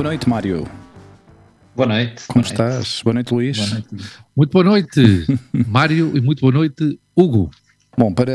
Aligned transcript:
Boa 0.00 0.04
noite. 0.04 0.28
Mário. 0.28 0.79
Boa 1.80 1.88
noite. 1.88 2.26
Como 2.28 2.44
boa 2.44 2.52
estás? 2.52 2.74
Noite. 2.74 3.04
Boa 3.04 3.14
noite, 3.14 3.32
Luís. 3.32 3.56
Boa 3.56 3.70
noite. 3.70 3.88
Muito 4.36 4.52
boa 4.52 4.64
noite, 4.64 5.26
Mário, 5.66 6.14
e 6.14 6.20
muito 6.20 6.40
boa 6.42 6.52
noite, 6.52 7.00
Hugo. 7.16 7.50
Bom, 7.96 8.12
para, 8.12 8.34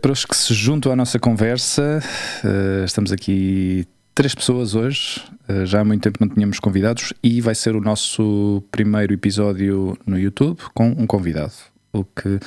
para 0.00 0.10
os 0.10 0.24
que 0.24 0.34
se 0.34 0.54
juntam 0.54 0.90
à 0.90 0.96
nossa 0.96 1.18
conversa, 1.18 2.02
uh, 2.42 2.82
estamos 2.82 3.12
aqui 3.12 3.86
três 4.14 4.34
pessoas 4.34 4.74
hoje. 4.74 5.20
Uh, 5.46 5.66
já 5.66 5.82
há 5.82 5.84
muito 5.84 6.00
tempo 6.00 6.16
não 6.22 6.28
tínhamos 6.34 6.58
convidados 6.58 7.12
e 7.22 7.42
vai 7.42 7.54
ser 7.54 7.76
o 7.76 7.82
nosso 7.82 8.62
primeiro 8.72 9.12
episódio 9.12 9.94
no 10.06 10.18
YouTube 10.18 10.58
com 10.72 10.88
um 10.88 11.06
convidado, 11.06 11.52
o 11.92 12.02
que 12.02 12.40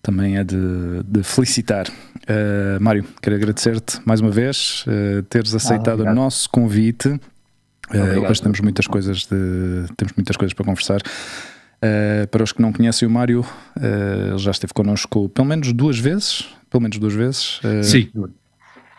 também 0.00 0.36
é 0.36 0.44
de, 0.44 1.02
de 1.04 1.24
felicitar. 1.24 1.88
Uh, 1.88 2.80
Mário, 2.80 3.04
quero 3.20 3.34
agradecer-te 3.34 4.00
mais 4.04 4.20
uma 4.20 4.30
vez 4.30 4.84
teres 5.28 5.52
aceitado 5.56 6.06
ah, 6.06 6.12
o 6.12 6.14
nosso 6.14 6.48
convite. 6.50 7.18
Uh, 7.94 8.28
hoje 8.28 8.42
temos 8.42 8.60
muitas 8.60 8.86
coisas 8.86 9.26
de, 9.26 9.86
temos 9.96 10.12
muitas 10.16 10.36
coisas 10.36 10.52
para 10.52 10.64
conversar. 10.64 11.00
Uh, 11.76 12.26
para 12.28 12.42
os 12.42 12.52
que 12.52 12.60
não 12.60 12.72
conhecem 12.72 13.06
o 13.06 13.10
Mário, 13.10 13.40
uh, 13.40 14.30
ele 14.30 14.38
já 14.38 14.50
esteve 14.50 14.72
connosco 14.72 15.28
pelo 15.28 15.46
menos 15.46 15.72
duas 15.72 15.98
vezes, 15.98 16.48
pelo 16.70 16.82
menos 16.82 16.98
duas 16.98 17.14
vezes. 17.14 17.60
Sim. 17.82 18.10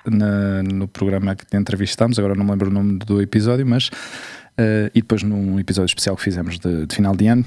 Na, 0.05 0.63
no 0.63 0.87
programa 0.87 1.35
que 1.35 1.45
te 1.45 1.57
entrevistámos, 1.57 2.17
agora 2.17 2.33
não 2.33 2.45
me 2.45 2.51
lembro 2.51 2.69
o 2.69 2.73
nome 2.73 2.97
do 2.99 3.21
episódio, 3.21 3.65
mas 3.65 3.89
e 4.93 5.01
depois 5.01 5.21
num 5.21 5.59
episódio 5.59 5.91
especial 5.91 6.15
que 6.15 6.23
fizemos 6.23 6.57
de, 6.57 6.85
de 6.85 6.95
final 6.95 7.13
de 7.13 7.27
ano. 7.27 7.45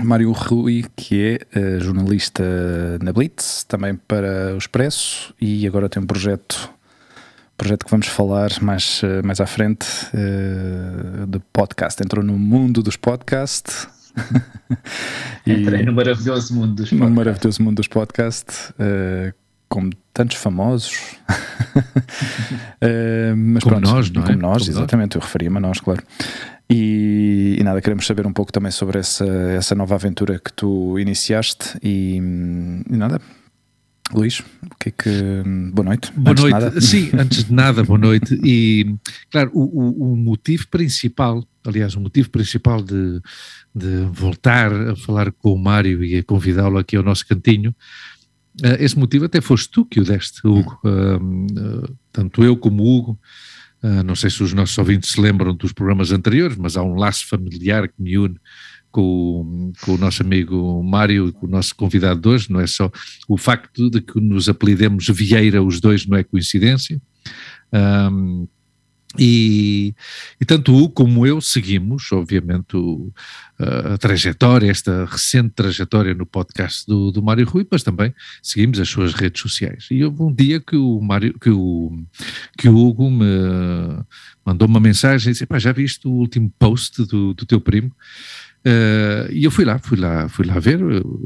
Mário 0.00 0.30
Rui, 0.30 0.84
que 0.94 1.40
é 1.52 1.80
jornalista 1.80 2.44
na 3.02 3.12
Blitz, 3.12 3.64
também 3.64 3.96
para 3.96 4.54
o 4.54 4.56
Expresso, 4.58 5.34
e 5.40 5.66
agora 5.66 5.88
tem 5.88 6.00
um 6.00 6.06
projeto 6.06 6.70
projeto 7.60 7.84
que 7.84 7.90
vamos 7.90 8.06
falar 8.06 8.50
mais, 8.62 9.02
mais 9.22 9.38
à 9.38 9.46
frente 9.46 9.86
uh, 10.14 11.26
de 11.26 11.38
podcast. 11.52 12.02
Entrou 12.02 12.24
no 12.24 12.38
mundo 12.38 12.82
dos 12.82 12.96
podcasts. 12.96 13.86
Entrei 15.46 15.82
no 15.82 15.92
maravilhoso 15.92 16.54
mundo 16.54 16.74
dos 16.74 16.88
podcasts. 16.88 17.10
No 17.10 17.14
maravilhoso 17.14 17.62
mundo 17.62 17.76
dos 17.76 17.86
podcasts, 17.86 18.70
uh, 18.70 19.34
como 19.68 19.90
tantos 20.14 20.38
famosos. 20.38 21.18
uh, 21.28 23.36
mas 23.36 23.62
como 23.62 23.76
pronto, 23.76 23.94
nós, 23.94 24.10
não 24.10 24.22
é? 24.22 24.26
Como 24.26 24.38
nós, 24.38 24.62
como 24.62 24.78
exatamente, 24.78 25.16
nós. 25.16 25.22
eu 25.22 25.26
referia-me 25.26 25.58
a 25.58 25.60
nós, 25.60 25.80
claro. 25.80 26.02
E, 26.70 27.58
e, 27.60 27.62
nada, 27.62 27.82
queremos 27.82 28.06
saber 28.06 28.26
um 28.26 28.32
pouco 28.32 28.50
também 28.50 28.70
sobre 28.70 29.00
essa, 29.00 29.26
essa 29.26 29.74
nova 29.74 29.96
aventura 29.96 30.38
que 30.38 30.52
tu 30.52 30.98
iniciaste 30.98 31.76
e, 31.82 32.16
e 32.16 32.96
nada, 32.96 33.20
Luís, 34.12 34.40
o 34.40 34.76
que 34.78 34.88
é 34.88 34.92
que. 34.92 35.42
Boa 35.72 35.86
noite. 35.86 36.12
Boa 36.12 36.32
antes 36.32 36.44
noite. 36.44 36.80
Sim, 36.80 37.10
antes 37.14 37.44
de 37.44 37.52
nada, 37.52 37.84
boa 37.84 37.98
noite. 37.98 38.38
E, 38.44 38.96
claro, 39.30 39.50
o, 39.54 39.62
o, 39.62 40.12
o 40.12 40.16
motivo 40.16 40.66
principal, 40.68 41.46
aliás, 41.64 41.94
o 41.94 42.00
motivo 42.00 42.28
principal 42.30 42.82
de, 42.82 43.20
de, 43.74 44.04
voltar 44.12 44.72
a 44.72 44.96
falar 44.96 45.30
com 45.30 45.52
o 45.52 45.58
Mário 45.58 46.02
e 46.02 46.16
a 46.18 46.24
convidá-lo 46.24 46.78
aqui 46.78 46.96
ao 46.96 47.02
nosso 47.02 47.26
cantinho, 47.26 47.70
uh, 48.62 48.76
esse 48.80 48.98
motivo 48.98 49.26
até 49.26 49.40
foste 49.40 49.70
tu 49.70 49.84
que 49.84 50.00
o 50.00 50.04
deste, 50.04 50.46
Hugo. 50.46 50.80
Uh, 50.84 51.84
uh, 51.86 51.96
tanto 52.12 52.42
eu 52.42 52.56
como 52.56 52.82
o 52.82 52.98
Hugo. 52.98 53.20
não 54.04 54.16
sei 54.16 54.28
se 54.28 54.42
os 54.42 54.52
nossos 54.52 54.76
ouvintes 54.76 55.10
se 55.10 55.20
lembram 55.20 55.54
dos 55.54 55.72
programas 55.72 56.10
anteriores, 56.10 56.56
mas 56.56 56.76
há 56.76 56.82
um 56.82 56.96
laço 56.96 57.28
familiar 57.28 57.88
que 57.88 57.94
me 58.02 58.18
une 58.18 58.36
com, 58.90 59.72
com, 59.82 59.94
o 59.94 59.98
nosso 59.98 60.22
amigo 60.22 60.82
Mário 60.82 61.32
com 61.32 61.46
o 61.46 61.50
nosso 61.50 61.74
convidado 61.74 62.20
de 62.20 62.28
hoje, 62.28 62.50
não 62.50 62.60
é 62.60 62.66
só 62.66 62.90
o 63.28 63.36
facto 63.36 63.88
de 63.90 64.00
que 64.00 64.20
nos 64.20 64.48
apelidemos 64.48 65.08
Vieira, 65.08 65.62
os 65.62 65.80
dois, 65.80 66.06
não 66.06 66.16
é 66.16 66.24
coincidência. 66.24 67.00
Um, 67.72 68.46
e, 69.18 69.92
e, 70.40 70.44
tanto 70.44 70.72
o 70.72 70.88
como 70.88 71.26
eu 71.26 71.40
seguimos, 71.40 72.12
obviamente, 72.12 72.76
o, 72.76 73.12
a 73.58 73.98
trajetória, 73.98 74.70
esta 74.70 75.04
recente 75.04 75.50
trajetória 75.50 76.14
no 76.14 76.24
podcast 76.24 76.86
do, 76.86 77.10
do 77.10 77.20
Mário 77.20 77.44
Rui, 77.44 77.66
mas 77.68 77.82
também 77.82 78.14
seguimos 78.40 78.78
as 78.78 78.88
suas 78.88 79.12
redes 79.12 79.42
sociais. 79.42 79.88
E 79.90 80.04
houve 80.04 80.22
um 80.22 80.32
dia 80.32 80.60
que 80.60 80.76
o, 80.76 81.00
Mário, 81.00 81.36
que 81.40 81.50
o, 81.50 82.04
que 82.56 82.68
o 82.68 82.76
Hugo 82.76 83.10
me 83.10 83.26
mandou 84.46 84.68
uma 84.68 84.78
mensagem 84.78 85.30
e 85.30 85.32
disse: 85.32 85.46
já 85.58 85.72
viste 85.72 86.06
o 86.06 86.12
último 86.12 86.52
post 86.56 87.04
do, 87.06 87.34
do 87.34 87.44
teu 87.44 87.60
primo? 87.60 87.90
Uh, 88.66 89.32
e 89.32 89.44
eu 89.44 89.50
fui 89.50 89.64
lá, 89.64 89.78
fui 89.78 89.98
lá, 89.98 90.28
fui 90.28 90.44
lá 90.44 90.58
ver, 90.58 90.80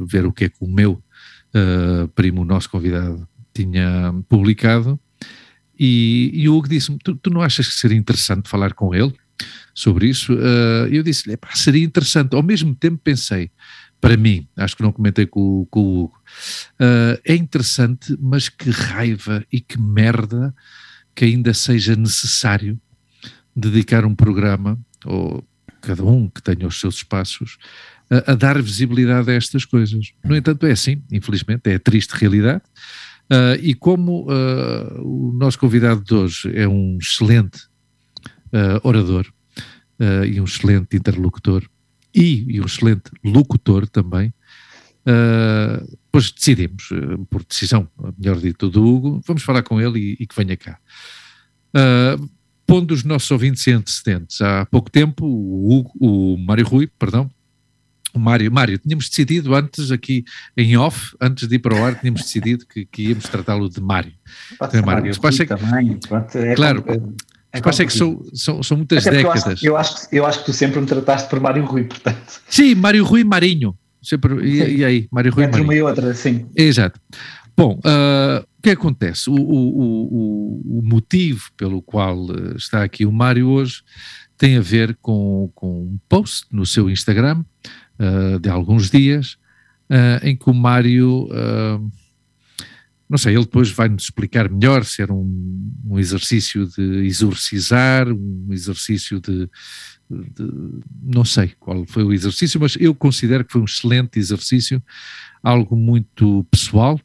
ver 0.07 0.25
o 0.25 0.33
que 0.33 0.45
é 0.45 0.49
que 0.49 0.57
o 0.61 0.69
meu 0.69 1.03
uh, 1.55 2.09
primo, 2.09 2.45
nosso 2.45 2.71
convidado, 2.71 3.29
tinha 3.53 4.15
publicado. 4.29 4.99
E, 5.79 6.31
e 6.33 6.49
o 6.49 6.57
Hugo 6.57 6.69
disse-me: 6.69 6.99
tu, 7.03 7.17
tu, 7.17 7.31
não 7.31 7.41
achas 7.41 7.67
que 7.67 7.75
seria 7.75 7.97
interessante 7.97 8.49
falar 8.49 8.75
com 8.75 8.95
ele 8.95 9.13
sobre 9.75 10.09
isso? 10.09 10.33
Uh, 10.33 10.87
eu 10.91 11.03
disse-lhe: 11.03 11.37
seria 11.55 11.85
interessante. 11.85 12.35
Ao 12.37 12.43
mesmo 12.43 12.75
tempo 12.75 13.01
pensei, 13.03 13.51
para 14.01 14.17
mim, 14.17 14.47
acho 14.57 14.77
que 14.77 14.83
não 14.83 14.93
comentei 14.93 15.27
com, 15.27 15.67
com 15.71 15.81
o 15.81 16.05
Hugo, 16.05 16.23
é 17.25 17.35
interessante, 17.35 18.17
mas 18.21 18.51
que 18.51 18.69
raiva 18.69 19.45
e 19.51 19.61
que 19.61 19.81
merda 19.81 20.55
que 21.15 21.25
ainda 21.25 21.55
seja 21.55 21.97
necessário 21.97 22.79
dedicar 23.57 24.05
um 24.05 24.15
programa, 24.15 24.79
ou 25.05 25.43
cada 25.85 26.05
um 26.05 26.29
que 26.29 26.43
tenha 26.43 26.67
os 26.67 26.81
seus 26.81 26.97
espaços, 26.97 27.59
a, 28.11 28.33
a, 28.33 28.35
dar 28.35 28.61
visibilidade 28.61 29.31
a 29.31 29.35
estas 29.35 29.65
coisas. 29.65 30.13
No 30.25 30.37
entanto, 30.37 30.67
é 30.67 30.73
assim, 30.73 31.03
infelizmente, 31.11 31.71
é 31.71 31.75
a 31.75 31.79
triste 31.79 32.13
realidade. 32.13 32.63
Uh, 33.31 33.57
e 33.63 33.75
como 33.75 34.31
uh, 34.31 35.01
o 35.03 35.33
nosso 35.33 35.59
convidado 35.59 36.05
de 36.05 36.15
hoje 36.15 36.51
é 36.55 36.69
um 36.69 36.99
excelente 37.01 37.59
uh, 38.53 38.81
orador 38.83 39.27
e 40.29 40.41
um 40.41 40.45
excelente 40.45 40.97
interlocutor 40.97 41.65
e, 42.13 42.57
e, 42.57 42.61
um 42.61 42.67
excelente 42.67 43.13
locutor 43.25 43.89
também, 43.89 44.35
depois 46.03 46.33
decidimos, 46.33 46.89
por 47.31 47.45
decisão, 47.45 47.89
melhor 48.19 48.37
dito, 48.39 48.69
do 48.69 48.85
Hugo, 48.85 49.23
vamos 49.25 49.45
falar 49.45 49.63
com 49.63 49.81
ele 49.81 50.01
e, 50.01 50.17
e 50.21 50.27
que 50.27 50.35
venha 50.35 50.57
cá 50.57 50.81
pondo 52.67 52.93
os 52.93 53.05
nossos 53.05 53.31
ouvintes 53.31 53.67
em 53.67 53.73
antecedentes. 53.73 54.41
Há 54.41 54.67
pouco 54.67 54.91
tempo, 54.91 55.25
o, 55.27 55.79
Hugo, 55.79 55.93
o 56.01 56.39
Mário 56.39 56.67
Rui, 56.67 56.89
perdão, 56.99 57.31
o 58.15 58.19
Mário, 58.19 58.51
Mário, 58.51 58.79
tínhamos 58.79 59.09
decidido 59.09 59.55
antes 59.55 59.91
aqui 59.91 60.25
em 60.57 60.77
off, 60.77 61.17
antes 61.21 61.49
de 61.49 61.57
ir 61.57 61.59
para 61.59 61.75
o 61.75 61.85
ar, 61.85 61.99
tínhamos 61.99 62.23
decidido 62.23 62.65
que, 62.65 62.87
que 62.87 63.09
íamos 63.09 63.25
tratá-lo 63.25 63.69
de 63.69 63.81
Mário. 63.81 64.13
Pode 64.59 64.77
então, 64.77 64.87
Mário, 64.87 65.13
Mário 65.21 65.43
é 65.43 65.47
que, 65.47 65.47
também, 65.47 65.99
é 66.35 66.55
claro, 66.55 66.85
é, 66.87 67.59
é, 67.59 67.59
é 67.59 67.61
que 67.61 67.93
são, 67.93 68.25
são, 68.33 68.63
são 68.63 68.77
muitas 68.77 69.07
Até 69.07 69.17
décadas. 69.17 69.45
Eu 69.45 69.53
acho, 69.53 69.67
eu, 69.67 69.77
acho, 69.77 70.09
eu 70.13 70.27
acho 70.27 70.39
que 70.41 70.45
tu 70.47 70.53
sempre 70.53 70.81
me 70.81 70.87
trataste 70.87 71.29
por 71.29 71.41
Mário 71.41 71.65
Rui, 71.65 71.85
portanto. 71.85 72.41
Sim, 72.49 72.77
Mário 72.77 73.05
Rui 73.05 73.25
Marinho. 73.25 73.77
Sempre, 74.01 74.47
e, 74.47 74.77
e 74.77 74.85
aí, 74.85 75.09
Mário 75.11 75.33
Rui 75.33 75.45
Entre 75.45 75.63
Marinho. 75.63 75.69
uma 75.69 75.75
e 75.75 75.83
outra, 75.83 76.15
sim. 76.15 76.47
Exato. 76.55 77.01
Bom, 77.57 77.81
uh, 77.85 78.45
o 78.54 78.54
que 78.65 78.71
acontece? 78.71 79.29
O, 79.29 79.35
o, 79.35 79.39
o, 79.39 80.79
o, 80.79 80.83
motivo 80.83 81.51
pelo 81.55 81.83
qual 81.83 82.27
está 82.57 82.83
aqui 82.83 83.05
o 83.05 83.13
Mário 83.13 83.49
hoje 83.49 83.83
tem 84.39 84.57
a 84.57 84.61
ver 84.63 84.97
com, 85.03 85.53
com 85.55 85.83
um 85.83 85.99
post 86.09 86.47
no 86.51 86.65
seu 86.65 86.89
Instagram 86.89 87.45
uh, 88.01 88.41
de 88.41 88.49
alguns 88.49 88.89
dias, 88.89 89.37
uh, 89.91 90.27
em 90.27 90.35
que 90.35 90.49
o 90.49 90.55
Mário, 90.55 91.29
não 93.07 93.19
sei, 93.19 93.35
ele 93.35 93.45
depois 93.45 93.71
vai-nos 93.71 94.05
explicar 94.05 94.51
melhor 94.51 94.83
se 94.83 95.03
era 95.03 95.13
um, 95.13 95.73
um 95.85 95.99
exercício 95.99 96.67
de 96.67 97.05
exorcizar, 97.05 98.09
um 98.09 98.49
exercício 98.51 99.21
de, 99.21 99.47
de, 100.09 100.81
não 101.03 101.25
sei 101.25 101.53
qual 101.61 101.85
foi 101.87 102.03
o 102.03 102.15
exercício, 102.15 102.59
mas 102.59 102.77
eu 102.81 102.95
considero 102.95 103.45
que 103.45 103.53
foi 103.53 103.61
um 103.61 103.67
excelente 103.67 104.19
exercício, 104.19 104.83
algo 105.43 105.77
muito 105.77 106.47
pessoal, 106.51 106.99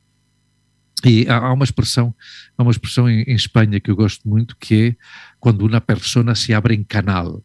e 1.05 1.25
há, 1.27 1.37
há 1.37 1.53
uma 1.53 1.63
expressão, 1.63 2.13
há 2.57 2.63
uma 2.63 2.71
expressão 2.71 3.09
em, 3.09 3.21
em, 3.23 3.35
Espanha 3.35 3.79
que 3.79 3.89
eu 3.89 3.95
gosto 3.95 4.27
muito 4.27 4.55
que 4.57 4.89
é 4.89 4.95
quando 5.39 5.65
uma 5.65 5.79
persona 5.79 6.35
se 6.35 6.53
abre 6.53 6.75
em 6.75 6.83
canal, 6.83 7.43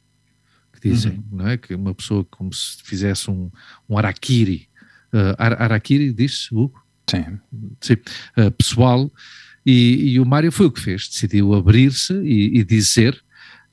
que 0.73 0.89
dizem, 0.89 1.13
uhum. 1.13 1.39
não 1.39 1.49
é? 1.49 1.57
Que 1.57 1.75
uma 1.75 1.95
pessoa 1.95 2.25
como 2.25 2.53
se 2.53 2.83
fizesse 2.83 3.31
um, 3.31 3.51
um 3.89 3.97
araquiri. 3.97 4.69
Uh, 5.13 5.35
araquiri 5.39 6.13
diz 6.13 6.51
Hugo? 6.51 6.83
Sim. 7.09 7.39
Sim. 7.81 7.95
Uh, 8.37 8.51
pessoal. 8.51 9.11
E, 9.65 10.13
e, 10.15 10.21
o 10.21 10.27
Mário 10.27 10.53
foi 10.53 10.67
o 10.67 10.71
que 10.71 10.81
fez, 10.81 11.09
decidiu 11.09 11.55
abrir-se 11.55 12.13
e, 12.13 12.59
e, 12.59 12.65
dizer 12.65 13.15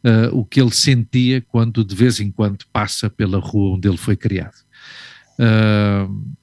uh, 0.06 0.38
o 0.38 0.46
que 0.46 0.62
ele 0.62 0.72
sentia 0.72 1.42
quando 1.42 1.84
de 1.84 1.94
vez 1.94 2.20
em 2.20 2.32
quando 2.32 2.66
passa 2.72 3.10
pela 3.10 3.40
rua 3.40 3.76
onde 3.76 3.90
ele 3.90 3.98
foi 3.98 4.16
criado. 4.16 4.56
Uh, 5.38 6.34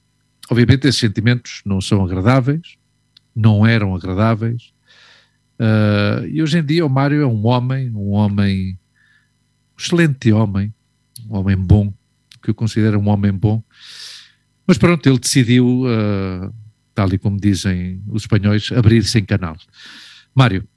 obviamente 0.49 0.87
esses 0.87 0.99
sentimentos 0.99 1.61
não 1.65 1.81
são 1.81 2.03
agradáveis, 2.03 2.77
não 3.35 3.65
eram 3.65 3.95
agradáveis, 3.95 4.73
uh, 5.59 6.25
e 6.27 6.41
hoje 6.41 6.59
em 6.59 6.65
dia 6.65 6.85
o 6.85 6.89
Mário 6.89 7.21
é 7.21 7.25
um 7.25 7.45
homem, 7.45 7.89
um 7.91 8.11
homem, 8.11 8.77
um 9.73 9.81
excelente 9.81 10.31
homem, 10.31 10.73
um 11.29 11.37
homem 11.37 11.57
bom, 11.57 11.93
que 12.41 12.49
eu 12.49 12.55
considero 12.55 12.99
um 12.99 13.09
homem 13.09 13.31
bom, 13.31 13.63
mas 14.65 14.77
pronto, 14.77 15.07
ele 15.07 15.19
decidiu, 15.19 15.83
uh, 15.83 16.53
tal 16.93 17.11
e 17.13 17.17
como 17.17 17.39
dizem 17.39 18.03
os 18.07 18.23
espanhóis, 18.23 18.71
abrir-se 18.71 19.17
em 19.17 19.25
canal. 19.25 19.57
Mário, 20.35 20.67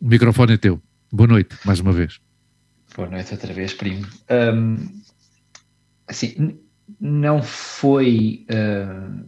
o 0.00 0.08
microfone 0.08 0.54
é 0.54 0.56
teu. 0.56 0.82
Boa 1.12 1.28
noite, 1.28 1.56
mais 1.64 1.80
uma 1.80 1.92
vez. 1.92 2.20
Boa 2.96 3.08
noite 3.08 3.32
outra 3.32 3.52
vez, 3.52 3.72
primo. 3.74 4.06
Um, 4.30 4.76
assim, 6.06 6.58
não 7.00 7.42
foi. 7.42 8.44
Uh, 8.50 9.24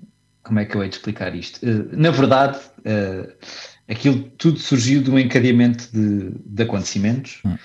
como 0.51 0.59
é 0.59 0.65
que 0.65 0.75
eu 0.75 0.83
hei 0.83 0.89
de 0.89 0.97
explicar 0.97 1.33
isto? 1.33 1.65
Uh, 1.65 1.89
na 1.93 2.11
verdade, 2.11 2.59
uh, 2.81 3.33
aquilo 3.89 4.25
tudo 4.37 4.59
surgiu 4.59 5.01
de 5.01 5.09
um 5.09 5.17
encadeamento 5.17 5.89
de, 5.93 6.33
de 6.45 6.63
acontecimentos 6.65 7.41
hum. 7.45 7.57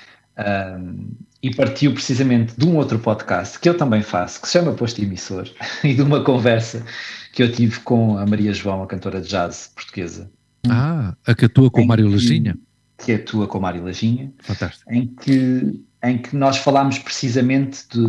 e 1.42 1.56
partiu 1.56 1.94
precisamente 1.94 2.54
de 2.56 2.64
um 2.64 2.76
outro 2.76 3.00
podcast 3.00 3.60
que 3.60 3.68
eu 3.68 3.76
também 3.76 4.04
faço, 4.04 4.40
que 4.40 4.46
se 4.46 4.54
chama 4.54 4.72
Posto 4.74 5.02
Emissor, 5.02 5.50
e 5.84 5.96
de 5.96 6.02
uma 6.04 6.24
conversa 6.24 6.86
que 7.34 7.42
eu 7.42 7.52
tive 7.52 7.80
com 7.80 8.20
a 8.20 8.26
Maria 8.28 8.54
João, 8.54 8.84
a 8.84 8.88
cantora 8.88 9.20
de 9.20 9.30
jazz 9.30 9.72
portuguesa. 9.74 10.30
Ah, 10.70 11.16
a 11.26 11.34
que 11.34 11.46
atua 11.46 11.72
com 11.72 11.82
o 11.82 11.88
Mário 11.88 12.08
Lajinha? 12.08 12.56
Que 13.00 13.14
atua 13.14 13.48
com 13.48 13.58
o 13.58 13.62
Mário 13.62 13.84
Lajinha. 13.84 14.32
Fantástico. 14.44 14.94
Em 14.94 15.08
que 15.08 15.84
em 16.04 16.20
que 16.20 16.36
nós 16.36 16.58
falámos 16.58 17.00
precisamente 17.00 17.84
de, 17.92 18.06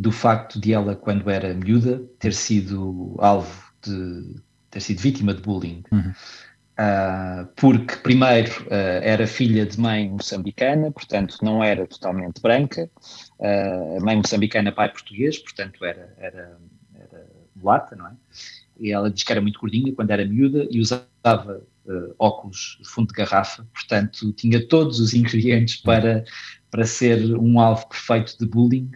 do 0.00 0.10
facto 0.10 0.58
de 0.58 0.72
ela, 0.72 0.96
quando 0.96 1.28
era 1.28 1.52
miúda, 1.52 2.02
ter 2.18 2.32
sido 2.32 3.16
alvo 3.18 3.64
de 3.84 4.36
ter 4.70 4.80
sido 4.80 5.00
vítima 5.00 5.34
de 5.34 5.40
bullying. 5.40 5.82
Uhum. 5.92 6.12
Uh, 6.74 7.46
porque, 7.54 7.94
primeiro, 7.96 8.50
uh, 8.64 8.98
era 9.02 9.26
filha 9.28 9.64
de 9.64 9.78
mãe 9.78 10.10
moçambicana, 10.10 10.90
portanto, 10.90 11.36
não 11.40 11.62
era 11.62 11.86
totalmente 11.86 12.40
branca, 12.42 12.90
uh, 13.38 14.04
mãe 14.04 14.16
moçambicana, 14.16 14.72
pai 14.72 14.90
português, 14.90 15.38
portanto, 15.38 15.84
era, 15.84 16.12
era, 16.18 16.58
era 16.94 17.26
mulata, 17.54 17.94
não 17.94 18.08
é? 18.08 18.12
E 18.80 18.90
ela 18.90 19.08
diz 19.08 19.22
que 19.22 19.30
era 19.30 19.40
muito 19.40 19.60
gordinha 19.60 19.94
quando 19.94 20.10
era 20.10 20.24
miúda 20.24 20.66
e 20.68 20.80
usava 20.80 21.62
óculos 22.18 22.78
de 22.80 22.88
fundo 22.88 23.08
de 23.08 23.14
garrafa, 23.14 23.64
portanto, 23.72 24.32
tinha 24.32 24.66
todos 24.66 24.98
os 25.00 25.12
ingredientes 25.12 25.76
para 25.76 26.24
para 26.70 26.86
ser 26.86 27.36
um 27.36 27.60
alvo 27.60 27.88
perfeito 27.88 28.36
de 28.36 28.46
bullying 28.46 28.90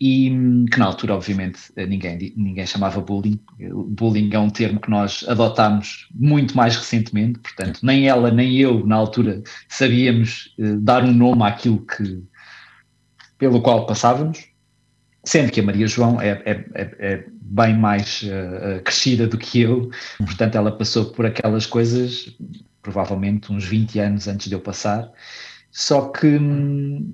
e 0.00 0.30
que 0.70 0.78
na 0.78 0.86
altura, 0.86 1.14
obviamente, 1.14 1.60
ninguém, 1.76 2.32
ninguém 2.36 2.66
chamava 2.66 3.00
bullying. 3.00 3.40
Bullying 3.58 4.30
é 4.32 4.38
um 4.38 4.48
termo 4.50 4.80
que 4.80 4.90
nós 4.90 5.24
adotámos 5.26 6.08
muito 6.14 6.56
mais 6.56 6.76
recentemente, 6.76 7.40
portanto, 7.40 7.80
nem 7.82 8.08
ela 8.08 8.30
nem 8.30 8.56
eu, 8.56 8.86
na 8.86 8.94
altura, 8.94 9.42
sabíamos 9.68 10.54
uh, 10.58 10.76
dar 10.80 11.02
um 11.02 11.12
nome 11.12 11.42
àquilo 11.42 11.84
que, 11.84 12.22
pelo 13.38 13.60
qual 13.60 13.86
passávamos, 13.86 14.46
sendo 15.24 15.50
que 15.50 15.60
a 15.60 15.64
Maria 15.64 15.88
João 15.88 16.20
é, 16.20 16.30
é, 16.44 16.64
é, 16.74 16.96
é 17.00 17.24
bem 17.42 17.76
mais 17.76 18.22
uh, 18.22 18.80
crescida 18.84 19.26
do 19.26 19.36
que 19.36 19.62
eu, 19.62 19.90
portanto, 20.18 20.54
ela 20.54 20.70
passou 20.70 21.06
por 21.06 21.26
aquelas 21.26 21.66
coisas, 21.66 22.36
provavelmente 22.82 23.52
uns 23.52 23.64
20 23.64 23.98
anos 23.98 24.28
antes 24.28 24.46
de 24.46 24.54
eu 24.54 24.60
passar, 24.60 25.10
só 25.72 26.08
que 26.08 26.26
hum, 26.26 27.10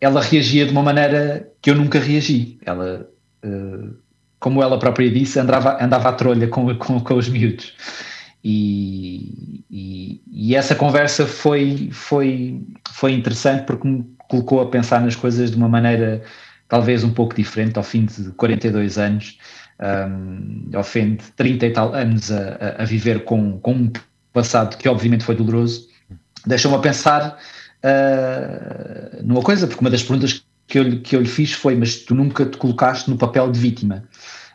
ela 0.00 0.22
reagia 0.22 0.64
de 0.64 0.72
uma 0.72 0.82
maneira 0.82 1.48
que 1.60 1.70
eu 1.70 1.74
nunca 1.74 1.98
reagi. 1.98 2.58
Ela, 2.64 3.06
uh, 3.44 3.94
como 4.38 4.62
ela 4.62 4.78
própria 4.78 5.10
disse, 5.10 5.38
andava, 5.38 5.82
andava 5.82 6.08
à 6.08 6.12
trolha 6.12 6.48
com, 6.48 6.74
com, 6.76 7.00
com 7.00 7.14
os 7.14 7.28
miúdos. 7.28 7.74
E, 8.42 9.62
e, 9.70 10.22
e, 10.32 10.56
essa 10.56 10.74
conversa 10.74 11.26
foi, 11.26 11.90
foi, 11.92 12.62
foi 12.90 13.12
interessante 13.12 13.66
porque 13.66 13.86
me 13.86 14.02
colocou 14.28 14.62
a 14.62 14.70
pensar 14.70 15.02
nas 15.02 15.14
coisas 15.14 15.50
de 15.50 15.56
uma 15.58 15.68
maneira 15.68 16.22
talvez 16.66 17.04
um 17.04 17.12
pouco 17.12 17.34
diferente 17.34 17.76
ao 17.76 17.82
fim 17.82 18.06
de 18.06 18.30
42 18.30 18.96
anos, 18.96 19.38
um, 19.78 20.70
ao 20.74 20.84
fim 20.84 21.16
de 21.16 21.24
30 21.32 21.66
e 21.66 21.70
tal 21.72 21.92
anos 21.94 22.30
a, 22.32 22.76
a, 22.78 22.84
viver 22.84 23.24
com, 23.24 23.58
com 23.58 23.72
um 23.72 23.92
passado 24.32 24.78
que 24.78 24.88
obviamente 24.88 25.24
foi 25.24 25.34
doloroso, 25.34 25.88
deixou-me 26.46 26.78
a 26.78 26.80
pensar 26.80 27.38
uh, 27.84 29.22
numa 29.22 29.42
coisa, 29.42 29.66
porque 29.66 29.80
uma 29.80 29.90
das 29.90 30.02
perguntas 30.02 30.44
que 30.66 30.78
eu, 30.78 31.00
que 31.02 31.16
eu 31.16 31.20
lhe 31.20 31.28
fiz 31.28 31.52
foi: 31.52 31.74
Mas 31.74 31.96
tu 31.96 32.14
nunca 32.14 32.46
te 32.46 32.56
colocaste 32.56 33.10
no 33.10 33.18
papel 33.18 33.50
de 33.50 33.58
vítima? 33.58 34.04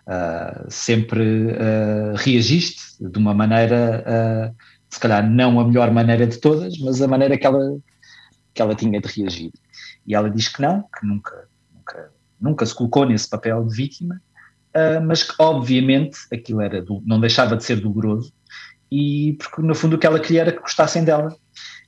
Uh, 0.07 0.66
sempre 0.69 1.48
uh, 1.48 2.16
reagiste 2.16 2.81
de 3.00 3.18
uma 3.18 3.33
maneira, 3.33 4.04
uh, 4.07 4.56
se 4.88 5.00
calhar 5.00 5.27
não 5.27 5.60
a 5.60 5.68
melhor 5.68 5.92
maneira 5.92 6.27
de 6.27 6.38
todas, 6.38 6.77
mas 6.80 7.01
a 7.01 7.07
maneira 7.07 7.38
que 7.38 7.45
ela, 7.45 7.77
que 8.54 8.62
ela 8.62 8.75
tinha 8.75 9.01
de 9.01 9.07
reagir. 9.07 9.51
E 10.06 10.16
ela 10.16 10.30
diz 10.30 10.48
que 10.48 10.62
não, 10.62 10.83
que 10.83 11.06
nunca, 11.06 11.48
nunca, 11.74 12.12
nunca 12.39 12.66
se 12.66 12.75
colocou 12.75 13.06
nesse 13.06 13.27
papel 13.27 13.66
de 13.66 13.75
vítima, 13.75 14.22
mas 15.07 15.24
que 15.24 15.33
obviamente 15.39 16.18
aquilo 16.31 16.62
era 16.62 16.81
do, 16.81 17.01
não 17.06 17.19
deixava 17.19 17.57
de 17.57 17.63
ser 17.63 17.80
doloroso, 17.80 18.31
e 18.92 19.33
porque 19.39 19.62
no 19.63 19.74
fundo 19.74 19.95
o 19.95 20.00
que 20.00 20.06
ela 20.06 20.19
queria 20.19 20.42
era 20.42 20.51
que 20.51 20.60
gostassem 20.60 21.04
dela. 21.04 21.36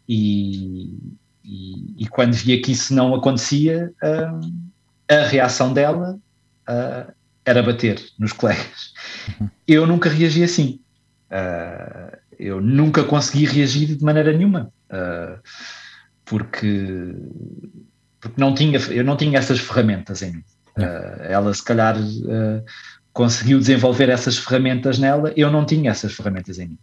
E, 0.09 0.97
e, 1.47 2.03
e, 2.03 2.07
quando 2.07 2.33
via 2.33 2.61
que 2.61 2.73
isso 2.73 2.93
não 2.93 3.15
acontecia, 3.15 3.89
uh, 4.03 4.51
a 5.09 5.25
reação 5.27 5.71
dela 5.71 6.19
uh, 6.69 7.13
era 7.45 7.63
bater 7.63 8.03
nos 8.19 8.33
colegas. 8.33 8.93
Uhum. 9.39 9.49
Eu 9.65 9.87
nunca 9.87 10.09
reagi 10.09 10.43
assim. 10.43 10.81
Uh, 11.31 12.17
eu 12.37 12.59
nunca 12.59 13.01
consegui 13.05 13.45
reagir 13.45 13.95
de 13.95 14.03
maneira 14.03 14.33
nenhuma. 14.33 14.69
porque 16.25 17.15
porque 18.19 18.41
não 18.41 18.53
tinha, 18.53 18.77
eu 18.91 19.03
não 19.03 19.15
tinha 19.15 19.39
essas 19.39 19.59
ferramentas 19.59 20.21
em 20.21 20.33
mim. 20.33 20.43
ela, 21.29 21.53
se 21.53 21.63
calhar, 21.63 21.95
conseguiu 23.13 23.57
desenvolver 23.57 24.09
essas 24.09 24.37
ferramentas 24.37 24.99
nela, 24.99 25.33
eu 25.35 25.49
não 25.49 25.65
tinha 25.65 25.89
essas 25.89 26.13
ferramentas 26.13 26.59
em 26.59 26.67
mim. 26.67 26.79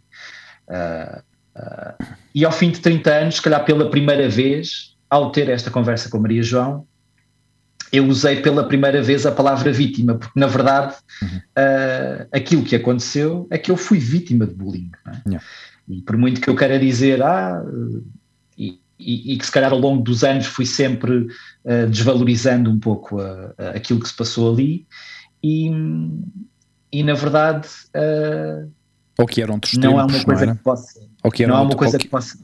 Uh, 0.67 1.23
Uh, 1.55 2.05
e 2.33 2.43
ao 2.43 2.51
fim 2.51 2.69
de 2.69 2.79
30 2.79 3.11
anos, 3.11 3.35
se 3.35 3.41
calhar 3.41 3.63
pela 3.63 3.89
primeira 3.89 4.27
vez, 4.27 4.95
ao 5.09 5.31
ter 5.31 5.49
esta 5.49 5.71
conversa 5.71 6.09
com 6.09 6.19
Maria 6.19 6.43
João, 6.43 6.85
eu 7.91 8.07
usei 8.07 8.41
pela 8.41 8.67
primeira 8.67 9.01
vez 9.01 9.25
a 9.25 9.31
palavra 9.31 9.71
vítima, 9.71 10.15
porque 10.15 10.37
na 10.39 10.47
verdade 10.47 10.95
uhum. 11.21 11.37
uh, 11.37 12.27
aquilo 12.31 12.63
que 12.63 12.75
aconteceu 12.75 13.47
é 13.49 13.57
que 13.57 13.71
eu 13.71 13.77
fui 13.77 13.99
vítima 13.99 14.45
de 14.45 14.53
bullying. 14.53 14.91
É? 15.07 15.29
Yeah. 15.29 15.45
E 15.87 16.01
por 16.01 16.17
muito 16.17 16.41
que 16.41 16.49
eu 16.49 16.55
queira 16.55 16.79
dizer, 16.79 17.21
ah, 17.21 17.63
e, 18.57 18.79
e, 18.99 19.33
e, 19.33 19.37
que 19.37 19.45
se 19.45 19.51
calhar 19.51 19.71
ao 19.71 19.77
longo 19.77 20.01
dos 20.01 20.23
anos 20.23 20.47
fui 20.47 20.65
sempre 20.65 21.27
uh, 21.63 21.87
desvalorizando 21.89 22.71
um 22.71 22.79
pouco 22.79 23.21
a, 23.21 23.53
a 23.57 23.69
aquilo 23.71 23.99
que 23.99 24.07
se 24.09 24.15
passou 24.15 24.51
ali, 24.51 24.87
e, 25.43 25.69
e 26.91 27.03
na 27.03 27.13
verdade. 27.13 27.67
Uh, 27.95 28.71
Ou 29.19 29.27
que 29.27 29.41
eram 29.41 29.55
outros 29.55 29.73
não 29.75 29.97
tempos, 29.97 30.15
é 30.15 30.17
uma 30.17 30.25
coisa 30.25 30.55
que 30.55 30.63
possa 30.63 30.99
ou 31.25 31.31
que 31.31 31.47
não 31.47 31.57
é 31.57 31.61
uma 31.61 31.75
coisa 31.75 31.97
que, 31.97 32.03
que 32.03 32.09
possa. 32.09 32.37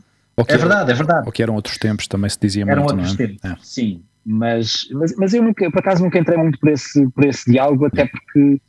é 0.48 0.58
verdade, 0.58 0.92
é 0.92 0.94
verdade. 0.96 1.26
Ou 1.28 1.32
que 1.32 1.44
eram 1.44 1.54
outros 1.56 1.78
tempos, 1.78 2.08
também 2.08 2.30
se 2.30 2.40
dizia 2.40 2.64
eram 2.64 2.84
muito, 2.84 2.96
outros 2.96 3.18
não 3.18 3.26
é? 3.26 3.28
tempos, 3.28 3.44
é. 3.44 3.56
sim. 3.62 4.04
Mas, 4.26 4.88
mas, 4.92 5.16
mas 5.16 5.34
eu 5.34 5.42
nunca, 5.42 5.70
por 5.72 5.80
acaso 5.80 6.04
nunca 6.04 6.20
entrei 6.20 6.38
muito 6.38 6.60
por 6.60 6.70
esse, 6.70 7.08
por 7.10 7.26
esse 7.26 7.52
diálogo, 7.52 7.86
até 7.86 8.06
porque 8.06 8.62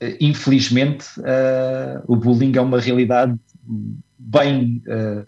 eh, 0.00 0.16
infelizmente 0.20 1.06
uh, 1.18 2.02
o 2.06 2.14
bullying 2.16 2.56
é 2.56 2.60
uma 2.60 2.80
realidade 2.80 3.34
bem 4.18 4.82
uh, 4.86 5.24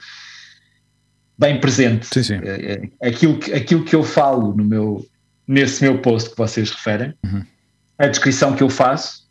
bem 1.36 1.60
presente. 1.60 2.06
Sim, 2.06 2.22
sim. 2.22 2.34
Aquilo, 3.00 3.38
que, 3.38 3.52
aquilo 3.52 3.84
que 3.84 3.94
eu 3.94 4.02
falo 4.02 4.54
no 4.54 4.64
meu, 4.64 5.06
nesse 5.46 5.82
meu 5.82 5.98
post 6.00 6.30
que 6.30 6.36
vocês 6.36 6.70
referem, 6.70 7.14
uhum. 7.24 7.44
a 7.96 8.06
descrição 8.08 8.54
que 8.54 8.62
eu 8.62 8.68
faço 8.68 9.27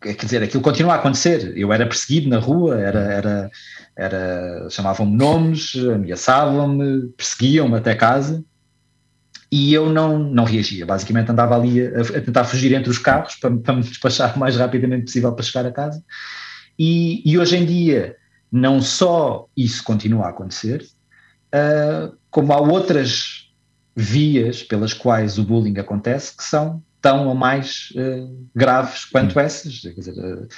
quer 0.00 0.14
dizer, 0.14 0.42
aquilo 0.42 0.62
continua 0.62 0.94
a 0.94 0.96
acontecer. 0.96 1.56
Eu 1.56 1.72
era 1.72 1.86
perseguido 1.86 2.28
na 2.28 2.38
rua, 2.38 2.78
era, 2.78 3.00
era, 3.00 3.50
era 3.96 4.70
chamavam-me 4.70 5.16
nomes, 5.16 5.74
ameaçavam-me, 5.76 7.08
perseguiam-me 7.16 7.76
até 7.76 7.94
casa 7.94 8.44
e 9.50 9.72
eu 9.72 9.90
não, 9.90 10.18
não 10.18 10.44
reagia. 10.44 10.86
Basicamente 10.86 11.30
andava 11.30 11.56
ali 11.56 11.80
a, 11.86 12.00
a, 12.00 12.20
tentar 12.20 12.44
fugir 12.44 12.72
entre 12.72 12.90
os 12.90 12.98
carros 12.98 13.36
para, 13.36 13.56
para 13.56 13.74
me 13.74 13.82
despachar 13.84 14.36
o 14.36 14.38
mais 14.38 14.56
rapidamente 14.56 15.06
possível 15.06 15.32
para 15.32 15.44
chegar 15.44 15.66
a 15.66 15.72
casa. 15.72 16.02
E, 16.78 17.22
e 17.28 17.38
hoje 17.38 17.56
em 17.56 17.66
dia, 17.66 18.16
não 18.52 18.80
só 18.80 19.48
isso 19.56 19.82
continua 19.82 20.26
a 20.26 20.30
acontecer, 20.30 20.86
uh, 21.54 22.16
como 22.30 22.52
há 22.52 22.60
outras 22.60 23.48
vias 23.96 24.62
pelas 24.62 24.94
quais 24.94 25.38
o 25.38 25.44
bullying 25.44 25.76
acontece 25.78 26.36
que 26.36 26.44
são 26.44 26.82
tão 27.00 27.28
ou 27.28 27.34
mais 27.34 27.92
uh, 27.96 28.48
graves 28.54 29.04
quanto 29.04 29.38
essas. 29.38 29.80
Quer 29.80 29.92
dizer, 29.92 30.14
uh, 30.14 30.48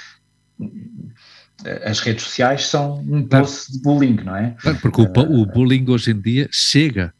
as 1.83 1.99
redes 1.99 2.23
sociais 2.23 2.65
são 2.65 2.99
um 2.99 3.27
poço 3.27 3.71
de 3.71 3.81
bullying, 3.81 4.15
não 4.23 4.35
é? 4.35 4.55
Claro, 4.59 4.77
porque 4.81 5.01
o, 5.01 5.05
o, 5.05 5.45
bullying 5.45 5.85
hoje 5.89 6.11
em 6.11 6.19
dia 6.19 6.49
chega 6.51 7.13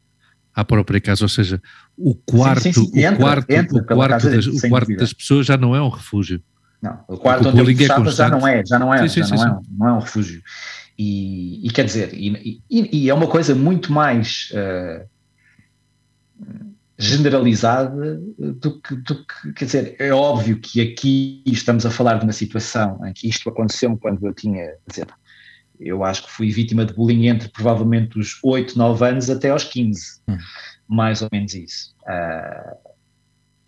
à 0.54 0.66
própria 0.66 1.00
casa, 1.00 1.24
ou 1.24 1.30
seja, 1.30 1.62
o 1.96 2.16
quarto, 2.16 2.63
sim, 2.63 2.74
sim, 2.74 2.86
sim. 2.88 3.00
Entra, 3.00 3.16
o 3.16 3.20
quarto, 3.20 3.51
entra 3.51 3.78
o 3.78 3.86
quarto, 3.86 4.30
das, 4.30 4.48
o 4.48 4.70
quarto 4.70 4.96
das 4.96 5.13
pessoas 5.13 5.46
já 5.46 5.58
não 5.58 5.75
é 5.75 5.82
um 5.82 5.90
refúgio. 5.90 6.42
Não, 6.82 7.00
o 7.08 7.18
quarto 7.18 7.48
onde 7.50 7.60
eu 7.60 7.66
me 7.66 7.75
fechava 7.75 8.10
é 8.10 8.12
já 8.12 8.30
não 8.30 8.48
é, 8.48 8.66
já 8.66 8.80
não 8.80 8.94
é, 8.94 9.08
sim, 9.08 9.20
já 9.20 9.25
sim, 9.25 9.32
não, 9.32 9.38
sim, 9.38 9.46
é 9.46 9.78
não 9.78 9.88
é 9.88 9.94
um 9.94 10.00
refúgio. 10.00 10.42
E, 10.98 11.68
e 11.68 11.70
quer 11.70 11.86
dizer, 11.86 12.13
e, 12.13 12.62
e, 12.70 13.04
e, 13.04 13.10
é 13.10 13.13
uma 13.13 13.28
coisa 13.28 13.54
muito 13.56 13.94
mais 13.94 14.51
uh, 14.54 15.08
generalizada 17.01 18.22
do 18.38 18.79
que, 18.79 18.96
do 18.96 19.25
que, 19.25 19.53
quer 19.53 19.65
dizer, 19.65 19.96
é 20.00 20.12
óbvio 20.12 20.60
que 20.60 20.79
aqui 20.81 21.41
estamos 21.46 21.86
a 21.86 21.91
falar 21.91 22.20
de 22.20 22.24
uma 22.24 22.34
situação 22.34 23.05
em 23.05 23.13
que 23.13 23.27
isto 23.27 23.50
aconteceu 23.50 23.98
quando 23.98 24.25
eu 24.25 24.34
tinha, 24.34 24.65
quer 24.65 24.91
dizer, 24.91 25.08
eu 25.79 26.03
acho 26.03 26.24
que 26.24 26.31
fui 26.31 26.51
vítima 26.51 26.86
de 26.86 26.93
bullying 26.93 27.27
entre 27.27 27.50
provavelmente 27.50 28.20
os 28.20 28.38
8, 28.43 28.77
9 28.77 29.05
anos 29.05 29.29
até 29.29 29.50
aos 29.50 29.63
15, 29.63 30.22
hum. 30.27 30.38
mais 30.88 31.22
ou 31.22 31.29
menos 31.31 31.55
isso. 31.55 31.96
Uh, 32.03 32.91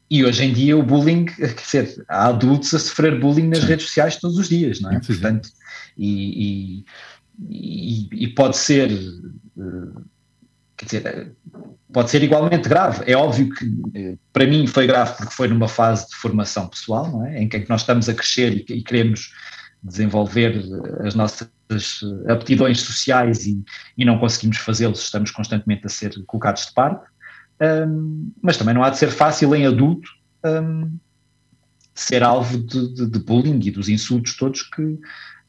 e 0.09 0.23
hoje 0.23 0.45
em 0.45 0.53
dia 0.53 0.77
o 0.77 0.83
bullying, 0.83 1.25
quer 1.25 1.55
dizer, 1.55 2.05
há 2.07 2.27
adultos 2.27 2.71
a 2.75 2.79
sofrer 2.79 3.19
bullying 3.19 3.47
nas 3.47 3.61
Sim. 3.61 3.65
redes 3.65 3.87
sociais 3.87 4.17
todos 4.17 4.37
os 4.37 4.47
dias, 4.47 4.79
não 4.79 4.91
é? 4.91 5.01
Sim. 5.01 5.07
Portanto, 5.07 5.49
e, 5.97 6.85
e, 7.49 8.09
e, 8.11 8.27
pode 8.27 8.57
ser, 8.57 8.91
uh, 8.91 10.05
quer 10.77 10.85
dizer, 10.85 11.35
pode 11.91 12.09
ser 12.09 12.23
igualmente 12.23 12.67
grave. 12.67 13.03
É 13.09 13.15
óbvio 13.15 13.49
que 13.53 13.65
uh, 13.65 14.19
para 14.31 14.47
mim 14.47 14.65
foi 14.67 14.87
grave 14.87 15.15
porque 15.17 15.33
foi 15.33 15.47
numa 15.47 15.67
fase 15.67 16.09
de 16.09 16.15
formação 16.15 16.67
pessoal, 16.67 17.09
não 17.11 17.25
é? 17.25 17.41
Em 17.41 17.47
que 17.47 17.69
nós 17.69 17.81
estamos 17.81 18.09
a 18.09 18.13
crescer 18.13 18.65
e, 18.69 18.83
queremos 18.83 19.33
desenvolver 19.81 20.63
as 21.05 21.13
nossas 21.13 21.49
aptidões 22.29 22.79
sociais 22.81 23.45
e, 23.45 23.61
e 23.97 24.05
não 24.05 24.17
conseguimos 24.17 24.57
fazê-los, 24.57 25.03
estamos 25.03 25.31
constantemente 25.31 25.85
a 25.85 25.89
ser 25.89 26.13
colocados 26.25 26.67
de 26.67 26.73
parte. 26.73 27.05
Um, 27.61 28.31
mas 28.41 28.57
também 28.57 28.73
não 28.73 28.83
há 28.83 28.89
de 28.89 28.97
ser 28.97 29.09
fácil 29.09 29.53
em 29.55 29.65
adulto 29.65 30.09
um, 30.43 30.97
ser 31.93 32.23
alvo 32.23 32.57
de, 32.57 32.93
de, 32.93 33.09
de, 33.09 33.19
bullying 33.19 33.59
e 33.63 33.71
dos 33.71 33.87
insultos 33.87 34.35
todos 34.35 34.63
que, 34.63 34.97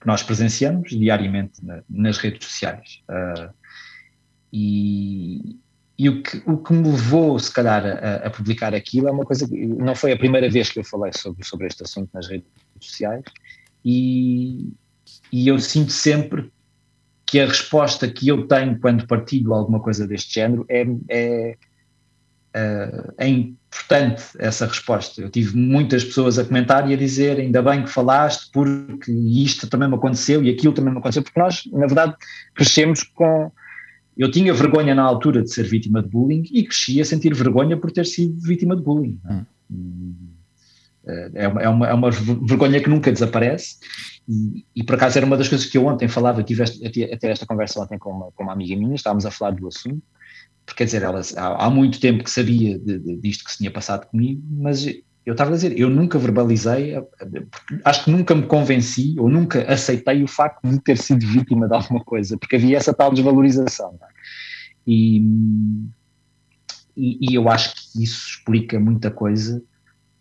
que 0.00 0.07
nós 0.07 0.23
presenciamos 0.23 0.90
diariamente 0.90 1.64
na, 1.64 1.83
nas 1.88 2.19
redes 2.19 2.47
sociais. 2.47 3.00
Uh, 3.09 3.52
e, 4.52 5.13
e 5.97 6.09
o 6.09 6.23
que, 6.23 6.43
o 6.47 6.57
que 6.57 6.73
me 6.73 6.91
levou, 6.91 7.39
se 7.39 7.53
calhar, 7.53 7.85
a, 7.87 8.27
a, 8.27 8.31
publicar 8.31 8.75
aquilo 8.75 9.09
é 9.09 9.13
uma 9.13 9.25
coisa 9.25 9.47
que 9.47 9.67
não 9.67 9.95
foi 9.95 10.13
a 10.13 10.17
primeira 10.17 10.51
vez 10.51 10.71
que 10.71 10.81
eu 10.81 10.85
falei 10.85 11.13
sobre, 11.13 11.45
sobre 11.47 11.67
este 11.67 11.85
assunto 11.85 12.11
nas 12.13 12.27
redes 12.27 12.47
sociais, 12.81 13.23
e, 13.85 14.73
e 15.31 15.47
eu 15.47 15.59
sinto 15.59 15.93
sempre 15.93 16.51
que 17.27 17.41
a 17.41 17.47
resposta 17.47 18.09
que 18.09 18.29
eu 18.29 18.47
tenho 18.47 18.79
quando 18.79 19.07
partilho 19.07 19.55
alguma 19.55 19.81
coisa 19.81 20.07
deste 20.07 20.35
género 20.35 20.65
é, 20.69 20.87
é, 21.09 21.57
é, 22.55 23.15
é 23.19 23.29
importante 23.29 24.23
essa 24.39 24.67
resposta. 24.67 25.21
Eu 25.21 25.31
tive 25.31 25.57
muitas 25.57 26.05
pessoas 26.05 26.39
a 26.39 26.45
comentar 26.45 26.89
e 26.89 26.95
a 26.95 26.97
dizer 26.97 27.39
ainda 27.39 27.63
bem 27.63 27.83
que 27.83 27.91
falaste 27.91 28.51
porque 28.53 29.11
isto 29.11 29.67
também 29.69 29.89
me 29.89 29.97
aconteceu 29.97 30.43
e 30.43 30.51
aquilo 30.51 30.73
também 30.73 30.93
me 30.93 30.99
aconteceu, 30.99 31.23
porque 31.23 31.41
nós, 31.41 31.65
na 31.73 31.87
verdade, 31.87 32.15
crescemos 32.55 33.03
com... 33.03 33.51
Eu 34.16 34.30
tinha 34.30 34.54
vergonha 34.54 34.94
na 34.94 35.02
altura 35.02 35.42
de 35.42 35.52
ser 35.52 35.64
vítima 35.64 36.02
de 36.02 36.09
bullying 36.09 36.44
e 36.52 36.64
cresci 36.64 37.00
a 37.00 37.04
sentir 37.04 37.35
vergonha 37.35 37.76
por 37.76 37.90
ter 37.90 38.06
sido 38.06 38.40
vítima 38.40 38.76
de 38.76 38.83
bullying. 38.83 39.18
Hum. 39.71 40.14
É 41.06 41.49
uma, 41.49 41.62
é, 41.62 41.68
uma, 41.68 41.88
é 41.88 41.92
uma 41.92 42.11
vergonha 42.11 42.80
que 42.80 42.88
nunca 42.88 43.12
desaparece 43.12 43.76
e, 44.28 44.64
e, 44.75 44.83
por 44.83 44.94
acaso 44.94 45.18
era 45.18 45.26
uma 45.26 45.37
das 45.37 45.49
coisas 45.49 45.66
que 45.66 45.76
eu 45.76 45.85
ontem 45.85 46.09
falava, 46.09 46.42
tive 46.42 46.62
até 46.62 47.30
esta 47.30 47.44
conversa 47.44 47.80
ontem 47.80 47.99
com 47.99 48.11
uma, 48.11 48.33
com 48.33 48.42
uma 48.42 48.52
amiga 48.52 48.75
minha, 48.75 48.94
estávamos 48.94 49.26
a 49.26 49.30
falar 49.30 49.50
do 49.50 49.68
assunto, 49.68 50.02
porque 50.64 50.78
quer 50.78 50.85
dizer, 50.87 51.04
há, 51.04 51.66
há 51.66 51.68
muito 51.68 52.00
tempo 52.00 52.25
que 52.25 52.30
sabia 52.30 52.78
de, 52.78 52.99
de, 52.99 53.16
disto 53.16 53.44
que 53.44 53.52
se 53.52 53.59
tinha 53.59 53.71
passado 53.71 54.06
comigo, 54.06 54.42
mas 54.50 54.87
eu 55.25 55.33
estava 55.33 55.50
a 55.50 55.54
dizer, 55.54 55.78
eu 55.78 55.88
nunca 55.88 56.19
verbalizei, 56.19 56.95
acho 57.85 58.04
que 58.04 58.11
nunca 58.11 58.35
me 58.35 58.43
convenci 58.43 59.14
ou 59.19 59.28
nunca 59.28 59.64
aceitei 59.73 60.23
o 60.23 60.28
facto 60.28 60.69
de 60.69 60.78
ter 60.81 60.99
sido 60.99 61.26
vítima 61.26 61.66
de 61.66 61.75
alguma 61.75 62.04
coisa, 62.04 62.37
porque 62.37 62.57
havia 62.57 62.76
essa 62.76 62.93
tal 62.93 63.11
desvalorização. 63.11 63.99
É? 64.02 64.07
E, 64.87 65.19
e, 66.95 67.31
e, 67.31 67.35
eu 67.35 67.49
acho 67.49 67.75
que 67.75 68.04
isso 68.04 68.28
explica 68.28 68.78
muita 68.78 69.11
coisa 69.11 69.62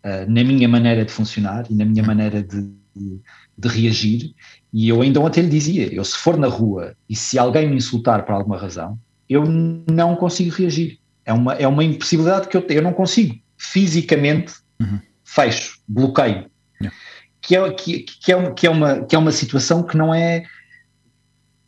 uh, 0.04 0.30
na 0.30 0.42
minha 0.42 0.66
maneira 0.66 1.04
de 1.04 1.12
funcionar 1.12 1.66
e 1.70 1.74
na 1.74 1.84
minha 1.84 2.02
maneira 2.02 2.42
de, 2.42 2.62
de, 2.96 3.20
de, 3.58 3.68
reagir. 3.68 4.34
E 4.72 4.88
eu 4.88 5.02
ainda 5.02 5.20
ontem 5.20 5.42
lhe 5.42 5.50
dizia: 5.50 5.92
eu 5.92 6.02
se 6.02 6.16
for 6.16 6.38
na 6.38 6.48
rua 6.48 6.96
e 7.08 7.14
se 7.14 7.38
alguém 7.38 7.68
me 7.68 7.76
insultar 7.76 8.24
por 8.24 8.32
alguma 8.32 8.56
razão, 8.56 8.98
eu 9.28 9.44
não 9.44 10.16
consigo 10.16 10.50
reagir. 10.50 10.98
É 11.26 11.32
uma, 11.32 11.52
é 11.54 11.68
uma 11.68 11.84
impossibilidade 11.84 12.48
que 12.48 12.56
eu 12.56 12.62
tenho, 12.62 12.78
eu 12.78 12.84
não 12.84 12.92
consigo. 12.94 13.34
Fisicamente, 13.56 14.63
uhum. 14.80 15.00
fecho, 15.24 15.78
bloqueio. 15.88 16.50
Yeah. 16.80 16.96
Que, 17.40 17.56
é, 17.56 17.72
que, 17.72 17.98
que, 18.00 18.32
é, 18.32 18.50
que, 18.52 18.66
é 18.66 18.70
uma, 18.70 19.04
que 19.04 19.14
é 19.14 19.18
uma 19.18 19.32
situação 19.32 19.82
que 19.82 19.96
não 19.96 20.14
é 20.14 20.44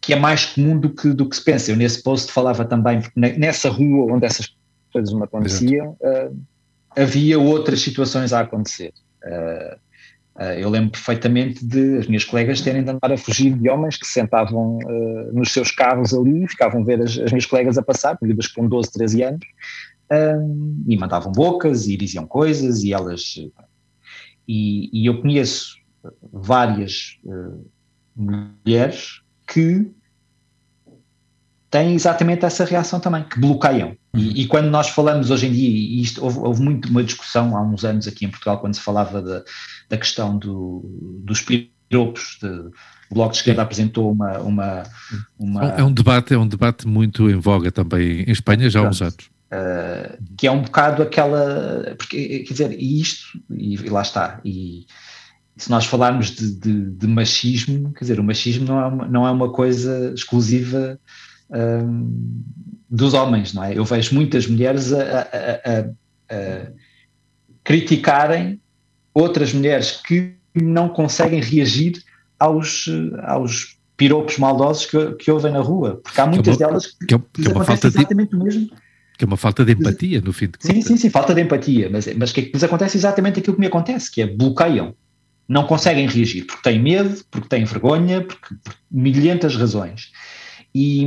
que 0.06 0.12
é 0.12 0.16
mais 0.16 0.44
comum 0.44 0.78
do 0.78 0.90
que, 0.90 1.08
do 1.08 1.28
que 1.28 1.34
se 1.34 1.42
pensa. 1.42 1.72
Eu 1.72 1.76
nesse 1.76 2.00
post 2.00 2.30
falava 2.30 2.64
também, 2.64 3.02
nessa 3.16 3.68
rua 3.68 4.14
onde 4.14 4.24
essas 4.24 4.54
coisas 4.92 5.12
me 5.12 5.24
aconteciam, 5.24 5.96
uh, 6.00 6.40
havia 6.96 7.36
outras 7.40 7.80
situações 7.80 8.32
a 8.32 8.38
acontecer. 8.38 8.92
Uh, 9.24 9.74
uh, 10.40 10.52
eu 10.52 10.70
lembro 10.70 10.92
perfeitamente 10.92 11.66
de 11.66 11.98
as 11.98 12.06
minhas 12.06 12.22
colegas 12.22 12.60
terem 12.60 12.84
de 12.84 12.90
andar 12.90 13.10
a 13.10 13.18
fugir 13.18 13.52
de 13.54 13.68
homens 13.68 13.96
que 13.96 14.06
se 14.06 14.12
sentavam 14.12 14.78
nos 15.32 15.52
seus 15.52 15.72
carros 15.72 16.14
ali 16.14 16.44
e 16.44 16.48
ficavam 16.48 16.82
a 16.82 16.84
ver 16.84 17.02
as, 17.02 17.18
as 17.18 17.32
minhas 17.32 17.46
colegas 17.46 17.76
a 17.76 17.82
passar, 17.82 18.16
miúdas 18.22 18.46
com 18.46 18.68
12, 18.68 18.92
13 18.92 19.22
anos, 19.24 19.46
e 20.86 20.96
mandavam 20.96 21.32
bocas 21.32 21.86
e 21.86 21.96
diziam 21.96 22.26
coisas 22.26 22.82
e 22.82 22.92
elas. 22.92 23.34
E, 24.46 24.90
e 24.92 25.06
eu 25.06 25.20
conheço 25.20 25.76
várias 26.32 27.18
mulheres 28.14 29.20
que 29.46 29.90
têm 31.70 31.94
exatamente 31.94 32.44
essa 32.44 32.64
reação 32.64 33.00
também, 33.00 33.24
que 33.24 33.38
bloqueiam. 33.38 33.96
E, 34.14 34.42
e, 34.42 34.46
quando 34.46 34.70
nós 34.70 34.88
falamos 34.88 35.30
hoje 35.30 35.46
em 35.46 35.52
dia, 35.52 35.68
e 35.68 36.00
isto 36.00 36.24
houve, 36.24 36.38
houve, 36.38 36.62
muito 36.62 36.88
uma 36.88 37.04
discussão 37.04 37.56
há 37.56 37.62
uns 37.62 37.84
anos 37.84 38.08
aqui 38.08 38.24
em 38.24 38.30
Portugal, 38.30 38.58
quando 38.60 38.74
se 38.74 38.80
falava 38.80 39.20
da, 39.20 39.42
da 39.88 39.98
questão 39.98 40.38
do, 40.38 40.82
dos 41.22 41.42
piropos, 41.42 42.38
de, 42.40 42.48
o 43.10 43.14
Bloco 43.14 43.32
de 43.32 43.38
Esquerda 43.38 43.62
apresentou 43.62 44.10
uma, 44.10 44.38
uma, 44.38 44.82
uma, 45.38 45.64
É 45.64 45.84
um 45.84 45.92
debate, 45.92 46.32
é 46.32 46.38
um 46.38 46.48
debate 46.48 46.86
muito 46.86 47.28
em 47.28 47.36
voga 47.36 47.70
também 47.70 48.22
em 48.22 48.30
Espanha 48.30 48.70
já 48.70 48.80
há 48.80 48.88
uns 48.88 49.02
anos. 49.02 49.35
Uh, 49.46 50.18
que 50.36 50.46
é 50.46 50.50
um 50.50 50.62
bocado 50.62 51.02
aquela, 51.04 51.94
porque 51.96 52.40
quer 52.40 52.52
dizer, 52.52 52.72
e 52.72 53.00
isto, 53.00 53.40
e, 53.48 53.74
e 53.74 53.88
lá 53.88 54.02
está, 54.02 54.40
e 54.44 54.86
se 55.56 55.70
nós 55.70 55.86
falarmos 55.86 56.32
de, 56.32 56.52
de, 56.54 56.90
de, 56.90 57.06
machismo, 57.06 57.92
quer 57.92 58.00
dizer, 58.00 58.20
o 58.20 58.24
machismo 58.24 58.66
não 58.66 58.80
é 58.80 58.86
uma, 58.86 59.06
não 59.06 59.26
é 59.26 59.30
uma 59.30 59.50
coisa 59.50 60.12
exclusiva 60.14 60.98
um, 61.50 62.42
dos 62.90 63.14
homens, 63.14 63.54
não 63.54 63.64
é? 63.64 63.76
Eu 63.76 63.84
vejo 63.84 64.14
muitas 64.14 64.46
mulheres 64.46 64.92
a, 64.92 65.00
a, 65.00 65.22
a, 65.22 65.80
a, 66.30 66.66
criticarem 67.64 68.60
outras 69.14 69.52
mulheres 69.52 69.92
que 69.92 70.34
não 70.54 70.88
conseguem 70.88 71.40
reagir 71.40 72.02
aos, 72.38 72.86
aos 73.22 73.78
piropos 73.96 74.38
maldosos 74.38 74.86
que, 74.86 75.12
que 75.14 75.30
ouvem 75.30 75.52
na 75.52 75.60
rua, 75.60 76.00
porque 76.02 76.20
há 76.20 76.26
muitas 76.26 76.56
que 76.56 76.62
é 76.62 76.66
uma, 76.66 76.72
delas 76.72 76.86
que, 76.86 77.06
que, 77.06 77.14
é, 77.14 77.18
que 77.18 77.48
é 77.48 77.52
uma 77.52 77.64
falta 77.64 77.86
exatamente 77.86 78.30
de, 78.30 78.36
o 78.36 78.44
mesmo. 78.44 78.70
Que 79.16 79.24
é 79.24 79.26
uma 79.26 79.36
falta 79.36 79.64
de 79.64 79.72
empatia, 79.72 80.20
no 80.20 80.32
fim 80.32 80.46
de 80.46 80.58
contas. 80.58 80.76
Sim, 80.76 80.82
sim, 80.82 80.96
sim, 80.96 81.10
falta 81.10 81.34
de 81.34 81.40
empatia, 81.40 81.88
mas, 81.90 82.06
mas 82.16 82.32
que 82.32 82.50
lhes 82.52 82.62
acontece 82.62 82.96
exatamente 82.96 83.40
aquilo 83.40 83.54
que 83.54 83.60
me 83.60 83.66
acontece, 83.66 84.10
que 84.10 84.20
é 84.20 84.26
bloqueiam, 84.26 84.94
não 85.48 85.66
conseguem 85.66 86.06
reagir, 86.06 86.44
porque 86.44 86.62
têm 86.62 86.80
medo, 86.80 87.24
porque 87.30 87.48
têm 87.48 87.64
vergonha, 87.64 88.22
porque, 88.22 88.54
por 88.62 88.74
milhentas 88.90 89.56
razões. 89.56 90.10
E, 90.74 91.04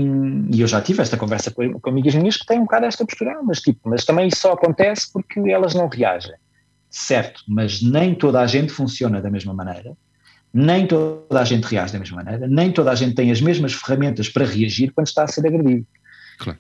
e, 0.52 0.62
eu 0.62 0.68
já 0.68 0.82
tive 0.82 1.02
esta 1.02 1.18
conversa 1.18 1.52
com, 1.52 1.80
com 1.80 1.90
amigas 1.90 2.16
minhas 2.16 2.38
que 2.38 2.46
têm 2.46 2.60
um 2.60 2.64
bocado 2.64 2.86
esta 2.88 3.06
postura, 3.06 3.40
mas, 3.44 3.60
tipo, 3.60 3.88
mas 3.88 4.04
também 4.04 4.28
isso 4.28 4.38
só 4.38 4.54
acontece 4.54 5.12
porque 5.14 5.40
elas 5.42 5.76
não 5.76 5.88
reagem. 5.88 6.34
Certo, 6.90 7.44
mas 7.48 7.82
nem 7.82 8.16
toda 8.16 8.42
a 8.42 8.48
gente 8.48 8.72
funciona 8.72 9.22
da 9.22 9.30
mesma 9.30 9.54
maneira, 9.54 9.96
nem 10.52 10.88
toda 10.88 11.40
a 11.40 11.44
gente 11.44 11.66
reage 11.66 11.94
da 11.94 12.00
mesma 12.00 12.24
maneira, 12.24 12.48
nem 12.48 12.72
toda 12.72 12.90
a 12.90 12.96
gente 12.96 13.14
tem 13.14 13.30
as 13.30 13.40
mesmas 13.40 13.74
ferramentas 13.74 14.28
para 14.28 14.46
reagir 14.46 14.92
quando 14.92 15.06
está 15.06 15.24
a 15.24 15.28
ser 15.28 15.46
agredido. 15.46 15.86
Claro. 16.40 16.58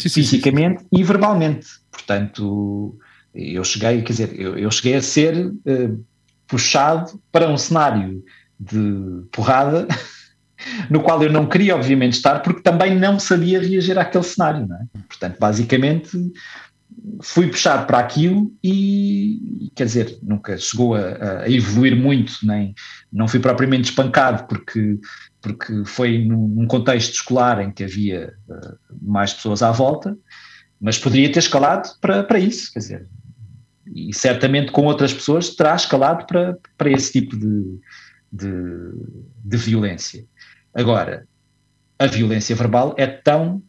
Sim, 0.00 0.08
Fisicamente 0.08 0.80
sim, 0.80 0.88
sim. 0.94 1.00
e 1.00 1.04
verbalmente. 1.04 1.66
Portanto, 1.90 2.96
eu 3.34 3.64
cheguei, 3.64 4.02
quer 4.02 4.12
dizer, 4.12 4.40
eu, 4.40 4.56
eu 4.56 4.70
cheguei 4.70 4.94
a 4.94 5.02
ser 5.02 5.46
uh, 5.46 6.04
puxado 6.46 7.20
para 7.30 7.48
um 7.48 7.58
cenário 7.58 8.22
de 8.58 9.24
porrada 9.32 9.86
no 10.90 11.02
qual 11.02 11.22
eu 11.22 11.32
não 11.32 11.46
queria, 11.46 11.76
obviamente, 11.76 12.14
estar, 12.14 12.40
porque 12.40 12.62
também 12.62 12.98
não 12.98 13.18
sabia 13.18 13.60
reagir 13.60 13.98
àquele 13.98 14.24
cenário. 14.24 14.66
Não 14.66 14.76
é? 14.76 14.84
Portanto, 15.08 15.36
basicamente, 15.38 16.10
fui 17.22 17.48
puxado 17.48 17.86
para 17.86 17.98
aquilo 17.98 18.52
e, 18.62 19.70
quer 19.74 19.84
dizer, 19.84 20.18
nunca 20.22 20.56
chegou 20.56 20.94
a, 20.94 21.42
a, 21.42 21.50
evoluir 21.50 21.96
muito, 21.96 22.38
nem 22.42 22.74
não 23.12 23.28
fui 23.28 23.40
propriamente 23.40 23.90
espancado, 23.90 24.46
porque, 24.48 24.98
porque 25.40 25.84
foi 25.84 26.24
num, 26.24 26.48
num 26.48 26.66
contexto 26.66 27.14
escolar 27.14 27.60
em 27.60 27.70
que 27.70 27.84
havia 27.84 28.34
uh, 28.48 28.87
mais 29.00 29.32
pessoas 29.32 29.62
à 29.62 29.70
volta, 29.70 30.16
mas 30.80 30.98
poderia 30.98 31.30
ter 31.30 31.40
escalado 31.40 31.90
para, 32.00 32.22
para 32.22 32.38
isso, 32.38 32.72
quer 32.72 32.78
dizer. 32.78 33.08
e 33.86 34.14
certamente 34.14 34.70
com 34.72 34.84
outras 34.84 35.12
pessoas 35.12 35.54
terá 35.54 35.74
escalado 35.74 36.26
para, 36.26 36.56
para 36.76 36.90
esse 36.90 37.12
tipo 37.12 37.36
de, 37.36 37.80
de, 38.32 38.92
de 39.44 39.56
violência. 39.56 40.24
Agora, 40.74 41.26
a 41.98 42.06
violência 42.06 42.54
verbal 42.54 42.94
é 42.96 43.06
tão 43.06 43.62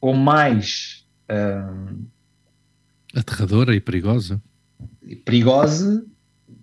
ou 0.00 0.14
mais 0.14 1.06
hum, 1.30 2.06
aterradora 3.14 3.74
e 3.74 3.80
perigosa 3.80 4.40
perigosa 5.24 6.04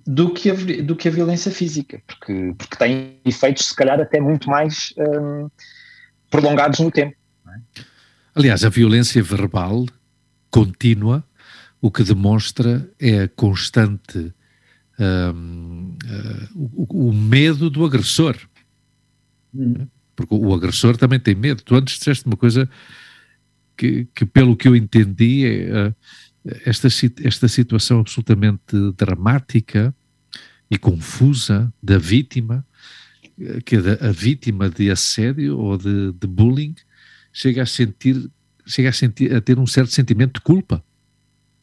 do 0.05 0.33
que 0.33 0.49
a, 0.49 0.53
do 0.83 0.95
que 0.95 1.07
a 1.07 1.11
violência 1.11 1.51
física, 1.51 2.01
porque, 2.07 2.53
porque 2.57 2.75
tem 2.75 3.19
efeitos, 3.25 3.67
se 3.67 3.75
calhar, 3.75 3.99
até 3.99 4.19
muito 4.19 4.49
mais 4.49 4.93
hum, 4.97 5.49
prolongados 6.29 6.79
no 6.79 6.91
tempo. 6.91 7.15
É? 7.47 7.81
Aliás, 8.33 8.63
a 8.63 8.69
violência 8.69 9.21
verbal 9.21 9.85
contínua, 10.49 11.23
o 11.81 11.91
que 11.91 12.03
demonstra 12.03 12.89
é 12.99 13.23
a 13.23 13.27
constante 13.27 14.33
um, 14.99 15.97
uh, 16.05 16.71
o, 16.75 17.09
o, 17.09 17.13
medo 17.13 17.69
do 17.69 17.83
agressor. 17.83 18.37
Hum. 19.53 19.87
Porque 20.15 20.35
o 20.35 20.53
agressor 20.53 20.95
também 20.97 21.19
tem 21.19 21.33
medo. 21.33 21.63
Tu 21.63 21.75
antes 21.75 21.97
disseste 21.97 22.25
uma 22.25 22.37
coisa 22.37 22.69
que, 23.75 24.07
que 24.13 24.25
pelo 24.25 24.55
que 24.55 24.67
eu 24.67 24.75
entendi, 24.75 25.45
é, 25.45 25.87
uh, 25.87 25.95
esta, 26.65 26.87
esta 27.23 27.47
situação 27.47 27.99
absolutamente 27.99 28.75
dramática 28.95 29.93
e 30.69 30.77
confusa 30.77 31.73
da 31.81 31.97
vítima, 31.97 32.65
que 33.65 33.75
a, 33.75 34.07
a 34.07 34.11
vítima 34.11 34.69
de 34.69 34.89
assédio 34.91 35.57
ou 35.57 35.77
de, 35.77 36.11
de, 36.13 36.27
bullying 36.27 36.75
chega 37.31 37.63
a 37.63 37.65
sentir, 37.65 38.29
chega 38.65 38.89
a 38.89 38.93
sentir, 38.93 39.33
a 39.35 39.41
ter 39.41 39.57
um 39.59 39.67
certo 39.67 39.91
sentimento 39.91 40.35
de 40.35 40.41
culpa. 40.41 40.83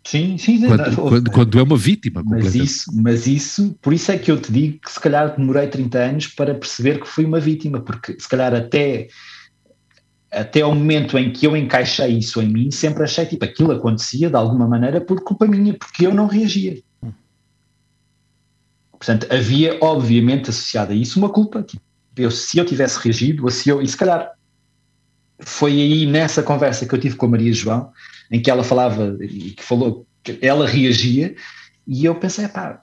Sim, 0.04 0.38
sim, 0.38 0.64
quando, 0.64 0.96
quando, 0.96 1.30
quando, 1.30 1.58
é 1.58 1.62
uma 1.62 1.76
vítima. 1.76 2.22
Mas 2.24 2.54
isso, 2.54 2.90
mas 2.94 3.26
isso, 3.26 3.76
por 3.82 3.92
isso 3.92 4.10
é 4.10 4.16
que 4.16 4.30
eu 4.30 4.40
te 4.40 4.50
digo 4.50 4.78
que 4.80 4.90
se 4.90 4.98
calhar 4.98 5.36
demorei 5.36 5.66
30 5.68 5.98
anos 5.98 6.26
para 6.28 6.54
perceber 6.54 6.98
que 6.98 7.06
fui 7.06 7.26
uma 7.26 7.38
vítima, 7.38 7.80
porque 7.80 8.16
se 8.18 8.28
calhar 8.28 8.54
até 8.54 9.08
até 10.30 10.60
ao 10.60 10.74
momento 10.74 11.18
em 11.18 11.32
que 11.32 11.46
eu 11.46 11.56
encaixei 11.56 12.18
isso 12.18 12.40
em 12.40 12.48
mim, 12.48 12.70
sempre 12.70 13.02
achei 13.02 13.26
tipo 13.26 13.44
aquilo 13.44 13.72
acontecia 13.72 14.28
de 14.28 14.36
alguma 14.36 14.66
maneira 14.66 15.00
por 15.00 15.22
culpa 15.22 15.46
minha, 15.46 15.74
porque 15.74 16.06
eu 16.06 16.14
não 16.14 16.26
reagia. 16.26 16.82
Portanto, 18.92 19.26
havia 19.30 19.78
obviamente 19.80 20.50
associada 20.50 20.92
a 20.92 20.96
isso 20.96 21.18
uma 21.18 21.28
culpa. 21.28 21.62
Tipo, 21.62 21.82
eu, 22.16 22.30
se 22.30 22.58
eu 22.58 22.64
tivesse 22.64 22.98
reagido, 22.98 23.44
ou 23.44 23.50
se 23.50 23.68
eu, 23.68 23.80
e 23.80 23.86
se 23.86 23.96
calhar 23.96 24.32
foi 25.40 25.72
aí 25.72 26.06
nessa 26.06 26.42
conversa 26.42 26.86
que 26.86 26.94
eu 26.94 27.00
tive 27.00 27.16
com 27.16 27.26
a 27.26 27.30
Maria 27.30 27.52
João, 27.52 27.92
em 28.30 28.40
que 28.40 28.50
ela 28.50 28.64
falava 28.64 29.16
e 29.20 29.52
que 29.52 29.62
falou 29.62 30.06
que 30.22 30.38
ela 30.42 30.66
reagia, 30.66 31.34
e 31.86 32.04
eu 32.04 32.14
pensei, 32.14 32.48
pá, 32.48 32.82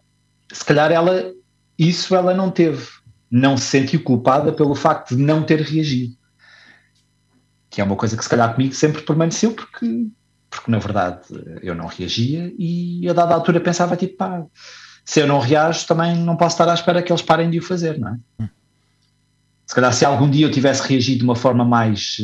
se 0.52 0.64
calhar 0.64 0.92
ela, 0.92 1.32
isso 1.78 2.16
ela 2.16 2.34
não 2.34 2.50
teve, 2.50 2.88
não 3.30 3.58
se 3.58 3.66
sentiu 3.66 4.02
culpada 4.02 4.52
pelo 4.52 4.76
facto 4.76 5.16
de 5.16 5.22
não 5.22 5.44
ter 5.44 5.62
reagido. 5.62 6.16
Que 7.70 7.82
é 7.82 7.84
uma 7.84 7.96
coisa 7.96 8.16
que 8.16 8.24
se 8.24 8.30
calhar 8.30 8.54
comigo 8.54 8.74
sempre 8.74 9.02
permaneceu 9.02 9.52
porque, 9.52 10.08
porque 10.50 10.72
na 10.72 10.80
verdade 10.80 11.22
eu 11.62 11.76
não 11.76 11.88
reagia 11.88 12.54
e 12.58 13.08
a 13.10 13.14
dada 13.14 13.34
altura 13.34 13.60
pensava 13.60 13.98
tipo 13.98 14.16
pá, 14.16 14.46
se 15.04 15.20
eu 15.20 15.28
não 15.28 15.40
reajo 15.40 15.86
também 15.86 16.16
não 16.16 16.38
posso 16.38 16.54
estar 16.56 16.70
à 16.70 16.74
espera 16.74 17.04
que 17.04 17.12
eles 17.12 17.22
parem 17.22 17.50
de 17.50 17.60
o 17.60 17.62
fazer, 17.62 18.00
não 18.00 18.18
é? 18.40 18.50
Se 19.66 19.74
calhar 19.74 19.94
se 19.94 20.06
algum 20.06 20.30
dia 20.30 20.46
eu 20.46 20.52
tivesse 20.52 20.88
reagido 20.88 21.20
de 21.20 21.24
uma 21.24 21.36
forma 21.36 21.66
mais, 21.66 22.18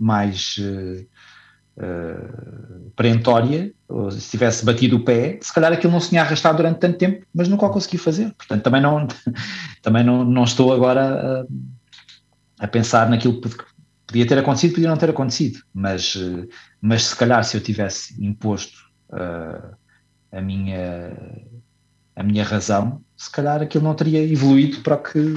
mais 0.00 0.56
uh, 0.58 1.06
uh, 1.78 2.90
perentória, 2.96 3.72
ou 3.88 4.10
se 4.10 4.30
tivesse 4.30 4.64
batido 4.64 4.96
o 4.96 5.04
pé, 5.04 5.38
se 5.40 5.54
calhar 5.54 5.72
aquilo 5.72 5.92
não 5.92 6.00
se 6.00 6.08
tinha 6.08 6.22
arrastado 6.22 6.56
durante 6.56 6.80
tanto 6.80 6.98
tempo, 6.98 7.24
mas 7.32 7.48
nunca 7.48 7.66
o 7.66 7.70
consegui 7.70 7.98
fazer. 7.98 8.32
Portanto, 8.36 8.62
também 8.62 8.80
não, 8.80 9.06
também 9.82 10.02
não, 10.02 10.24
não 10.24 10.44
estou 10.44 10.72
agora 10.72 11.46
a, 12.58 12.64
a 12.64 12.68
pensar 12.68 13.08
naquilo 13.08 13.40
que 13.40 13.48
Podia 14.12 14.26
ter 14.26 14.36
acontecido, 14.36 14.74
podia 14.74 14.90
não 14.90 14.96
ter 14.98 15.08
acontecido, 15.08 15.60
mas, 15.72 16.18
eh, 16.18 16.46
mas 16.82 17.04
se 17.04 17.16
calhar 17.16 17.42
se 17.44 17.56
eu 17.56 17.62
tivesse 17.62 18.22
imposto 18.22 18.76
uh, 19.08 19.74
a, 20.30 20.40
minha, 20.42 21.16
a 22.14 22.22
minha 22.22 22.44
razão, 22.44 23.02
se 23.16 23.32
calhar 23.32 23.62
aquilo 23.62 23.82
não 23.82 23.94
teria 23.94 24.22
evoluído 24.22 24.82
para 24.82 24.96
o 24.96 25.02
que, 25.02 25.34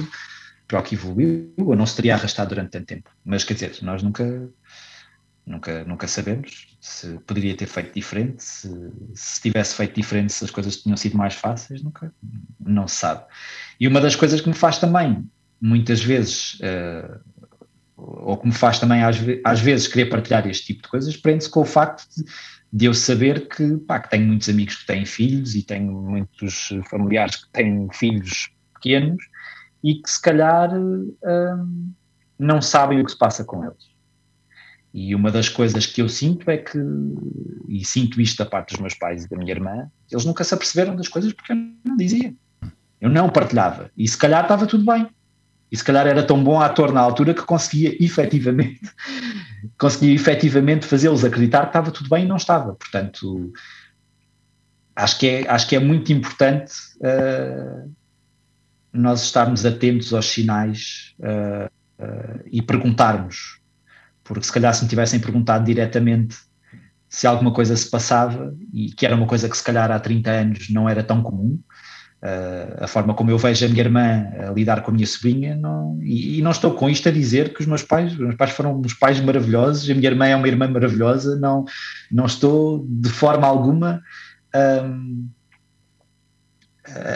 para 0.66 0.80
o 0.80 0.82
que 0.82 0.94
evoluiu, 0.94 1.52
ou 1.58 1.76
não 1.76 1.86
se 1.86 1.96
teria 1.96 2.14
arrastado 2.14 2.50
durante 2.50 2.70
tanto 2.70 2.86
tempo. 2.86 3.10
Mas 3.24 3.44
quer 3.44 3.54
dizer, 3.54 3.78
nós 3.82 4.02
nunca, 4.02 4.48
nunca, 5.46 5.84
nunca 5.84 6.08
sabemos 6.08 6.76
se 6.80 7.18
poderia 7.26 7.56
ter 7.56 7.66
feito 7.66 7.94
diferente, 7.94 8.42
se, 8.42 8.68
se 9.14 9.40
tivesse 9.40 9.74
feito 9.74 9.94
diferente, 9.94 10.32
se 10.32 10.44
as 10.44 10.50
coisas 10.50 10.76
tinham 10.76 10.96
sido 10.96 11.16
mais 11.16 11.34
fáceis, 11.34 11.82
nunca, 11.82 12.12
não 12.60 12.88
se 12.88 12.96
sabe. 12.96 13.24
E 13.78 13.86
uma 13.86 14.00
das 14.00 14.16
coisas 14.16 14.40
que 14.40 14.48
me 14.48 14.54
faz 14.54 14.78
também, 14.78 15.28
muitas 15.60 16.02
vezes, 16.02 16.54
uh, 16.54 17.20
ou 17.96 18.36
que 18.36 18.46
me 18.46 18.52
faz 18.52 18.78
também 18.78 19.02
às, 19.02 19.16
às 19.44 19.60
vezes 19.60 19.88
querer 19.88 20.06
partilhar 20.06 20.46
este 20.48 20.66
tipo 20.66 20.82
de 20.82 20.88
coisas, 20.88 21.16
prende-se 21.16 21.48
com 21.48 21.60
o 21.60 21.64
facto 21.64 22.06
de, 22.16 22.24
de 22.72 22.84
eu 22.86 22.94
saber 22.94 23.48
que, 23.48 23.76
pá, 23.78 24.00
que 24.00 24.10
tenho 24.10 24.26
muitos 24.26 24.48
amigos 24.48 24.76
que 24.76 24.86
têm 24.86 25.06
filhos 25.06 25.54
e 25.54 25.62
tenho 25.62 25.92
muitos 25.92 26.72
familiares 26.90 27.36
que 27.36 27.50
têm 27.52 27.88
filhos 27.92 28.50
pequenos 28.74 29.24
e 29.86 30.02
que 30.02 30.10
se 30.10 30.20
calhar 30.20 30.76
hum, 30.76 31.92
não 32.36 32.60
sabem 32.60 33.00
o 33.00 33.04
que 33.04 33.12
se 33.12 33.18
passa 33.18 33.44
com 33.44 33.64
eles. 33.64 33.94
E 34.92 35.14
uma 35.14 35.30
das 35.30 35.48
coisas 35.48 35.86
que 35.86 36.02
eu 36.02 36.08
sinto 36.08 36.50
é 36.50 36.56
que, 36.56 36.76
e 37.68 37.84
sinto 37.84 38.20
isto 38.20 38.38
da 38.42 38.50
parte 38.50 38.72
dos 38.72 38.80
meus 38.80 38.94
pais 38.94 39.24
e 39.24 39.28
da 39.28 39.36
minha 39.36 39.52
irmã, 39.52 39.88
eles 40.10 40.24
nunca 40.24 40.42
se 40.42 40.52
aperceberam 40.52 40.96
das 40.96 41.06
coisas 41.06 41.32
porque 41.32 41.52
eu 41.52 41.56
não 41.84 41.96
dizia. 41.96 42.34
Eu 43.00 43.08
não 43.10 43.28
partilhava. 43.28 43.90
E 43.96 44.08
se 44.08 44.18
calhar 44.18 44.42
estava 44.42 44.66
tudo 44.66 44.84
bem. 44.84 45.06
E 45.70 45.76
se 45.76 45.84
calhar 45.84 46.04
era 46.04 46.22
tão 46.22 46.42
bom 46.42 46.60
ator 46.60 46.92
na 46.92 47.00
altura 47.00 47.32
que 47.34 47.42
conseguia 47.42 47.96
efetivamente, 48.02 48.80
conseguia 49.78 50.14
efetivamente 50.14 50.86
fazê-los 50.86 51.24
acreditar 51.24 51.62
que 51.62 51.68
estava 51.68 51.92
tudo 51.92 52.08
bem 52.08 52.24
e 52.24 52.28
não 52.28 52.36
estava. 52.36 52.74
Portanto, 52.74 53.52
acho 54.96 55.18
que 55.18 55.28
é, 55.28 55.48
acho 55.48 55.68
que 55.68 55.76
é 55.76 55.78
muito 55.78 56.12
importante 56.12 56.72
uh, 56.96 57.92
nós 58.96 59.22
estarmos 59.24 59.64
atentos 59.64 60.12
aos 60.12 60.26
sinais 60.26 61.14
uh, 61.20 61.66
uh, 62.02 62.40
e 62.50 62.62
perguntarmos. 62.62 63.60
Porque 64.24 64.44
se 64.44 64.52
calhar 64.52 64.74
se 64.74 64.82
me 64.82 64.88
tivessem 64.88 65.20
perguntado 65.20 65.64
diretamente 65.64 66.36
se 67.08 67.26
alguma 67.26 67.52
coisa 67.52 67.76
se 67.76 67.88
passava, 67.88 68.54
e 68.72 68.90
que 68.90 69.06
era 69.06 69.14
uma 69.14 69.26
coisa 69.26 69.48
que 69.48 69.56
se 69.56 69.62
calhar 69.62 69.90
há 69.90 69.98
30 69.98 70.30
anos 70.30 70.70
não 70.70 70.88
era 70.88 71.02
tão 71.02 71.22
comum, 71.22 71.58
Uh, 72.22 72.82
a 72.84 72.86
forma 72.86 73.12
como 73.12 73.30
eu 73.30 73.36
vejo 73.36 73.66
a 73.66 73.68
minha 73.68 73.82
irmã 73.82 74.26
a 74.48 74.50
lidar 74.50 74.82
com 74.82 74.90
a 74.90 74.94
minha 74.94 75.06
sobrinha, 75.06 75.54
não, 75.54 75.98
e, 76.02 76.38
e, 76.38 76.42
não 76.42 76.50
estou 76.50 76.72
com 76.72 76.88
isto 76.88 77.08
a 77.08 77.12
dizer 77.12 77.52
que 77.52 77.60
os 77.60 77.66
meus 77.66 77.82
pais, 77.82 78.14
os 78.14 78.18
meus 78.18 78.34
pais 78.34 78.52
foram 78.52 78.80
uns 78.80 78.94
pais 78.94 79.20
maravilhosos, 79.20 79.88
a 79.88 79.94
minha 79.94 80.08
irmã 80.08 80.26
é 80.26 80.34
uma 80.34 80.48
irmã 80.48 80.66
maravilhosa, 80.66 81.38
não, 81.38 81.66
não 82.10 82.24
estou 82.24 82.86
de 82.88 83.10
forma 83.10 83.46
alguma 83.46 84.00
um, 84.82 85.28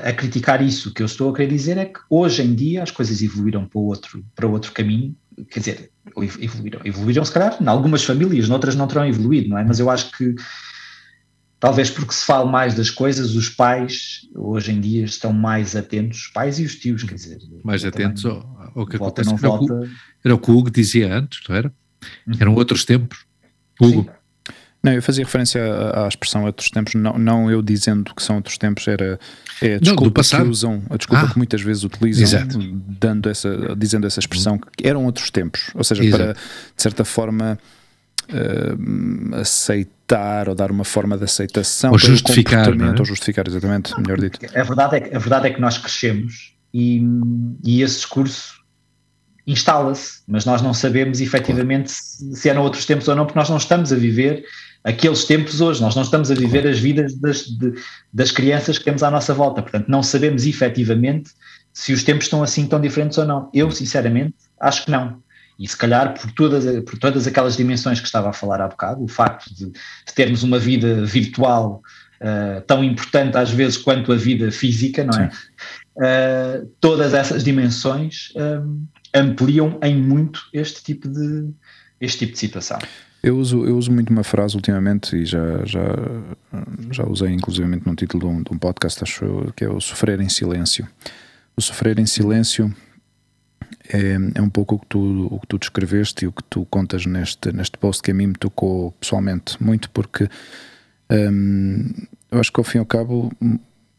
a, 0.05 0.13
criticar 0.13 0.63
isso. 0.63 0.89
O 0.89 0.93
que 0.93 1.03
eu 1.03 1.07
estou 1.07 1.31
a 1.31 1.35
querer 1.35 1.49
dizer 1.49 1.79
é 1.79 1.85
que 1.85 2.01
hoje 2.09 2.43
em 2.43 2.55
dia 2.55 2.83
as 2.83 2.91
coisas 2.91 3.23
evoluíram 3.23 3.67
para 3.67 3.81
outro, 3.81 4.25
para 4.35 4.47
outro 4.47 4.73
caminho, 4.73 5.15
quer 5.51 5.61
dizer, 5.61 5.91
evoluíram, 6.41 6.81
evoluíram 6.85 7.25
se 7.25 7.33
calhar 7.33 7.57
em 7.61 7.67
algumas 7.67 8.05
famílias, 8.05 8.49
noutras 8.49 8.75
não 8.75 8.87
terão 8.87 9.07
evoluído, 9.07 9.49
não 9.49 9.59
é? 9.59 9.65
Mas 9.65 9.79
eu 9.79 9.89
acho 9.91 10.11
que 10.13 10.35
talvez 11.59 11.91
porque 11.91 12.13
se 12.13 12.25
fala 12.25 12.51
mais 12.51 12.75
das 12.75 12.91
coisas, 12.91 13.35
os 13.35 13.49
pais 13.49 14.29
hoje 14.35 14.73
em 14.73 14.81
dia 14.81 15.05
estão 15.05 15.33
mais 15.33 15.77
atentos, 15.77 16.23
os 16.23 16.27
pais 16.29 16.59
e 16.59 16.65
os 16.65 16.77
tios, 16.77 17.03
quer 17.05 17.15
dizer. 17.15 17.39
Mais 17.65 17.85
atentos 17.85 18.25
ao, 18.25 18.73
ao 18.75 18.87
que 18.87 18.97
volta, 18.97 19.23
acontece. 19.23 19.47
Era, 19.47 19.57
volta... 19.57 19.75
o, 19.75 19.89
era 20.25 20.35
o 20.35 20.39
que 20.39 20.51
o 20.51 20.57
Hugo 20.57 20.71
dizia 20.71 21.15
antes, 21.15 21.41
não 21.49 21.55
era? 21.57 21.73
Uhum. 22.27 22.35
Eram 22.41 22.55
outros 22.55 22.85
tempos. 22.85 23.25
Hugo. 23.81 24.03
Sim. 24.03 24.20
Não, 24.83 24.93
eu 24.93 25.03
fazia 25.03 25.25
referência 25.25 25.63
à, 25.63 26.07
à 26.07 26.09
expressão 26.09 26.45
outros 26.45 26.71
tempos, 26.71 26.95
não, 26.95 27.19
não 27.19 27.51
eu 27.51 27.61
dizendo 27.61 28.15
que 28.15 28.23
são 28.23 28.37
outros 28.37 28.57
tempos, 28.57 28.89
era 28.89 29.21
é 29.61 29.75
a 29.75 29.79
desculpa 29.79 30.23
não, 30.33 30.45
que 30.45 30.51
usam, 30.51 30.83
a 30.89 30.97
desculpa 30.97 31.25
ah, 31.25 31.31
que 31.31 31.37
muitas 31.37 31.61
vezes 31.61 31.85
utilizam, 31.85 32.23
exato. 32.23 32.59
dando 32.99 33.29
essa, 33.29 33.77
dizendo 33.77 34.07
essa 34.07 34.21
expressão, 34.21 34.59
que 34.59 34.89
eram 34.89 35.05
outros 35.05 35.31
tempos, 35.31 35.71
ou 35.75 35.85
seja, 35.85 36.03
exato. 36.03 36.25
para 36.25 36.33
de 36.33 36.83
certa 36.83 37.05
forma 37.05 37.59
uh, 38.31 39.35
aceitar 39.37 40.49
ou 40.49 40.55
dar 40.55 40.71
uma 40.71 40.85
forma 40.85 41.19
de 41.19 41.25
aceitação 41.25 41.93
ou 41.93 41.99
justificar, 41.99 42.69
é? 42.69 42.99
ou 42.99 43.05
justificar, 43.05 43.47
exatamente, 43.47 43.95
melhor 44.01 44.19
dito. 44.19 44.39
A 44.57 44.63
verdade 44.63 44.97
é 44.97 45.01
que, 45.01 45.15
a 45.15 45.19
verdade 45.19 45.49
é 45.49 45.51
que 45.51 45.61
nós 45.61 45.77
crescemos 45.77 46.55
e, 46.73 47.03
e 47.63 47.83
esse 47.83 47.97
discurso 47.97 48.61
instala-se, 49.47 50.23
mas 50.27 50.47
nós 50.47 50.63
não 50.63 50.73
sabemos 50.73 51.21
efetivamente 51.21 51.93
claro. 51.93 52.35
se, 52.35 52.41
se 52.41 52.49
eram 52.49 52.63
outros 52.63 52.87
tempos 52.87 53.09
ou 53.09 53.17
não, 53.17 53.27
porque 53.27 53.39
nós 53.39 53.51
não 53.51 53.57
estamos 53.59 53.93
a 53.93 53.97
viver 53.97 54.45
aqueles 54.85 55.25
tempos 55.25 55.61
hoje, 55.61 55.81
nós 55.81 55.95
não 55.95 56.03
estamos 56.03 56.31
a 56.31 56.35
viver 56.35 56.67
as 56.67 56.79
vidas 56.79 57.15
das, 57.15 57.43
de, 57.43 57.75
das 58.13 58.31
crianças 58.31 58.79
que 58.79 58.85
temos 58.85 59.03
à 59.03 59.11
nossa 59.11 59.35
volta, 59.35 59.63
portanto 59.63 59.89
não 59.89 60.03
sabemos 60.03 60.47
efetivamente 60.47 61.31
se 61.73 61.93
os 61.93 62.03
tempos 62.03 62.25
estão 62.25 62.43
assim 62.43 62.67
tão 62.67 62.81
diferentes 62.81 63.19
ou 63.19 63.25
não. 63.25 63.51
Eu, 63.55 63.71
sinceramente, 63.71 64.35
acho 64.59 64.85
que 64.85 64.91
não. 64.91 65.23
E 65.59 65.69
se 65.69 65.77
calhar 65.77 66.19
por 66.19 66.33
todas, 66.33 66.65
por 66.85 66.99
todas 66.99 67.27
aquelas 67.27 67.57
dimensões 67.57 68.01
que 68.01 68.07
estava 68.07 68.31
a 68.31 68.33
falar 68.33 68.61
há 68.61 68.69
bocado, 68.69 69.05
o 69.05 69.09
facto 69.09 69.55
de, 69.55 69.67
de 69.67 70.15
termos 70.15 70.43
uma 70.43 70.59
vida 70.59 71.05
virtual 71.05 71.83
uh, 72.21 72.61
tão 72.63 72.83
importante 72.83 73.37
às 73.37 73.51
vezes 73.51 73.77
quanto 73.77 74.11
a 74.13 74.17
vida 74.17 74.51
física, 74.51 75.05
não 75.05 75.19
é? 75.19 75.31
Uh, 75.97 76.67
todas 76.81 77.13
essas 77.13 77.45
dimensões 77.45 78.33
um, 78.37 78.87
ampliam 79.15 79.79
em 79.83 79.97
muito 79.97 80.41
este 80.53 80.83
tipo 80.83 81.07
de, 81.09 81.51
este 82.01 82.21
tipo 82.21 82.33
de 82.33 82.39
situação. 82.39 82.79
Eu 83.23 83.37
uso, 83.37 83.67
eu 83.67 83.77
uso 83.77 83.93
muito 83.93 84.11
uma 84.11 84.25
frase 84.25 84.57
ultimamente 84.57 85.15
e 85.15 85.27
já, 85.27 85.65
já, 85.67 85.81
já 86.91 87.05
usei 87.05 87.31
inclusivamente 87.31 87.87
num 87.87 87.95
título 87.95 88.21
de 88.21 88.35
um, 88.35 88.43
de 88.43 88.53
um 88.53 88.59
podcast, 88.59 89.03
acho 89.05 89.53
que 89.55 89.65
é 89.65 89.69
o 89.69 89.81
sofrer 89.81 90.21
em 90.21 90.29
silêncio. 90.29 90.89
O 91.55 91.61
sofrer 91.61 91.99
em 91.99 92.07
silêncio 92.07 92.75
é, 93.89 94.17
é 94.35 94.43
um 94.43 94.49
pouco 94.49 94.77
o 94.77 94.79
que, 94.79 94.87
tu, 94.87 95.29
o 95.31 95.39
que 95.39 95.47
tu 95.47 95.59
descreveste 95.59 96.25
e 96.25 96.29
o 96.29 96.33
que 96.33 96.43
tu 96.45 96.65
contas 96.71 97.05
neste, 97.05 97.53
neste 97.53 97.77
post 97.77 98.03
que 98.03 98.11
a 98.11 98.15
mim 98.15 98.29
me 98.29 98.35
tocou 98.35 98.93
pessoalmente 98.93 99.63
muito, 99.63 99.91
porque 99.91 100.27
hum, 101.11 101.93
eu 102.31 102.41
acho 102.41 102.51
que 102.51 102.61
ao 102.61 102.65
fim 102.65 102.79
e 102.79 102.81
ao 102.81 102.87
cabo 102.87 103.31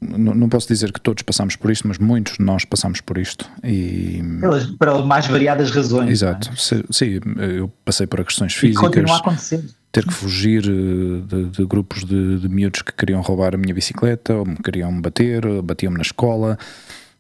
não, 0.02 0.50
posso 0.50 0.68
dizer 0.68 0.92
que 0.92 1.00
todos 1.00 1.22
passamos 1.22 1.56
por 1.56 1.70
isto, 1.70 1.88
mas 1.88 2.00
muitos 2.00 2.38
de 2.38 2.44
nós 2.44 2.66
passamos 2.66 3.00
por 3.02 3.20
isto. 3.20 3.48
E... 3.64 4.20
Pelas, 4.40 4.66
para 4.66 4.98
mais 5.04 5.28
variadas 5.28 5.70
razões. 5.70 6.10
É? 6.10 6.12
Exato. 6.12 6.50
É? 6.50 6.56
Sim, 6.92 7.20
eu 7.38 7.72
passei 7.86 8.08
por 8.08 8.24
questões 8.26 8.56
físicas. 8.56 8.82
E 8.82 8.86
continua 8.88 9.16
a 9.16 9.20
acontecer. 9.20 9.64
Ter 9.92 10.06
que 10.06 10.14
fugir 10.14 10.64
eh, 10.66 11.22
de, 11.28 11.50
de 11.50 11.66
grupos 11.66 12.04
de, 12.04 12.40
de 12.40 12.50
miúdos 12.50 12.82
que 12.82 12.92
queriam 12.94 13.22
roubar 13.22 13.54
a 13.54 13.58
minha 13.58 13.76
bicicleta, 13.76 14.34
ou 14.34 14.46
me 14.46 14.56
queriam 14.56 15.00
bater, 15.00 15.46
batiam-me 15.62 15.98
na 15.98 16.04
escola. 16.04 16.58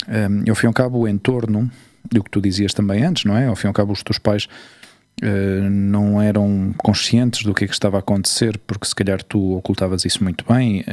Um, 0.07 0.43
e 0.47 0.49
ao 0.49 0.55
fim 0.55 0.65
e 0.65 0.67
ao 0.67 0.73
cabo, 0.73 0.99
o 0.99 1.07
entorno, 1.07 1.69
e 2.11 2.17
o 2.17 2.23
que 2.23 2.31
tu 2.31 2.41
dizias 2.41 2.73
também 2.73 3.03
antes, 3.03 3.25
não 3.25 3.37
é? 3.37 3.45
Ao 3.45 3.55
fim 3.55 3.67
e 3.67 3.69
ao 3.69 3.73
cabo, 3.73 3.93
os 3.93 4.01
teus 4.01 4.17
pais 4.17 4.47
uh, 5.21 5.69
não 5.69 6.19
eram 6.19 6.73
conscientes 6.77 7.43
do 7.43 7.53
que 7.53 7.65
é 7.65 7.67
que 7.67 7.73
estava 7.73 7.97
a 7.97 7.99
acontecer, 7.99 8.57
porque 8.65 8.87
se 8.87 8.95
calhar 8.95 9.21
tu 9.21 9.57
ocultavas 9.57 10.03
isso 10.03 10.23
muito 10.23 10.43
bem. 10.51 10.83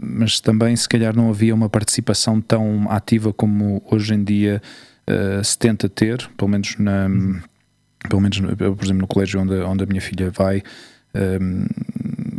Mas 0.00 0.40
também 0.40 0.74
se 0.74 0.88
calhar 0.88 1.14
não 1.14 1.28
havia 1.28 1.54
uma 1.54 1.68
participação 1.68 2.40
tão 2.40 2.90
ativa 2.90 3.32
como 3.32 3.82
hoje 3.90 4.14
em 4.14 4.24
dia 4.24 4.62
uh, 5.08 5.44
se 5.44 5.58
tenta 5.58 5.88
ter, 5.88 6.28
pelo 6.36 6.50
menos 6.50 6.76
na, 6.78 7.08
pelo 8.08 8.20
menos 8.20 8.38
por 8.38 8.84
exemplo 8.84 9.02
no 9.02 9.06
colégio 9.06 9.40
onde, 9.40 9.54
onde 9.54 9.84
a 9.84 9.86
minha 9.86 10.00
filha 10.00 10.30
vai 10.30 10.62
um, 11.14 11.66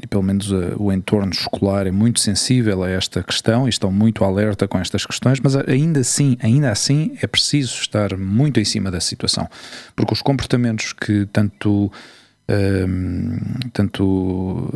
e 0.01 0.07
pelo 0.07 0.23
menos 0.23 0.51
uh, 0.51 0.75
o 0.77 0.91
entorno 0.91 1.31
escolar 1.31 1.87
é 1.87 1.91
muito 1.91 2.19
sensível 2.19 2.83
a 2.83 2.89
esta 2.89 3.23
questão 3.23 3.67
e 3.67 3.69
estão 3.69 3.91
muito 3.91 4.23
alerta 4.23 4.67
com 4.67 4.77
estas 4.77 5.05
questões, 5.05 5.39
mas 5.39 5.55
ainda 5.55 6.01
assim, 6.01 6.37
ainda 6.41 6.71
assim 6.71 7.17
é 7.21 7.27
preciso 7.27 7.73
estar 7.75 8.17
muito 8.17 8.59
em 8.59 8.65
cima 8.65 8.91
da 8.91 8.99
situação, 8.99 9.47
porque 9.95 10.13
os 10.13 10.21
comportamentos 10.21 10.91
que 10.91 11.25
tanto 11.31 11.91
um, 12.49 13.37
tanto 13.71 14.69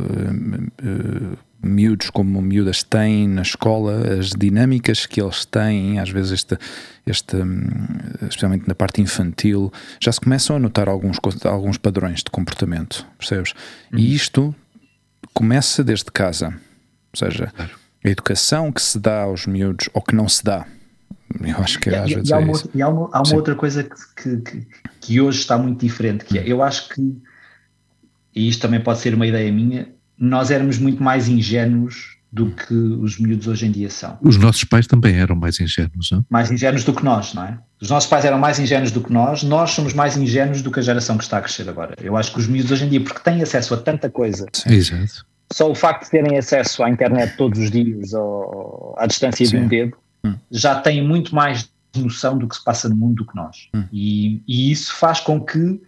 miúdos 1.61 2.09
como 2.09 2.41
miúdas 2.41 2.83
têm 2.83 3.27
na 3.27 3.41
escola, 3.41 4.17
as 4.17 4.29
dinâmicas 4.29 5.05
que 5.05 5.21
eles 5.21 5.45
têm, 5.45 5.99
às 5.99 6.09
vezes 6.09 6.31
este, 6.31 6.57
este, 7.05 7.35
hum, 7.35 7.67
especialmente 8.21 8.67
na 8.67 8.75
parte 8.75 9.01
infantil, 9.01 9.71
já 9.99 10.11
se 10.11 10.21
começam 10.21 10.55
a 10.55 10.59
notar 10.59 10.87
alguns, 10.87 11.17
alguns 11.43 11.77
padrões 11.77 12.19
de 12.23 12.31
comportamento, 12.31 13.05
percebes? 13.17 13.53
Uhum. 13.91 13.99
E 13.99 14.15
isto 14.15 14.55
começa 15.33 15.83
desde 15.83 16.05
casa, 16.05 16.47
ou 16.47 17.17
seja, 17.17 17.51
claro. 17.55 17.71
a 18.03 18.09
educação 18.09 18.71
que 18.71 18.81
se 18.81 18.97
dá 18.97 19.23
aos 19.23 19.45
miúdos 19.45 19.89
ou 19.93 20.01
que 20.01 20.15
não 20.15 20.29
se 20.29 20.43
dá. 20.43 20.65
Eu 21.41 21.57
acho 21.57 21.79
que 21.79 21.89
às 21.89 22.09
e, 22.09 22.15
vezes 22.15 22.29
e 22.29 22.33
há 22.33 22.37
é 22.37 22.39
uma, 22.39 22.63
E 22.73 22.81
há 22.81 22.89
uma, 22.89 23.09
há 23.13 23.21
uma 23.21 23.35
outra 23.35 23.53
coisa 23.53 23.83
que, 23.83 24.37
que, 24.37 24.67
que, 24.99 25.21
hoje 25.21 25.39
está 25.39 25.57
muito 25.57 25.79
diferente, 25.79 26.25
que 26.25 26.39
é, 26.39 26.47
eu 26.47 26.63
acho 26.63 26.89
que, 26.89 27.21
e 28.35 28.47
isto 28.47 28.61
também 28.61 28.81
pode 28.81 28.99
ser 28.99 29.13
uma 29.13 29.27
ideia 29.27 29.51
minha, 29.51 29.93
nós 30.19 30.51
éramos 30.51 30.77
muito 30.77 31.01
mais 31.01 31.27
ingênuos 31.27 32.17
do 32.31 32.51
que 32.51 32.73
os 32.73 33.19
miúdos 33.19 33.47
hoje 33.47 33.65
em 33.65 33.71
dia 33.71 33.89
são. 33.89 34.17
Os 34.21 34.37
nossos 34.37 34.63
pais 34.63 34.85
também 34.85 35.15
eram 35.15 35.35
mais 35.35 35.59
ingênuos, 35.59 36.11
não? 36.11 36.23
Mais 36.29 36.51
ingênuos 36.51 36.83
do 36.83 36.93
que 36.93 37.03
nós, 37.03 37.33
não 37.33 37.43
é? 37.43 37.57
Os 37.81 37.89
nossos 37.89 38.07
pais 38.09 38.23
eram 38.23 38.37
mais 38.37 38.59
ingênuos 38.59 38.91
do 38.91 39.01
que 39.01 39.11
nós, 39.11 39.41
nós 39.41 39.71
somos 39.71 39.93
mais 39.93 40.15
ingênuos 40.15 40.61
do 40.61 40.69
que 40.69 40.79
a 40.79 40.83
geração 40.83 41.17
que 41.17 41.23
está 41.23 41.39
a 41.39 41.41
crescer 41.41 41.67
agora. 41.67 41.95
Eu 42.01 42.15
acho 42.15 42.31
que 42.31 42.39
os 42.39 42.47
miúdos 42.47 42.71
hoje 42.71 42.85
em 42.85 42.89
dia, 42.89 43.01
porque 43.01 43.19
têm 43.19 43.41
acesso 43.41 43.73
a 43.73 43.77
tanta 43.77 44.09
coisa. 44.09 44.45
Sim. 44.53 44.73
Exato. 44.73 45.25
Só 45.51 45.71
o 45.71 45.73
facto 45.73 46.03
de 46.05 46.11
terem 46.11 46.37
acesso 46.37 46.83
à 46.83 46.89
internet 46.89 47.35
todos 47.35 47.59
os 47.59 47.71
dias 47.71 48.13
ou 48.13 48.93
à 48.97 49.07
distância 49.07 49.43
Sim. 49.45 49.57
de 49.57 49.63
um 49.63 49.67
dedo, 49.67 49.97
hum. 50.23 50.35
já 50.51 50.79
têm 50.79 51.05
muito 51.05 51.33
mais 51.33 51.67
noção 51.95 52.37
do 52.37 52.47
que 52.47 52.55
se 52.55 52.63
passa 52.63 52.87
no 52.87 52.95
mundo 52.95 53.15
do 53.15 53.25
que 53.25 53.35
nós. 53.35 53.69
Hum. 53.73 53.85
E, 53.91 54.43
e, 54.47 54.71
isso 54.71 54.95
faz 54.95 55.19
com 55.19 55.41
que 55.43 55.81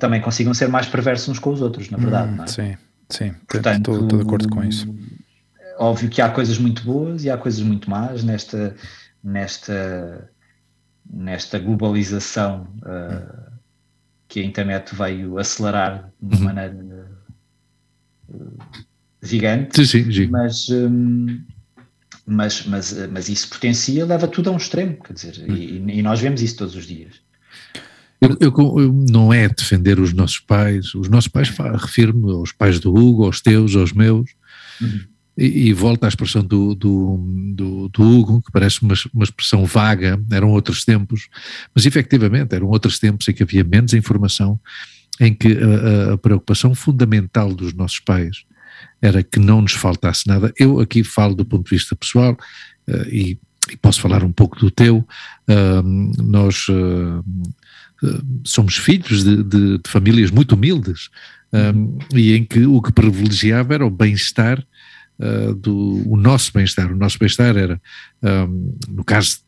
também 0.00 0.22
consigam 0.22 0.54
ser 0.54 0.68
mais 0.68 0.86
perversos 0.86 1.28
uns 1.28 1.38
com 1.38 1.50
os 1.50 1.60
outros, 1.60 1.90
na 1.90 1.98
verdade, 1.98 2.32
hum, 2.32 2.36
não 2.36 2.44
é? 2.44 2.46
Sim. 2.46 2.76
Sim, 3.08 3.34
Portanto, 3.48 3.92
estou, 3.92 4.04
estou 4.04 4.18
de 4.18 4.24
acordo 4.24 4.48
com 4.48 4.64
isso. 4.64 4.94
Óbvio 5.78 6.08
que 6.08 6.20
há 6.20 6.30
coisas 6.30 6.58
muito 6.58 6.82
boas 6.82 7.24
e 7.24 7.30
há 7.30 7.36
coisas 7.36 7.60
muito 7.60 7.88
más 7.88 8.24
nesta, 8.24 8.74
nesta, 9.22 10.30
nesta 11.08 11.58
globalização 11.58 12.66
uh, 12.78 13.52
que 14.26 14.40
a 14.40 14.44
internet 14.44 14.94
veio 14.94 15.38
acelerar 15.38 16.10
de 16.20 16.36
uma 16.36 16.36
uhum. 16.36 16.54
maneira 16.54 17.08
uh, 18.28 18.58
gigante. 19.22 19.76
Sim, 19.76 20.04
sim, 20.04 20.12
sim. 20.12 20.26
Mas, 20.28 20.68
um, 20.70 21.44
mas, 22.26 22.66
mas, 22.66 23.08
mas 23.08 23.28
isso 23.28 23.48
potencia, 23.48 24.04
leva 24.04 24.26
tudo 24.26 24.50
a 24.50 24.52
um 24.52 24.56
extremo, 24.56 24.96
quer 24.96 25.12
dizer, 25.12 25.44
uhum. 25.46 25.54
e, 25.54 25.98
e 25.98 26.02
nós 26.02 26.20
vemos 26.20 26.42
isso 26.42 26.56
todos 26.56 26.74
os 26.74 26.86
dias. 26.86 27.25
Eu, 28.20 28.36
eu, 28.40 28.78
eu, 28.80 28.92
não 29.10 29.32
é 29.32 29.48
defender 29.48 30.00
os 30.00 30.12
nossos 30.12 30.38
pais, 30.38 30.94
os 30.94 31.08
nossos 31.08 31.28
pais, 31.28 31.50
refiro-me 31.50 32.32
aos 32.32 32.52
pais 32.52 32.80
do 32.80 32.94
Hugo, 32.94 33.24
aos 33.24 33.40
teus, 33.40 33.76
aos 33.76 33.92
meus, 33.92 34.30
uhum. 34.80 35.00
e, 35.36 35.68
e 35.68 35.72
volto 35.72 36.04
à 36.04 36.08
expressão 36.08 36.42
do, 36.42 36.74
do, 36.74 37.18
do, 37.54 37.88
do 37.88 38.02
Hugo, 38.02 38.40
que 38.40 38.50
parece 38.50 38.82
uma, 38.82 38.94
uma, 39.12 39.24
expressão 39.24 39.66
vaga, 39.66 40.18
eram 40.30 40.50
outros 40.50 40.84
tempos, 40.84 41.28
mas 41.74 41.84
efetivamente 41.84 42.54
eram 42.54 42.68
outros 42.68 42.98
tempos 42.98 43.28
em 43.28 43.34
que 43.34 43.42
havia 43.42 43.64
menos 43.64 43.92
informação, 43.92 44.58
em 45.20 45.34
que 45.34 45.48
a, 45.48 46.14
a 46.14 46.18
preocupação 46.18 46.74
fundamental 46.74 47.54
dos 47.54 47.74
nossos 47.74 48.00
pais 48.00 48.44
era 49.00 49.22
que 49.22 49.38
não 49.38 49.62
nos 49.62 49.72
faltasse 49.72 50.26
nada. 50.26 50.52
Eu 50.58 50.80
aqui 50.80 51.04
falo 51.04 51.34
do 51.34 51.44
ponto 51.44 51.64
de 51.64 51.70
vista 51.76 51.94
pessoal 51.94 52.36
uh, 52.88 53.08
e, 53.08 53.38
e, 53.70 53.76
posso 53.76 54.00
falar 54.00 54.24
um 54.24 54.32
pouco 54.32 54.58
do 54.58 54.70
teu. 54.70 55.06
Uh, 55.48 56.22
nós 56.22 56.66
uh, 56.68 57.24
somos 58.44 58.76
filhos 58.76 59.24
de, 59.24 59.42
de, 59.42 59.78
de 59.78 59.90
famílias 59.90 60.30
muito 60.30 60.54
humildes 60.54 61.08
um, 61.52 61.98
e 62.14 62.34
em 62.34 62.44
que 62.44 62.66
o 62.66 62.82
que 62.82 62.92
privilegiava 62.92 63.74
era 63.74 63.86
o 63.86 63.90
bem-estar 63.90 64.64
uh, 65.18 65.54
do 65.54 66.02
o 66.10 66.16
nosso 66.16 66.52
bem-estar. 66.52 66.92
O 66.92 66.96
nosso 66.96 67.18
bem-estar 67.18 67.56
era, 67.56 67.80
um, 68.22 68.78
no 68.88 69.04
caso, 69.04 69.40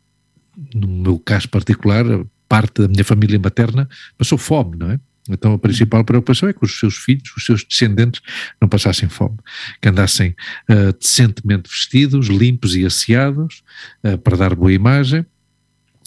no 0.74 0.88
meu 0.88 1.18
caso 1.18 1.48
particular, 1.48 2.04
parte 2.48 2.82
da 2.82 2.88
minha 2.88 3.04
família 3.04 3.38
materna 3.38 3.88
passou 4.16 4.38
fome, 4.38 4.76
não 4.76 4.90
é? 4.90 5.00
Então 5.30 5.52
a 5.52 5.58
principal 5.58 6.02
preocupação 6.04 6.48
é 6.48 6.54
que 6.54 6.64
os 6.64 6.78
seus 6.78 6.96
filhos, 6.96 7.30
os 7.36 7.44
seus 7.44 7.62
descendentes, 7.62 8.22
não 8.58 8.66
passassem 8.66 9.10
fome, 9.10 9.36
que 9.80 9.88
andassem 9.88 10.34
uh, 10.70 10.96
decentemente 10.98 11.68
vestidos, 11.68 12.28
limpos 12.28 12.74
e 12.74 12.86
asseados, 12.86 13.62
uh, 14.02 14.16
para 14.18 14.38
dar 14.38 14.54
boa 14.54 14.72
imagem. 14.72 15.26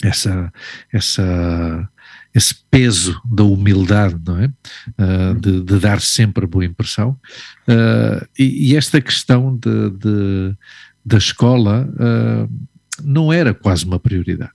Essa, 0.02 0.52
essa 0.92 1.88
esse 2.34 2.54
peso 2.70 3.20
da 3.24 3.44
humildade, 3.44 4.18
não 4.26 4.38
é? 4.38 4.46
Uh, 4.98 5.40
de, 5.40 5.62
de, 5.62 5.78
dar 5.78 6.00
sempre 6.00 6.46
boa 6.46 6.64
impressão. 6.64 7.18
Uh, 7.68 8.26
e, 8.38 8.70
e, 8.70 8.76
esta 8.76 9.00
questão 9.00 9.56
de, 9.56 9.90
de 9.90 10.56
da 11.04 11.18
escola 11.18 11.88
uh, 11.88 12.50
não 13.02 13.32
era 13.32 13.52
quase 13.52 13.84
uma 13.84 13.98
prioridade. 13.98 14.52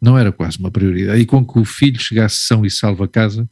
Não 0.00 0.18
era 0.18 0.32
quase 0.32 0.58
uma 0.58 0.70
prioridade. 0.70 1.20
E 1.20 1.26
com 1.26 1.46
que 1.46 1.58
o 1.58 1.64
filho 1.64 2.00
chegasse 2.00 2.36
são 2.36 2.66
e 2.66 2.70
salvo 2.70 3.04
a 3.04 3.08
casa, 3.08 3.48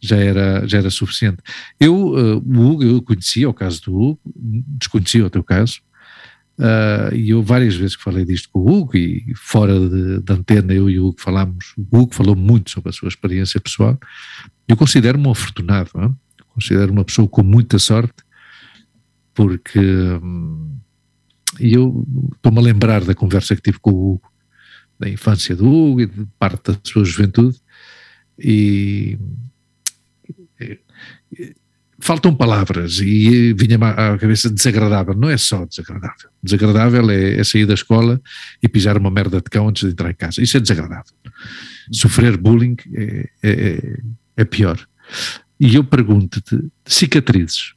já 0.00 0.16
era, 0.16 0.66
já 0.66 0.78
era 0.78 0.90
suficiente. 0.90 1.38
Eu, 1.78 1.94
o 1.94 2.60
Hugo, 2.60 2.82
eu 2.82 3.02
conhecia 3.02 3.48
o 3.48 3.54
caso 3.54 3.82
do 3.82 3.94
Hugo, 3.94 4.20
desconhecia 4.34 5.26
o 5.26 5.30
teu 5.30 5.44
caso, 5.44 5.80
Uh, 6.58 7.14
e 7.14 7.30
eu 7.30 7.42
várias 7.42 7.74
vezes 7.74 7.96
que 7.96 8.02
falei 8.02 8.24
disto 8.24 8.48
com 8.50 8.60
o 8.60 8.70
Hugo 8.70 8.96
e 8.96 9.32
fora 9.34 9.74
de 9.80 10.32
antena 10.32 10.72
eu 10.72 10.88
e 10.88 11.00
o 11.00 11.06
Hugo 11.06 11.20
falámos, 11.20 11.74
o 11.76 11.98
Hugo 11.98 12.14
falou 12.14 12.36
muito 12.36 12.70
sobre 12.70 12.90
a 12.90 12.92
sua 12.92 13.08
experiência 13.08 13.60
pessoal, 13.60 13.98
eu 14.68 14.76
considero-me 14.76 15.26
um 15.26 15.30
afortunado, 15.30 15.90
não? 15.94 16.16
considero 16.48 16.92
uma 16.92 17.04
pessoa 17.04 17.26
com 17.26 17.42
muita 17.42 17.78
sorte, 17.78 18.22
porque 19.34 19.78
hum, 19.78 20.78
eu 21.58 22.06
estou-me 22.34 22.58
a 22.58 22.62
lembrar 22.62 23.02
da 23.04 23.14
conversa 23.14 23.56
que 23.56 23.62
tive 23.62 23.78
com 23.78 23.90
o 23.90 24.12
Hugo, 24.12 24.32
da 24.98 25.08
infância 25.08 25.56
do 25.56 25.66
Hugo 25.66 26.02
e 26.02 26.06
de 26.06 26.26
parte 26.38 26.72
da 26.72 26.78
sua 26.84 27.04
juventude, 27.04 27.58
e 28.38 29.18
faltam 32.02 32.34
palavras 32.34 32.98
e 32.98 33.54
vinha-me 33.54 33.84
à 33.84 34.18
cabeça 34.18 34.50
desagradável. 34.50 35.14
Não 35.14 35.30
é 35.30 35.36
só 35.36 35.64
desagradável. 35.64 36.30
Desagradável 36.42 37.10
é, 37.10 37.38
é, 37.38 37.44
sair 37.44 37.64
da 37.64 37.74
escola 37.74 38.20
e 38.60 38.68
pisar 38.68 38.98
uma 38.98 39.10
merda 39.10 39.36
de 39.36 39.44
cão 39.44 39.68
antes 39.68 39.84
de 39.84 39.92
entrar 39.92 40.10
em 40.10 40.14
casa. 40.14 40.42
Isso 40.42 40.56
é 40.56 40.60
desagradável. 40.60 41.14
Sofrer 41.92 42.36
bullying 42.36 42.76
é, 42.92 43.28
é, 43.42 43.50
é, 43.50 43.98
é 44.38 44.44
pior. 44.44 44.78
E 45.60 45.76
eu 45.76 45.84
pergunto-te: 45.84 46.58
cicatrizes. 46.84 47.74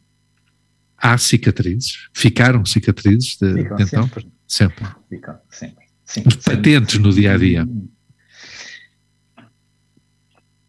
há 0.98 1.18
cicatrizes, 1.20 2.08
ficaram 2.12 2.66
cicatrizes 2.66 3.38
de, 3.40 3.54
Ficam, 3.54 3.78
então? 3.80 4.04
Sempre. 4.08 4.28
Sempre. 4.48 4.86
Ficam, 5.08 5.38
sempre. 5.52 5.86
Sim, 6.04 6.24
Os 6.26 6.36
patentes 6.36 7.00
no 7.00 7.14
dia 7.14 7.34
a 7.34 7.38
dia. 7.38 7.62
É 7.62 7.95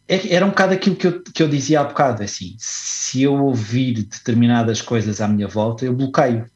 era 0.09 0.47
um 0.47 0.51
bocado 0.51 0.75
aquilo 0.75 0.97
que 0.97 1.07
eu, 1.07 1.23
que 1.23 1.43
eu 1.43 1.49
dizia 1.49 1.81
há 1.81 1.85
bocado, 1.85 2.23
assim, 2.23 2.55
se 2.59 3.23
eu 3.23 3.35
ouvir 3.35 4.05
determinadas 4.05 4.81
coisas 4.81 5.21
à 5.21 5.27
minha 5.27 5.49
volta, 5.49 5.85
eu 5.85 5.95
bloqueio. 5.95 6.47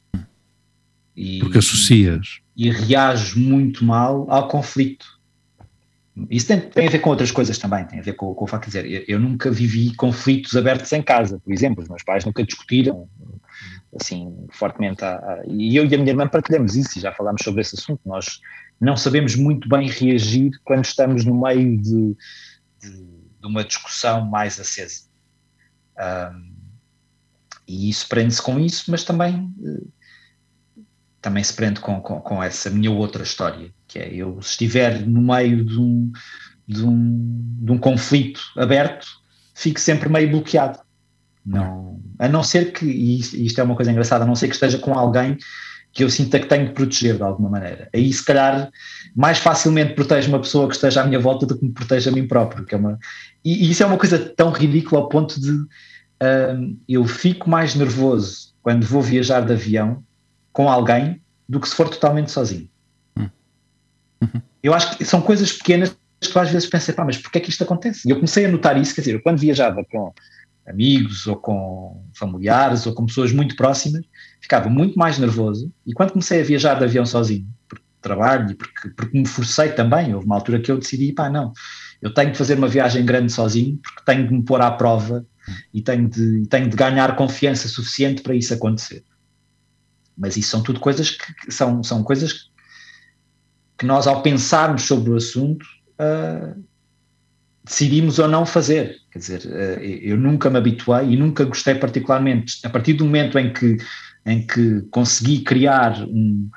E, 1.17 1.41
Porque 1.41 1.59
associas. 1.59 2.41
E, 2.57 2.69
e 2.69 2.71
reajo 2.71 3.39
muito 3.39 3.85
mal 3.85 4.27
ao 4.31 4.47
conflito. 4.47 5.05
Isso 6.29 6.47
tem, 6.47 6.61
tem, 6.61 6.87
a 6.87 6.91
ver 6.91 6.99
com 6.99 7.11
outras 7.11 7.31
coisas 7.31 7.59
também, 7.59 7.85
tem 7.87 7.99
a 7.99 8.03
ver 8.03 8.13
com, 8.13 8.35
com 8.35 8.45
o 8.45 8.49
facto 8.49 8.67
de 8.67 8.73
dizer, 8.73 8.91
eu, 8.91 9.05
eu, 9.17 9.21
nunca 9.21 9.51
vivi 9.51 9.95
conflitos 9.95 10.57
abertos 10.57 10.93
em 10.93 11.03
casa, 11.03 11.41
por 11.43 11.53
exemplo, 11.53 11.83
os 11.83 11.89
meus 11.89 12.03
pais 12.03 12.25
nunca 12.25 12.45
discutiram 12.45 13.09
assim 13.99 14.47
fortemente, 14.53 15.05
a, 15.05 15.17
a, 15.17 15.43
e 15.49 15.77
eu 15.77 15.85
e 15.85 15.95
a 15.95 15.99
minha 15.99 16.11
irmã 16.11 16.29
partilhamos 16.29 16.77
isso 16.77 16.99
e 16.99 17.01
já 17.01 17.13
falámos 17.13 17.43
sobre 17.43 17.63
esse 17.63 17.75
assunto, 17.75 18.01
nós 18.05 18.41
não 18.81 18.97
sabemos 18.97 19.35
muito 19.35 19.69
bem 19.69 19.89
reagir 19.89 20.53
quando 20.65 20.85
estamos 20.85 21.25
no 21.25 21.41
meio 21.41 21.77
de, 21.79 22.17
de, 23.41 23.47
uma 23.47 23.65
discussão 23.65 24.25
mais 24.27 24.59
acesa. 24.61 25.03
Um, 25.99 26.55
e 27.67 27.89
isso 27.89 28.09
prende-se 28.09 28.43
com 28.43 28.59
isso, 28.59 28.91
mas 28.91 29.05
também 29.05 29.53
eh, 29.65 29.87
também 31.21 31.45
se 31.45 31.53
prende 31.53 31.81
com, 31.81 32.01
com, 32.01 32.21
com, 32.21 32.43
essa 32.43 32.71
minha 32.71 32.91
outra 32.91 33.23
história, 33.23 33.71
que 33.87 33.99
é 33.99 34.13
eu 34.13 34.41
se 34.41 34.53
estiver 34.53 35.07
no 35.07 35.21
meio 35.21 35.65
de 35.65 35.79
um, 35.79 36.11
de 36.67 36.85
um, 36.85 37.57
de 37.63 37.73
um 37.73 37.79
conflito 37.79 38.41
aberto, 38.57 39.07
fico 39.55 39.79
sempre 39.79 40.09
meio 40.09 40.31
bloqueado. 40.31 40.79
Não, 41.45 42.01
a 42.19 42.29
não 42.29 42.43
ser 42.43 42.73
que, 42.73 42.87
e 42.87 43.19
isto 43.19 43.61
é 43.61 43.63
uma 43.63 43.77
coisa 43.77 43.91
engraçada, 43.91 44.25
a 44.25 44.27
não 44.27 44.35
ser 44.35 44.49
que 44.49 44.55
esteja 44.55 44.79
com 44.79 44.95
alguém 44.95 45.37
que 45.93 46.05
eu 46.05 46.11
sinta 46.11 46.39
que 46.39 46.47
tenho 46.47 46.69
de 46.69 46.73
proteger 46.73 47.17
de 47.17 47.23
alguma 47.23 47.51
maneira. 47.51 47.89
Aí, 47.93 48.13
se 48.13 48.25
calhar, 48.25 48.71
mais 49.15 49.39
facilmente 49.39 49.95
protejo 49.95 50.29
uma 50.29 50.39
pessoa 50.39 50.69
que 50.69 50.75
esteja 50.75 51.03
à 51.03 51.05
minha 51.05 51.19
volta 51.19 51.45
do 51.47 51.59
que 51.59 51.65
me 51.65 51.73
protege 51.73 52.09
a 52.09 52.13
mim 52.13 52.27
próprio. 52.29 52.65
Que 52.65 52.75
é 52.75 52.79
uma... 52.79 52.99
e, 53.45 53.67
e 53.67 53.71
isso 53.71 53.83
é 53.83 53.87
uma 53.87 53.99
coisa 53.99 54.19
tão 54.19 54.51
ridícula 54.51 55.03
ao 55.03 55.09
ponto 55.09 55.41
de 55.41 55.51
uh, 55.53 56.77
eu 56.89 57.05
fico 57.07 57.49
mais 57.49 57.75
nervoso 57.75 58.55
quando 58.63 58.87
vou 58.87 59.03
viajar 59.03 59.41
de 59.41 59.53
avião 59.53 60.03
com 60.53 60.69
alguém 60.69 61.21
do 61.49 61.61
que 61.61 61.69
se 61.69 61.75
for 61.75 61.89
totalmente 61.89 62.31
sozinho. 62.31 62.69
Hum. 63.17 63.29
Uhum. 64.23 64.43
Eu 64.63 64.75
acho 64.75 64.97
que 64.97 65.05
são 65.05 65.21
coisas 65.21 65.53
pequenas 65.53 65.97
que 66.21 66.39
às 66.39 66.51
vezes 66.51 66.69
pensei, 66.69 66.95
pá, 66.95 67.05
mas 67.05 67.17
porquê 67.17 67.39
é 67.39 67.41
que 67.41 67.51
isto 67.51 67.65
acontece? 67.65 68.07
E 68.07 68.11
eu 68.11 68.17
comecei 68.17 68.45
a 68.45 68.49
notar 68.49 68.77
isso, 68.81 68.95
quer 68.95 69.01
dizer, 69.01 69.23
quando 69.23 69.39
viajava 69.39 69.83
com 69.91 70.13
amigos 70.67 71.27
ou 71.27 71.37
com 71.37 72.05
familiares 72.15 72.87
ou 72.87 72.95
com 72.95 73.07
pessoas 73.07 73.33
muito 73.33 73.57
próximas, 73.57 74.05
ficava 74.41 74.69
muito 74.69 74.99
mais 74.99 75.19
nervoso. 75.19 75.73
E 75.87 75.93
quando 75.95 76.13
comecei 76.13 76.41
a 76.41 76.45
viajar 76.45 76.75
de 76.75 76.85
avião 76.85 77.07
sozinho, 77.07 77.47
por 77.69 77.81
trabalho 78.03 78.51
e 78.51 78.55
porque, 78.55 78.89
porque 78.91 79.19
me 79.19 79.27
forcei 79.27 79.73
também, 79.73 80.15
houve 80.15 80.27
uma 80.27 80.37
altura 80.37 80.61
que 80.61 80.71
eu 80.71 80.79
decidi, 80.79 81.13
pá, 81.13 81.29
não, 81.31 81.53
eu 82.01 82.13
tenho 82.13 82.33
de 82.33 82.39
fazer 82.39 82.57
uma 82.57 82.69
viagem 82.69 83.05
grande 83.05 83.33
sozinho 83.33 83.79
porque 83.83 84.03
tenho 84.05 84.27
de 84.27 84.33
me 84.33 84.43
pôr 84.43 84.61
à 84.61 84.71
prova 84.71 85.25
e 85.73 85.83
tenho 85.83 86.09
de, 86.09 86.47
tenho 86.47 86.69
de 86.69 86.77
ganhar 86.77 87.17
confiança 87.17 87.69
suficiente 87.69 88.23
para 88.23 88.35
isso 88.35 88.55
acontecer. 88.55 89.05
Mas 90.17 90.37
isso 90.37 90.51
são 90.51 90.63
tudo 90.63 90.81
coisas 90.81 91.11
que 91.11 91.51
são, 91.51 91.83
são 91.83 92.03
coisas 92.03 92.51
que 93.79 93.87
nós, 93.87 94.07
ao 94.07 94.23
pensarmos 94.23 94.83
sobre 94.83 95.11
o 95.11 95.17
assunto, 95.17 95.65
uh, 95.99 96.63
decidimos 97.65 98.19
ou 98.19 98.29
não 98.29 98.45
fazer. 98.45 98.97
Quer 99.11 99.19
dizer, 99.19 99.41
uh, 99.47 99.81
eu 99.81 100.17
nunca 100.17 100.51
me 100.51 100.59
habituei 100.59 101.11
e 101.11 101.17
nunca 101.17 101.45
gostei 101.45 101.75
particularmente. 101.75 102.59
A 102.65 102.71
partir 102.71 102.93
do 102.93 103.05
momento 103.05 103.39
em 103.39 103.53
que 103.53 103.79
em 104.25 104.47
que 104.47 104.83
consegui 104.91 105.41
criar 105.41 106.03
um, 106.03 106.51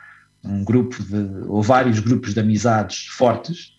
um 0.44 0.64
grupo 0.64 1.02
de, 1.04 1.48
ou 1.48 1.62
vários 1.62 2.00
grupos 2.00 2.34
de 2.34 2.40
amizades 2.40 3.06
fortes, 3.06 3.73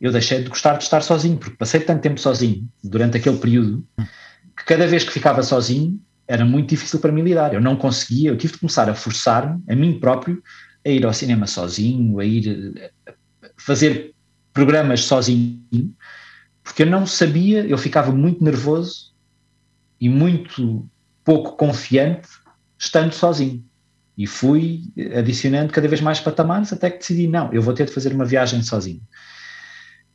eu 0.00 0.12
deixei 0.12 0.42
de 0.42 0.48
gostar 0.48 0.76
de 0.76 0.84
estar 0.84 1.02
sozinho, 1.02 1.36
porque 1.36 1.56
passei 1.56 1.80
tanto 1.80 2.02
tempo 2.02 2.20
sozinho 2.20 2.68
durante 2.82 3.16
aquele 3.16 3.38
período 3.38 3.84
que 4.56 4.64
cada 4.64 4.86
vez 4.86 5.04
que 5.04 5.10
ficava 5.10 5.42
sozinho 5.42 6.00
era 6.26 6.44
muito 6.44 6.70
difícil 6.70 7.00
para 7.00 7.10
mim 7.10 7.22
lidar. 7.22 7.54
Eu 7.54 7.60
não 7.60 7.74
conseguia, 7.74 8.30
eu 8.30 8.36
tive 8.36 8.52
de 8.52 8.60
começar 8.60 8.88
a 8.88 8.94
forçar-me, 8.94 9.62
a 9.68 9.74
mim 9.74 9.98
próprio, 9.98 10.42
a 10.84 10.88
ir 10.88 11.04
ao 11.04 11.12
cinema 11.12 11.46
sozinho, 11.46 12.20
a 12.20 12.24
ir 12.24 12.92
a 13.06 13.12
fazer 13.56 14.14
programas 14.52 15.04
sozinho, 15.04 15.62
porque 16.62 16.82
eu 16.82 16.86
não 16.86 17.06
sabia, 17.06 17.66
eu 17.66 17.78
ficava 17.78 18.12
muito 18.12 18.44
nervoso 18.44 19.14
e 20.00 20.08
muito 20.08 20.88
pouco 21.24 21.56
confiante 21.56 22.28
estando 22.78 23.12
sozinho. 23.12 23.64
E 24.16 24.26
fui 24.26 24.82
adicionando 25.16 25.72
cada 25.72 25.88
vez 25.88 26.00
mais 26.00 26.20
patamares 26.20 26.72
até 26.72 26.90
que 26.90 26.98
decidi, 26.98 27.26
não, 27.26 27.52
eu 27.52 27.62
vou 27.62 27.72
ter 27.72 27.86
de 27.86 27.92
fazer 27.92 28.12
uma 28.12 28.24
viagem 28.24 28.62
sozinho. 28.62 29.00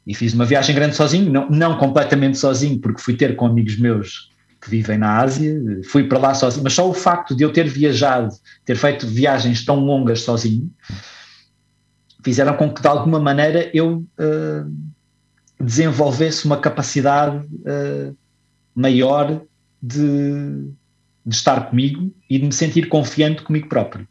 E 0.06 0.14
fiz 0.14 0.34
uma 0.34 0.46
viagem 0.46 0.76
grande 0.76 0.96
sozinho, 0.96 1.32
não, 1.32 1.50
não 1.50 1.78
completamente 1.78 2.38
sozinho, 2.38 2.80
porque 2.80 3.02
fui 3.02 3.16
ter 3.16 3.36
com 3.36 3.46
amigos 3.46 3.78
meus 3.78 4.30
que 4.62 4.70
vivem 4.70 4.98
na 4.98 5.20
Ásia, 5.20 5.54
fui 5.90 6.08
para 6.08 6.20
lá 6.20 6.34
sozinho, 6.34 6.64
mas 6.64 6.74
só 6.74 6.90
o 6.90 6.94
facto 6.94 7.36
de 7.36 7.44
eu 7.44 7.52
ter 7.52 7.68
viajado, 7.68 8.34
ter 8.64 8.76
feito 8.76 9.06
viagens 9.06 9.66
tão 9.66 9.80
longas 9.80 10.22
sozinho, 10.22 10.72
fizeram 12.24 12.56
com 12.56 12.74
que 12.74 12.82
de 12.82 12.88
alguma 12.88 13.20
maneira 13.20 13.70
eu 13.74 13.98
uh, 13.98 14.74
desenvolvesse 15.60 16.46
uma 16.46 16.58
capacidade 16.58 17.46
uh, 17.46 18.16
maior 18.74 19.42
de, 19.82 20.72
de 21.26 21.36
estar 21.36 21.70
comigo 21.70 22.14
e 22.30 22.40
de 22.40 22.46
me 22.46 22.54
sentir 22.54 22.88
confiante 22.88 23.42
comigo 23.42 23.68
próprio. 23.68 24.08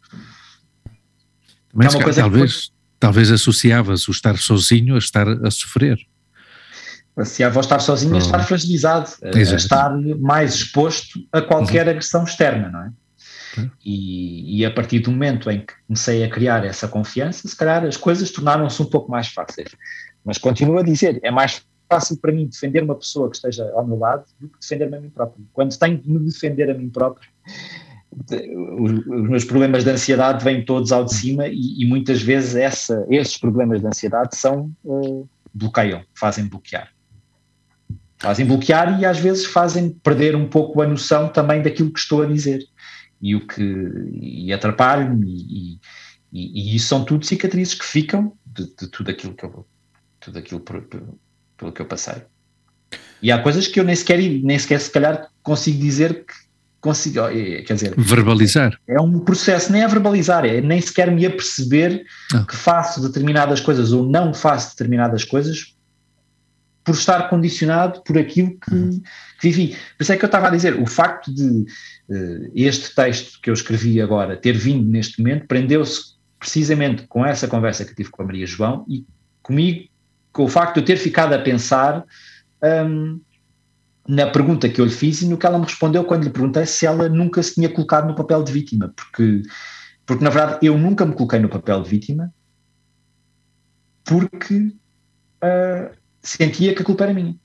Mas, 1.72 1.94
é 1.94 1.96
uma 1.96 2.04
coisa 2.04 2.20
talvez, 2.20 2.66
foi... 2.66 2.81
talvez 3.02 3.32
associavas 3.32 4.06
o 4.06 4.12
estar 4.12 4.38
sozinho 4.38 4.94
a 4.94 4.98
estar 4.98 5.26
a 5.28 5.50
sofrer. 5.50 5.98
Associava 7.16 7.58
o 7.58 7.60
estar 7.60 7.80
sozinho 7.80 8.14
a 8.14 8.18
estar 8.18 8.38
fragilizado, 8.46 9.10
a, 9.24 9.36
a 9.36 9.56
estar 9.56 9.90
mais 10.20 10.54
exposto 10.54 11.18
a 11.32 11.42
qualquer 11.42 11.86
uhum. 11.86 11.90
agressão 11.90 12.22
externa, 12.22 12.70
não 12.70 12.80
é? 12.84 12.92
E, 13.84 14.60
e, 14.60 14.64
a 14.64 14.70
partir 14.70 15.00
do 15.00 15.10
momento 15.10 15.50
em 15.50 15.60
que 15.60 15.74
comecei 15.86 16.22
a 16.22 16.30
criar 16.30 16.64
essa 16.64 16.86
confiança, 16.86 17.46
se 17.46 17.56
calhar 17.56 17.84
as 17.84 17.96
coisas 17.96 18.30
tornaram-se 18.30 18.80
um 18.80 18.86
pouco 18.86 19.10
mais 19.10 19.26
fáceis. 19.26 19.68
Mas 20.24 20.38
continuo 20.38 20.78
a 20.78 20.82
dizer, 20.82 21.18
é 21.24 21.30
mais 21.30 21.60
fácil 21.90 22.16
para 22.18 22.32
mim 22.32 22.46
defender 22.46 22.84
uma 22.84 22.94
pessoa 22.94 23.28
que 23.28 23.36
esteja 23.36 23.68
ao 23.74 23.84
meu 23.84 23.98
lado 23.98 24.24
do 24.40 24.48
que 24.48 24.58
defender-me 24.60 24.96
a 24.96 25.00
mim 25.00 25.10
próprio. 25.10 25.44
Quando 25.52 25.76
tenho 25.76 25.98
de 25.98 26.08
me 26.08 26.20
defender 26.20 26.70
a 26.70 26.74
mim 26.74 26.88
próprio, 26.88 27.28
os, 28.12 29.06
meus 29.06 29.44
problemas 29.44 29.84
de 29.84 29.90
ansiedade 29.90 30.44
vêm 30.44 30.64
todos 30.64 30.92
ao 30.92 31.04
de 31.04 31.14
cima 31.14 31.48
e, 31.48 31.82
e 31.82 31.86
muitas 31.86 32.22
vezes 32.22 32.54
essa, 32.54 33.06
esses 33.08 33.38
problemas 33.38 33.80
de 33.80 33.86
ansiedade 33.86 34.36
são 34.36 34.70
uh, 34.84 35.28
bloqueiam, 35.52 36.02
fazem 36.14 36.46
bloquear. 36.46 36.90
Fazem 38.18 38.46
bloquear 38.46 39.00
e 39.00 39.04
às 39.04 39.18
vezes 39.18 39.46
fazem 39.46 39.90
perder 39.90 40.36
um 40.36 40.48
pouco 40.48 40.80
a 40.80 40.86
noção 40.86 41.28
também 41.28 41.62
daquilo 41.62 41.92
que 41.92 41.98
estou 41.98 42.22
a 42.22 42.26
dizer 42.26 42.64
e 43.20 43.34
o 43.34 43.46
que 43.46 43.62
e 44.12 44.52
atrapalho-me 44.52 45.28
e, 45.28 45.80
e, 46.32 46.72
e, 46.72 46.76
isso 46.76 46.88
são 46.88 47.04
tudo 47.04 47.24
cicatrizes 47.24 47.74
que 47.74 47.84
ficam 47.84 48.32
de, 48.46 48.64
de 48.64 48.88
tudo 48.88 49.10
aquilo 49.10 49.34
que 49.34 49.44
eu 49.44 49.66
tudo 50.20 50.38
aquilo 50.38 50.60
por, 50.60 50.82
por, 50.82 51.02
pelo 51.56 51.72
que 51.72 51.82
eu 51.82 51.86
passei. 51.86 52.22
E 53.20 53.32
há 53.32 53.42
coisas 53.42 53.66
que 53.66 53.80
eu 53.80 53.84
nem 53.84 53.96
sequer, 53.96 54.18
nem 54.18 54.58
sequer 54.58 54.80
se 54.80 54.90
calhar 54.90 55.28
consigo 55.42 55.80
dizer 55.80 56.24
que 56.24 56.34
consigo, 56.82 57.20
eh, 57.20 57.62
quer 57.62 57.74
dizer... 57.74 57.94
Verbalizar. 57.96 58.76
É 58.88 59.00
um 59.00 59.20
processo, 59.20 59.70
nem 59.72 59.82
é 59.82 59.88
verbalizar, 59.88 60.44
é 60.44 60.60
nem 60.60 60.80
sequer 60.80 61.10
me 61.10 61.24
aperceber 61.24 62.04
ah. 62.34 62.44
que 62.44 62.56
faço 62.56 63.00
determinadas 63.00 63.60
coisas 63.60 63.92
ou 63.92 64.04
não 64.04 64.34
faço 64.34 64.72
determinadas 64.72 65.24
coisas 65.24 65.74
por 66.84 66.96
estar 66.96 67.30
condicionado 67.30 68.02
por 68.02 68.18
aquilo 68.18 68.58
que, 68.58 68.74
uhum. 68.74 69.00
que 69.40 69.48
vivi. 69.48 69.76
Por 69.96 70.02
isso 70.02 70.12
é 70.12 70.16
que 70.16 70.24
eu 70.24 70.26
estava 70.26 70.48
a 70.48 70.50
dizer, 70.50 70.74
o 70.82 70.84
facto 70.84 71.32
de 71.32 71.64
uh, 72.08 72.50
este 72.52 72.92
texto 72.92 73.40
que 73.40 73.48
eu 73.48 73.54
escrevi 73.54 74.00
agora 74.00 74.36
ter 74.36 74.56
vindo 74.56 74.86
neste 74.88 75.22
momento 75.22 75.46
prendeu-se 75.46 76.16
precisamente 76.40 77.04
com 77.06 77.24
essa 77.24 77.46
conversa 77.46 77.84
que 77.84 77.94
tive 77.94 78.10
com 78.10 78.22
a 78.22 78.26
Maria 78.26 78.44
João 78.44 78.84
e 78.88 79.06
comigo 79.40 79.88
com 80.32 80.42
o 80.42 80.48
facto 80.48 80.74
de 80.74 80.80
eu 80.80 80.84
ter 80.84 80.96
ficado 80.96 81.32
a 81.32 81.38
pensar 81.38 82.04
um, 82.88 83.20
na 84.06 84.26
pergunta 84.26 84.68
que 84.68 84.80
eu 84.80 84.84
lhe 84.84 84.90
fiz 84.90 85.22
e 85.22 85.28
no 85.28 85.38
que 85.38 85.46
ela 85.46 85.58
me 85.58 85.64
respondeu 85.64 86.04
quando 86.04 86.24
lhe 86.24 86.30
perguntei 86.30 86.66
se 86.66 86.86
ela 86.86 87.08
nunca 87.08 87.42
se 87.42 87.54
tinha 87.54 87.68
colocado 87.68 88.08
no 88.08 88.14
papel 88.14 88.42
de 88.42 88.52
vítima, 88.52 88.92
porque, 88.96 89.42
porque 90.04 90.24
na 90.24 90.30
verdade 90.30 90.66
eu 90.66 90.76
nunca 90.76 91.06
me 91.06 91.14
coloquei 91.14 91.38
no 91.38 91.48
papel 91.48 91.82
de 91.82 91.88
vítima 91.88 92.32
porque 94.04 94.74
uh, 95.42 95.96
sentia 96.20 96.74
que 96.74 96.82
a 96.82 96.84
culpa 96.84 97.04
era 97.04 97.14
minha. 97.14 97.36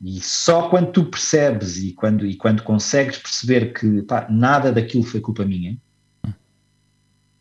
E 0.00 0.20
só 0.20 0.68
quando 0.68 0.92
tu 0.92 1.04
percebes 1.04 1.78
e 1.78 1.92
quando, 1.92 2.26
e 2.26 2.36
quando 2.36 2.62
consegues 2.62 3.18
perceber 3.18 3.72
que 3.72 4.02
pá, 4.02 4.26
nada 4.28 4.70
daquilo 4.70 5.02
foi 5.02 5.20
culpa 5.20 5.44
minha, 5.44 5.78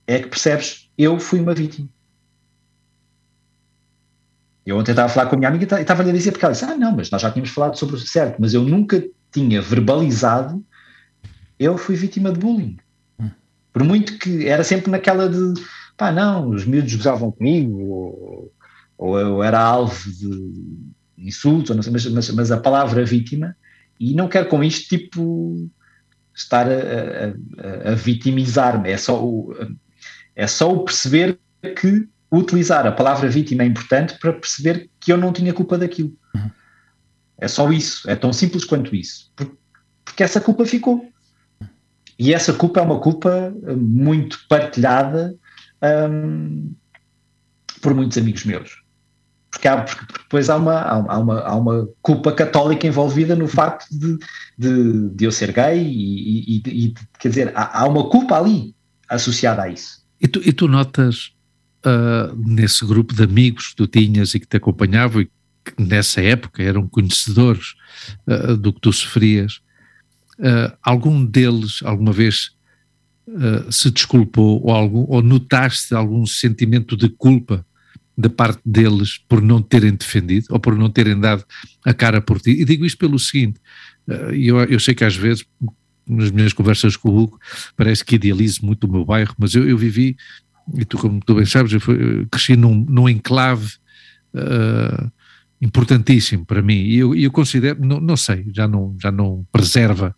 é 0.08 0.20
que 0.20 0.30
percebes 0.30 0.90
eu 0.98 1.20
fui 1.20 1.40
uma 1.40 1.54
vítima. 1.54 1.90
Eu 4.66 4.78
ontem 4.78 4.92
estava 4.92 5.08
a 5.08 5.10
falar 5.10 5.30
com 5.30 5.36
a 5.36 5.38
minha 5.38 5.50
amiga 5.50 5.78
e 5.78 5.82
estava-lhe 5.82 6.10
a 6.10 6.14
dizer, 6.14 6.32
porque 6.32 6.46
ela 6.46 6.54
disse: 6.54 6.66
Ah, 6.66 6.78
não, 6.78 6.96
mas 6.96 7.10
nós 7.10 7.22
já 7.22 7.30
tínhamos 7.32 7.52
falado 7.52 7.78
sobre 7.78 7.96
o 7.96 8.00
certo, 8.00 8.38
mas 8.40 8.54
eu 8.54 8.64
nunca 8.64 9.04
tinha 9.32 9.62
verbalizado 9.62 10.64
eu 11.60 11.78
fui 11.78 11.96
vítima 11.96 12.32
de 12.32 12.40
bullying. 12.40 12.78
Hum. 13.20 13.30
Por 13.72 13.84
muito 13.84 14.18
que 14.18 14.48
era 14.48 14.64
sempre 14.64 14.92
naquela 14.92 15.30
de 15.30 15.54
pá, 15.98 16.12
não, 16.12 16.50
os 16.50 16.66
miúdos 16.66 16.96
gozavam 16.96 17.32
comigo, 17.32 17.80
ou, 17.80 18.54
ou 18.98 19.20
eu 19.20 19.44
era 19.44 19.60
alvo 19.60 20.12
de 20.12 20.94
insultos, 21.18 21.76
não 21.76 21.84
sei, 21.84 21.94
mas, 21.94 22.06
mas, 22.08 22.30
mas, 22.32 22.52
a 22.52 22.58
palavra 22.58 23.06
vítima, 23.06 23.56
e 24.00 24.14
não 24.14 24.28
quero 24.28 24.50
com 24.50 24.64
isto 24.64 24.90
tipo 24.90 25.70
estar 26.36 26.68
a, 26.68 27.88
a, 27.88 27.92
a 27.92 27.96
vitimizar-me, 27.96 28.90
é 28.90 28.98
só 28.98 29.24
o, 29.24 29.56
é 30.36 30.48
só 30.48 30.74
o 30.74 30.84
perceber 30.84 31.40
que 31.80 32.08
utilizar 32.38 32.86
a 32.88 32.92
palavra 32.92 33.30
vítima 33.30 33.64
é 33.64 33.68
importante 33.68 34.18
para 34.20 34.34
perceber 34.34 34.90
que 35.00 35.12
eu 35.12 35.18
não 35.18 35.32
tinha 35.32 35.54
culpa 35.54 35.78
daquilo. 35.78 36.14
Uhum. 36.36 36.50
É 37.38 37.48
só 37.48 37.72
isso, 37.72 38.10
é 38.10 38.16
tão 38.16 38.34
simples 38.34 38.66
quanto 38.66 38.96
isso. 38.96 39.32
Porque 40.04 40.24
essa 40.24 40.42
culpa 40.42 40.66
ficou. 40.66 41.08
E 42.18 42.34
essa 42.34 42.54
culpa 42.54 42.80
é 42.80 42.84
uma 42.84 43.00
culpa 43.00 43.54
muito 43.76 44.40
partilhada 44.48 45.36
um, 46.12 46.74
por 47.82 47.94
muitos 47.94 48.18
amigos 48.18 48.46
meus. 48.46 48.82
Porque, 49.52 49.68
há, 49.68 49.82
porque 49.82 50.06
depois 50.24 50.50
há 50.50 50.56
uma, 50.56 50.82
há, 50.82 51.18
uma, 51.20 51.40
há 51.42 51.56
uma 51.56 51.88
culpa 52.02 52.32
católica 52.32 52.88
envolvida 52.88 53.36
no 53.36 53.48
facto 53.48 53.88
de, 53.92 54.18
de, 54.58 55.10
de 55.10 55.26
eu 55.26 55.32
ser 55.32 55.52
gay 55.52 55.80
e, 55.80 56.58
e, 56.58 56.86
e 56.88 56.94
quer 57.20 57.30
dizer, 57.30 57.52
há, 57.56 57.82
há, 57.82 57.88
uma 57.88 58.10
culpa 58.10 58.38
ali 58.38 58.76
associada 59.08 59.64
a 59.64 59.70
isso. 59.70 60.04
E 60.20 60.28
tu, 60.28 60.42
e 60.44 60.52
tu 60.52 60.68
notas 60.68 61.34
uh, 61.86 62.36
nesse 62.36 62.86
grupo 62.86 63.14
de 63.14 63.24
amigos 63.24 63.70
que 63.70 63.76
tu 63.76 63.88
tinhas 63.88 64.34
e 64.34 64.40
que 64.40 64.48
te 64.48 64.58
acompanhavam 64.58 65.22
e 65.22 65.26
que 65.26 65.82
nessa 65.82 66.22
época 66.22 66.62
eram 66.62 66.88
conhecedores 66.88 67.76
uh, 68.28 68.58
do 68.58 68.74
que 68.74 68.82
tu 68.82 68.92
sofrias, 68.92 69.62
uh, 70.40 70.76
algum 70.82 71.26
deles 71.26 71.80
alguma 71.84 72.12
vez 72.12 72.52
se 73.72 73.90
desculpou 73.90 74.62
ou, 74.62 74.72
algum, 74.72 75.06
ou 75.08 75.22
notaste 75.22 75.96
algum 75.96 76.26
sentimento 76.26 76.98
de 76.98 77.08
culpa 77.08 77.66
da 78.18 78.30
parte 78.30 78.60
deles 78.66 79.18
por 79.30 79.42
não 79.42 79.62
terem 79.62 79.96
defendido 79.96 80.48
ou 80.50 80.60
por 80.60 80.78
não 80.78 80.90
terem 80.90 81.18
dado 81.18 81.46
a 81.86 81.94
cara 81.94 82.20
por 82.20 82.42
ti? 82.42 82.52
E 82.52 82.66
digo 82.66 82.86
isto 82.86 82.98
pelo 82.98 83.18
seguinte, 83.18 83.62
eu, 84.34 84.60
eu 84.66 84.78
sei 84.78 84.94
que 84.94 85.06
às 85.06 85.16
vezes 85.16 85.46
nas 86.08 86.32
minhas 86.32 86.54
conversas 86.54 86.96
com 86.98 87.10
o 87.10 87.18
Hugo, 87.18 87.40
parece 87.76 88.04
que 88.04 88.16
idealizo 88.16 88.66
muito 88.66 88.86
o 88.86 88.92
meu 88.92 89.06
bairro, 89.06 89.34
mas 89.38 89.56
eu, 89.56 89.68
eu 89.68 89.78
vivi 89.78 90.16
e 90.78 90.86
tu, 90.86 90.98
como 90.98 91.20
tu 91.20 91.36
bem 91.36 91.46
sabes, 91.46 91.74
eu 91.74 91.80
fui, 91.80 92.26
cresci 92.32 92.56
num, 92.56 92.86
num 92.88 93.10
enclave 93.10 93.74
uh, 94.34 95.12
importantíssimo 95.62 96.46
para 96.46 96.62
mim. 96.62 96.84
E 96.84 96.98
eu, 96.98 97.16
eu 97.16 97.32
considero, 97.32 97.84
não, 97.84 98.00
não, 98.00 98.18
sei, 98.18 98.46
já 98.54 98.68
não, 98.68 98.96
já 99.02 99.12
não 99.12 99.46
preserva 99.52 100.16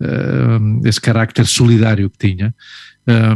uh, 0.00 0.86
esse 0.86 1.00
carácter 1.00 1.46
solidário 1.46 2.10
que 2.10 2.28
tinha, 2.28 2.54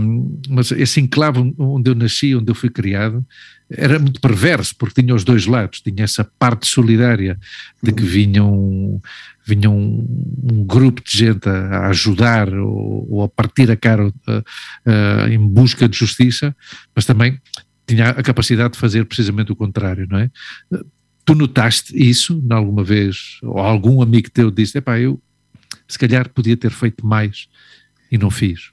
um, 0.01 0.41
mas 0.49 0.71
esse 0.73 1.01
enclave 1.01 1.55
onde 1.59 1.91
eu 1.91 1.95
nasci, 1.95 2.35
onde 2.35 2.51
eu 2.51 2.55
fui 2.55 2.71
criado, 2.71 3.25
era 3.71 3.99
muito 3.99 4.21
perverso, 4.21 4.75
porque 4.77 5.03
tinha 5.03 5.15
os 5.15 5.25
dois 5.25 5.47
lados, 5.47 5.81
tinha 5.81 6.05
essa 6.05 6.25
parte 6.39 6.67
solidária 6.67 7.39
de 7.83 7.93
que 7.93 8.03
vinham, 8.03 9.01
vinham 9.45 9.77
um, 9.77 10.65
grupo 10.65 11.03
de 11.05 11.17
gente 11.17 11.49
a, 11.49 11.89
ajudar 11.89 12.53
ou, 12.53 13.07
ou, 13.11 13.23
a 13.23 13.29
partir 13.29 13.71
a 13.71 13.77
cara 13.77 14.07
uh, 14.07 14.11
uh, 14.11 15.29
em 15.29 15.39
busca 15.39 15.89
de 15.89 15.97
justiça, 15.97 16.57
mas 16.95 17.05
também 17.05 17.41
tinha 17.87 18.11
a 18.11 18.23
capacidade 18.23 18.75
de 18.75 18.79
fazer 18.79 19.05
precisamente 19.05 19.53
o 19.53 19.57
contrário, 19.57 20.07
não 20.09 20.19
é? 20.19 20.31
Tu 21.25 21.35
notaste 21.35 21.95
isso 21.97 22.43
alguma 22.51 22.83
vez, 22.83 23.39
ou 23.43 23.59
algum 23.59 24.03
amigo 24.03 24.31
teu 24.31 24.51
disse, 24.51 24.79
epá, 24.79 24.99
eu 24.99 25.21
se 25.87 25.99
calhar 25.99 26.29
podia 26.31 26.57
ter 26.57 26.71
feito 26.71 27.07
mais 27.07 27.49
e 28.11 28.17
não 28.17 28.31
fiz? 28.31 28.73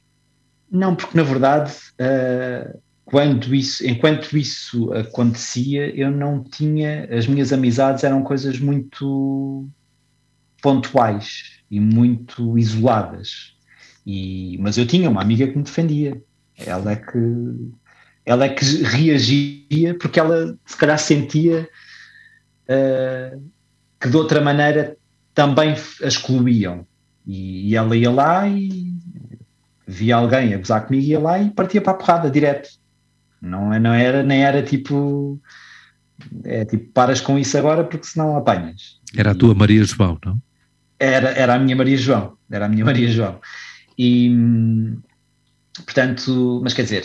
Não, 0.72 0.96
porque 0.96 1.18
na 1.18 1.24
verdade, 1.24 1.74
uh, 2.00 2.80
quando 3.04 3.54
isso, 3.54 3.86
enquanto 3.86 4.38
isso 4.38 4.94
acontecia, 4.94 5.94
eu 5.94 6.10
não 6.10 6.42
tinha, 6.42 7.10
as 7.12 7.28
minhas 7.28 7.52
amizades 7.52 8.06
eram 8.06 8.24
coisas 8.24 8.58
muito 8.58 9.68
pontuais 10.62 11.60
e 11.70 11.80
muito 11.80 12.58
isoladas. 12.58 13.56
E, 14.06 14.58
mas 14.60 14.78
eu 14.78 14.86
tinha 14.86 15.10
uma 15.10 15.22
amiga 15.22 15.48
que 15.48 15.58
me 15.58 15.64
defendia. 15.64 16.22
Ela 16.58 16.92
é 16.92 16.96
que 16.96 17.72
ela 18.26 18.46
é 18.46 18.50
que 18.50 18.66
reagia 18.84 19.98
porque 20.00 20.20
ela 20.20 20.56
se 20.66 20.78
calhar 20.78 20.98
sentia 21.00 21.68
uh, 22.70 23.42
que 24.00 24.10
de 24.10 24.16
outra 24.16 24.42
maneira 24.42 24.96
também 25.34 25.74
a 26.04 26.08
excluíam. 26.08 26.86
E, 27.26 27.70
e, 27.70 27.76
ela 27.76 27.96
ia 27.96 28.12
lá 28.12 28.48
e 28.48 28.94
via 29.88 30.16
alguém 30.16 30.54
a 30.54 30.58
gozar 30.58 30.86
comigo, 30.86 31.06
ia 31.06 31.20
lá 31.20 31.40
e 31.40 31.50
partia 31.52 31.82
para 31.82 31.94
a 31.94 31.96
porrada 31.96 32.30
direto. 32.30 32.70
Não, 33.42 33.74
é, 33.74 33.80
não 33.80 33.94
era, 33.94 34.24
nem 34.24 34.44
era 34.44 34.62
tipo. 34.62 35.40
É 36.44 36.66
tipo, 36.66 36.92
paras 36.92 37.20
com 37.20 37.38
isso 37.40 37.58
agora 37.58 37.84
porque 37.84 38.06
senão 38.06 38.38
apanhas. 38.38 39.00
Era 39.18 39.32
a 39.32 39.36
tua 39.36 39.56
Maria 39.56 39.84
João, 39.84 40.20
não? 40.24 40.40
Era, 41.02 41.30
era 41.32 41.56
a 41.56 41.60
minha 41.60 41.76
Maria 41.76 41.98
João. 41.98 42.38
Era 42.52 42.68
a 42.68 42.70
minha 42.70 42.86
Maria 42.86 43.10
João. 43.10 43.42
E. 43.98 44.32
Portanto, 45.84 46.62
mas 46.64 46.74
quer 46.74 46.84
dizer, 46.84 47.04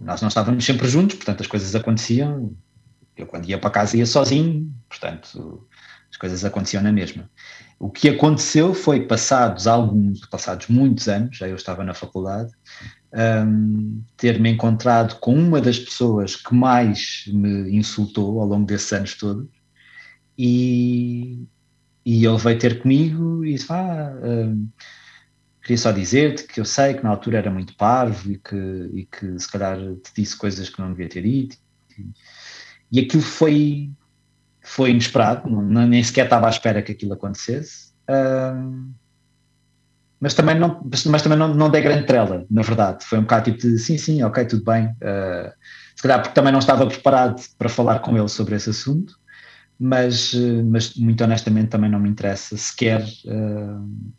nós 0.00 0.20
não 0.20 0.28
estávamos 0.28 0.64
sempre 0.64 0.86
juntos, 0.86 1.16
portanto 1.16 1.40
as 1.40 1.48
coisas 1.48 1.74
aconteciam. 1.74 2.54
Eu 3.16 3.26
quando 3.26 3.48
ia 3.48 3.58
para 3.58 3.70
casa 3.70 3.96
ia 3.96 4.06
sozinho, 4.06 4.72
portanto 4.88 5.66
as 6.10 6.16
coisas 6.16 6.44
aconteciam 6.44 6.82
na 6.82 6.92
mesma. 6.92 7.28
O 7.78 7.90
que 7.90 8.08
aconteceu 8.08 8.72
foi, 8.72 9.06
passados 9.06 9.66
alguns, 9.66 10.20
passados 10.26 10.68
muitos 10.68 11.08
anos, 11.08 11.36
já 11.36 11.48
eu 11.48 11.56
estava 11.56 11.82
na 11.82 11.94
faculdade, 11.94 12.52
um, 13.12 14.02
ter-me 14.16 14.50
encontrado 14.50 15.18
com 15.18 15.34
uma 15.34 15.60
das 15.60 15.78
pessoas 15.78 16.36
que 16.36 16.54
mais 16.54 17.24
me 17.28 17.74
insultou 17.74 18.40
ao 18.40 18.46
longo 18.46 18.66
desses 18.66 18.92
anos 18.92 19.14
todos, 19.14 19.48
e, 20.36 21.46
e 22.04 22.24
ele 22.24 22.38
veio 22.38 22.58
ter 22.58 22.80
comigo 22.80 23.44
e 23.44 23.54
disse: 23.54 23.72
ah, 23.72 24.12
um, 24.22 24.68
queria 25.62 25.78
só 25.78 25.92
dizer-te 25.92 26.44
que 26.44 26.60
eu 26.60 26.64
sei 26.64 26.94
que 26.94 27.02
na 27.02 27.10
altura 27.10 27.38
era 27.38 27.50
muito 27.50 27.76
parvo 27.76 28.30
e 28.30 28.38
que, 28.38 28.56
e 28.94 29.06
que 29.06 29.38
se 29.38 29.50
calhar 29.50 29.76
te 29.78 30.12
disse 30.16 30.36
coisas 30.36 30.68
que 30.68 30.80
não 30.80 30.90
devia 30.90 31.08
ter 31.08 31.22
dito. 31.22 31.56
E 32.90 33.00
aquilo 33.00 33.22
foi 33.22 33.90
foi 34.62 34.90
inesperado, 34.90 35.48
não, 35.50 35.86
nem 35.86 36.02
sequer 36.02 36.24
estava 36.24 36.46
à 36.46 36.50
espera 36.50 36.82
que 36.82 36.92
aquilo 36.92 37.14
acontecesse. 37.14 37.92
Uh, 38.08 38.92
mas 40.20 40.34
também 40.34 40.58
não, 40.58 40.80
mas 40.84 41.22
também 41.22 41.38
não, 41.38 41.54
não 41.54 41.70
dei 41.70 41.80
grande 41.80 42.06
trela, 42.06 42.46
na 42.50 42.62
verdade. 42.62 43.04
Foi 43.06 43.18
um 43.18 43.22
bocado 43.22 43.50
tipo 43.50 43.58
de 43.58 43.78
sim, 43.78 43.96
sim, 43.96 44.22
ok, 44.22 44.44
tudo 44.44 44.64
bem. 44.64 44.86
Uh, 44.86 45.50
se 45.96 46.02
calhar 46.02 46.20
porque 46.20 46.34
também 46.34 46.52
não 46.52 46.60
estava 46.60 46.86
preparado 46.86 47.42
para 47.58 47.68
falar 47.68 47.98
com 48.00 48.16
ele 48.16 48.28
sobre 48.28 48.54
esse 48.54 48.70
assunto, 48.70 49.18
mas, 49.80 50.34
mas 50.66 50.94
muito 50.94 51.24
honestamente 51.24 51.70
também 51.70 51.90
não 51.90 51.98
me 51.98 52.10
interessa 52.10 52.56
sequer. 52.56 53.02
Uh, 53.24 54.10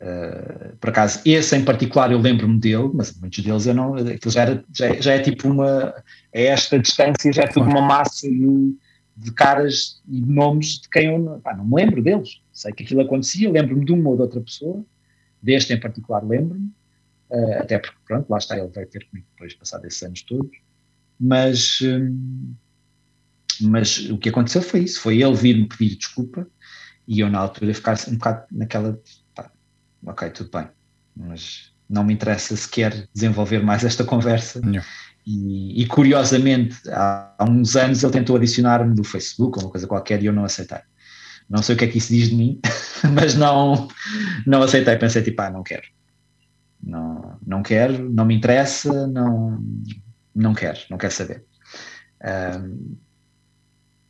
Uh, 0.00 0.76
por 0.76 0.90
acaso, 0.90 1.20
esse 1.24 1.56
em 1.56 1.64
particular 1.64 2.12
eu 2.12 2.20
lembro-me 2.20 2.60
dele, 2.60 2.88
mas 2.94 3.12
muitos 3.18 3.42
deles 3.42 3.66
eu 3.66 3.74
não. 3.74 3.94
Aquilo 3.94 4.30
já, 4.30 4.42
era, 4.42 4.64
já, 4.72 4.94
já 4.94 5.12
é 5.14 5.18
tipo 5.18 5.48
uma. 5.48 5.88
A 5.88 6.04
esta 6.32 6.78
distância 6.78 7.32
já 7.32 7.42
é 7.42 7.46
tudo 7.48 7.68
uma 7.68 7.82
massa 7.82 8.28
de, 8.28 8.76
de 9.16 9.32
caras 9.32 10.00
e 10.08 10.20
de 10.20 10.30
nomes 10.30 10.82
de 10.82 10.88
quem 10.88 11.06
eu 11.06 11.18
não, 11.18 11.40
pá, 11.40 11.56
não 11.56 11.64
me 11.64 11.74
lembro 11.74 12.00
deles. 12.00 12.40
Sei 12.52 12.72
que 12.72 12.84
aquilo 12.84 13.00
acontecia, 13.00 13.50
lembro-me 13.50 13.84
de 13.84 13.92
uma 13.92 14.10
ou 14.10 14.16
de 14.16 14.22
outra 14.22 14.40
pessoa, 14.40 14.84
deste 15.42 15.72
em 15.72 15.80
particular 15.80 16.24
lembro-me, 16.24 16.70
uh, 17.30 17.58
até 17.58 17.80
porque, 17.80 17.96
pronto, 18.06 18.30
lá 18.30 18.38
está, 18.38 18.56
ele 18.56 18.68
vai 18.68 18.86
ter 18.86 19.04
comigo 19.08 19.26
depois, 19.32 19.52
passado 19.54 19.84
esses 19.84 20.02
anos 20.04 20.22
todos, 20.22 20.56
mas, 21.18 21.80
um, 21.82 22.54
mas 23.60 23.98
o 24.10 24.18
que 24.18 24.28
aconteceu 24.28 24.62
foi 24.62 24.80
isso, 24.80 25.00
foi 25.00 25.22
ele 25.22 25.34
vir-me 25.34 25.68
pedir 25.68 25.96
desculpa 25.96 26.46
e 27.06 27.20
eu 27.20 27.30
na 27.30 27.38
altura 27.38 27.72
ficar 27.72 27.96
um 28.08 28.12
bocado 28.12 28.44
naquela, 28.52 29.00
pá, 29.34 29.50
ok, 30.06 30.30
tudo 30.30 30.50
bem, 30.50 30.68
mas 31.16 31.72
não 31.88 32.04
me 32.04 32.12
interessa 32.12 32.54
sequer 32.54 33.08
desenvolver 33.14 33.62
mais 33.62 33.84
esta 33.84 34.04
conversa. 34.04 34.60
E, 35.26 35.82
e, 35.82 35.86
curiosamente, 35.86 36.76
há, 36.90 37.34
há, 37.38 37.44
uns 37.44 37.76
anos 37.76 38.02
ele 38.02 38.12
tentou 38.12 38.36
adicionar-me 38.36 38.94
do 38.94 39.04
Facebook 39.04 39.58
ou 39.58 39.64
uma 39.64 39.70
coisa 39.70 39.86
qualquer 39.86 40.22
e 40.22 40.26
eu 40.26 40.32
não 40.32 40.44
aceitei. 40.44 40.80
Não 41.48 41.62
sei 41.62 41.74
o 41.74 41.78
que 41.78 41.84
é 41.84 41.88
que 41.88 41.98
isso 41.98 42.12
diz 42.12 42.28
de 42.28 42.36
mim, 42.36 42.60
mas 43.14 43.34
não, 43.34 43.88
não 44.46 44.62
aceitei. 44.62 44.96
Pensei 44.96 45.22
tipo, 45.22 45.40
ah, 45.42 45.50
não 45.50 45.62
quero. 45.62 45.86
Não, 46.82 47.38
não 47.46 47.62
quero, 47.62 48.08
não 48.10 48.24
me 48.24 48.34
interessa, 48.34 49.06
não, 49.06 49.62
não 50.34 50.54
quero, 50.54 50.78
não 50.90 50.98
quero 50.98 51.12
saber. 51.12 51.44
Um, 52.22 52.96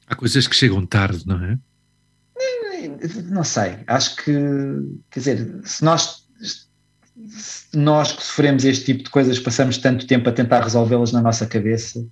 há 0.09 0.15
coisas 0.15 0.47
que 0.47 0.57
chegam 0.57 0.85
tarde, 0.87 1.27
não 1.27 1.43
é? 1.45 1.59
Não 3.25 3.45
sei, 3.45 3.79
acho 3.87 4.17
que, 4.17 4.33
quer 5.11 5.21
dizer, 5.21 5.61
se 5.65 5.85
nós 5.85 6.27
nós 7.75 8.13
que 8.13 8.23
sofremos 8.23 8.65
este 8.65 8.87
tipo 8.87 9.05
de 9.05 9.11
coisas 9.11 9.39
passamos 9.39 9.79
tanto 9.79 10.07
tempo 10.07 10.29
a 10.29 10.33
tentar 10.33 10.63
resolvê-las 10.63 11.13
na 11.13 11.21
nossa 11.21 11.47
cabeça, 11.47 12.05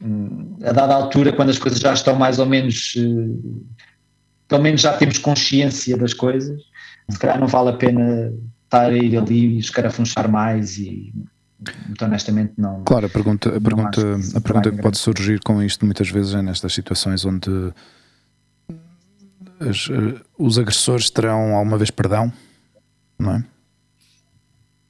hum, 0.00 0.56
a 0.62 0.72
dada 0.72 0.94
altura, 0.94 1.32
quando 1.32 1.48
as 1.48 1.58
coisas 1.58 1.80
já 1.80 1.92
estão 1.92 2.14
mais 2.14 2.38
ou 2.38 2.46
menos, 2.46 2.94
eh, 2.96 3.74
pelo 4.46 4.62
menos 4.62 4.82
já 4.82 4.96
temos 4.96 5.18
consciência 5.18 5.96
das 5.96 6.12
coisas, 6.12 6.60
se 7.08 7.18
calhar 7.18 7.40
não 7.40 7.46
vale 7.46 7.70
a 7.70 7.72
pena 7.72 8.32
estar 8.64 8.90
a 8.90 8.96
ir 8.96 9.16
ali 9.16 9.56
e 9.56 9.58
escarafunchar 9.58 10.30
mais 10.30 10.78
e 10.78 11.12
muito 11.86 12.04
honestamente 12.04 12.52
não. 12.56 12.84
Claro, 12.84 13.06
a 13.06 13.08
pergunta, 13.08 13.56
a 13.56 13.60
pergunta, 13.60 14.00
que 14.00 14.36
a 14.36 14.40
pergunta 14.40 14.70
que 14.70 14.82
pode 14.82 14.98
surgir 14.98 15.40
com 15.40 15.62
isto 15.62 15.84
muitas 15.84 16.08
vezes 16.08 16.34
é 16.34 16.42
nestas 16.42 16.72
situações 16.72 17.24
onde 17.24 17.50
as, 19.60 19.88
eh, 19.90 20.20
os 20.38 20.58
agressores 20.58 21.10
terão 21.10 21.56
alguma 21.56 21.76
vez 21.76 21.90
perdão, 21.90 22.32
não 23.18 23.32
é? 23.34 23.44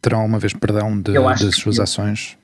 Terão 0.01 0.21
alguma 0.21 0.39
vez 0.39 0.53
perdão 0.53 1.01
de, 1.01 1.15
das 1.15 1.57
suas 1.57 1.81
ações? 1.81 2.37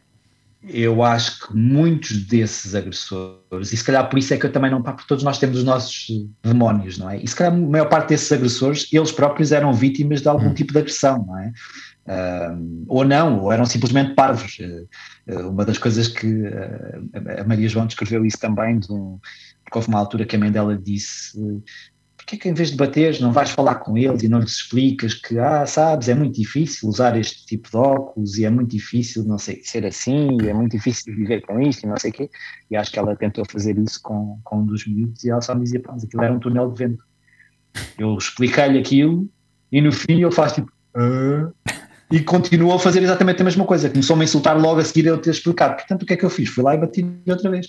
Eu 0.67 1.03
acho 1.03 1.47
que 1.47 1.55
muitos 1.55 2.25
desses 2.25 2.75
agressores, 2.75 3.71
e 3.71 3.77
se 3.77 3.85
calhar 3.85 4.09
por 4.09 4.19
isso 4.19 4.33
é 4.33 4.39
que 4.39 4.47
eu 4.47 4.53
também 4.53 4.71
não, 4.71 4.83
porque 4.83 5.05
todos 5.07 5.23
nós 5.23 5.39
temos 5.39 5.59
os 5.59 5.65
nossos 5.65 6.07
demónios, 6.43 6.97
não 6.97 7.11
é? 7.11 7.19
E 7.19 7.29
se 7.29 7.37
calhar 7.37 7.53
a 7.53 7.57
maior 7.57 7.89
parte 7.89 8.09
desses 8.09 8.33
agressores, 8.33 8.89
eles 8.91 9.13
próprios 9.13 9.53
eram 9.53 9.75
vítimas 9.75 10.23
de 10.23 10.29
algum 10.29 10.49
hum. 10.49 10.55
tipo 10.55 10.73
de 10.73 10.79
agressão, 10.79 11.23
não 11.27 11.39
é? 11.39 11.53
Uh, 12.07 12.85
ou 12.87 13.05
não, 13.05 13.41
ou 13.41 13.53
eram 13.53 13.65
simplesmente 13.65 14.15
parvos. 14.15 14.59
Uh, 14.59 15.49
uma 15.49 15.65
das 15.65 15.79
coisas 15.79 16.09
que 16.09 16.27
uh, 16.27 17.41
a 17.41 17.45
Maria 17.45 17.69
João 17.69 17.87
descreveu 17.87 18.25
isso 18.27 18.39
também, 18.39 18.79
de 18.79 18.93
um, 18.93 19.19
porque 19.65 19.79
houve 19.79 19.89
uma 19.89 19.99
altura 19.99 20.27
que 20.27 20.37
a 20.37 20.39
mãe 20.39 20.53
dela 20.53 20.77
disse 20.77 21.39
porque 22.25 22.37
é 22.37 22.39
que 22.39 22.49
em 22.49 22.55
vez 22.55 22.71
de 22.71 22.77
bateres 22.77 23.21
não 23.21 23.33
vais 23.33 23.51
falar 23.51 23.75
com 23.77 23.99
eles 23.99 24.23
e 24.23 24.29
não 24.29 24.39
lhes 24.39 24.53
explicas 24.53 25.13
que, 25.13 25.39
ah, 25.39 25.67
sabes, 25.67 26.09
é 26.09 26.15
muito 26.15 26.35
difícil 26.41 26.89
usar 26.89 27.19
este 27.19 27.45
tipo 27.45 27.71
de 27.71 27.77
óculos 27.77 28.39
e 28.39 28.47
é 28.47 28.51
muito 28.51 28.71
difícil, 28.71 29.25
não 29.25 29.37
sei, 29.37 29.61
ser 29.63 29.85
assim 29.85 30.39
e 30.41 30.49
é 30.49 30.55
muito 30.55 30.73
difícil 30.73 31.15
viver 31.15 31.43
com 31.43 31.61
isto 31.61 31.85
e 31.85 31.87
não 31.87 31.99
sei 31.99 32.11
o 32.11 32.15
quê. 32.15 32.31
E 32.71 32.77
acho 32.77 32.91
que 32.91 32.99
ela 32.99 33.15
tentou 33.15 33.45
fazer 33.45 33.77
isso 33.79 34.01
com, 34.03 34.41
com 34.43 34.61
um 34.61 34.67
dos 34.67 34.87
miúdos 34.87 35.23
e 35.23 35.31
ela 35.31 35.43
só 35.43 35.55
me 35.55 35.65
dizia, 35.65 35.81
pá, 35.81 35.95
aquilo 35.95 36.23
era 36.23 36.33
um 36.33 36.39
túnel 36.39 36.71
de 36.73 36.79
vento. 36.79 37.05
Eu 37.99 38.17
expliquei-lhe 38.17 38.79
aquilo 38.79 39.29
e 39.71 39.83
no 39.83 39.93
fim 39.93 40.23
ele 40.23 40.31
faz 40.31 40.53
tipo, 40.53 40.73
e 42.15 42.21
continuou 42.21 42.75
a 42.75 42.79
fazer 42.79 43.03
exatamente 43.03 43.43
a 43.43 43.45
mesma 43.45 43.65
coisa. 43.65 43.91
Começou-me 43.91 44.23
a 44.23 44.25
insultar 44.25 44.57
logo 44.57 44.79
a 44.79 44.85
seguir 44.85 45.07
eu 45.07 45.19
ter 45.19 45.31
explicado. 45.31 45.75
Portanto, 45.75 46.05
o 46.05 46.07
que 46.07 46.13
é 46.13 46.17
que 46.17 46.25
eu 46.25 46.31
fiz? 46.31 46.49
Fui 46.49 46.63
lá 46.63 46.73
e 46.73 46.79
bati-lhe 46.79 47.11
outra 47.27 47.51
vez. 47.51 47.67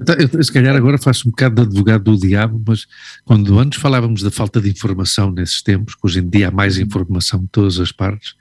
Então, 0.00 0.16
eu, 0.16 0.42
se 0.42 0.52
calhar 0.52 0.74
agora 0.74 0.98
faço 0.98 1.28
um 1.28 1.30
bocado 1.30 1.54
de 1.54 1.62
advogado 1.62 2.02
do 2.02 2.18
diabo, 2.18 2.60
mas 2.66 2.88
quando 3.24 3.56
antes 3.56 3.80
falávamos 3.80 4.20
da 4.20 4.32
falta 4.32 4.60
de 4.60 4.68
informação 4.68 5.30
nesses 5.30 5.62
tempos, 5.62 5.94
que 5.94 6.00
hoje 6.02 6.18
em 6.18 6.28
dia 6.28 6.48
há 6.48 6.50
mais 6.50 6.76
informação 6.76 7.38
de 7.38 7.46
todas 7.52 7.78
as 7.78 7.92
partes, 7.92 8.34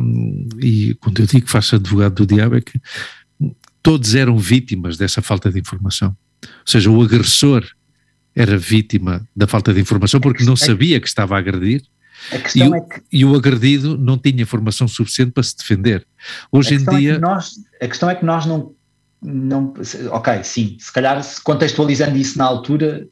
um, 0.00 0.48
e 0.60 0.94
quando 0.94 1.20
eu 1.20 1.26
digo 1.26 1.46
que 1.46 1.52
faço 1.52 1.76
advogado 1.76 2.26
do 2.26 2.34
diabo 2.34 2.56
é 2.56 2.60
que 2.60 2.80
todos 3.80 4.16
eram 4.16 4.36
vítimas 4.36 4.96
dessa 4.96 5.22
falta 5.22 5.48
de 5.48 5.60
informação. 5.60 6.08
Ou 6.42 6.50
seja, 6.66 6.90
o 6.90 7.00
agressor 7.00 7.64
era 8.34 8.58
vítima 8.58 9.24
da 9.34 9.46
falta 9.46 9.72
de 9.72 9.80
informação 9.80 10.20
porque 10.20 10.42
não 10.42 10.56
sabia 10.56 11.00
que 11.00 11.06
estava 11.06 11.36
a 11.36 11.38
agredir. 11.38 11.82
A 12.32 12.58
e, 12.58 12.68
o, 12.68 12.74
é 12.74 12.80
que, 12.80 13.02
e 13.12 13.24
o 13.24 13.36
agredido 13.36 13.96
não 13.96 14.18
tinha 14.18 14.42
informação 14.42 14.88
suficiente 14.88 15.32
para 15.32 15.42
se 15.42 15.56
defender. 15.56 16.06
Hoje 16.50 16.74
em 16.74 16.84
dia. 16.84 17.14
É 17.14 17.18
nós, 17.18 17.52
a 17.80 17.86
questão 17.86 18.10
é 18.10 18.14
que 18.14 18.24
nós 18.24 18.46
não 18.46 18.74
não, 19.22 19.72
ok, 20.10 20.44
sim, 20.44 20.76
se 20.78 20.92
calhar 20.92 21.20
contextualizando 21.42 22.16
isso 22.16 22.38
na 22.38 22.44
altura, 22.44 23.08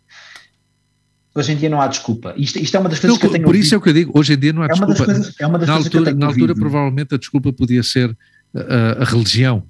hoje 1.35 1.53
em 1.53 1.57
dia 1.57 1.69
não 1.69 1.81
há 1.81 1.89
desculpa. 1.89 2.35
Isto, 2.37 2.59
isto 2.59 2.77
é 2.77 2.81
uma 2.81 2.89
das 2.89 3.01
coisas 3.01 3.15
não, 3.15 3.21
que 3.21 3.27
eu 3.27 3.31
tenho 3.33 3.45
Por 3.45 3.49
ouvido. 3.49 3.65
isso 3.65 3.75
é 3.75 3.79
o 3.79 3.81
que 3.81 3.89
eu 3.89 3.93
digo, 3.93 4.13
hoje 4.15 4.35
em 4.35 4.39
dia 4.39 4.53
não 4.53 4.63
há 4.63 4.67
é 4.67 4.69
desculpa. 4.69 5.05
Coisas, 5.05 5.35
é 5.39 5.47
uma 5.47 5.59
das 5.59 5.69
na 5.69 5.75
coisas 5.75 5.87
altura, 5.87 5.91
que 5.91 5.97
eu 5.97 6.05
tenho 6.05 6.19
Na 6.19 6.27
altura, 6.27 6.55
provavelmente, 6.55 7.15
a 7.15 7.19
desculpa 7.19 7.53
podia 7.53 7.83
ser 7.83 8.17
a, 8.55 9.03
a 9.03 9.05
religião. 9.05 9.65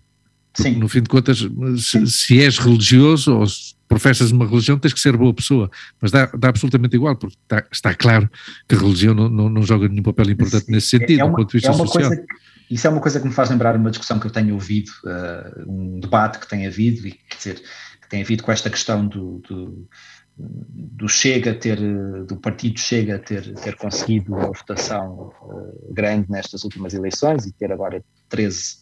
Porque, 0.53 0.71
sim. 0.71 0.79
no 0.79 0.89
fim 0.89 1.03
de 1.03 1.09
contas, 1.09 1.39
se, 1.79 2.07
se, 2.07 2.41
és 2.41 2.59
religioso 2.59 3.35
ou 3.35 3.47
se 3.47 3.74
professas 3.95 4.31
uma 4.31 4.47
religião, 4.47 4.79
tens 4.79 4.93
que 4.93 5.01
ser 5.01 5.17
boa 5.17 5.33
pessoa. 5.33 5.71
Mas 6.01 6.11
dá, 6.11 6.27
dá 6.27 6.49
absolutamente 6.49 6.97
igual, 6.97 7.17
porque 7.17 7.37
está, 7.43 7.65
está 7.73 7.95
claro 7.95 8.29
que 8.69 8.75
a 8.75 8.79
religião 8.79 9.15
não, 9.15 9.29
não, 9.29 9.49
não, 9.49 9.63
joga 9.63 9.89
nenhum 9.89 10.03
papel 10.03 10.31
importante 10.31 10.71
nesse 10.71 10.89
sentido, 10.89 11.21
é 11.21 11.25
uma, 11.25 11.31
do 11.31 11.37
ponto 11.37 11.49
de 11.49 11.53
vista 11.53 11.69
é 11.69 11.75
uma 11.75 11.87
social. 11.87 12.09
Coisa 12.09 12.25
isso 12.71 12.87
é 12.87 12.91
uma 12.91 13.01
coisa 13.01 13.21
que 13.21 13.27
me 13.27 13.33
faz 13.33 13.51
lembrar 13.51 13.77
uma 13.77 13.91
discussão 13.91 14.19
que 14.19 14.27
eu 14.27 14.31
tenho 14.31 14.55
ouvido, 14.55 14.91
uh, 15.05 15.71
um 15.71 16.01
debate 16.01 16.39
que 16.39 16.49
tem 16.49 16.67
havido, 16.67 17.07
e 17.07 17.13
quer 17.13 17.37
dizer, 17.37 17.63
que 18.01 18.09
tem 18.09 18.23
havido 18.23 18.43
com 18.43 18.51
esta 18.51 18.71
questão 18.71 19.07
do, 19.07 19.39
do, 19.41 19.89
do 20.37 21.09
Chega 21.09 21.55
ter, 21.55 21.79
do 22.27 22.37
partido 22.37 22.81
Chega 22.81 23.19
ter, 23.19 23.55
ter 23.55 23.77
conseguido 23.77 24.35
uma 24.35 24.47
votação 24.47 25.33
uh, 25.43 25.93
grande 25.93 26.31
nestas 26.31 26.65
últimas 26.65 26.95
eleições 26.95 27.47
e 27.47 27.53
ter 27.53 27.71
agora 27.71 28.03
13 28.29 28.77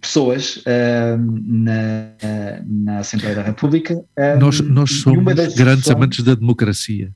pessoas 0.00 0.56
uh, 0.58 1.18
na, 1.18 2.10
na 2.66 2.98
Assembleia 2.98 3.36
da 3.36 3.42
República. 3.42 3.94
Um, 3.94 4.38
nós, 4.38 4.60
nós 4.60 4.90
somos 5.00 5.54
grandes 5.54 5.90
amantes 5.90 6.24
da 6.24 6.34
democracia. 6.34 7.12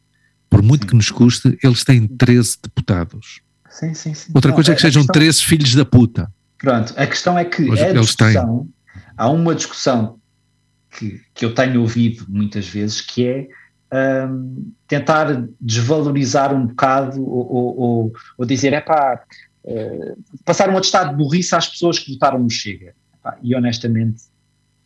Por 0.48 0.62
muito 0.62 0.82
Sim. 0.82 0.88
que 0.88 0.96
nos 0.96 1.10
custe, 1.10 1.58
eles 1.62 1.84
têm 1.84 2.06
13 2.06 2.58
deputados. 2.62 3.40
Sim, 3.70 3.94
sim, 3.94 4.14
sim. 4.14 4.32
Outra 4.34 4.50
Não, 4.50 4.56
coisa 4.56 4.72
é 4.72 4.74
que 4.74 4.80
sejam 4.80 5.02
questão... 5.02 5.20
13 5.20 5.44
filhos 5.44 5.74
da 5.74 5.84
puta. 5.84 6.30
Pronto, 6.58 6.92
a 6.96 7.06
questão 7.06 7.38
é 7.38 7.44
que 7.44 7.70
é 7.78 7.90
a 7.90 7.92
discussão, 7.92 8.68
há 9.16 9.30
uma 9.30 9.54
discussão 9.54 10.18
que, 10.90 11.20
que 11.32 11.44
eu 11.44 11.54
tenho 11.54 11.80
ouvido 11.80 12.26
muitas 12.28 12.68
vezes 12.68 13.00
que 13.00 13.26
é 13.26 13.48
um, 14.28 14.70
tentar 14.86 15.46
desvalorizar 15.60 16.54
um 16.54 16.66
bocado 16.66 17.22
ou, 17.22 17.52
ou, 17.52 17.78
ou, 17.78 18.12
ou 18.38 18.46
dizer, 18.46 18.72
é 18.72 18.80
pá, 18.80 19.22
uh, 19.64 20.18
passar 20.44 20.68
um 20.70 20.76
atestado 20.76 21.10
de 21.10 21.16
burrice 21.16 21.54
às 21.54 21.68
pessoas 21.68 21.98
que 21.98 22.12
votaram 22.12 22.38
no 22.38 22.50
Chega. 22.50 22.94
E 23.42 23.54
honestamente, 23.54 24.22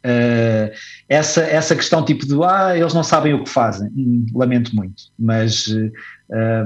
uh, 0.04 0.74
essa, 1.08 1.42
essa 1.42 1.74
questão 1.74 2.04
tipo 2.04 2.26
de, 2.26 2.34
ah, 2.44 2.76
eles 2.76 2.94
não 2.94 3.04
sabem 3.04 3.34
o 3.34 3.44
que 3.44 3.50
fazem, 3.50 3.88
hum, 3.96 4.26
lamento 4.34 4.74
muito, 4.74 5.04
mas 5.18 5.66
uh, 5.68 5.92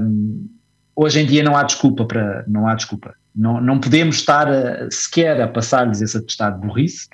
um, 0.01 0.49
hoje 0.95 1.19
em 1.19 1.25
dia 1.25 1.43
não 1.43 1.55
há 1.55 1.63
desculpa 1.63 2.05
para 2.05 2.43
não 2.47 2.67
há 2.67 2.75
desculpa. 2.75 3.15
Não, 3.35 3.61
não 3.61 3.79
podemos 3.79 4.17
estar 4.17 4.51
a, 4.51 4.89
sequer 4.91 5.39
a 5.39 5.47
passar-lhes 5.47 6.01
esse 6.01 6.17
atestado 6.17 6.59
de 6.59 6.67
burrice 6.67 7.07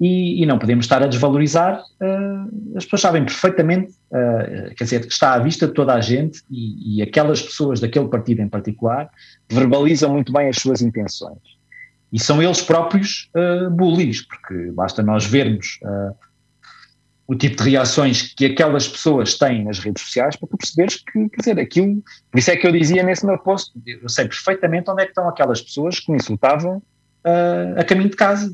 e, 0.00 0.42
e, 0.42 0.46
não 0.46 0.58
podemos 0.58 0.86
estar 0.86 1.02
a 1.02 1.06
desvalorizar. 1.06 1.82
Uh, 2.00 2.76
as 2.76 2.84
pessoas 2.84 3.02
sabem 3.02 3.22
perfeitamente, 3.22 3.92
uh, 4.10 4.74
quer 4.74 4.84
dizer, 4.84 5.04
está 5.04 5.34
à 5.34 5.38
vista 5.38 5.66
de 5.66 5.74
toda 5.74 5.92
a 5.92 6.00
gente 6.00 6.42
e, 6.50 6.96
e, 6.96 7.02
aquelas 7.02 7.42
pessoas 7.42 7.80
daquele 7.80 8.08
partido 8.08 8.40
em 8.40 8.48
particular 8.48 9.10
verbalizam 9.50 10.10
muito 10.10 10.32
bem 10.32 10.48
as 10.48 10.56
suas 10.56 10.80
intenções. 10.80 11.38
E 12.10 12.18
são 12.18 12.42
eles 12.42 12.62
próprios 12.62 13.30
uh, 13.36 13.68
bullies, 13.70 14.22
porque 14.22 14.72
basta 14.72 15.02
nós 15.02 15.26
vermos 15.26 15.78
uh, 15.82 16.16
o 17.26 17.34
tipo 17.34 17.62
de 17.62 17.70
reações 17.70 18.32
que 18.34 18.46
aquelas 18.46 18.88
pessoas 18.88 19.36
têm 19.36 19.64
nas 19.64 19.78
redes 19.78 20.02
sociais 20.02 20.34
para 20.34 20.48
tu 20.48 20.56
perceberes 20.56 20.96
que, 20.96 21.28
quer 21.28 21.40
dizer, 21.40 21.60
aquilo. 21.60 22.02
Por 22.32 22.38
isso 22.38 22.50
é 22.50 22.56
que 22.56 22.66
eu 22.66 22.72
dizia 22.72 23.02
nesse 23.02 23.26
meu 23.26 23.38
post, 23.38 23.70
eu 23.86 24.08
sei 24.08 24.24
perfeitamente 24.24 24.90
onde 24.90 25.02
é 25.02 25.04
que 25.04 25.10
estão 25.10 25.28
aquelas 25.28 25.60
pessoas 25.60 26.00
que 26.00 26.10
me 26.10 26.16
insultavam 26.16 26.82
a 27.76 27.84
caminho 27.84 28.08
de 28.08 28.16
casa. 28.16 28.50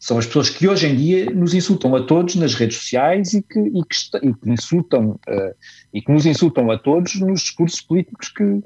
São 0.00 0.16
as 0.16 0.24
pessoas 0.24 0.48
que 0.48 0.66
hoje 0.66 0.86
em 0.86 0.96
dia 0.96 1.30
nos 1.30 1.52
insultam 1.52 1.94
a 1.94 2.02
todos 2.02 2.34
nas 2.34 2.54
redes 2.54 2.78
sociais 2.78 3.34
e 3.34 3.42
que, 3.42 3.60
e 3.60 3.84
que, 3.84 4.28
e 4.28 4.34
que 4.34 4.50
insultam 4.50 5.10
uh, 5.10 5.54
e 5.92 6.00
que 6.00 6.10
nos 6.10 6.24
insultam 6.24 6.70
a 6.70 6.78
todos 6.78 7.16
nos 7.16 7.42
discursos 7.42 7.82
políticos 7.82 8.30
que, 8.30 8.62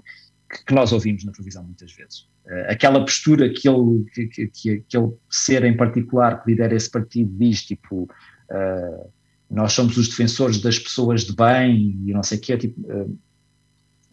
que 0.65 0.73
nós 0.73 0.93
ouvimos 0.93 1.25
na 1.25 1.33
televisão 1.33 1.65
muitas 1.65 1.93
vezes. 1.93 2.21
Uh, 2.47 2.71
aquela 2.71 3.01
postura 3.01 3.53
que 3.53 3.69
ele, 3.69 4.05
que, 4.15 4.27
que, 4.29 4.47
que 4.47 4.71
aquele 4.71 5.13
ser 5.29 5.65
em 5.65 5.77
particular 5.77 6.41
que 6.41 6.53
lidera 6.53 6.77
esse 6.77 6.89
partido 6.89 7.29
diz, 7.37 7.65
tipo, 7.65 8.05
uh, 8.05 9.11
nós 9.51 9.73
somos 9.73 9.97
os 9.97 10.09
defensores 10.09 10.61
das 10.61 10.79
pessoas 10.79 11.25
de 11.25 11.35
bem 11.35 12.01
e 12.07 12.13
não 12.13 12.23
sei 12.23 12.39
o 12.39 12.41
quê, 12.41 12.57
tipo, 12.57 12.81
uh, 12.81 13.19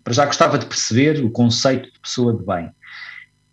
para 0.04 0.14
já 0.14 0.26
gostava 0.26 0.58
de 0.58 0.66
perceber 0.66 1.24
o 1.24 1.30
conceito 1.30 1.92
de 1.92 2.00
pessoa 2.00 2.36
de 2.36 2.44
bem, 2.44 2.72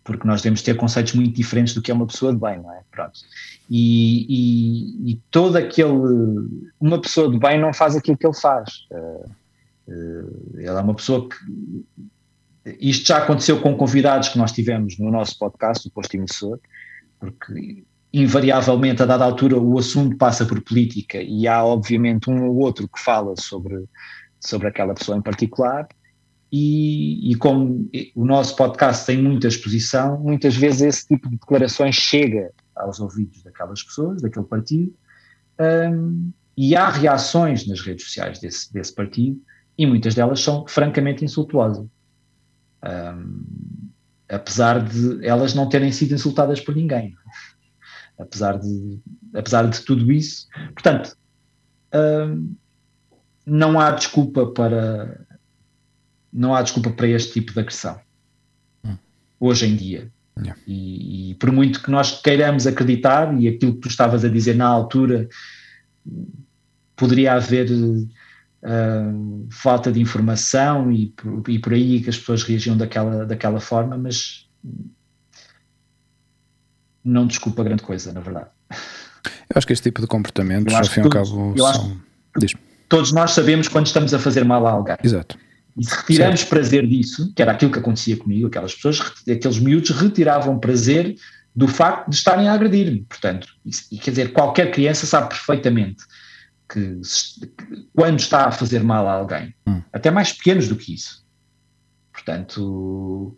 porque 0.09 0.27
nós 0.27 0.41
devemos 0.41 0.63
ter 0.63 0.75
conceitos 0.75 1.13
muito 1.13 1.35
diferentes 1.35 1.75
do 1.75 1.83
que 1.83 1.91
é 1.91 1.93
uma 1.93 2.07
pessoa 2.07 2.33
de 2.33 2.39
bem, 2.39 2.59
não 2.59 2.73
é? 2.73 2.81
Pronto. 2.89 3.19
E, 3.69 4.25
e, 4.27 5.11
e 5.11 5.21
todo 5.29 5.55
aquele, 5.55 5.93
uma 6.79 6.99
pessoa 6.99 7.29
de 7.29 7.37
bem 7.37 7.61
não 7.61 7.71
faz 7.71 7.95
aquilo 7.95 8.17
que 8.17 8.25
ele 8.25 8.35
faz. 8.35 8.87
Uh, 8.89 9.29
uh, 9.87 10.57
ele 10.57 10.67
é 10.67 10.81
uma 10.81 10.95
pessoa 10.95 11.29
que, 11.29 11.35
isto 12.79 13.07
já 13.07 13.19
aconteceu 13.19 13.61
com 13.61 13.77
convidados 13.77 14.29
que 14.29 14.37
nós 14.39 14.51
tivemos 14.51 14.97
no 14.97 15.11
nosso 15.11 15.37
podcast, 15.37 15.87
o 15.87 15.91
Posto 15.91 16.15
Emissor, 16.15 16.59
porque 17.19 17.83
invariavelmente, 18.11 19.03
a 19.03 19.05
dada 19.05 19.23
altura, 19.23 19.59
o 19.59 19.77
assunto 19.77 20.17
passa 20.17 20.43
por 20.43 20.59
política 20.61 21.21
e 21.21 21.47
há, 21.47 21.63
obviamente, 21.63 22.31
um 22.31 22.47
ou 22.47 22.57
outro 22.57 22.87
que 22.87 22.99
fala 22.99 23.35
sobre, 23.37 23.85
sobre 24.39 24.67
aquela 24.69 24.95
pessoa 24.95 25.19
em 25.19 25.21
particular. 25.21 25.87
E, 26.51 27.31
e 27.31 27.35
como 27.35 27.89
o 28.15 28.25
nosso 28.25 28.55
podcast 28.55 29.05
tem 29.05 29.21
muita 29.21 29.47
exposição, 29.47 30.19
muitas 30.19 30.55
vezes 30.55 30.81
esse 30.81 31.07
tipo 31.07 31.29
de 31.29 31.37
declarações 31.37 31.95
chega 31.95 32.51
aos 32.75 32.99
ouvidos 32.99 33.43
daquelas 33.43 33.83
pessoas, 33.83 34.21
daquele 34.21 34.45
partido, 34.45 34.93
um, 35.59 36.31
e 36.57 36.75
há 36.75 36.89
reações 36.89 37.67
nas 37.67 37.81
redes 37.81 38.05
sociais 38.05 38.39
desse, 38.39 38.73
desse 38.73 38.93
partido, 38.93 39.39
e 39.77 39.85
muitas 39.85 40.15
delas 40.15 40.41
são 40.41 40.65
francamente 40.67 41.23
insultuosas. 41.23 41.85
Um, 42.83 43.89
apesar 44.27 44.83
de 44.83 45.25
elas 45.25 45.53
não 45.53 45.67
terem 45.67 45.91
sido 45.91 46.13
insultadas 46.13 46.61
por 46.61 46.75
ninguém 46.75 47.15
apesar 48.19 48.59
de, 48.59 48.99
apesar 49.33 49.67
de 49.67 49.81
tudo 49.81 50.11
isso. 50.11 50.47
Portanto, 50.73 51.15
hum, 51.93 52.55
não 53.45 53.79
há 53.79 53.91
desculpa 53.91 54.47
para, 54.47 55.25
não 56.31 56.53
há 56.55 56.61
desculpa 56.61 56.89
para 56.89 57.07
este 57.07 57.33
tipo 57.33 57.53
de 57.53 57.59
agressão. 57.59 57.99
Hum. 58.83 58.97
Hoje 59.39 59.65
em 59.65 59.75
dia. 59.75 60.11
Yeah. 60.37 60.61
E, 60.65 61.31
e, 61.31 61.35
por 61.35 61.51
muito 61.51 61.81
que 61.83 61.91
nós 61.91 62.21
queiramos 62.21 62.65
acreditar, 62.65 63.37
e 63.39 63.47
aquilo 63.47 63.73
que 63.73 63.81
tu 63.81 63.87
estavas 63.89 64.23
a 64.23 64.29
dizer 64.29 64.55
na 64.55 64.67
altura, 64.67 65.27
poderia 66.95 67.33
haver 67.33 67.69
uh, 67.71 69.47
falta 69.51 69.91
de 69.91 69.99
informação 69.99 70.91
e, 70.91 71.13
e 71.47 71.59
por 71.59 71.73
aí 71.73 72.01
que 72.01 72.09
as 72.09 72.17
pessoas 72.17 72.43
reagiam 72.43 72.77
daquela, 72.77 73.25
daquela 73.25 73.59
forma, 73.59 73.97
mas 73.97 74.47
não 77.03 77.27
desculpa 77.27 77.63
grande 77.63 77.83
coisa, 77.83 78.13
na 78.13 78.21
verdade. 78.21 78.49
Eu 78.71 79.57
acho 79.57 79.67
que 79.67 79.73
este 79.73 79.83
tipo 79.83 80.01
de 80.01 80.07
comportamentos, 80.07 80.73
ao 80.73 80.85
fim 80.85 81.01
e 81.01 81.03
ao 81.03 81.09
cabo, 81.09 81.55
são. 81.57 81.97
Todos 82.87 83.11
nós 83.11 83.31
sabemos 83.31 83.67
quando 83.67 83.87
estamos 83.87 84.13
a 84.13 84.19
fazer 84.19 84.43
mal 84.43 84.65
a 84.65 84.71
alguém. 84.71 84.97
Exato. 85.03 85.37
E 85.79 85.85
se 85.85 85.95
retiramos 85.95 86.41
certo. 86.41 86.49
prazer 86.49 86.85
disso, 86.85 87.31
que 87.33 87.41
era 87.41 87.53
aquilo 87.53 87.71
que 87.71 87.79
acontecia 87.79 88.17
comigo, 88.17 88.47
aquelas 88.47 88.75
pessoas, 88.75 88.99
aqueles 89.21 89.59
miúdos 89.59 89.91
retiravam 89.91 90.59
prazer 90.59 91.15
do 91.55 91.67
facto 91.67 92.09
de 92.09 92.15
estarem 92.15 92.47
a 92.47 92.53
agredir-me. 92.53 93.05
Portanto, 93.07 93.47
e, 93.91 93.97
quer 93.97 94.11
dizer, 94.11 94.33
qualquer 94.33 94.71
criança 94.71 95.05
sabe 95.05 95.29
perfeitamente 95.29 96.03
que, 96.67 96.99
se, 97.03 97.51
quando 97.95 98.19
está 98.19 98.45
a 98.45 98.51
fazer 98.51 98.83
mal 98.83 99.07
a 99.07 99.13
alguém, 99.13 99.53
hum. 99.65 99.81
até 99.91 100.11
mais 100.11 100.33
pequenos 100.33 100.67
do 100.67 100.75
que 100.75 100.93
isso. 100.93 101.25
Portanto. 102.11 103.35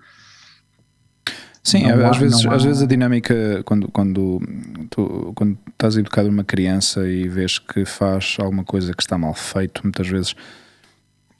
Sim, 1.63 1.85
às, 1.85 2.01
há, 2.01 2.11
vezes, 2.11 2.45
às 2.45 2.63
vezes 2.63 2.81
a 2.81 2.87
dinâmica, 2.87 3.61
quando, 3.63 3.87
quando, 3.89 4.41
tu, 4.89 5.31
quando 5.35 5.57
estás 5.69 5.95
a 5.95 5.99
educar 5.99 6.25
uma 6.25 6.43
criança 6.43 7.07
e 7.07 7.27
vês 7.27 7.59
que 7.59 7.85
faz 7.85 8.37
alguma 8.39 8.63
coisa 8.63 8.93
que 8.93 9.03
está 9.03 9.15
mal 9.15 9.35
feito, 9.35 9.81
muitas 9.83 10.07
vezes 10.07 10.35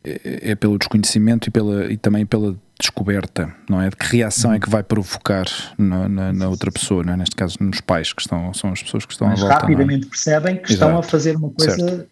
é, 0.03 0.51
é 0.51 0.55
pelo 0.55 0.77
desconhecimento 0.77 1.47
e, 1.47 1.51
pela, 1.51 1.91
e 1.91 1.97
também 1.97 2.25
pela 2.25 2.55
descoberta, 2.79 3.53
não 3.69 3.79
é? 3.79 3.89
De 3.89 3.95
que 3.95 4.17
reação 4.17 4.51
é 4.53 4.59
que 4.59 4.69
vai 4.69 4.81
provocar 4.81 5.45
na, 5.77 6.09
na, 6.09 6.33
na 6.33 6.49
outra 6.49 6.71
pessoa, 6.71 7.03
é? 7.07 7.15
neste 7.15 7.35
caso 7.35 7.57
nos 7.59 7.79
pais, 7.81 8.11
que 8.11 8.21
estão, 8.21 8.53
são 8.53 8.71
as 8.71 8.81
pessoas 8.81 9.05
que 9.05 9.13
estão 9.13 9.27
Mas 9.27 9.39
à 9.39 9.41
volta. 9.41 9.55
É? 9.55 9.61
rapidamente 9.61 10.07
é? 10.07 10.09
percebem 10.09 10.55
que 10.55 10.71
Exato. 10.71 10.73
estão 10.73 10.97
a 10.97 11.03
fazer 11.03 11.35
uma 11.35 11.51
coisa 11.51 11.75
certo. 11.75 12.09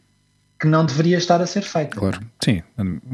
que 0.60 0.68
não 0.68 0.86
deveria 0.86 1.18
estar 1.18 1.42
a 1.42 1.48
ser 1.48 1.64
feita. 1.64 1.98
Claro, 1.98 2.20
sim, 2.44 2.62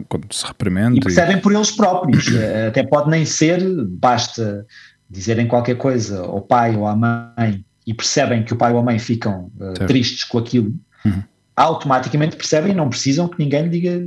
quando 0.10 0.34
se 0.34 0.46
repreende. 0.46 0.98
E 0.98 1.00
percebem 1.00 1.38
e... 1.38 1.42
por 1.42 1.54
eles 1.54 1.72
próprios, 1.72 2.28
até 2.68 2.84
pode 2.84 3.10
nem 3.10 3.26
ser, 3.26 3.62
basta 3.88 4.66
dizerem 5.10 5.48
qualquer 5.48 5.78
coisa 5.78 6.20
ao 6.20 6.42
pai 6.42 6.76
ou 6.76 6.86
à 6.86 6.96
mãe 6.96 7.64
e 7.86 7.94
percebem 7.94 8.44
que 8.44 8.54
o 8.54 8.58
pai 8.58 8.74
ou 8.74 8.80
a 8.80 8.84
mãe 8.84 8.98
ficam 8.98 9.52
uh, 9.60 9.86
tristes 9.86 10.24
com 10.24 10.40
aquilo, 10.40 10.74
uhum. 11.06 11.24
automaticamente 11.56 12.36
percebem 12.36 12.72
e 12.72 12.76
não 12.76 12.90
precisam 12.90 13.28
que 13.28 13.38
ninguém 13.38 13.64
lhe 13.64 13.70
diga 13.70 14.06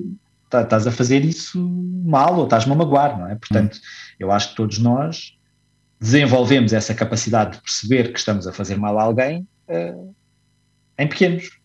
estás 0.53 0.87
a 0.87 0.93
fazer 0.93 1.25
isso 1.25 1.59
mal 2.05 2.37
ou 2.37 2.45
estás-me 2.45 2.73
a 2.73 2.77
magoar, 2.77 3.19
não 3.19 3.29
é? 3.29 3.35
Portanto, 3.35 3.77
hum. 3.77 4.15
eu 4.19 4.33
acho 4.33 4.51
que 4.51 4.57
todos 4.57 4.79
nós 4.79 5.37
desenvolvemos 6.01 6.73
essa 6.73 6.95
capacidade 6.95 7.57
de 7.57 7.63
perceber 7.63 8.13
que 8.13 8.19
estamos 8.19 8.47
a 8.47 8.53
fazer 8.53 8.77
mal 8.77 8.99
a 8.99 9.03
alguém 9.03 9.47
uh, 9.69 10.15
em 10.99 11.07
pequenos. 11.09 11.59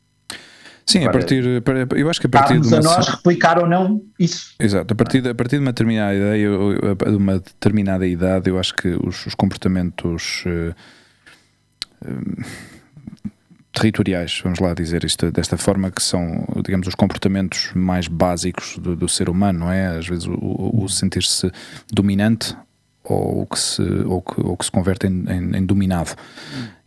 Sim, 0.85 0.99
Agora, 0.99 1.17
a 1.17 1.19
partir, 1.19 1.63
eu 1.95 2.09
acho 2.09 2.19
que 2.19 2.27
a 2.27 2.29
partir 2.29 2.59
de 2.59 2.67
uma, 2.67 2.77
a 2.77 2.81
nós 2.81 3.07
replicar 3.07 3.57
ou 3.57 3.67
não 3.67 4.03
isso. 4.19 4.53
Exato, 4.59 4.93
a 4.93 4.95
partir, 4.95 5.21
de, 5.21 5.29
a 5.29 5.35
partir 5.35 5.55
de 5.55 5.61
uma 5.61 5.71
determinada 5.71 6.13
ideia, 6.13 6.49
de 7.09 7.15
uma 7.15 7.39
determinada 7.39 8.05
idade, 8.05 8.49
eu 8.49 8.59
acho 8.59 8.75
que 8.75 8.89
os, 8.89 9.25
os 9.25 9.33
comportamentos 9.33 10.43
uh, 10.45 10.75
uh, 12.05 12.45
territoriais, 13.73 14.39
vamos 14.43 14.59
lá 14.59 14.73
dizer 14.73 15.03
isto 15.03 15.31
desta 15.31 15.57
forma, 15.57 15.91
que 15.91 16.01
são, 16.01 16.45
digamos, 16.63 16.87
os 16.87 16.95
comportamentos 16.95 17.71
mais 17.73 18.07
básicos 18.07 18.77
do, 18.77 18.95
do 18.95 19.09
ser 19.09 19.29
humano, 19.29 19.59
não 19.59 19.71
é? 19.71 19.97
Às 19.97 20.07
vezes 20.07 20.27
o, 20.27 20.83
o 20.83 20.87
sentir-se 20.87 21.51
dominante 21.91 22.55
ou 23.03 23.45
que 23.45 23.59
se, 23.59 23.81
ou 23.81 24.21
que, 24.21 24.39
ou 24.41 24.55
que 24.55 24.65
se 24.65 24.71
converte 24.71 25.07
em, 25.07 25.25
em, 25.27 25.57
em, 25.57 25.65
dominado. 25.65 26.11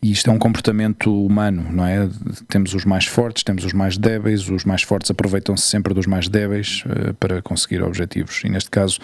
E 0.00 0.10
isto 0.12 0.30
é 0.30 0.32
um 0.32 0.38
comportamento 0.38 1.12
humano, 1.12 1.66
não 1.70 1.84
é? 1.84 2.08
Temos 2.48 2.72
os 2.72 2.84
mais 2.84 3.04
fortes, 3.04 3.42
temos 3.42 3.64
os 3.64 3.72
mais 3.72 3.98
débeis, 3.98 4.48
os 4.48 4.64
mais 4.64 4.82
fortes 4.82 5.10
aproveitam-se 5.10 5.64
sempre 5.64 5.92
dos 5.92 6.06
mais 6.06 6.28
débeis 6.28 6.84
uh, 6.86 7.12
para 7.14 7.42
conseguir 7.42 7.82
objetivos. 7.82 8.42
E 8.44 8.48
neste 8.48 8.70
caso, 8.70 8.98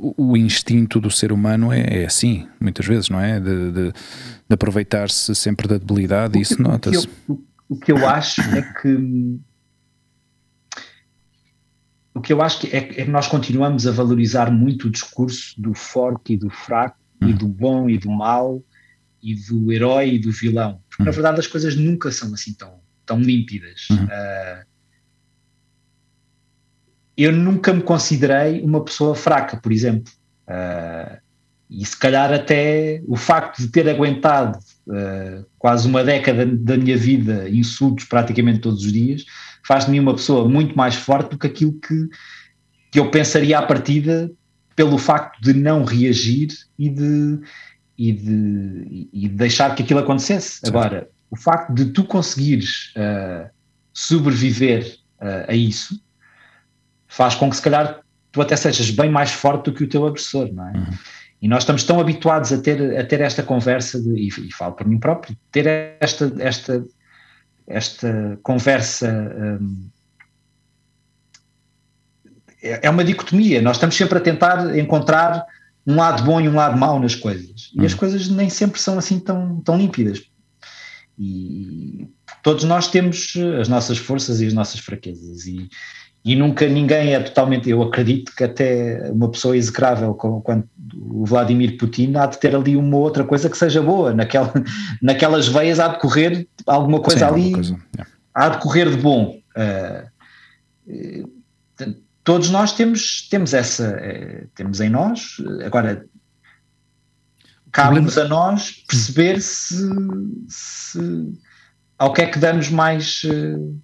o, 0.00 0.32
o 0.32 0.36
instinto 0.36 0.98
do 0.98 1.10
ser 1.10 1.30
humano 1.30 1.72
é, 1.72 2.02
é, 2.02 2.06
assim, 2.06 2.48
muitas 2.58 2.86
vezes, 2.86 3.10
não 3.10 3.20
é? 3.20 3.38
De, 3.38 3.70
de, 3.70 3.92
de 3.92 4.54
aproveitar-se 4.54 5.34
sempre 5.34 5.68
da 5.68 5.76
debilidade, 5.76 6.38
e 6.38 6.42
isso 6.42 6.60
nota-se. 6.60 7.08
O, 7.28 7.38
o 7.68 7.76
que 7.76 7.92
eu 7.92 8.08
acho 8.08 8.40
é 8.40 8.62
que. 8.80 9.38
O 12.12 12.20
que 12.20 12.32
eu 12.32 12.42
acho 12.42 12.60
que 12.60 12.66
é, 12.74 12.78
é 12.78 13.04
que 13.04 13.10
nós 13.10 13.28
continuamos 13.28 13.86
a 13.86 13.92
valorizar 13.92 14.50
muito 14.50 14.88
o 14.88 14.90
discurso 14.90 15.60
do 15.60 15.74
forte 15.74 16.32
e 16.32 16.36
do 16.36 16.50
fraco, 16.50 16.98
hum. 17.22 17.28
e 17.28 17.32
do 17.32 17.46
bom 17.46 17.88
e 17.88 17.98
do 17.98 18.10
mau, 18.10 18.64
e 19.22 19.34
do 19.34 19.70
herói 19.70 20.14
e 20.14 20.18
do 20.18 20.32
vilão. 20.32 20.80
Porque, 20.88 21.02
hum. 21.02 21.06
na 21.06 21.12
verdade, 21.12 21.38
as 21.38 21.46
coisas 21.46 21.76
nunca 21.76 22.10
são 22.10 22.32
assim 22.34 22.54
tão, 22.54 22.80
tão 23.06 23.20
límpidas. 23.20 23.86
Hum. 23.90 24.04
Uh, 24.04 24.69
eu 27.22 27.32
nunca 27.32 27.72
me 27.72 27.82
considerei 27.82 28.62
uma 28.62 28.82
pessoa 28.82 29.14
fraca, 29.14 29.56
por 29.56 29.72
exemplo. 29.72 30.12
Uh, 30.48 31.18
e 31.68 31.84
se 31.84 31.96
calhar 31.96 32.32
até 32.32 33.02
o 33.06 33.16
facto 33.16 33.58
de 33.58 33.68
ter 33.68 33.88
aguentado 33.88 34.58
uh, 34.88 35.46
quase 35.58 35.86
uma 35.86 36.02
década 36.02 36.44
da 36.44 36.76
minha 36.76 36.96
vida 36.96 37.48
insultos 37.48 38.06
praticamente 38.06 38.58
todos 38.58 38.84
os 38.84 38.92
dias 38.92 39.24
faz 39.64 39.84
de 39.84 39.92
mim 39.92 40.00
uma 40.00 40.14
pessoa 40.14 40.48
muito 40.48 40.76
mais 40.76 40.96
forte 40.96 41.30
do 41.30 41.38
que 41.38 41.46
aquilo 41.46 41.72
que, 41.74 42.08
que 42.90 42.98
eu 42.98 43.10
pensaria 43.10 43.58
à 43.58 43.62
partida 43.62 44.32
pelo 44.74 44.98
facto 44.98 45.40
de 45.40 45.52
não 45.52 45.84
reagir 45.84 46.48
e 46.76 46.88
de, 46.88 47.38
e 47.96 48.12
de, 48.12 49.08
e 49.12 49.28
de 49.28 49.34
deixar 49.36 49.74
que 49.76 49.82
aquilo 49.82 50.00
acontecesse. 50.00 50.60
Agora, 50.66 51.08
o 51.30 51.36
facto 51.36 51.72
de 51.72 51.86
tu 51.92 52.02
conseguires 52.02 52.92
uh, 52.96 53.48
sobreviver 53.92 54.98
a 55.46 55.54
isso 55.54 56.00
faz 57.10 57.34
com 57.34 57.50
que 57.50 57.56
se 57.56 57.62
calhar 57.62 58.00
tu 58.32 58.40
até 58.40 58.56
sejas 58.56 58.90
bem 58.90 59.10
mais 59.10 59.32
forte 59.32 59.64
do 59.64 59.74
que 59.74 59.84
o 59.84 59.88
teu 59.88 60.06
agressor, 60.06 60.50
não 60.54 60.68
é? 60.68 60.72
Uhum. 60.72 60.86
E 61.42 61.48
nós 61.48 61.62
estamos 61.62 61.82
tão 61.82 61.98
habituados 61.98 62.52
a 62.52 62.58
ter, 62.58 62.96
a 62.96 63.04
ter 63.04 63.20
esta 63.20 63.42
conversa, 63.42 64.00
de, 64.00 64.10
e, 64.14 64.28
e 64.28 64.52
falo 64.52 64.74
por 64.74 64.86
mim 64.86 64.98
próprio, 64.98 65.36
ter 65.50 65.66
esta, 65.98 66.32
esta, 66.38 66.84
esta 67.66 68.38
conversa. 68.42 69.10
Um, 69.60 69.88
é, 72.62 72.86
é 72.86 72.90
uma 72.90 73.02
dicotomia. 73.02 73.60
Nós 73.60 73.76
estamos 73.76 73.96
sempre 73.96 74.18
a 74.18 74.20
tentar 74.20 74.78
encontrar 74.78 75.44
um 75.86 75.96
lado 75.96 76.22
bom 76.22 76.40
e 76.40 76.48
um 76.48 76.54
lado 76.54 76.78
mau 76.78 77.00
nas 77.00 77.14
coisas. 77.14 77.72
E 77.74 77.84
as 77.84 77.92
uhum. 77.92 77.98
coisas 77.98 78.28
nem 78.28 78.48
sempre 78.48 78.80
são 78.80 78.98
assim 78.98 79.18
tão, 79.18 79.60
tão 79.62 79.76
límpidas. 79.76 80.22
E 81.18 82.06
todos 82.42 82.64
nós 82.64 82.88
temos 82.88 83.34
as 83.58 83.66
nossas 83.66 83.98
forças 83.98 84.40
e 84.40 84.46
as 84.46 84.52
nossas 84.52 84.78
fraquezas. 84.78 85.46
E, 85.46 85.68
e 86.24 86.36
nunca 86.36 86.66
ninguém 86.66 87.14
é 87.14 87.20
totalmente. 87.20 87.70
Eu 87.70 87.82
acredito 87.82 88.34
que 88.34 88.44
até 88.44 89.10
uma 89.10 89.30
pessoa 89.30 89.56
execrável 89.56 90.14
como 90.14 90.42
quando 90.42 90.68
o 90.94 91.24
Vladimir 91.24 91.78
Putin 91.78 92.14
há 92.16 92.26
de 92.26 92.38
ter 92.38 92.54
ali 92.54 92.76
uma 92.76 92.96
outra 92.96 93.24
coisa 93.24 93.48
que 93.48 93.56
seja 93.56 93.80
boa, 93.80 94.12
naquela, 94.12 94.52
naquelas 95.00 95.48
veias 95.48 95.80
há 95.80 95.88
de 95.88 95.98
correr 95.98 96.46
alguma 96.66 97.00
coisa 97.00 97.20
Sim, 97.20 97.32
ali, 97.32 97.52
coisa. 97.52 97.76
há 98.34 98.48
de 98.50 98.58
correr 98.58 98.90
de 98.90 98.96
bom. 98.98 99.40
Uh, 99.56 101.30
todos 102.22 102.50
nós 102.50 102.72
temos, 102.74 103.26
temos 103.30 103.54
essa, 103.54 103.96
uh, 103.96 104.46
temos 104.54 104.80
em 104.80 104.90
nós, 104.90 105.36
agora 105.64 106.04
cabe-nos 107.72 108.18
a 108.18 108.28
nós 108.28 108.72
perceber 108.86 109.40
se, 109.40 109.88
se 110.48 111.32
ao 111.96 112.12
que 112.12 112.22
é 112.22 112.26
que 112.26 112.38
damos 112.38 112.68
mais. 112.68 113.22
Uh, 113.24 113.80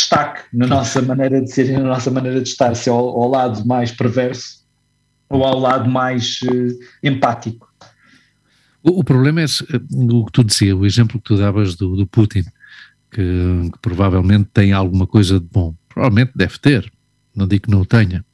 destaque 0.00 0.42
na 0.52 0.66
nossa 0.66 1.02
maneira 1.02 1.40
de 1.40 1.52
ser 1.52 1.68
e 1.68 1.72
na 1.72 1.80
nossa 1.80 2.10
maneira 2.10 2.40
de 2.40 2.48
estar, 2.48 2.74
se 2.74 2.88
ao, 2.88 2.98
ao 2.98 3.28
lado 3.28 3.66
mais 3.66 3.92
perverso 3.92 4.60
ou 5.28 5.44
ao 5.44 5.58
lado 5.58 5.88
mais 5.88 6.40
uh, 6.42 6.78
empático. 7.02 7.68
O, 8.82 9.00
o, 9.00 9.04
problema 9.04 9.42
é 9.42 9.44
o 9.44 10.24
que 10.24 10.32
tu 10.32 10.42
dizias, 10.42 10.76
o 10.76 10.86
exemplo 10.86 11.18
que 11.18 11.24
tu 11.24 11.36
davas 11.36 11.76
do, 11.76 11.94
do 11.96 12.06
Putin, 12.06 12.44
que, 13.10 13.70
que, 13.72 13.78
provavelmente 13.80 14.48
tem 14.52 14.72
alguma 14.72 15.06
coisa 15.06 15.38
de 15.38 15.46
bom. 15.46 15.74
Provavelmente 15.88 16.32
deve 16.34 16.58
ter, 16.58 16.90
não 17.34 17.46
digo 17.46 17.64
que 17.64 17.70
não 17.70 17.82
o 17.82 17.86
tenha. 17.86 18.24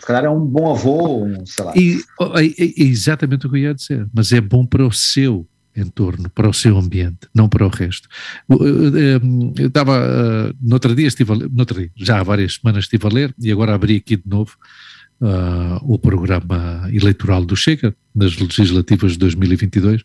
Se 0.00 0.06
calhar 0.06 0.24
é 0.24 0.30
um 0.30 0.44
bom 0.44 0.72
avô, 0.72 1.26
sei 1.44 1.64
lá. 1.64 1.72
E, 1.76 2.00
é, 2.38 2.62
é 2.62 2.84
exatamente 2.84 3.46
o 3.46 3.50
que 3.50 3.56
eu 3.56 3.60
ia 3.60 3.74
dizer, 3.74 4.08
mas 4.12 4.32
é 4.32 4.40
bom 4.40 4.66
para 4.66 4.84
o 4.84 4.90
seu 4.90 5.46
em 5.74 5.86
torno, 5.86 6.28
para 6.30 6.48
o 6.48 6.52
seu 6.52 6.76
ambiente, 6.76 7.28
não 7.34 7.48
para 7.48 7.66
o 7.66 7.68
resto. 7.68 8.08
Eu 8.48 9.66
estava, 9.66 9.96
eh, 9.96 10.54
no 10.60 10.74
outro 10.74 10.94
dia 10.94 11.06
estive 11.06 11.32
a 11.32 11.34
ler, 11.34 11.50
no 11.50 11.64
dia, 11.64 11.90
já 11.96 12.20
há 12.20 12.22
várias 12.22 12.54
semanas 12.54 12.84
estive 12.84 13.06
a 13.06 13.10
ler, 13.10 13.34
e 13.38 13.50
agora 13.50 13.74
abri 13.74 13.96
aqui 13.96 14.16
de 14.16 14.28
novo 14.28 14.56
uh, 15.22 15.78
o 15.82 15.98
programa 15.98 16.88
eleitoral 16.92 17.44
do 17.44 17.56
Chega, 17.56 17.94
nas 18.14 18.36
legislativas 18.36 19.12
de 19.12 19.18
2022, 19.18 20.02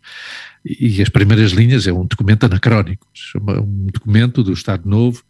e 0.64 1.02
as 1.02 1.10
primeiras 1.10 1.52
linhas 1.52 1.88
é 1.88 1.92
um 1.92 2.06
documento 2.06 2.46
anacrónico, 2.46 3.08
um 3.36 3.88
documento 3.88 4.44
do 4.44 4.54
Estado 4.54 4.88
Novo, 4.88 5.24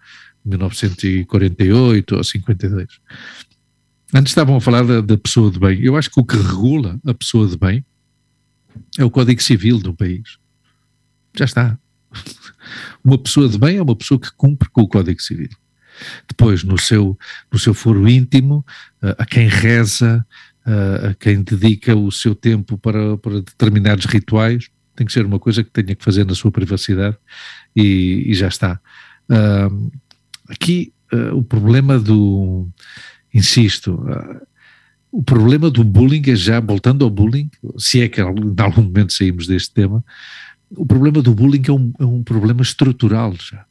1948 0.45 2.15
ou 2.15 2.23
52. 2.23 2.88
Antes 4.13 4.31
estavam 4.31 4.55
a 4.55 4.61
falar 4.61 4.83
da, 4.83 5.01
da, 5.01 5.17
pessoa 5.17 5.51
de 5.51 5.59
bem. 5.59 5.81
Eu 5.81 5.97
acho 5.97 6.09
que 6.09 6.19
o 6.19 6.23
que 6.23 6.38
regula 6.38 6.99
a 7.05 7.13
pessoa 7.13 7.47
de 7.47 7.57
bem 7.57 7.83
é 8.97 9.05
o 9.05 9.11
Código 9.11 9.41
Civil 9.41 9.80
do 9.80 9.93
país. 9.93 10.38
Já 11.36 11.45
está. 11.45 11.80
Uma 13.03 13.17
pessoa 13.17 13.47
de 13.47 13.57
bem 13.57 13.78
é 13.78 13.82
uma 13.82 13.95
pessoa 13.95 14.19
que 14.19 14.32
cumpre 14.36 14.69
com 14.69 14.82
o 14.82 14.88
Código 14.88 15.21
Civil. 15.21 15.49
Depois, 16.28 16.63
no 16.63 16.78
seu, 16.78 17.17
no 17.51 17.57
seu 17.57 17.73
foro 17.73 18.07
íntimo, 18.07 18.65
a 19.01 19.25
quem 19.25 19.47
reza, 19.47 20.25
a 20.65 21.13
quem 21.15 21.41
dedica 21.41 21.95
o 21.95 22.11
seu 22.11 22.36
tempo 22.36 22.78
para, 22.78 23.17
para 23.17 23.41
determinados 23.41 24.05
rituais, 24.05 24.69
tem 24.95 25.07
que 25.07 25.13
ser 25.13 25.25
uma 25.25 25.39
coisa 25.39 25.63
que 25.63 25.71
tenha 25.71 25.95
que 25.95 26.03
fazer 26.03 26.25
na 26.25 26.36
sua 26.36 26.51
privacidade 26.51 27.17
e, 27.75 28.23
e 28.28 28.34
já 28.34 28.47
está. 28.47 28.80
Aqui 30.49 30.93
uh, 31.13 31.36
o 31.36 31.43
problema 31.43 31.99
do, 31.99 32.67
insisto, 33.34 34.03
o 35.12 35.24
problema 35.24 35.70
do 35.70 35.84
bullying 35.84 36.24
é 36.28 36.36
já, 36.36 36.60
voltando 36.60 37.03
ao 37.03 37.10
bullying, 37.10 37.49
se 37.78 38.01
é 38.01 38.10
que 38.10 38.22
em 38.22 38.24
algum 38.24 38.84
momento 38.84 39.14
saímos 39.14 39.47
deste 39.47 39.74
tema, 39.74 40.03
o 40.72 40.86
problema 40.86 41.22
do 41.22 41.34
bullying 41.34 41.64
é 41.68 41.72
um, 41.72 41.93
é 41.99 42.05
um 42.05 42.24
problema 42.24 42.62
estrutural 42.62 43.34
já. 43.39 43.66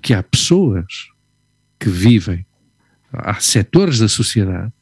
Que 0.00 0.14
há 0.14 0.22
pessoas 0.22 0.86
que 1.78 1.88
vivem, 1.88 2.46
há 3.12 3.34
setores 3.34 3.98
da 3.98 4.08
sociedade 4.08 4.72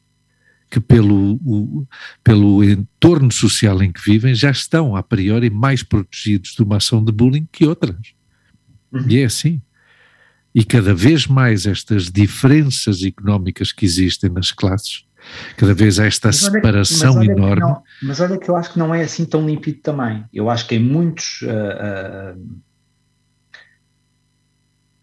que 0.69 0.79
pelo, 0.79 1.39
o, 1.45 1.87
pelo 2.23 2.63
entorno 2.63 3.31
social 3.31 3.81
em 3.83 3.91
que 3.91 4.01
vivem 4.01 4.33
já 4.33 4.51
estão 4.51 4.95
a 4.95 5.03
priori 5.03 5.49
mais 5.49 5.83
protegidos 5.83 6.51
de 6.51 6.63
uma 6.63 6.77
ação 6.77 7.03
de 7.03 7.11
bullying 7.11 7.47
que 7.51 7.65
outras. 7.65 7.95
Uhum. 8.91 9.05
E 9.07 9.19
é 9.19 9.25
assim. 9.25 9.61
E 10.53 10.63
cada 10.63 10.93
vez 10.93 11.27
mais 11.27 11.65
estas 11.65 12.11
diferenças 12.11 13.03
económicas 13.03 13.71
que 13.71 13.85
existem 13.85 14.29
nas 14.29 14.51
classes, 14.51 15.05
cada 15.57 15.73
vez 15.73 15.99
há 15.99 16.05
esta 16.05 16.31
separação 16.31 17.15
mas 17.15 17.27
enorme. 17.27 17.61
Não, 17.61 17.83
mas 18.03 18.19
olha 18.19 18.37
que 18.37 18.49
eu 18.49 18.55
acho 18.55 18.73
que 18.73 18.79
não 18.79 18.93
é 18.93 19.03
assim 19.03 19.25
tão 19.25 19.45
límpido 19.45 19.79
também. 19.79 20.23
Eu 20.33 20.49
acho 20.49 20.67
que 20.67 20.75
em 20.75 20.79
muitos. 20.79 21.41
Uh, 21.41 22.35
uh, 22.35 22.65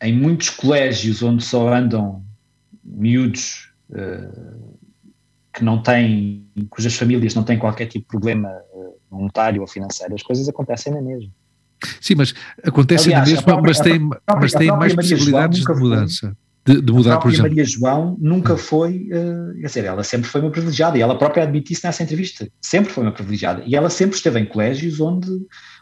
em 0.05 0.13
muitos 0.13 0.51
colégios 0.51 1.23
onde 1.23 1.45
só 1.45 1.73
andam 1.73 2.25
miúdos 2.85 3.73
uh, 3.91 4.77
que 5.53 5.63
não 5.63 5.81
têm, 5.81 6.45
cujas 6.69 6.97
famílias 6.97 7.35
não 7.35 7.45
têm 7.45 7.57
qualquer 7.57 7.87
tipo 7.87 8.05
de 8.05 8.09
problema 8.09 8.51
monetário 9.13 9.61
ou 9.61 9.69
financeiro, 9.69 10.15
as 10.15 10.23
coisas 10.23 10.49
acontecem 10.49 10.93
na 10.93 11.01
mesma. 11.01 11.31
Sim, 12.01 12.15
mas 12.17 12.35
acontece 12.63 13.09
Aliás, 13.09 13.29
na 13.29 13.35
mesma, 13.35 13.45
própria, 13.45 13.69
mas 13.69 13.81
tem, 13.81 14.09
própria, 14.09 14.37
mas 14.41 14.53
tem 14.53 14.69
mais 14.69 14.95
possibilidades 14.95 15.61
de 15.61 15.75
mudança. 15.75 16.37
De, 16.65 16.81
de, 16.81 16.93
mudar, 16.93 17.19
por 17.19 17.29
exemplo. 17.29 17.51
Maria 17.51 17.65
João 17.65 18.17
nunca 18.21 18.55
hum. 18.55 18.57
foi, 18.57 19.09
uh, 19.09 19.61
quer 19.61 19.67
dizer, 19.67 19.85
ela 19.85 20.05
sempre 20.05 20.29
foi 20.29 20.41
uma 20.41 20.51
privilegiada 20.51 20.97
e 20.97 21.01
ela 21.01 21.19
própria 21.19 21.43
admite 21.43 21.73
isso 21.73 21.85
nessa 21.85 22.05
entrevista, 22.05 22.49
sempre 22.61 22.93
foi 22.93 23.03
uma 23.03 23.11
privilegiada 23.11 23.63
e 23.67 23.75
ela 23.75 23.91
sempre 23.91 24.17
esteve 24.17 24.39
em 24.39 24.47
colégios 24.47 25.01
onde, 25.01 25.29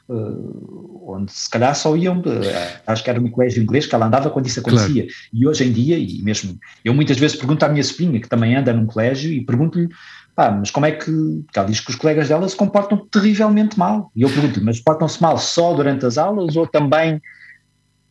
uh, 0.09 1.13
onde 1.13 1.31
se 1.33 1.51
calhar 1.51 1.75
só 1.77 1.95
iam, 1.95 2.21
uh, 2.21 2.81
acho 2.87 3.05
que 3.05 3.11
era 3.11 3.21
no 3.21 3.31
colégio 3.31 3.63
inglês 3.63 3.85
que 3.85 3.95
ela 3.95 4.07
andava 4.07 4.31
quando 4.31 4.47
isso 4.47 4.61
acontecia 4.61 5.03
claro. 5.03 5.19
e 5.35 5.47
hoje 5.47 5.65
em 5.65 5.73
dia, 5.73 5.99
e 5.99 6.23
mesmo, 6.23 6.59
eu 6.83 6.95
muitas 6.95 7.19
vezes 7.19 7.37
pergunto 7.37 7.63
à 7.63 7.69
minha 7.69 7.85
sobrinha 7.85 8.19
que 8.19 8.29
também 8.29 8.57
anda 8.57 8.73
num 8.73 8.87
colégio 8.87 9.31
e 9.31 9.45
pergunto-lhe 9.45 9.89
pá, 10.35 10.51
mas 10.51 10.71
como 10.71 10.87
é 10.87 10.93
que. 10.93 11.11
Porque 11.11 11.59
ela 11.59 11.69
diz 11.69 11.81
que 11.81 11.91
os 11.91 11.97
colegas 11.97 12.29
dela 12.29 12.49
se 12.49 12.57
comportam 12.57 13.07
terrivelmente 13.11 13.79
mal. 13.79 14.11
E 14.17 14.23
eu 14.23 14.31
pergunto 14.31 14.65
mas 14.65 14.81
portam-se 14.81 15.21
mal 15.21 15.37
só 15.37 15.75
durante 15.75 16.07
as 16.07 16.17
aulas 16.17 16.57
ou 16.57 16.67
também 16.67 17.21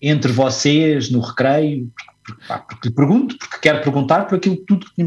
entre 0.01 0.31
vocês, 0.31 1.09
no 1.09 1.19
recreio? 1.19 1.89
Porque, 2.67 2.89
pergunto, 2.89 3.37
porque 3.37 3.57
quero 3.61 3.81
perguntar 3.81 4.25
por 4.25 4.35
aquilo 4.35 4.57
tudo 4.57 4.87
que. 4.95 5.03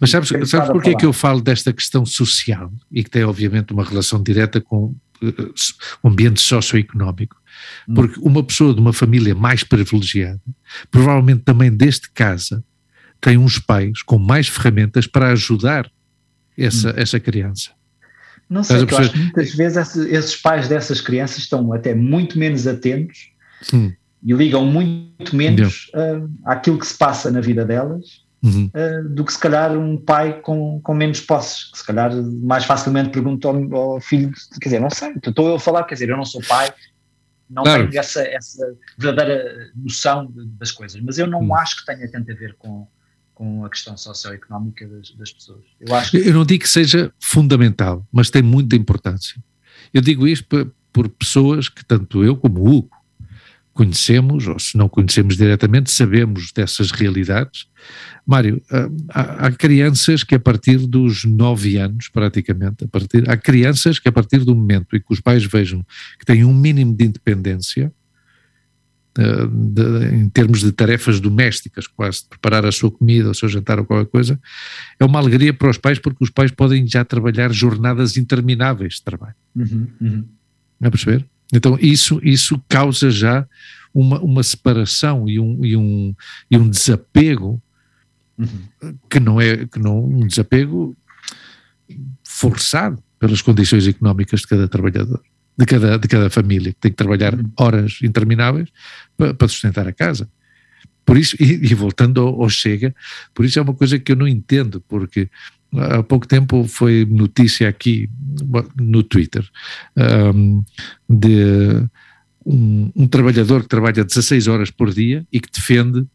Mas 0.00 0.10
sabes, 0.10 0.28
sabes 0.48 0.68
porquê 0.68 0.90
é 0.90 0.94
que 0.94 1.06
eu 1.06 1.12
falo 1.12 1.40
desta 1.40 1.72
questão 1.72 2.04
social 2.04 2.72
e 2.90 3.02
que 3.02 3.10
tem, 3.10 3.24
obviamente, 3.24 3.72
uma 3.72 3.84
relação 3.84 4.22
direta 4.22 4.60
com 4.60 4.94
uh, 5.22 5.54
o 6.02 6.08
ambiente 6.08 6.40
socioeconómico? 6.40 7.36
Hum. 7.88 7.94
Porque 7.94 8.20
uma 8.20 8.42
pessoa 8.42 8.74
de 8.74 8.80
uma 8.80 8.92
família 8.92 9.34
mais 9.34 9.62
privilegiada, 9.64 10.40
provavelmente 10.90 11.42
também 11.42 11.70
deste 11.70 12.10
casa, 12.10 12.62
tem 13.20 13.38
uns 13.38 13.58
pais 13.58 14.02
com 14.02 14.18
mais 14.18 14.48
ferramentas 14.48 15.06
para 15.06 15.32
ajudar 15.32 15.90
essa, 16.56 16.90
hum. 16.90 16.94
essa 16.96 17.20
criança. 17.20 17.70
Não 18.48 18.62
sei, 18.62 18.82
eu 18.82 18.98
acho 18.98 19.10
que 19.10 19.18
muitas 19.18 19.54
vezes 19.54 19.96
esses 19.96 20.36
pais 20.36 20.68
dessas 20.68 21.00
crianças 21.00 21.38
estão 21.38 21.72
até 21.72 21.94
muito 21.94 22.38
menos 22.38 22.66
atentos 22.66 23.30
hum. 23.72 23.92
E 24.24 24.32
ligam 24.32 24.64
muito 24.64 25.36
menos 25.36 25.90
uh, 25.94 26.28
àquilo 26.44 26.78
que 26.78 26.86
se 26.86 26.96
passa 26.96 27.30
na 27.30 27.40
vida 27.40 27.64
delas 27.64 28.24
uhum. 28.42 28.70
uh, 28.74 29.08
do 29.10 29.24
que 29.24 29.32
se 29.32 29.38
calhar 29.38 29.76
um 29.76 29.98
pai 29.98 30.40
com, 30.40 30.80
com 30.80 30.94
menos 30.94 31.20
posses, 31.20 31.70
que 31.70 31.78
se 31.78 31.86
calhar 31.86 32.10
mais 32.42 32.64
facilmente 32.64 33.10
pergunta 33.10 33.48
ao, 33.48 33.74
ao, 33.74 34.00
filho, 34.00 34.32
quer 34.60 34.68
dizer, 34.68 34.80
não 34.80 34.90
sei, 34.90 35.12
estou 35.24 35.48
eu 35.48 35.56
a 35.56 35.60
falar, 35.60 35.84
quer 35.84 35.94
dizer, 35.94 36.08
eu 36.08 36.16
não 36.16 36.24
sou 36.24 36.40
pai, 36.42 36.72
não 37.50 37.62
claro. 37.62 37.88
tenho 37.88 38.00
essa, 38.00 38.22
essa 38.22 38.74
verdadeira 38.96 39.70
noção 39.76 40.26
de, 40.26 40.46
das 40.58 40.72
coisas, 40.72 41.00
mas 41.02 41.18
eu 41.18 41.26
não 41.26 41.42
hum. 41.42 41.54
acho 41.54 41.80
que 41.80 41.86
tenha 41.86 42.10
tanto 42.10 42.32
a 42.32 42.34
ver 42.34 42.54
com, 42.58 42.86
com 43.34 43.64
a 43.64 43.68
questão 43.68 43.94
socioeconómica 43.94 44.88
das, 44.88 45.10
das 45.10 45.32
pessoas. 45.32 45.64
Eu, 45.78 45.94
acho 45.94 46.12
que... 46.12 46.16
eu 46.16 46.32
não 46.32 46.46
digo 46.46 46.62
que 46.62 46.70
seja 46.70 47.12
fundamental, 47.20 48.06
mas 48.10 48.30
tem 48.30 48.42
muita 48.42 48.74
importância. 48.74 49.36
Eu 49.92 50.00
digo 50.00 50.26
isto 50.26 50.48
por, 50.48 50.72
por 50.90 51.08
pessoas 51.10 51.68
que 51.68 51.84
tanto 51.84 52.24
eu 52.24 52.36
como 52.36 52.60
o 52.60 52.78
Hugo 52.78 52.93
conhecemos, 53.74 54.46
ou 54.46 54.58
se 54.58 54.78
não 54.78 54.88
conhecemos 54.88 55.36
diretamente, 55.36 55.90
sabemos 55.90 56.52
dessas 56.52 56.92
realidades. 56.92 57.66
Mário, 58.24 58.62
há, 59.10 59.46
há, 59.46 59.52
crianças 59.52 60.22
que 60.22 60.34
a 60.34 60.40
partir 60.40 60.78
dos 60.78 61.24
nove 61.24 61.76
anos, 61.76 62.08
praticamente, 62.08 62.84
a 62.84 62.88
partir, 62.88 63.28
há 63.28 63.36
crianças 63.36 63.98
que 63.98 64.08
a 64.08 64.12
partir 64.12 64.38
do 64.38 64.54
momento 64.54 64.96
em 64.96 65.00
que 65.00 65.12
os 65.12 65.20
pais 65.20 65.44
vejam 65.44 65.84
que 66.18 66.24
têm 66.24 66.44
um 66.44 66.54
mínimo 66.54 66.96
de 66.96 67.04
independência, 67.04 67.92
eh, 69.16 69.46
de, 69.46 70.14
em 70.16 70.28
termos 70.28 70.60
de 70.60 70.72
tarefas 70.72 71.20
domésticas, 71.20 71.86
quase 71.86 72.24
preparar 72.28 72.64
a 72.64 72.72
sua 72.72 72.90
comida, 72.90 73.30
o 73.30 73.34
seu 73.34 73.48
jantar 73.48 73.78
ou 73.78 73.84
qualquer 73.84 74.10
coisa, 74.10 74.40
é 74.98 75.04
uma 75.04 75.18
alegria 75.18 75.52
para 75.52 75.70
os 75.70 75.78
pais 75.78 75.98
porque 75.98 76.22
os 76.22 76.30
pais 76.30 76.50
podem 76.50 76.86
já 76.86 77.04
trabalhar 77.04 77.52
jornadas 77.52 78.16
intermináveis 78.16 78.94
de 78.94 79.02
trabalho. 79.04 79.34
Uhum, 79.54 79.86
uhum. 80.00 80.24
a 80.82 80.90
perceber? 80.90 81.24
Então 81.54 81.78
isso, 81.80 82.20
isso 82.22 82.60
causa 82.68 83.10
já 83.10 83.46
uma, 83.92 84.20
uma 84.20 84.42
separação 84.42 85.28
e 85.28 85.38
um, 85.38 85.64
e 85.64 85.76
um, 85.76 86.14
e 86.50 86.56
um 86.56 86.68
desapego 86.68 87.62
uhum. 88.36 88.96
que 89.08 89.20
não 89.20 89.40
é 89.40 89.66
que 89.66 89.78
não 89.78 90.04
um 90.04 90.26
desapego 90.26 90.96
forçado 92.24 93.02
pelas 93.18 93.40
condições 93.40 93.86
económicas 93.86 94.40
de 94.40 94.48
cada 94.48 94.66
trabalhador 94.66 95.22
de 95.56 95.66
cada, 95.66 95.98
de 95.98 96.08
cada 96.08 96.28
família, 96.28 96.72
que 96.72 96.80
tem 96.80 96.90
que 96.90 96.96
trabalhar 96.96 97.34
uhum. 97.34 97.50
horas 97.56 97.98
intermináveis 98.02 98.68
para, 99.16 99.32
para 99.32 99.48
sustentar 99.48 99.86
a 99.86 99.92
casa. 99.92 100.28
Por 101.04 101.16
isso, 101.16 101.36
e, 101.38 101.70
e 101.70 101.74
voltando 101.74 102.20
ao, 102.20 102.42
ao, 102.42 102.48
Chega, 102.48 102.94
por 103.32 103.44
isso 103.44 103.58
é 103.58 103.62
uma 103.62 103.74
coisa 103.74 103.98
que 103.98 104.10
eu 104.10 104.16
não 104.16 104.26
entendo, 104.26 104.80
porque 104.88 105.28
há 105.78 106.02
pouco 106.02 106.26
tempo 106.26 106.64
foi 106.64 107.06
notícia 107.08 107.68
aqui 107.68 108.08
no 108.80 109.02
Twitter 109.02 109.48
um, 110.34 110.62
de 111.08 111.88
um, 112.44 112.92
um, 112.94 113.06
trabalhador 113.06 113.62
que 113.62 113.68
trabalha 113.68 114.04
16 114.04 114.48
horas 114.48 114.70
por 114.70 114.92
dia 114.92 115.26
e 115.32 115.40
que 115.40 115.50
defende 115.50 116.06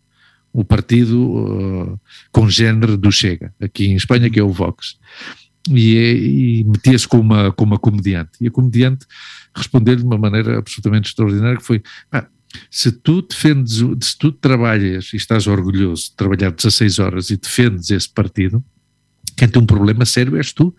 o 0.51 0.63
partido 0.63 1.99
uh, 2.33 2.97
do 2.97 3.11
Chega, 3.11 3.53
aqui 3.61 3.87
em 3.87 3.95
Espanha, 3.95 4.29
que 4.29 4.39
é 4.39 4.43
o 4.43 4.49
Vox 4.49 4.97
e, 5.67 6.61
e 6.61 6.63
metia-se 6.63 7.07
com 7.07 7.19
uma, 7.19 7.51
com 7.51 7.65
uma 7.65 7.77
comediante. 7.77 8.31
E 8.41 8.47
a 8.47 8.51
comediante 8.51 9.05
respondeu-lhe 9.55 10.01
de 10.01 10.07
uma 10.07 10.17
maneira 10.17 10.57
absolutamente 10.57 11.09
extraordinária, 11.09 11.57
que 11.57 11.63
foi, 11.63 11.81
ah, 12.11 12.27
se 12.71 12.91
tu 12.91 13.21
defendes, 13.21 13.77
se 14.01 14.17
tu 14.17 14.31
trabalhas 14.31 15.11
e 15.13 15.17
estás 15.17 15.47
orgulhoso 15.47 16.09
de 16.09 16.15
trabalhar 16.15 16.51
16 16.51 16.99
horas 16.99 17.29
e 17.29 17.37
defendes 17.37 17.89
esse 17.89 18.09
partido, 18.09 18.63
quem 19.39 19.47
tem 19.47 19.61
um 19.61 19.65
problema 19.65 20.03
sério 20.05 20.35
és 20.35 20.51
tu, 20.51 20.75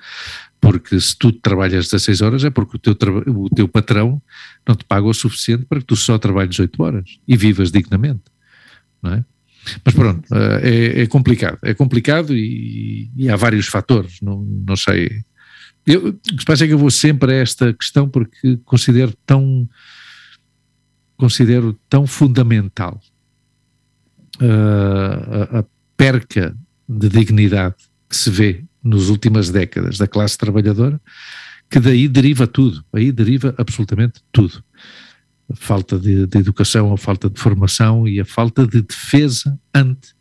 porque 0.61 1.01
se 1.01 1.17
tu 1.17 1.33
trabalhas 1.33 1.87
16 1.87 2.21
horas 2.21 2.45
é 2.45 2.51
porque 2.51 2.77
o 2.77 2.79
teu, 2.79 2.95
o 3.29 3.49
teu 3.49 3.67
patrão 3.67 4.21
não 4.69 4.77
te 4.77 4.85
paga 4.85 5.07
o 5.07 5.15
suficiente 5.15 5.65
para 5.65 5.81
que 5.81 5.87
tu 5.87 5.97
só 5.97 6.19
trabalhes 6.19 6.59
8 6.59 6.83
horas 6.83 7.19
e 7.27 7.39
vivas 7.39 7.73
dignamente, 7.73 8.25
não 9.03 9.15
é? 9.15 9.25
Mas 9.83 9.95
pronto, 9.95 10.29
eh, 10.35 10.61
é, 10.63 11.03
é 11.03 11.07
complicado, 11.07 11.59
é 11.63 11.73
complicado 11.73 12.37
e, 12.37 13.11
e, 13.17 13.31
há 13.31 13.37
vários 13.37 13.67
fatores, 13.67 14.21
não, 14.21 14.43
não 14.43 14.77
sei. 14.77 15.23
Eu, 15.87 16.09
o 16.09 16.13
que 16.13 16.39
se 16.39 16.45
passa 16.45 16.65
é 16.65 16.67
que 16.67 16.75
eu 16.75 16.79
vou 16.79 16.91
sempre 16.91 17.33
a 17.33 17.37
esta 17.37 17.73
questão 17.73 18.09
porque 18.09 18.59
considero 18.65 19.15
tão, 19.25 19.67
considero 21.17 21.79
tão 21.89 22.07
fundamental 22.07 23.01
uh, 24.41 25.57
a, 25.57 25.61
a 25.61 25.65
perca 25.97 26.55
de 26.89 27.09
dignidade 27.09 27.90
que 28.11 28.17
se 28.17 28.29
vê 28.29 28.65
nas 28.83 29.09
últimas 29.09 29.49
décadas 29.49 29.97
da 29.97 30.09
classe 30.09 30.37
trabalhadora, 30.37 31.01
que 31.71 31.79
daí 31.79 32.09
deriva 32.09 32.47
tudo, 32.47 32.85
aí 32.93 33.13
deriva 33.13 33.55
absolutamente 33.57 34.21
tudo 34.33 34.63
a 35.51 35.57
falta 35.57 35.99
de, 35.99 36.27
de, 36.27 36.39
educação, 36.39 36.93
a 36.93 36.97
falta 36.97 37.29
de 37.29 37.41
formação 37.41 38.07
e 38.07 38.21
a 38.21 38.25
falta 38.25 38.67
de 38.67 38.83
defesa 38.83 39.59
ante 39.75 40.15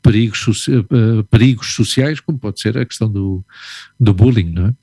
perigos, 0.00 0.46
uh, 0.68 1.24
perigos 1.30 1.74
sociais, 1.74 2.20
como 2.20 2.38
pode 2.38 2.60
ser 2.60 2.78
a 2.78 2.86
questão 2.86 3.10
do, 3.10 3.44
do 3.98 4.14
bullying, 4.14 4.50
não 4.50 4.66
é? 4.68 4.74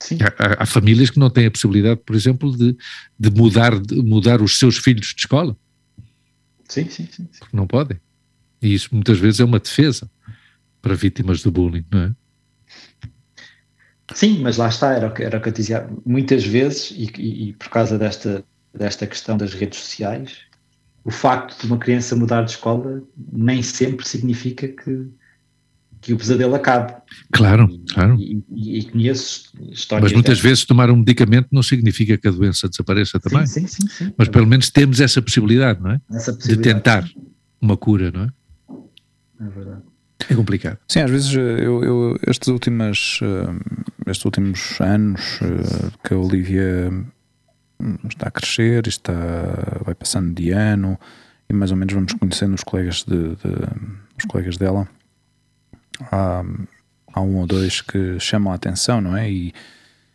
Sim. 0.00 0.18
Há, 0.20 0.62
há, 0.62 0.66
famílias 0.66 1.10
que 1.10 1.18
não 1.18 1.30
têm 1.30 1.46
a 1.46 1.50
possibilidade, 1.50 2.00
por 2.04 2.14
exemplo, 2.14 2.56
de, 2.56 2.76
de, 3.18 3.30
mudar, 3.30 3.80
de 3.80 3.96
mudar 4.02 4.42
os 4.42 4.58
seus 4.58 4.76
filhos 4.76 5.14
de 5.14 5.20
escola. 5.20 5.56
Sim, 6.68 6.88
sim, 6.90 7.08
sim. 7.10 7.28
Porque 7.38 7.56
não 7.56 7.66
podem. 7.66 7.98
E 8.60 8.74
isso 8.74 8.88
muitas 8.92 9.18
vezes 9.18 9.40
é 9.40 9.44
uma 9.44 9.60
defesa 9.60 10.10
para 10.86 10.94
vítimas 10.94 11.42
do 11.42 11.50
bullying, 11.50 11.84
não 11.90 12.00
é? 12.00 12.12
Sim, 14.14 14.40
mas 14.40 14.56
lá 14.56 14.68
está, 14.68 14.92
era 14.92 15.08
o 15.08 15.12
que, 15.12 15.24
era 15.24 15.38
o 15.38 15.40
que 15.40 15.48
eu 15.48 15.52
dizia. 15.52 15.88
Muitas 16.04 16.44
vezes, 16.44 16.92
e, 16.92 17.10
e, 17.18 17.48
e 17.48 17.52
por 17.54 17.68
causa 17.68 17.98
desta, 17.98 18.44
desta 18.72 19.04
questão 19.04 19.36
das 19.36 19.52
redes 19.52 19.80
sociais, 19.80 20.38
o 21.04 21.10
facto 21.10 21.60
de 21.60 21.66
uma 21.66 21.76
criança 21.76 22.14
mudar 22.14 22.42
de 22.42 22.52
escola 22.52 23.02
nem 23.32 23.62
sempre 23.62 24.06
significa 24.06 24.68
que, 24.68 25.08
que 26.00 26.12
o 26.14 26.16
pesadelo 26.16 26.54
acabe. 26.54 26.94
Claro, 27.32 27.68
claro. 27.92 28.16
E, 28.20 28.44
e, 28.48 28.78
e 28.78 28.84
conheço 28.84 29.50
histórias. 29.72 30.04
Mas 30.04 30.12
muitas 30.12 30.38
vezes 30.38 30.64
tomar 30.64 30.88
um 30.88 30.96
medicamento 30.96 31.48
não 31.50 31.64
significa 31.64 32.16
que 32.16 32.28
a 32.28 32.30
doença 32.30 32.68
desapareça 32.68 33.18
também. 33.18 33.44
Sim, 33.44 33.66
sim, 33.66 33.88
sim. 33.88 33.88
sim. 33.88 34.14
Mas 34.16 34.28
pelo 34.28 34.46
menos 34.46 34.70
temos 34.70 35.00
essa 35.00 35.20
possibilidade, 35.20 35.82
não 35.82 35.90
é? 35.90 36.00
Essa 36.12 36.32
possibilidade. 36.32 36.68
De 36.68 36.74
tentar 36.74 37.10
uma 37.60 37.76
cura, 37.76 38.12
não 38.12 38.22
é? 38.22 38.30
É 39.40 39.48
verdade. 39.48 39.95
É 40.28 40.34
complicado. 40.34 40.78
Sim, 40.88 41.00
às 41.00 41.10
vezes 41.10 41.34
eu, 41.34 41.84
eu 41.84 42.18
estes, 42.26 42.48
últimas, 42.48 43.20
eh, 43.22 44.10
estes 44.10 44.24
últimos 44.24 44.80
anos 44.80 45.38
eh, 45.42 45.90
que 46.02 46.14
a 46.14 46.18
Olivia 46.18 46.90
hum, 47.80 47.96
está 48.08 48.28
a 48.28 48.30
crescer, 48.30 48.86
está, 48.86 49.12
vai 49.84 49.94
passando 49.94 50.34
de 50.34 50.50
ano 50.50 50.98
e 51.48 51.52
mais 51.52 51.70
ou 51.70 51.76
menos 51.76 51.94
vamos 51.94 52.12
conhecendo 52.14 52.54
os 52.54 52.64
colegas, 52.64 53.04
de, 53.04 53.36
de 53.36 53.52
os 54.18 54.24
colegas 54.24 54.56
dela. 54.56 54.88
Há, 56.10 56.42
há 57.12 57.20
um 57.20 57.36
ou 57.36 57.46
dois 57.46 57.80
que 57.80 58.18
chamam 58.18 58.52
a 58.52 58.56
atenção, 58.56 59.00
não 59.00 59.16
é? 59.16 59.30
E, 59.30 59.52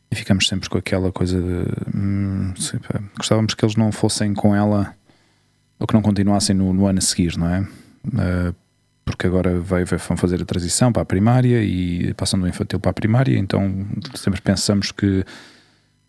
e 0.09 0.15
ficamos 0.15 0.47
sempre 0.47 0.67
com 0.67 0.77
aquela 0.77 1.11
coisa 1.11 1.39
de 1.39 1.95
hum, 1.95 2.53
gostávamos 3.17 3.53
que 3.53 3.63
eles 3.63 3.75
não 3.75 3.91
fossem 3.91 4.33
com 4.33 4.55
ela 4.55 4.93
ou 5.79 5.87
que 5.87 5.93
não 5.93 6.01
continuassem 6.01 6.55
no, 6.55 6.73
no 6.73 6.85
ano 6.85 6.99
a 6.99 7.01
seguir, 7.01 7.37
não 7.37 7.47
é? 7.47 7.61
Uh, 7.61 8.55
porque 9.05 9.27
agora 9.27 9.59
vai, 9.59 9.83
vão 9.83 10.17
fazer 10.17 10.41
a 10.41 10.45
transição 10.45 10.91
para 10.91 11.01
a 11.01 11.05
primária 11.05 11.63
e 11.63 12.13
passam 12.13 12.39
do 12.39 12.47
infantil 12.47 12.79
para 12.79 12.91
a 12.91 12.93
primária, 12.93 13.37
então 13.37 13.85
sempre 14.15 14.41
pensamos 14.41 14.91
que, 14.91 15.25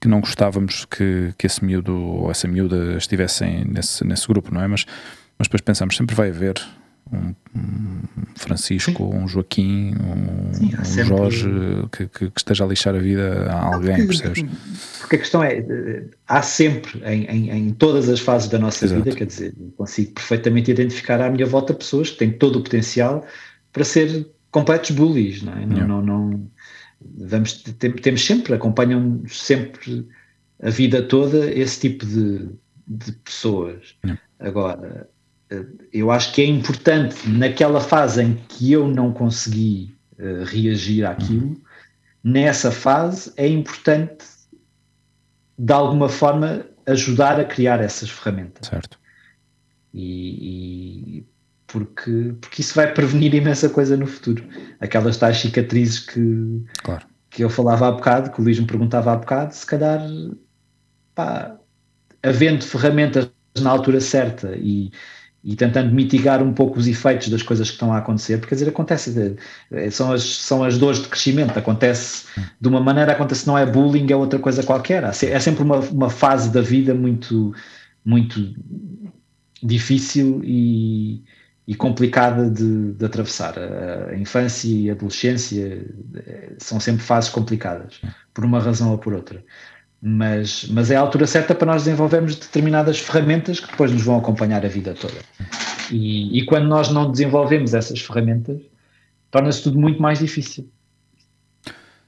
que 0.01 0.09
não 0.09 0.21
gostávamos 0.21 0.85
que, 0.85 1.33
que 1.39 1.47
esse 1.47 1.65
miúdo 1.65 1.97
ou 1.97 2.31
essa 2.31 2.47
miúda 2.47 2.97
estivessem 2.97 3.65
nesse, 3.65 4.05
nesse 4.05 4.27
grupo, 4.29 4.53
não 4.53 4.63
é? 4.63 4.67
Mas, 4.67 4.85
mas 5.39 5.49
depois 5.49 5.63
pensamos, 5.63 5.97
sempre 5.97 6.15
vai 6.15 6.29
haver 6.29 6.55
um, 7.11 7.35
um 7.55 8.03
Francisco, 8.37 9.11
Sim. 9.11 9.19
um 9.19 9.29
Joaquim, 9.29 9.95
um, 9.95 10.55
Sim, 10.55 10.71
um 10.79 10.85
sempre... 10.85 11.09
Jorge 11.09 11.51
que, 11.91 12.07
que, 12.09 12.31
que, 12.31 12.39
esteja 12.39 12.65
a 12.65 12.67
lixar 12.67 12.95
a 12.95 12.99
vida 12.99 13.51
a 13.51 13.75
alguém, 13.75 14.07
porque, 14.07 14.23
percebes? 14.23 14.45
Porque 15.01 15.17
a 15.17 15.19
questão 15.19 15.43
é, 15.43 15.65
há 16.29 16.43
sempre 16.43 17.03
em, 17.05 17.25
em, 17.25 17.51
em 17.51 17.73
todas 17.73 18.09
as 18.09 18.21
fases 18.21 18.49
da 18.49 18.59
nossa 18.59 18.85
Exato. 18.85 19.03
vida, 19.03 19.17
quer 19.17 19.27
dizer, 19.27 19.55
consigo 19.77 20.13
perfeitamente 20.13 20.71
identificar 20.71 21.21
à 21.21 21.31
minha 21.31 21.47
volta 21.47 21.75
pessoas 21.75 22.11
que 22.11 22.19
têm 22.19 22.33
todo 22.33 22.59
o 22.59 22.63
potencial 22.63 23.27
para 23.73 23.85
ser 23.85 24.29
completos 24.51 24.91
bullies, 24.91 25.43
não 25.43 25.53
é? 25.55 25.67
Não, 25.67 25.89
não, 25.89 26.03
não, 26.03 26.51
vamos, 27.17 27.63
temos 28.03 28.25
sempre, 28.25 28.55
acompanham 28.55 29.23
sempre 29.27 30.07
a 30.63 30.71
vida 30.71 31.03
toda 31.03 31.51
esse 31.51 31.81
tipo 31.81 32.07
de, 32.07 32.49
de 32.87 33.13
pessoas. 33.25 33.97
Agora, 34.39 35.09
eu 35.93 36.11
acho 36.11 36.33
que 36.33 36.43
é 36.43 36.47
importante 36.47 37.29
naquela 37.29 37.81
fase 37.81 38.23
em 38.23 38.35
que 38.49 38.73
eu 38.73 38.89
não 38.89 39.13
consegui 39.13 39.95
uh, 40.19 40.45
reagir 40.45 41.05
àquilo, 41.05 41.49
uhum. 41.49 41.61
nessa 42.23 42.71
fase 42.71 43.33
é 43.37 43.49
importante 43.49 44.25
de 45.59 45.73
alguma 45.73 46.09
forma 46.09 46.67
ajudar 46.87 47.39
a 47.39 47.45
criar 47.45 47.81
essas 47.81 48.11
ferramentas. 48.11 48.69
Certo. 48.69 48.99
E, 49.95 51.19
e, 51.19 51.27
porque, 51.67 52.35
porque 52.41 52.61
isso 52.61 52.75
vai 52.75 52.93
prevenir 52.93 53.35
imensa 53.35 53.69
coisa 53.69 53.97
no 53.97 54.07
futuro. 54.07 54.45
Aquelas 54.81 55.17
tais 55.17 55.39
cicatrizes 55.39 56.01
que, 56.01 56.65
claro. 56.83 57.07
que 57.31 57.45
eu 57.45 57.51
falava 57.51 57.89
há 57.89 57.93
bocado, 57.93 58.31
que 58.31 58.41
o 58.41 58.45
Luís 58.45 58.59
me 58.59 58.67
perguntava 58.67 59.13
há 59.13 59.17
bocado, 59.17 59.55
se 59.55 59.67
calhar, 59.67 60.01
pá, 61.15 61.57
havendo 62.23 62.65
ferramentas 62.65 63.31
na 63.61 63.71
altura 63.71 64.01
certa 64.01 64.55
e, 64.57 64.91
e 65.45 65.57
tentando 65.57 65.93
mitigar 65.93 66.43
um 66.43 66.53
pouco 66.53 66.79
os 66.79 66.87
efeitos 66.87 67.29
das 67.29 67.43
coisas 67.43 67.69
que 67.69 67.75
estão 67.75 67.93
a 67.93 67.99
acontecer, 67.99 68.39
porque 68.39 68.51
quer 68.51 68.55
dizer, 68.55 68.71
acontece, 68.71 69.37
eh, 69.73 69.91
são 69.91 70.13
as, 70.13 70.23
são 70.23 70.63
as 70.63 70.79
dores 70.79 71.01
de 71.03 71.09
crescimento, 71.09 71.59
acontece 71.59 72.27
de 72.61 72.69
uma 72.69 72.81
maneira, 72.81 73.13
acontece 73.13 73.47
não 73.47 73.59
é 73.59 73.67
bullying, 73.67 74.07
é 74.11 74.17
outra 74.17 74.39
coisa 74.39 74.63
qualquer, 74.63 75.03
é 75.03 75.41
sempre 75.41 75.65
uma, 75.65 75.79
uma 75.79 76.11
fase 76.11 76.51
da 76.51 76.61
vida 76.61 76.95
muito, 76.95 77.53
muito 78.05 78.55
difícil 79.61 80.41
e, 80.45 81.25
e 81.67 81.75
complicada 81.75 82.49
de, 82.49 82.93
de, 82.93 83.05
atravessar. 83.05 83.55
A 83.59 84.17
infância 84.17 84.69
e 84.69 84.91
a 84.91 84.93
adolescência 84.93 85.85
eh, 86.15 86.53
são 86.59 86.79
sempre 86.79 87.03
fases 87.03 87.31
complicadas, 87.31 88.01
por 88.33 88.45
uma 88.45 88.61
razão 88.61 88.93
ou 88.93 88.99
por 88.99 89.13
outra 89.13 89.43
mas, 90.05 90.67
mas 90.69 90.91
é 90.91 90.97
a 90.97 91.01
altura 91.01 91.29
certa 91.29 91.55
para 91.55 91.73
nós 91.73 91.85
desenvolvermos 91.85 92.35
determinadas 92.35 92.99
ferramentas 92.99 93.61
que 93.61 93.71
depois 93.71 93.93
nos 93.93 94.03
vão 94.03 94.19
acompanhar 94.19 94.67
a 94.67 94.69
vida 94.69 94.95
toda. 94.95 95.15
E, 95.93 96.41
e 96.41 96.45
quando 96.45 96.67
nós 96.67 96.91
não 96.91 97.09
desenvolvemos 97.09 97.73
essas 97.73 98.01
ferramentas, 98.01 98.61
torna-se 99.31 99.63
tudo 99.63 99.79
muito 99.79 100.03
mais 100.03 100.19
difícil. 100.19 100.69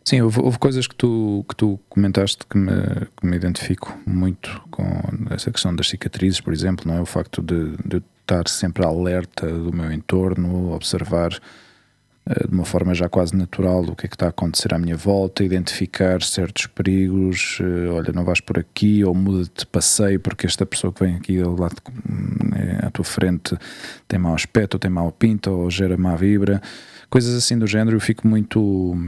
Sim, 0.05 0.23
houve, 0.23 0.41
houve, 0.41 0.59
coisas 0.59 0.89
que 0.89 0.95
tu, 0.95 1.47
que 1.49 1.55
tu 1.55 1.79
comentaste 1.89 2.45
que 2.51 2.59
me, 2.59 2.73
que 3.17 3.27
me 3.27 3.37
identifico 3.37 3.97
muito 4.05 4.61
com 4.71 4.85
essa 5.31 5.51
questão 5.51 5.75
das 5.75 5.89
cicatrizes, 5.89 6.41
por 6.41 6.53
exemplo, 6.53 6.85
não 6.87 6.99
é? 6.99 7.01
O 7.01 7.07
facto 7.07 7.41
de, 7.41 7.77
de 7.87 8.03
estar 8.21 8.49
sempre 8.49 8.85
alerta 8.85 9.47
do 9.47 9.73
meu 9.73 9.91
entorno, 9.93 10.73
observar 10.73 11.39
de 12.27 12.55
uma 12.55 12.65
forma 12.65 12.95
já 12.95 13.07
quase 13.09 13.37
natural 13.37 13.83
o 13.83 13.95
que 13.95 14.07
é 14.07 14.09
que 14.09 14.15
está 14.17 14.27
a 14.27 14.31
acontecer 14.31 14.73
à 14.73 14.79
minha 14.79 14.97
volta, 14.97 15.45
identificar 15.45 16.23
certos 16.23 16.67
perigos, 16.67 17.59
eh, 17.61 17.91
olha, 17.91 18.13
não 18.15 18.25
vais 18.25 18.41
por 18.41 18.59
aqui, 18.59 19.05
ou 19.05 19.15
muda 19.15 19.45
de 19.55 19.67
passeio 19.67 20.19
porque 20.19 20.47
esta 20.47 20.65
pessoa 20.65 20.91
que 20.91 21.05
vem 21.05 21.17
aqui 21.17 21.41
ao 21.41 21.55
lado 21.55 21.77
né, 22.09 22.81
à 22.83 22.91
tua 22.91 23.05
frente 23.05 23.55
tem 24.09 24.19
mau 24.19 24.35
aspecto, 24.35 24.75
ou 24.75 24.81
tem 24.81 24.91
mau 24.91 25.13
pinta, 25.13 25.51
ou 25.51 25.71
gera 25.71 25.99
má 25.99 26.17
vibra, 26.17 26.63
coisas 27.11 27.35
assim 27.35 27.59
do 27.59 27.67
género, 27.67 27.97
eu 27.97 28.01
fico 28.01 28.27
muito 28.27 29.07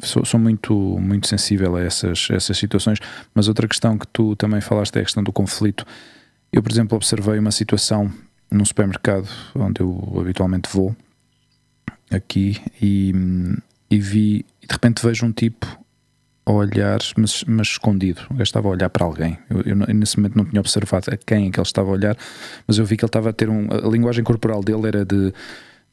sou, 0.00 0.24
sou, 0.24 0.38
muito, 0.38 0.72
muito 1.00 1.26
sensível 1.26 1.76
a 1.76 1.82
essas, 1.82 2.28
essas 2.30 2.56
situações. 2.56 2.98
Mas 3.34 3.48
outra 3.48 3.66
questão 3.66 3.98
que 3.98 4.06
tu 4.06 4.36
também 4.36 4.60
falaste 4.60 4.96
é 4.96 5.00
a 5.00 5.04
questão 5.04 5.22
do 5.22 5.32
conflito. 5.32 5.84
Eu, 6.52 6.62
por 6.62 6.70
exemplo, 6.70 6.96
observei 6.96 7.38
uma 7.38 7.50
situação 7.50 8.12
num 8.50 8.64
supermercado 8.64 9.28
onde 9.54 9.80
eu 9.80 10.16
habitualmente 10.20 10.68
vou, 10.72 10.94
aqui 12.12 12.60
e, 12.80 13.12
e 13.90 13.98
vi, 13.98 14.44
e 14.62 14.66
de 14.66 14.72
repente 14.72 15.04
vejo 15.04 15.26
um 15.26 15.32
tipo 15.32 15.82
a 16.44 16.52
olhar, 16.52 16.98
mas, 17.16 17.44
mas 17.46 17.68
escondido. 17.68 18.22
Ele 18.30 18.42
estava 18.42 18.68
a 18.68 18.70
olhar 18.72 18.90
para 18.90 19.04
alguém. 19.04 19.38
Eu, 19.48 19.62
eu, 19.62 19.76
nesse 19.94 20.18
momento 20.18 20.36
não 20.36 20.44
tinha 20.44 20.60
observado 20.60 21.12
a 21.12 21.16
quem 21.16 21.48
é 21.48 21.50
que 21.50 21.58
ele 21.58 21.66
estava 21.66 21.88
a 21.88 21.92
olhar, 21.92 22.16
mas 22.66 22.78
eu 22.78 22.84
vi 22.84 22.96
que 22.96 23.04
ele 23.04 23.08
estava 23.08 23.30
a 23.30 23.32
ter 23.32 23.48
um. 23.48 23.68
A 23.70 23.88
linguagem 23.88 24.24
corporal 24.24 24.62
dele 24.62 24.86
era 24.88 25.04
de. 25.04 25.32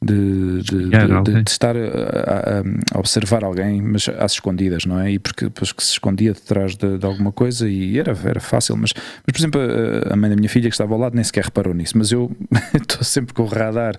De, 0.02 0.62
de, 0.62 0.88
de, 0.88 1.42
de, 1.42 1.50
estar 1.50 1.76
a, 1.76 2.62
a, 2.94 2.98
observar 2.98 3.44
alguém, 3.44 3.82
mas 3.82 4.08
às 4.08 4.32
escondidas, 4.32 4.86
não 4.86 4.98
é? 4.98 5.10
E 5.10 5.18
porque 5.18 5.44
depois 5.44 5.72
que 5.72 5.84
se 5.84 5.92
escondia 5.92 6.32
detrás 6.32 6.74
de, 6.74 7.04
alguma 7.04 7.30
coisa 7.30 7.68
e 7.68 7.98
era, 7.98 8.16
era 8.24 8.40
fácil, 8.40 8.78
mas, 8.78 8.94
mas 8.94 9.30
por 9.30 9.38
exemplo, 9.38 9.60
a, 9.60 10.14
a 10.14 10.16
mãe 10.16 10.30
da 10.30 10.36
minha 10.36 10.48
filha 10.48 10.70
que 10.70 10.74
estava 10.74 10.94
ao 10.94 10.98
lado 10.98 11.14
nem 11.14 11.22
sequer 11.22 11.44
reparou 11.44 11.74
nisso, 11.74 11.98
mas 11.98 12.10
eu 12.10 12.34
estou 12.72 13.04
sempre 13.04 13.34
com 13.34 13.42
o 13.42 13.46
radar 13.46 13.98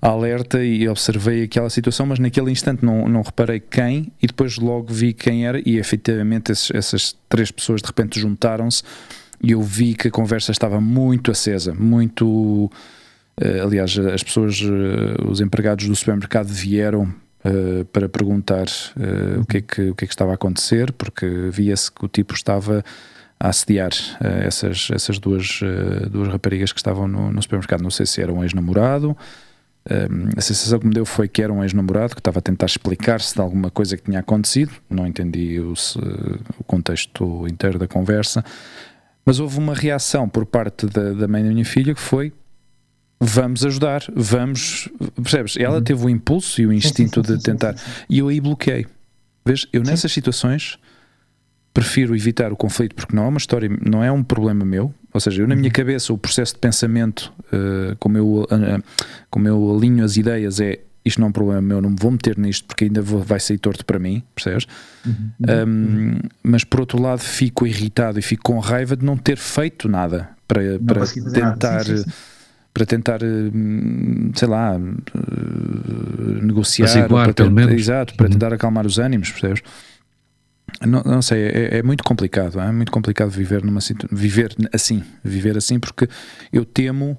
alerta 0.00 0.64
e 0.64 0.88
observei 0.88 1.44
aquela 1.44 1.68
situação, 1.68 2.06
mas 2.06 2.18
naquele 2.18 2.50
instante 2.50 2.84
não, 2.84 3.06
não 3.06 3.22
reparei 3.22 3.60
quem 3.60 4.10
e 4.22 4.26
depois 4.26 4.56
logo 4.56 4.92
vi 4.92 5.12
quem 5.12 5.46
era 5.46 5.60
e 5.66 5.78
efetivamente 5.78 6.52
esses, 6.52 6.70
essas 6.70 7.16
três 7.28 7.50
pessoas 7.50 7.82
de 7.82 7.86
repente 7.86 8.18
juntaram-se 8.18 8.82
e 9.42 9.52
eu 9.52 9.62
vi 9.62 9.94
que 9.94 10.08
a 10.08 10.10
conversa 10.10 10.52
estava 10.52 10.80
muito 10.80 11.30
acesa, 11.30 11.74
muito. 11.74 12.70
Uh, 13.40 13.62
aliás, 13.62 13.98
as 13.98 14.22
pessoas, 14.22 14.60
uh, 14.60 15.28
os 15.28 15.40
empregados 15.40 15.88
do 15.88 15.96
supermercado 15.96 16.48
vieram 16.48 17.04
uh, 17.44 17.84
para 17.86 18.06
perguntar 18.08 18.66
o, 19.40 19.46
que 19.46 19.56
é 19.56 19.60
que, 19.62 19.90
o 19.90 19.94
que 19.94 20.04
é 20.04 20.06
que 20.06 20.12
estava 20.12 20.32
a 20.32 20.34
acontecer, 20.34 20.92
porque 20.92 21.26
via-se 21.50 21.90
que 21.90 22.04
o 22.04 22.08
tipo 22.08 22.34
estava 22.34 22.84
a 23.38 23.48
assediar 23.48 23.92
essas, 24.20 24.88
essas 24.92 25.18
duas, 25.18 25.60
duas 26.10 26.28
raparigas 26.28 26.74
que 26.74 26.78
estavam 26.78 27.08
no, 27.08 27.32
no 27.32 27.40
supermercado. 27.40 27.80
Não 27.80 27.90
sei 27.90 28.04
se 28.04 28.20
era 28.20 28.30
um 28.30 28.42
ex-namorado 28.42 29.16
a 30.36 30.40
sensação 30.40 30.78
que 30.78 30.86
me 30.86 30.94
deu 30.94 31.04
foi 31.04 31.28
que 31.28 31.42
era 31.42 31.52
um 31.52 31.62
ex-namorado 31.62 32.14
que 32.14 32.20
estava 32.20 32.38
a 32.38 32.42
tentar 32.42 32.66
explicar-se 32.66 33.34
de 33.34 33.40
alguma 33.40 33.70
coisa 33.70 33.96
que 33.96 34.04
tinha 34.04 34.20
acontecido. 34.20 34.72
Não 34.88 35.06
entendi 35.06 35.58
o, 35.58 35.72
o, 36.58 36.64
contexto 36.64 37.46
inteiro 37.48 37.78
da 37.78 37.88
conversa, 37.88 38.44
mas 39.24 39.40
houve 39.40 39.58
uma 39.58 39.74
reação 39.74 40.28
por 40.28 40.46
parte 40.46 40.86
da, 40.86 41.12
da 41.12 41.28
mãe 41.28 41.42
da 41.42 41.50
minha 41.50 41.64
filha 41.64 41.94
que 41.94 42.00
foi 42.00 42.32
vamos 43.20 43.64
ajudar, 43.66 44.02
vamos. 44.14 44.88
Percebes? 45.14 45.56
Ela 45.56 45.76
uhum. 45.76 45.84
teve 45.84 46.04
o 46.06 46.08
impulso 46.08 46.60
e 46.62 46.66
o 46.66 46.72
instinto 46.72 47.20
sim, 47.20 47.26
sim, 47.26 47.32
sim, 47.32 47.38
de 47.38 47.42
tentar. 47.42 47.74
E 48.08 48.18
eu 48.18 48.28
aí 48.28 48.40
bloqueei. 48.40 48.86
Vês? 49.44 49.66
Eu 49.72 49.82
nessas 49.82 50.10
situações 50.10 50.78
prefiro 51.72 52.16
evitar 52.16 52.52
o 52.52 52.56
conflito 52.56 52.94
porque 52.94 53.14
não 53.14 53.24
é 53.24 53.28
uma 53.28 53.38
história, 53.38 53.68
não 53.86 54.02
é 54.02 54.10
um 54.10 54.22
problema 54.22 54.64
meu. 54.64 54.94
Ou 55.12 55.20
seja, 55.20 55.42
eu 55.42 55.48
na 55.48 55.56
minha 55.56 55.68
uhum. 55.68 55.72
cabeça, 55.72 56.12
o 56.12 56.18
processo 56.18 56.54
de 56.54 56.60
pensamento, 56.60 57.32
uh, 57.52 57.96
como, 57.98 58.16
eu, 58.16 58.42
uh, 58.42 58.82
como 59.28 59.48
eu 59.48 59.76
alinho 59.76 60.04
as 60.04 60.16
ideias, 60.16 60.60
é 60.60 60.80
isto 61.04 61.18
não 61.18 61.26
é 61.26 61.30
um 61.30 61.32
problema 61.32 61.62
meu, 61.62 61.80
não 61.80 61.90
me 61.90 61.96
vou 61.98 62.10
meter 62.10 62.36
nisto 62.38 62.66
porque 62.66 62.84
ainda 62.84 63.00
vou, 63.00 63.22
vai 63.22 63.40
sair 63.40 63.58
torto 63.58 63.84
para 63.84 63.98
mim, 63.98 64.22
percebes? 64.34 64.66
Uhum. 65.04 65.30
Um, 65.66 66.18
mas 66.42 66.62
por 66.62 66.80
outro 66.80 67.00
lado, 67.00 67.20
fico 67.20 67.66
irritado 67.66 68.18
e 68.18 68.22
fico 68.22 68.42
com 68.42 68.58
raiva 68.58 68.94
de 68.94 69.04
não 69.04 69.16
ter 69.16 69.38
feito 69.38 69.88
nada 69.88 70.28
para, 70.46 70.78
para 70.78 71.06
tentar. 71.06 71.84
Sim, 71.84 71.96
sim, 71.96 72.02
sim 72.04 72.10
para 72.72 72.86
tentar, 72.86 73.20
hum, 73.22 74.30
sei 74.34 74.48
lá, 74.48 74.74
eh, 74.74 76.42
negociar, 76.42 77.08
para 77.08 77.34
pelo 77.34 77.50
menos. 77.50 77.74
exato, 77.74 78.14
para 78.14 78.26
uhum. 78.26 78.32
tentar 78.32 78.52
acalmar 78.52 78.86
os 78.86 78.98
ânimos, 78.98 79.30
percebes? 79.30 79.62
Não, 80.86 81.02
não 81.02 81.20
sei, 81.20 81.42
é, 81.44 81.78
é, 81.78 81.82
muito 81.82 82.02
complicado, 82.02 82.58
é 82.58 82.72
muito 82.72 82.90
complicado 82.90 83.28
viver 83.28 83.62
numa 83.62 83.80
viver 84.10 84.56
assim, 84.72 85.02
viver 85.22 85.56
assim, 85.56 85.78
porque 85.78 86.08
eu 86.50 86.64
temo 86.64 87.18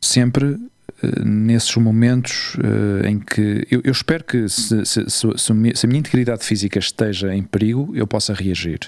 sempre 0.00 0.46
uh, 0.46 1.24
nesses 1.24 1.74
momentos 1.76 2.54
uh, 2.54 3.04
em 3.04 3.18
que 3.18 3.66
eu, 3.68 3.80
eu 3.82 3.90
espero 3.90 4.22
que 4.22 4.48
se, 4.48 4.84
se, 4.86 5.10
se, 5.10 5.26
se, 5.36 5.52
a 5.52 5.54
minha 5.88 5.98
integridade 5.98 6.44
física 6.44 6.78
esteja 6.78 7.34
em 7.34 7.42
perigo, 7.42 7.90
eu 7.96 8.06
possa 8.06 8.32
reagir. 8.32 8.78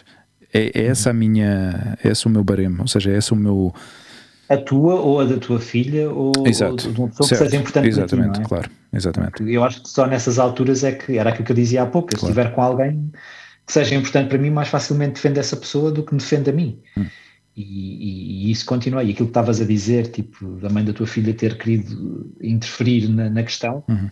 É, 0.54 0.70
é 0.72 0.86
essa 0.86 1.10
a 1.10 1.12
minha, 1.12 1.98
é 2.04 2.08
esse 2.08 2.26
o 2.26 2.30
meu 2.30 2.44
baremo, 2.44 2.82
ou 2.82 2.88
seja, 2.88 3.10
é 3.10 3.18
esse 3.18 3.32
o 3.32 3.36
meu 3.36 3.74
a 4.48 4.56
tua 4.56 4.96
ou 4.96 5.20
a 5.20 5.24
da 5.24 5.36
tua 5.36 5.60
filha 5.60 6.10
ou, 6.10 6.46
Exato. 6.46 6.88
ou 6.88 6.92
de 6.92 7.00
uma 7.00 7.08
pessoa 7.08 7.28
certo. 7.28 7.44
que 7.44 7.50
seja 7.50 7.62
importante 7.62 7.88
Exatamente, 7.88 8.34
ti, 8.34 8.40
é? 8.40 8.44
claro. 8.44 8.70
Exatamente. 8.92 9.52
Eu 9.52 9.62
acho 9.62 9.80
que 9.82 9.88
só 9.88 10.06
nessas 10.08 10.40
alturas 10.40 10.82
é 10.82 10.90
que 10.90 11.18
era 11.18 11.30
aquilo 11.30 11.46
que 11.46 11.52
eu 11.52 11.56
dizia 11.56 11.84
há 11.84 11.86
pouco. 11.86 12.08
Claro. 12.08 12.20
Se 12.20 12.26
estiver 12.26 12.52
com 12.52 12.60
alguém 12.60 13.12
que 13.66 13.72
seja 13.72 13.94
importante 13.94 14.28
para 14.28 14.38
mim, 14.38 14.50
mais 14.50 14.68
facilmente 14.68 15.14
defende 15.14 15.38
essa 15.38 15.56
pessoa 15.56 15.90
do 15.90 16.02
que 16.02 16.12
me 16.12 16.20
defende 16.20 16.50
a 16.50 16.52
mim. 16.52 16.80
Hum. 16.96 17.06
E, 17.56 17.62
e, 17.62 18.48
e, 18.48 18.50
isso 18.50 18.64
continua. 18.64 19.02
E 19.02 19.10
aquilo 19.10 19.26
que 19.26 19.30
estavas 19.30 19.60
a 19.60 19.64
dizer, 19.64 20.08
tipo, 20.08 20.56
da 20.56 20.68
mãe 20.68 20.84
da 20.84 20.92
tua 20.92 21.06
filha 21.06 21.34
ter 21.34 21.58
querido 21.58 22.30
interferir 22.40 23.08
na, 23.08 23.28
na 23.28 23.42
questão, 23.42 23.84
uhum. 23.88 24.10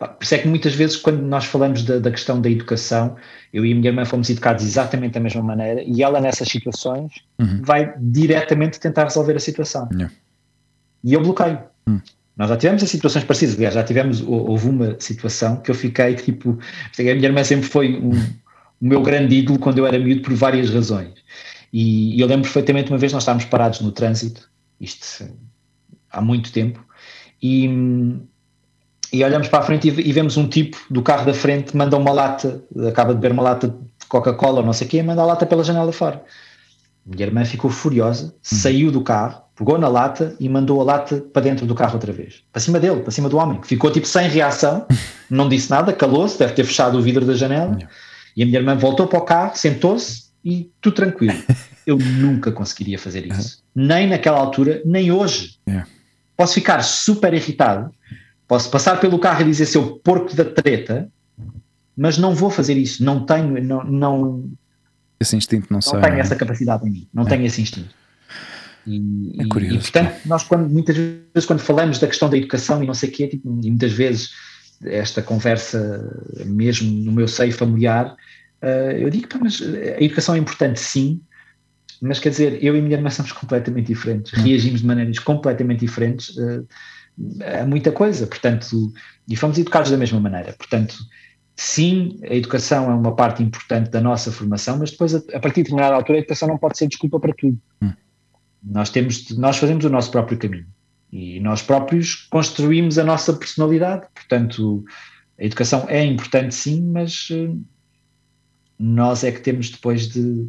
Por 0.00 0.16
isso 0.22 0.34
é 0.34 0.38
que 0.38 0.48
muitas 0.48 0.74
vezes, 0.74 0.96
quando 0.96 1.20
nós 1.20 1.44
falamos 1.44 1.82
da, 1.82 1.98
da, 1.98 2.10
questão 2.10 2.40
da 2.40 2.48
educação, 2.48 3.16
eu 3.52 3.66
e 3.66 3.72
a 3.72 3.74
minha 3.74 3.90
irmã 3.90 4.06
fomos 4.06 4.30
educados 4.30 4.64
exatamente 4.64 5.12
da 5.12 5.20
mesma 5.20 5.42
maneira 5.42 5.82
e 5.82 6.02
ela, 6.02 6.22
nessas 6.22 6.48
situações, 6.48 7.12
uhum. 7.38 7.60
vai 7.62 7.92
diretamente 7.98 8.80
tentar 8.80 9.04
resolver 9.04 9.36
a 9.36 9.40
situação. 9.40 9.86
Yeah. 9.92 10.10
E 11.04 11.12
eu 11.12 11.22
bloqueio. 11.22 11.60
Uhum. 11.86 12.00
Nós 12.36 12.48
já 12.48 12.56
tivemos 12.56 12.82
situações 12.82 13.24
parecidas, 13.24 13.56
aliás, 13.56 13.74
já 13.74 13.82
tivemos, 13.82 14.22
houve 14.22 14.68
uma 14.68 14.96
situação 14.98 15.56
que 15.56 15.70
eu 15.70 15.74
fiquei 15.74 16.14
tipo. 16.14 16.58
A 16.98 17.02
minha 17.02 17.26
irmã 17.26 17.44
sempre 17.44 17.68
foi 17.68 17.96
um, 17.96 18.12
o 18.12 18.86
meu 18.86 19.02
grande 19.02 19.36
ídolo 19.36 19.58
quando 19.58 19.78
eu 19.78 19.86
era 19.86 19.98
miúdo 19.98 20.22
por 20.22 20.34
várias 20.34 20.70
razões. 20.70 21.12
E, 21.72 22.16
e 22.16 22.20
eu 22.20 22.26
lembro 22.26 22.42
perfeitamente 22.42 22.90
uma 22.90 22.98
vez 22.98 23.12
nós 23.12 23.22
estávamos 23.22 23.44
parados 23.44 23.80
no 23.80 23.92
trânsito, 23.92 24.48
isto 24.80 25.28
há 26.10 26.20
muito 26.20 26.50
tempo, 26.52 26.84
e 27.42 27.68
e 29.12 29.24
olhamos 29.24 29.48
para 29.48 29.58
a 29.58 29.62
frente 29.62 29.88
e, 29.88 30.08
e, 30.08 30.12
vemos 30.12 30.36
um 30.36 30.46
tipo 30.46 30.78
do 30.88 31.02
carro 31.02 31.26
da 31.26 31.34
frente 31.34 31.76
manda 31.76 31.96
uma 31.96 32.12
lata, 32.12 32.62
acaba 32.88 33.12
de 33.12 33.20
beber 33.20 33.32
uma 33.32 33.42
lata 33.42 33.68
de 33.68 34.06
Coca-Cola 34.08 34.60
ou 34.60 34.66
não 34.66 34.72
sei 34.72 34.86
o 34.86 34.90
quê, 34.90 35.02
manda 35.02 35.22
a 35.22 35.26
lata 35.26 35.46
pela 35.46 35.64
janela 35.64 35.92
fora. 35.92 36.22
Minha 37.10 37.26
irmã 37.26 37.44
ficou 37.44 37.70
furiosa, 37.70 38.26
hum. 38.26 38.32
saiu 38.40 38.92
do 38.92 39.02
carro, 39.02 39.42
pegou 39.56 39.78
na 39.78 39.88
lata 39.88 40.36
e 40.38 40.48
mandou 40.48 40.80
a 40.80 40.84
lata 40.84 41.20
para 41.32 41.42
dentro 41.42 41.66
do 41.66 41.74
carro 41.74 41.94
outra 41.94 42.12
vez. 42.12 42.42
Para 42.52 42.60
cima 42.60 42.78
dele, 42.78 43.00
para 43.00 43.10
cima 43.10 43.28
do 43.28 43.36
homem, 43.36 43.60
que 43.60 43.66
ficou 43.66 43.90
tipo 43.90 44.06
sem 44.06 44.28
reação, 44.28 44.86
não 45.28 45.48
disse 45.48 45.70
nada, 45.70 45.92
calou-se, 45.92 46.38
deve 46.38 46.54
ter 46.54 46.64
fechado 46.64 46.98
o 46.98 47.02
vidro 47.02 47.26
da 47.26 47.34
janela. 47.34 47.76
E 48.36 48.42
a 48.42 48.46
minha 48.46 48.58
irmã 48.58 48.76
voltou 48.76 49.08
para 49.08 49.18
o 49.18 49.22
carro, 49.22 49.56
sentou-se 49.56 50.30
e 50.44 50.70
tudo 50.80 50.94
tranquilo. 50.94 51.36
Eu 51.84 51.98
nunca 51.98 52.52
conseguiria 52.52 52.98
fazer 52.98 53.26
isso. 53.26 53.64
Nem 53.74 54.06
naquela 54.06 54.38
altura, 54.38 54.80
nem 54.84 55.10
hoje. 55.10 55.58
Posso 56.36 56.54
ficar 56.54 56.82
super 56.82 57.34
irritado, 57.34 57.90
Posso 58.50 58.68
passar 58.68 58.98
pelo 58.98 59.16
carro 59.16 59.42
e 59.42 59.44
dizer 59.44 59.64
seu 59.66 59.98
porco 59.98 60.34
da 60.34 60.44
treta, 60.44 61.08
mas 61.96 62.18
não 62.18 62.34
vou 62.34 62.50
fazer 62.50 62.76
isso. 62.76 63.04
Não 63.04 63.24
tenho, 63.24 63.62
não, 63.62 63.84
não 63.84 64.50
esse 65.20 65.36
instinto 65.36 65.66
não, 65.70 65.76
não 65.76 65.82
sei. 65.82 65.94
Não 65.94 66.00
tenho 66.00 66.20
essa 66.20 66.34
capacidade 66.34 66.88
em 66.88 66.90
mim. 66.90 67.08
Não 67.12 67.24
é. 67.24 67.28
tenho 67.28 67.44
esse 67.44 67.60
instinto. 67.60 67.94
E, 68.86 69.36
é 69.38 69.46
curioso. 69.46 69.76
E, 69.76 69.80
portanto, 69.80 70.14
nós 70.24 70.42
quando, 70.42 70.68
muitas 70.70 70.96
vezes 70.96 71.46
quando 71.46 71.60
falamos 71.60 71.98
da 71.98 72.06
questão 72.06 72.30
da 72.30 72.36
educação 72.36 72.82
e 72.82 72.86
não 72.86 72.94
sei 72.94 73.10
o 73.10 73.12
quê, 73.12 73.28
tipo, 73.28 73.48
e 73.62 73.70
muitas 73.70 73.92
vezes 73.92 74.30
esta 74.84 75.20
conversa 75.20 76.10
mesmo 76.46 76.90
no 77.04 77.12
meu 77.12 77.28
seio 77.28 77.52
familiar, 77.52 78.16
uh, 78.62 78.92
eu 78.92 79.10
digo, 79.10 79.28
mas 79.40 79.60
a 79.60 80.02
educação 80.02 80.34
é 80.34 80.38
importante 80.38 80.80
sim, 80.80 81.20
mas 82.00 82.18
quer 82.18 82.30
dizer, 82.30 82.64
eu 82.64 82.74
e 82.74 82.78
a 82.78 82.82
minha 82.82 82.96
irmã 82.96 83.10
somos 83.10 83.32
completamente 83.32 83.88
diferentes, 83.88 84.32
hum. 84.32 84.42
reagimos 84.42 84.80
de 84.80 84.86
maneiras 84.86 85.18
completamente 85.18 85.80
diferentes. 85.80 86.30
Uh, 86.30 86.66
a 87.60 87.66
muita 87.66 87.92
coisa, 87.92 88.26
portanto, 88.26 88.92
e 89.28 89.36
fomos 89.36 89.58
educados 89.58 89.90
da 89.90 89.96
mesma 89.98 90.18
maneira. 90.18 90.54
Portanto, 90.54 90.96
sim, 91.60 92.18
a 92.22 92.34
educação 92.34 92.90
é 92.90 92.94
uma 92.94 93.14
parte 93.14 93.42
importante 93.42 93.90
da 93.90 94.00
nossa 94.00 94.32
formação, 94.32 94.78
mas 94.78 94.92
depois, 94.92 95.14
a, 95.14 95.18
a 95.18 95.40
partir 95.40 95.56
de 95.56 95.64
determinada 95.64 95.94
altura, 95.94 96.16
a 96.16 96.20
educação 96.20 96.48
não 96.48 96.56
pode 96.56 96.78
ser 96.78 96.88
desculpa 96.88 97.20
para 97.20 97.34
tudo. 97.34 97.60
Hum. 97.82 97.92
Nós, 98.64 98.88
temos, 98.88 99.28
nós 99.36 99.58
fazemos 99.58 99.84
o 99.84 99.90
nosso 99.90 100.10
próprio 100.10 100.38
caminho 100.38 100.66
e 101.12 101.38
nós 101.40 101.60
próprios 101.60 102.14
construímos 102.30 102.98
a 102.98 103.04
nossa 103.04 103.34
personalidade. 103.34 104.06
Portanto, 104.14 104.82
a 105.38 105.44
educação 105.44 105.84
é 105.86 106.02
importante, 106.02 106.54
sim, 106.54 106.80
mas 106.80 107.28
uh, 107.28 107.60
nós 108.78 109.22
é 109.22 109.30
que 109.30 109.42
temos 109.42 109.68
depois 109.68 110.08
de, 110.08 110.48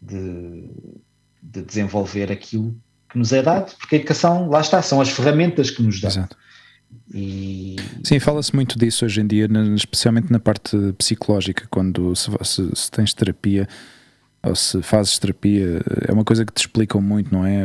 de, 0.00 0.64
de 1.42 1.62
desenvolver 1.62 2.32
aquilo 2.32 2.74
que 3.10 3.18
nos 3.18 3.34
é 3.34 3.42
dado, 3.42 3.76
porque 3.76 3.96
a 3.96 3.98
educação, 3.98 4.48
lá 4.48 4.62
está, 4.62 4.80
são 4.80 4.98
as 4.98 5.10
ferramentas 5.10 5.70
que 5.70 5.82
nos 5.82 6.00
dão. 6.00 6.10
Exato. 6.10 6.36
E... 7.14 7.76
Sim, 8.02 8.18
fala-se 8.18 8.54
muito 8.54 8.78
disso 8.78 9.04
hoje 9.04 9.20
em 9.20 9.26
dia, 9.26 9.48
especialmente 9.76 10.30
na 10.32 10.40
parte 10.40 10.76
psicológica, 10.96 11.66
quando 11.70 12.14
se, 12.16 12.30
se, 12.42 12.70
se, 12.74 12.90
tens 12.90 13.12
terapia 13.12 13.68
ou 14.44 14.56
se 14.56 14.82
fazes 14.82 15.18
terapia, 15.18 15.80
é 16.08 16.12
uma 16.12 16.24
coisa 16.24 16.44
que 16.44 16.52
te 16.52 16.58
explicam 16.58 17.00
muito, 17.00 17.32
não 17.32 17.46
é? 17.46 17.64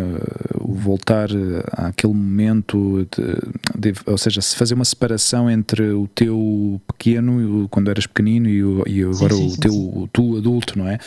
O 0.60 0.74
voltar 0.74 1.28
àquele 1.72 2.14
momento, 2.14 3.08
de, 3.12 3.94
de, 3.94 4.00
ou 4.06 4.18
seja, 4.18 4.42
se 4.42 4.56
fazer 4.56 4.76
uma 4.76 4.86
separação 4.86 5.50
entre 5.50 5.90
o 5.90 6.08
teu 6.08 6.80
pequeno, 6.88 7.68
quando 7.70 7.90
eras 7.90 8.06
pequenino, 8.06 8.48
e, 8.48 8.64
o, 8.64 8.84
e 8.86 9.02
agora 9.02 9.34
sim, 9.34 9.50
sim, 9.50 9.56
o 9.56 9.58
teu 9.58 9.72
sim. 9.72 10.10
tu 10.14 10.38
adulto, 10.38 10.78
não 10.78 10.88
é? 10.88 11.00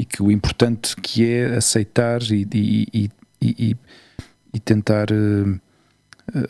E 0.00 0.04
que 0.04 0.20
o 0.20 0.32
importante 0.32 0.96
que 0.96 1.24
é 1.24 1.56
aceitar 1.56 2.20
e, 2.22 2.48
e, 2.52 3.10
e, 3.40 3.76
e 4.52 4.58
tentar, 4.58 5.12
uh, 5.12 5.60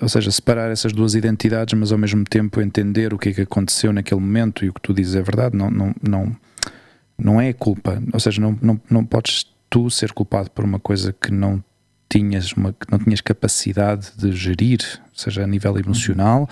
ou 0.00 0.08
seja, 0.08 0.30
separar 0.30 0.70
essas 0.70 0.92
duas 0.92 1.14
identidades, 1.14 1.78
mas 1.78 1.92
ao 1.92 1.98
mesmo 1.98 2.24
tempo 2.24 2.60
entender 2.60 3.12
o 3.12 3.18
que 3.18 3.30
é 3.30 3.32
que 3.32 3.40
aconteceu 3.42 3.92
naquele 3.92 4.20
momento 4.20 4.64
e 4.64 4.68
o 4.68 4.72
que 4.72 4.80
tu 4.80 4.94
dizes 4.94 5.14
é 5.14 5.22
verdade, 5.22 5.56
não, 5.56 5.70
não, 5.70 5.94
não, 6.02 6.36
não 7.18 7.40
é 7.40 7.52
culpa, 7.52 8.00
ou 8.12 8.20
seja, 8.20 8.40
não, 8.40 8.58
não, 8.62 8.80
não 8.88 9.04
podes 9.04 9.46
tu 9.68 9.90
ser 9.90 10.12
culpado 10.12 10.50
por 10.50 10.64
uma 10.64 10.78
coisa 10.78 11.12
que 11.12 11.32
não 11.32 11.62
tinhas, 12.08 12.52
uma, 12.52 12.72
que 12.72 12.90
não 12.90 12.98
tinhas 12.98 13.20
capacidade 13.20 14.12
de 14.16 14.30
gerir, 14.32 14.80
seja 15.12 15.42
a 15.42 15.46
nível 15.46 15.76
emocional. 15.76 16.48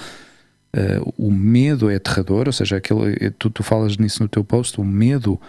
Uh, 0.75 1.12
o 1.16 1.31
medo 1.31 1.91
é 1.91 1.97
aterrador, 1.97 2.45
ou 2.47 2.53
seja, 2.53 2.79
aquele, 2.79 3.31
tu, 3.33 3.51
tu 3.51 3.62
falas 3.62 3.97
nisso 3.97 4.23
no 4.23 4.29
teu 4.29 4.43
post, 4.43 4.81
o 4.81 4.85
medo 4.85 5.41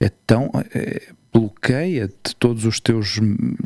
é 0.00 0.08
tão. 0.08 0.50
É, 0.74 1.12
bloqueia-te 1.32 2.36
todos 2.36 2.64
os 2.66 2.78
teus 2.78 3.18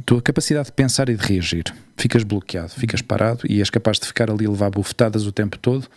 tua 0.04 0.22
capacidade 0.22 0.66
de 0.66 0.72
pensar 0.72 1.08
e 1.08 1.16
de 1.16 1.26
reagir. 1.26 1.64
Ficas 1.96 2.22
bloqueado, 2.22 2.70
ficas 2.70 3.02
parado 3.02 3.42
e 3.48 3.60
és 3.60 3.68
capaz 3.68 3.98
de 3.98 4.06
ficar 4.06 4.30
ali 4.30 4.46
a 4.46 4.50
levar 4.50 4.70
bufetadas 4.70 5.26
o 5.26 5.32
tempo 5.32 5.58
todo, 5.58 5.88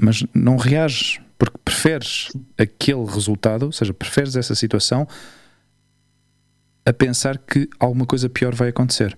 mas 0.00 0.24
não 0.32 0.56
reages 0.56 1.20
porque 1.38 1.58
preferes 1.64 2.28
aquele 2.56 3.04
resultado, 3.04 3.66
ou 3.66 3.72
seja, 3.72 3.94
preferes 3.94 4.34
essa 4.34 4.54
situação 4.54 5.06
a 6.84 6.92
pensar 6.92 7.38
que 7.38 7.68
alguma 7.78 8.06
coisa 8.06 8.28
pior 8.28 8.54
vai 8.54 8.70
acontecer. 8.70 9.16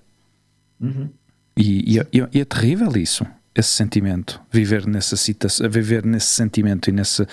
Uhum. 0.78 1.08
E, 1.56 1.98
e, 1.98 2.00
e, 2.12 2.40
é 2.40 2.44
terrível 2.44 2.92
isso, 2.96 3.24
esse 3.54 3.70
sentimento, 3.70 4.40
viver 4.50 4.86
nessa 4.86 5.16
situação, 5.16 5.68
viver 5.70 6.04
nesse 6.04 6.28
sentimento 6.28 6.90
e 6.90 6.92
nesse 6.92 7.26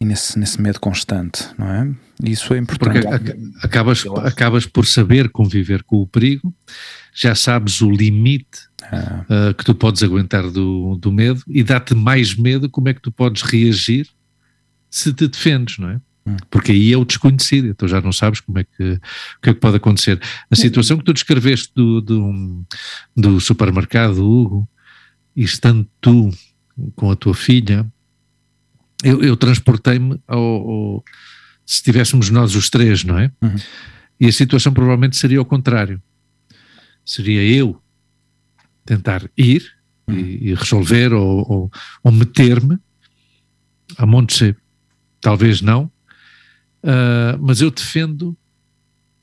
e 0.00 0.04
nesse, 0.04 0.38
nesse 0.38 0.60
medo 0.60 0.78
constante, 0.78 1.44
não 1.58 1.66
é? 1.66 1.94
Isso 2.22 2.54
é 2.54 2.58
importante. 2.58 3.00
Porque 3.00 3.36
acabas, 3.62 4.04
acabas 4.24 4.66
por 4.66 4.86
saber 4.86 5.28
conviver 5.28 5.82
com 5.82 5.96
o 5.96 6.06
perigo, 6.06 6.54
já 7.14 7.34
sabes 7.34 7.80
o 7.80 7.90
limite 7.90 8.68
ah. 8.82 9.24
uh, 9.28 9.54
que 9.54 9.64
tu 9.64 9.74
podes 9.74 10.02
aguentar 10.02 10.48
do, 10.50 10.96
do 10.96 11.12
medo 11.12 11.42
e 11.48 11.62
dá-te 11.62 11.94
mais 11.94 12.34
medo 12.34 12.68
como 12.68 12.88
é 12.88 12.94
que 12.94 13.00
tu 13.00 13.10
podes 13.10 13.42
reagir 13.42 14.08
se 14.90 15.12
te 15.12 15.26
defendes, 15.28 15.78
não 15.78 15.90
é? 15.90 16.00
Hum. 16.26 16.36
Porque 16.50 16.72
aí 16.72 16.92
é 16.92 16.96
o 16.96 17.04
desconhecido, 17.04 17.68
então 17.68 17.88
já 17.88 18.00
não 18.00 18.12
sabes 18.12 18.40
como 18.40 18.58
é 18.58 18.64
que, 18.64 18.82
o 18.92 19.40
que 19.42 19.50
é 19.50 19.54
que 19.54 19.60
pode 19.60 19.76
acontecer. 19.76 20.20
A 20.50 20.56
situação 20.56 20.98
que 20.98 21.04
tu 21.04 21.12
descreveste 21.12 21.72
do, 21.74 22.00
do, 22.00 22.64
do 23.16 23.40
supermercado, 23.40 24.18
Hugo, 24.18 24.68
e 25.34 25.42
estando 25.42 25.86
tu 26.00 26.30
com 26.94 27.10
a 27.10 27.16
tua 27.16 27.34
filha, 27.34 27.86
eu, 29.04 29.22
eu 29.22 29.36
transportei-me 29.36 30.20
ao, 30.26 30.38
ao, 30.38 31.04
se 31.64 31.76
estivéssemos 31.76 32.30
nós 32.30 32.54
os 32.54 32.68
três, 32.68 33.04
não 33.04 33.18
é? 33.18 33.30
Uhum. 33.42 33.56
E 34.20 34.26
a 34.26 34.32
situação 34.32 34.72
provavelmente 34.72 35.16
seria 35.16 35.38
ao 35.38 35.44
contrário. 35.44 36.02
Seria 37.04 37.42
eu 37.42 37.80
tentar 38.84 39.28
ir 39.36 39.72
uhum. 40.08 40.16
e, 40.16 40.50
e, 40.50 40.54
resolver 40.54 41.12
ou, 41.12 41.50
ou, 41.50 41.70
ou 42.02 42.12
meter-me 42.12 42.78
a 43.96 44.04
monte 44.04 44.56
talvez 45.20 45.60
não, 45.60 45.90
uh, 46.82 47.38
mas 47.40 47.60
eu 47.60 47.70
defendo 47.70 48.36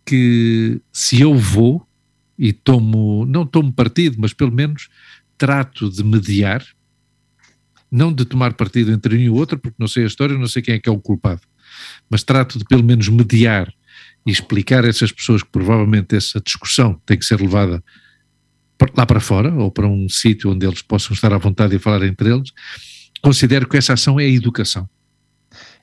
que 0.06 0.80
se 0.92 1.22
eu 1.22 1.36
vou 1.36 1.88
e 2.38 2.52
tomo, 2.52 3.26
não 3.26 3.46
tomo 3.46 3.72
partido, 3.72 4.18
mas 4.20 4.34
pelo 4.34 4.52
menos 4.52 4.90
trato 5.38 5.90
de 5.90 6.04
mediar, 6.04 6.66
não 7.92 8.12
de 8.12 8.26
tomar 8.26 8.54
partido 8.54 8.92
entre 8.92 9.16
um 9.16 9.20
e 9.20 9.30
o 9.30 9.36
outro, 9.36 9.58
porque 9.58 9.76
não 9.80 9.88
sei 9.88 10.04
a 10.04 10.08
história, 10.08 10.38
não 10.38 10.48
sei 10.48 10.62
quem 10.62 10.76
é 10.76 10.80
que 10.80 10.90
é 10.90 10.92
o 10.92 11.00
culpado, 11.00 11.42
mas 12.10 12.24
trato 12.24 12.58
de 12.58 12.66
pelo 12.66 12.84
menos 12.84 13.08
mediar 13.08 13.72
e 14.26 14.32
explicar 14.32 14.84
a 14.86 14.88
essas 14.88 15.12
pessoas 15.12 15.44
que 15.44 15.50
provavelmente 15.50 16.16
essa 16.16 16.42
discussão 16.42 17.00
tem 17.06 17.18
que 17.18 17.26
ser 17.26 17.40
levada 17.40 17.84
lá 18.96 19.06
para 19.06 19.20
fora, 19.20 19.54
ou 19.54 19.72
para 19.72 19.88
um 19.88 20.10
sítio 20.10 20.52
onde 20.52 20.66
eles 20.66 20.82
possam 20.82 21.14
estar 21.14 21.32
à 21.34 21.38
vontade 21.38 21.76
e 21.76 21.80
falar 21.80 22.06
entre 22.06 22.30
eles, 22.30 22.52
considero 23.22 23.68
que 23.68 23.78
essa 23.78 23.94
ação 23.94 24.20
é 24.20 24.26
a 24.26 24.30
educação. 24.30 24.90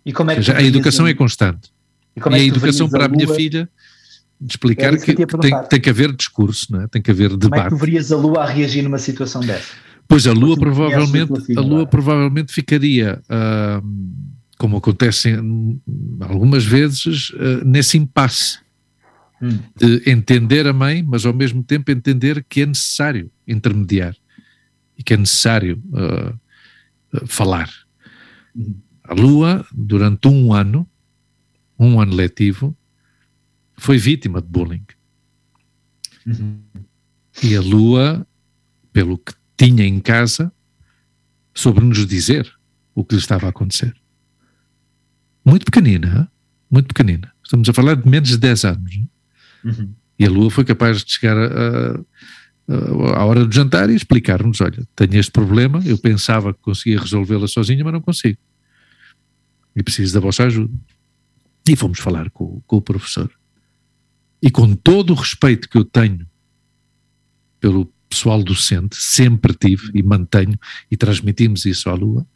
E 0.04 0.12
como 0.12 0.30
é 0.30 0.36
que 0.36 0.42
seja, 0.42 0.58
a 0.58 0.62
educação 0.62 1.06
é 1.06 1.14
constante. 1.14 1.70
E, 2.16 2.20
e 2.20 2.34
é 2.34 2.36
a 2.36 2.44
educação 2.44 2.88
para 2.88 3.06
a, 3.06 3.08
minha 3.08 3.26
filha 3.28 3.68
de 4.40 4.52
explicar 4.52 4.92
é 4.92 4.96
que, 4.96 5.14
que 5.14 5.26
tem, 5.26 5.62
tem, 5.68 5.80
que 5.80 5.88
haver 5.88 6.12
discurso, 6.12 6.66
não 6.70 6.82
é? 6.82 6.88
tem 6.88 7.00
que 7.00 7.10
haver 7.10 7.30
debate. 7.36 7.48
Como 7.48 7.54
é 7.54 7.64
que 7.64 7.70
tu 7.70 7.76
verias 7.78 8.12
a 8.12 8.16
Lua 8.16 8.42
a 8.42 8.46
reagir 8.46 8.82
numa 8.82 8.98
situação 8.98 9.40
dessa? 9.40 9.72
Pois 10.12 10.26
a 10.26 10.32
Lua 10.34 10.58
provavelmente, 10.58 11.56
a, 11.56 11.60
Lua 11.62 11.86
provavelmente 11.86 12.52
ficaria, 12.52 13.22
uh, 13.30 14.22
como 14.58 14.76
acontece 14.76 15.34
algumas 16.20 16.66
vezes, 16.66 17.30
uh, 17.30 17.64
nesse 17.64 17.96
impasse 17.96 18.58
hum. 19.40 19.58
de 19.74 20.02
entender 20.10 20.66
a 20.66 20.72
mãe, 20.74 21.02
mas 21.02 21.24
ao 21.24 21.32
mesmo 21.32 21.64
tempo 21.64 21.90
entender 21.90 22.44
que 22.46 22.60
é 22.60 22.66
necessário 22.66 23.30
intermediar 23.48 24.14
e 24.98 25.02
que 25.02 25.14
é 25.14 25.16
necessário 25.16 25.82
uh, 25.88 27.26
falar. 27.26 27.70
Hum. 28.54 28.74
A 29.04 29.14
Lua, 29.14 29.66
durante 29.72 30.28
um 30.28 30.52
ano, 30.52 30.86
um 31.78 31.98
ano 31.98 32.12
letivo, 32.12 32.76
foi 33.78 33.96
vítima 33.96 34.42
de 34.42 34.48
bullying. 34.48 34.84
Uhum. 36.26 36.60
E 37.42 37.56
a 37.56 37.62
Lua, 37.62 38.26
pelo 38.92 39.16
que 39.16 39.32
tinha 39.56 39.84
em 39.84 40.00
casa, 40.00 40.52
soube 41.54 41.80
nos 41.80 42.06
dizer 42.06 42.52
o 42.94 43.04
que 43.04 43.14
lhe 43.14 43.20
estava 43.20 43.46
a 43.46 43.50
acontecer. 43.50 43.94
Muito 45.44 45.64
pequenina, 45.64 46.30
muito 46.70 46.88
pequenina. 46.88 47.32
Estamos 47.42 47.68
a 47.68 47.72
falar 47.72 47.96
de 47.96 48.08
menos 48.08 48.28
de 48.30 48.38
10 48.38 48.64
anos. 48.64 49.00
Uhum. 49.64 49.94
E 50.18 50.24
a 50.24 50.30
Lua 50.30 50.50
foi 50.50 50.64
capaz 50.64 51.02
de 51.04 51.12
chegar 51.12 51.36
a, 51.36 52.00
a, 52.68 53.20
à 53.20 53.24
hora 53.24 53.44
do 53.44 53.54
jantar 53.54 53.90
e 53.90 53.94
explicar-nos: 53.94 54.60
olha, 54.60 54.86
tenho 54.94 55.16
este 55.16 55.32
problema, 55.32 55.82
eu 55.84 55.98
pensava 55.98 56.54
que 56.54 56.60
conseguia 56.60 57.00
resolvê-la 57.00 57.48
sozinha, 57.48 57.84
mas 57.84 57.92
não 57.92 58.00
consigo. 58.00 58.38
E 59.74 59.82
preciso 59.82 60.14
da 60.14 60.20
vossa 60.20 60.44
ajuda. 60.44 60.72
E 61.68 61.76
fomos 61.76 61.98
falar 61.98 62.30
com, 62.30 62.60
com 62.66 62.76
o 62.76 62.82
professor. 62.82 63.30
E 64.40 64.50
com 64.50 64.74
todo 64.74 65.10
o 65.10 65.16
respeito 65.16 65.68
que 65.68 65.78
eu 65.78 65.84
tenho 65.84 66.26
pelo 67.60 67.86
pessoal 68.12 68.42
docente, 68.42 68.96
sempre 68.96 69.54
tive 69.54 69.90
e 69.94 70.02
mantenho, 70.02 70.58
e 70.90 70.96
transmitimos 70.96 71.64
isso 71.64 71.88
à 71.88 71.94
Lua, 71.94 72.26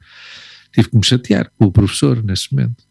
tive 0.73 0.89
que 0.89 0.97
me 0.97 1.05
chatear 1.05 1.51
com 1.59 1.67
o 1.67 1.73
professor 1.73 2.23
nesse 2.25 2.53
momento. 2.53 2.83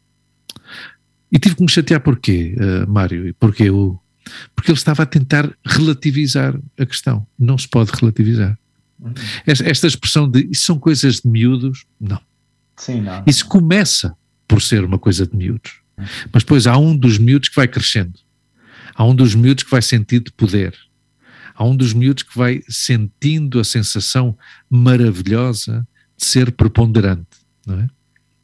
E 1.31 1.39
tive 1.39 1.55
que 1.55 1.63
me 1.63 1.69
chatear 1.69 1.99
porquê, 1.99 2.55
uh, 2.57 2.89
Mário? 2.89 3.33
Porquê 3.39 3.63
eu? 3.63 3.99
Porque 4.55 4.71
ele 4.71 4.77
estava 4.77 5.03
a 5.03 5.05
tentar 5.05 5.51
relativizar 5.65 6.59
a 6.79 6.85
questão. 6.85 7.27
Não 7.37 7.57
se 7.57 7.67
pode 7.67 7.91
relativizar. 7.91 8.57
Uhum. 8.99 9.13
Esta, 9.45 9.69
esta, 9.69 9.87
expressão 9.87 10.29
de 10.29 10.47
isso 10.51 10.65
são 10.65 10.79
coisas 10.79 11.21
de 11.21 11.27
miúdos, 11.27 11.85
não. 11.99 12.21
Sim, 12.77 13.01
não. 13.01 13.23
Isso 13.27 13.45
começa 13.47 14.15
por 14.47 14.61
ser 14.61 14.83
uma 14.83 14.97
coisa 14.97 15.25
de 15.25 15.35
miúdos. 15.35 15.81
Uhum. 15.97 16.05
Mas 16.31 16.43
depois 16.43 16.67
há 16.67 16.77
um 16.77 16.95
dos 16.95 17.17
miúdos 17.17 17.49
que 17.49 17.55
vai 17.55 17.67
crescendo. 17.67 18.19
Há 18.95 19.03
um 19.03 19.15
dos 19.15 19.35
miúdos 19.35 19.63
que 19.63 19.71
vai 19.71 19.81
sentir 19.81 20.21
de 20.21 20.31
poder. 20.31 20.75
Há 21.55 21.63
um 21.63 21.75
dos 21.75 21.93
miúdos 21.93 22.23
que 22.23 22.37
vai 22.37 22.61
sentindo 22.67 23.59
a 23.59 23.63
sensação 23.63 24.37
maravilhosa 24.69 25.87
de 26.17 26.25
ser 26.25 26.51
preponderante, 26.51 27.25
não 27.65 27.79
é? 27.79 27.87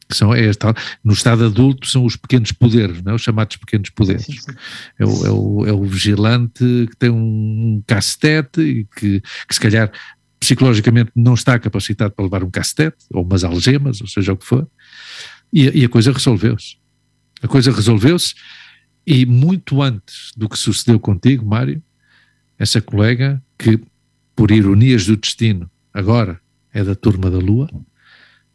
Que 0.07 0.17
são, 0.17 0.33
é 0.33 0.45
esta, 0.45 0.73
no 1.03 1.13
estado 1.13 1.45
adulto 1.45 1.87
são 1.87 2.03
os 2.03 2.17
pequenos 2.17 2.51
poderes, 2.51 3.01
não 3.01 3.13
é? 3.13 3.15
os 3.15 3.21
chamados 3.21 3.55
pequenos 3.55 3.89
poderes. 3.89 4.25
Sim, 4.25 4.33
sim. 4.33 4.51
É, 4.99 5.05
o, 5.05 5.25
é, 5.25 5.31
o, 5.31 5.65
é, 5.67 5.71
o, 5.71 5.83
vigilante 5.83 6.87
que 6.89 6.97
tem 6.97 7.09
um 7.09 7.81
cacetete 7.87 8.61
e 8.61 8.85
que, 8.85 9.21
que 9.21 9.53
se 9.53 9.59
calhar 9.59 9.91
psicologicamente 10.37 11.11
não 11.15 11.33
está 11.33 11.57
capacitado 11.59 12.13
para 12.13 12.25
levar 12.25 12.43
um 12.43 12.49
cacetete 12.49 13.05
ou 13.11 13.23
umas 13.23 13.43
algemas, 13.43 14.01
ou 14.01 14.07
seja 14.07 14.33
o 14.33 14.37
que 14.37 14.45
for, 14.45 14.67
e, 15.53 15.81
e 15.81 15.85
a 15.85 15.89
coisa 15.89 16.11
resolveu-se. 16.11 16.75
A 17.41 17.47
coisa 17.47 17.71
resolveu-se 17.71 18.33
e 19.05 19.25
muito 19.25 19.81
antes 19.81 20.31
do 20.35 20.49
que 20.49 20.57
sucedeu 20.57 20.99
contigo, 20.99 21.45
Mário, 21.45 21.81
essa 22.61 22.79
colega 22.79 23.41
que, 23.57 23.81
por 24.35 24.51
ironias 24.51 25.07
do 25.07 25.17
destino, 25.17 25.69
agora 25.91 26.39
é 26.71 26.83
da 26.83 26.93
turma 26.93 27.31
da 27.31 27.39
Lua, 27.39 27.67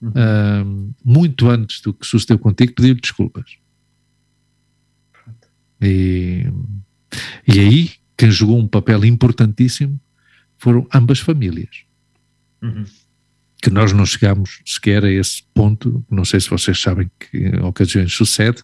uhum. 0.01 0.95
muito 1.05 1.51
antes 1.51 1.81
do 1.81 1.93
que 1.93 2.07
sucedeu 2.07 2.39
contigo, 2.39 2.73
pediu 2.73 2.95
desculpas. 2.95 3.57
E, 5.83 6.47
e 7.49 7.59
aí, 7.59 7.91
quem 8.17 8.31
jogou 8.31 8.61
um 8.61 8.69
papel 8.69 9.05
importantíssimo 9.05 10.01
foram 10.57 10.87
ambas 10.95 11.19
famílias. 11.19 11.83
Uhum. 12.63 12.85
Que 13.61 13.71
nós 13.71 13.93
não 13.93 14.07
chegámos 14.07 14.61
sequer 14.65 15.05
a 15.05 15.11
esse 15.11 15.43
ponto, 15.53 16.05
não 16.09 16.25
sei 16.25 16.39
se 16.39 16.49
vocês 16.49 16.81
sabem 16.81 17.11
que 17.19 17.39
em 17.39 17.61
ocasiões 17.63 18.13
sucede, 18.13 18.63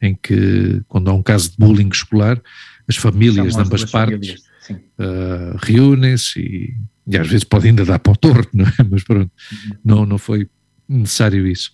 em 0.00 0.14
que 0.14 0.80
quando 0.86 1.10
há 1.10 1.12
um 1.12 1.24
caso 1.24 1.50
de 1.50 1.56
bullying 1.58 1.88
escolar, 1.88 2.40
as 2.88 2.94
famílias 2.94 3.56
de 3.56 3.60
ambas 3.60 3.84
partes 3.84 4.48
uh, 4.68 5.56
reúnem-se 5.62 6.40
e, 6.40 6.76
e, 7.06 7.18
às 7.18 7.26
vezes 7.26 7.44
pode 7.44 7.66
ainda 7.66 7.84
dar 7.84 7.98
para 7.98 8.12
o 8.12 8.16
torto, 8.16 8.50
não 8.56 8.66
é? 8.66 8.82
Mas 8.88 9.02
pronto, 9.02 9.30
uhum. 9.52 9.76
não, 9.84 10.06
não 10.06 10.18
foi 10.18 10.48
necessário 10.88 11.46
isso. 11.46 11.72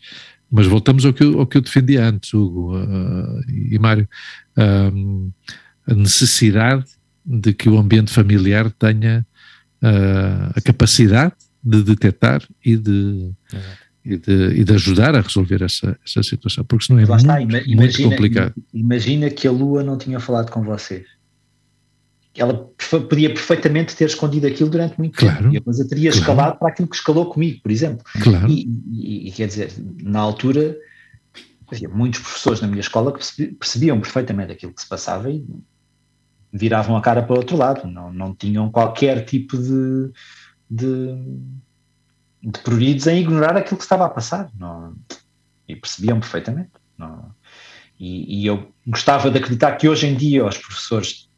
Mas 0.50 0.66
voltamos 0.66 1.04
ao 1.04 1.12
que 1.12 1.24
eu, 1.24 1.40
ao 1.40 1.46
que 1.46 1.56
eu 1.56 1.62
defendia 1.62 2.04
antes, 2.04 2.32
Hugo 2.32 2.76
uh, 2.76 3.40
e 3.48 3.78
Mário, 3.78 4.08
uh, 4.56 5.32
a 5.86 5.94
necessidade 5.94 6.84
de 7.24 7.52
que 7.52 7.68
o 7.68 7.78
ambiente 7.78 8.12
familiar 8.12 8.70
tenha 8.70 9.26
a 10.54 10.60
capacidade 10.62 11.34
de 11.62 11.82
detectar 11.82 12.42
e 12.64 12.76
de, 12.76 13.30
e 14.04 14.16
de, 14.16 14.60
e 14.60 14.64
de, 14.64 14.72
ajudar 14.74 15.14
a 15.14 15.20
resolver 15.20 15.62
essa, 15.62 15.96
essa 16.04 16.22
situação, 16.22 16.64
porque 16.64 16.86
senão 16.86 17.00
é 17.00 17.06
muito, 17.06 17.16
está, 17.16 17.40
imagina, 17.40 17.76
muito 17.76 18.02
complicado. 18.02 18.54
Imagina 18.72 19.30
que 19.30 19.46
a 19.46 19.50
Lua 19.50 19.84
não 19.84 19.98
tinha 19.98 20.18
falado 20.18 20.50
com 20.50 20.62
vocês 20.62 21.15
ela 22.38 22.70
podia 23.08 23.28
perfeitamente 23.28 23.96
ter 23.96 24.06
escondido 24.06 24.46
aquilo 24.46 24.70
durante 24.70 24.98
muito 24.98 25.18
claro, 25.18 25.36
tempo 25.44 25.54
e 25.54 25.58
a 25.58 25.60
coisa 25.60 25.88
teria 25.88 26.10
claro. 26.10 26.20
escalado 26.20 26.58
para 26.58 26.68
aquilo 26.68 26.88
que 26.88 26.96
escalou 26.96 27.26
comigo, 27.26 27.60
por 27.62 27.70
exemplo. 27.70 28.04
Claro. 28.22 28.48
E, 28.48 28.68
e, 28.90 29.28
e, 29.28 29.32
quer 29.32 29.48
dizer, 29.48 29.72
na 30.02 30.20
altura 30.20 30.76
havia 31.70 31.88
muitos 31.88 32.20
professores 32.20 32.60
na 32.60 32.68
minha 32.68 32.80
escola 32.80 33.12
que 33.12 33.46
percebiam 33.54 34.00
perfeitamente 34.00 34.52
aquilo 34.52 34.72
que 34.72 34.80
se 34.80 34.88
passava 34.88 35.30
e 35.30 35.44
viravam 36.52 36.96
a 36.96 37.00
cara 37.00 37.22
para 37.22 37.34
o 37.34 37.38
outro 37.38 37.56
lado, 37.56 37.86
não, 37.88 38.12
não 38.12 38.34
tinham 38.34 38.70
qualquer 38.70 39.24
tipo 39.24 39.58
de, 39.58 40.10
de, 40.70 41.14
de 42.42 42.58
pruridos 42.60 43.06
em 43.06 43.20
ignorar 43.20 43.56
aquilo 43.56 43.76
que 43.76 43.82
estava 43.82 44.06
a 44.06 44.10
passar 44.10 44.50
não, 44.58 44.94
e 45.68 45.74
percebiam 45.74 46.20
perfeitamente. 46.20 46.70
Não, 46.96 47.30
e, 47.98 48.42
e 48.42 48.46
eu 48.46 48.70
gostava 48.86 49.30
de 49.30 49.38
acreditar 49.38 49.72
que 49.76 49.88
hoje 49.88 50.06
em 50.06 50.14
dia 50.14 50.44
os 50.46 50.56
professores 50.56 51.28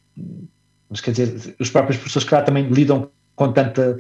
mas 0.91 1.01
quer 1.01 1.11
dizer, 1.13 1.55
os 1.59 1.71
próprios 1.71 1.99
professores, 1.99 2.29
claro, 2.29 2.47
também 2.47 2.69
lidam 2.69 3.11
com 3.35 3.53
tanta, 3.53 3.97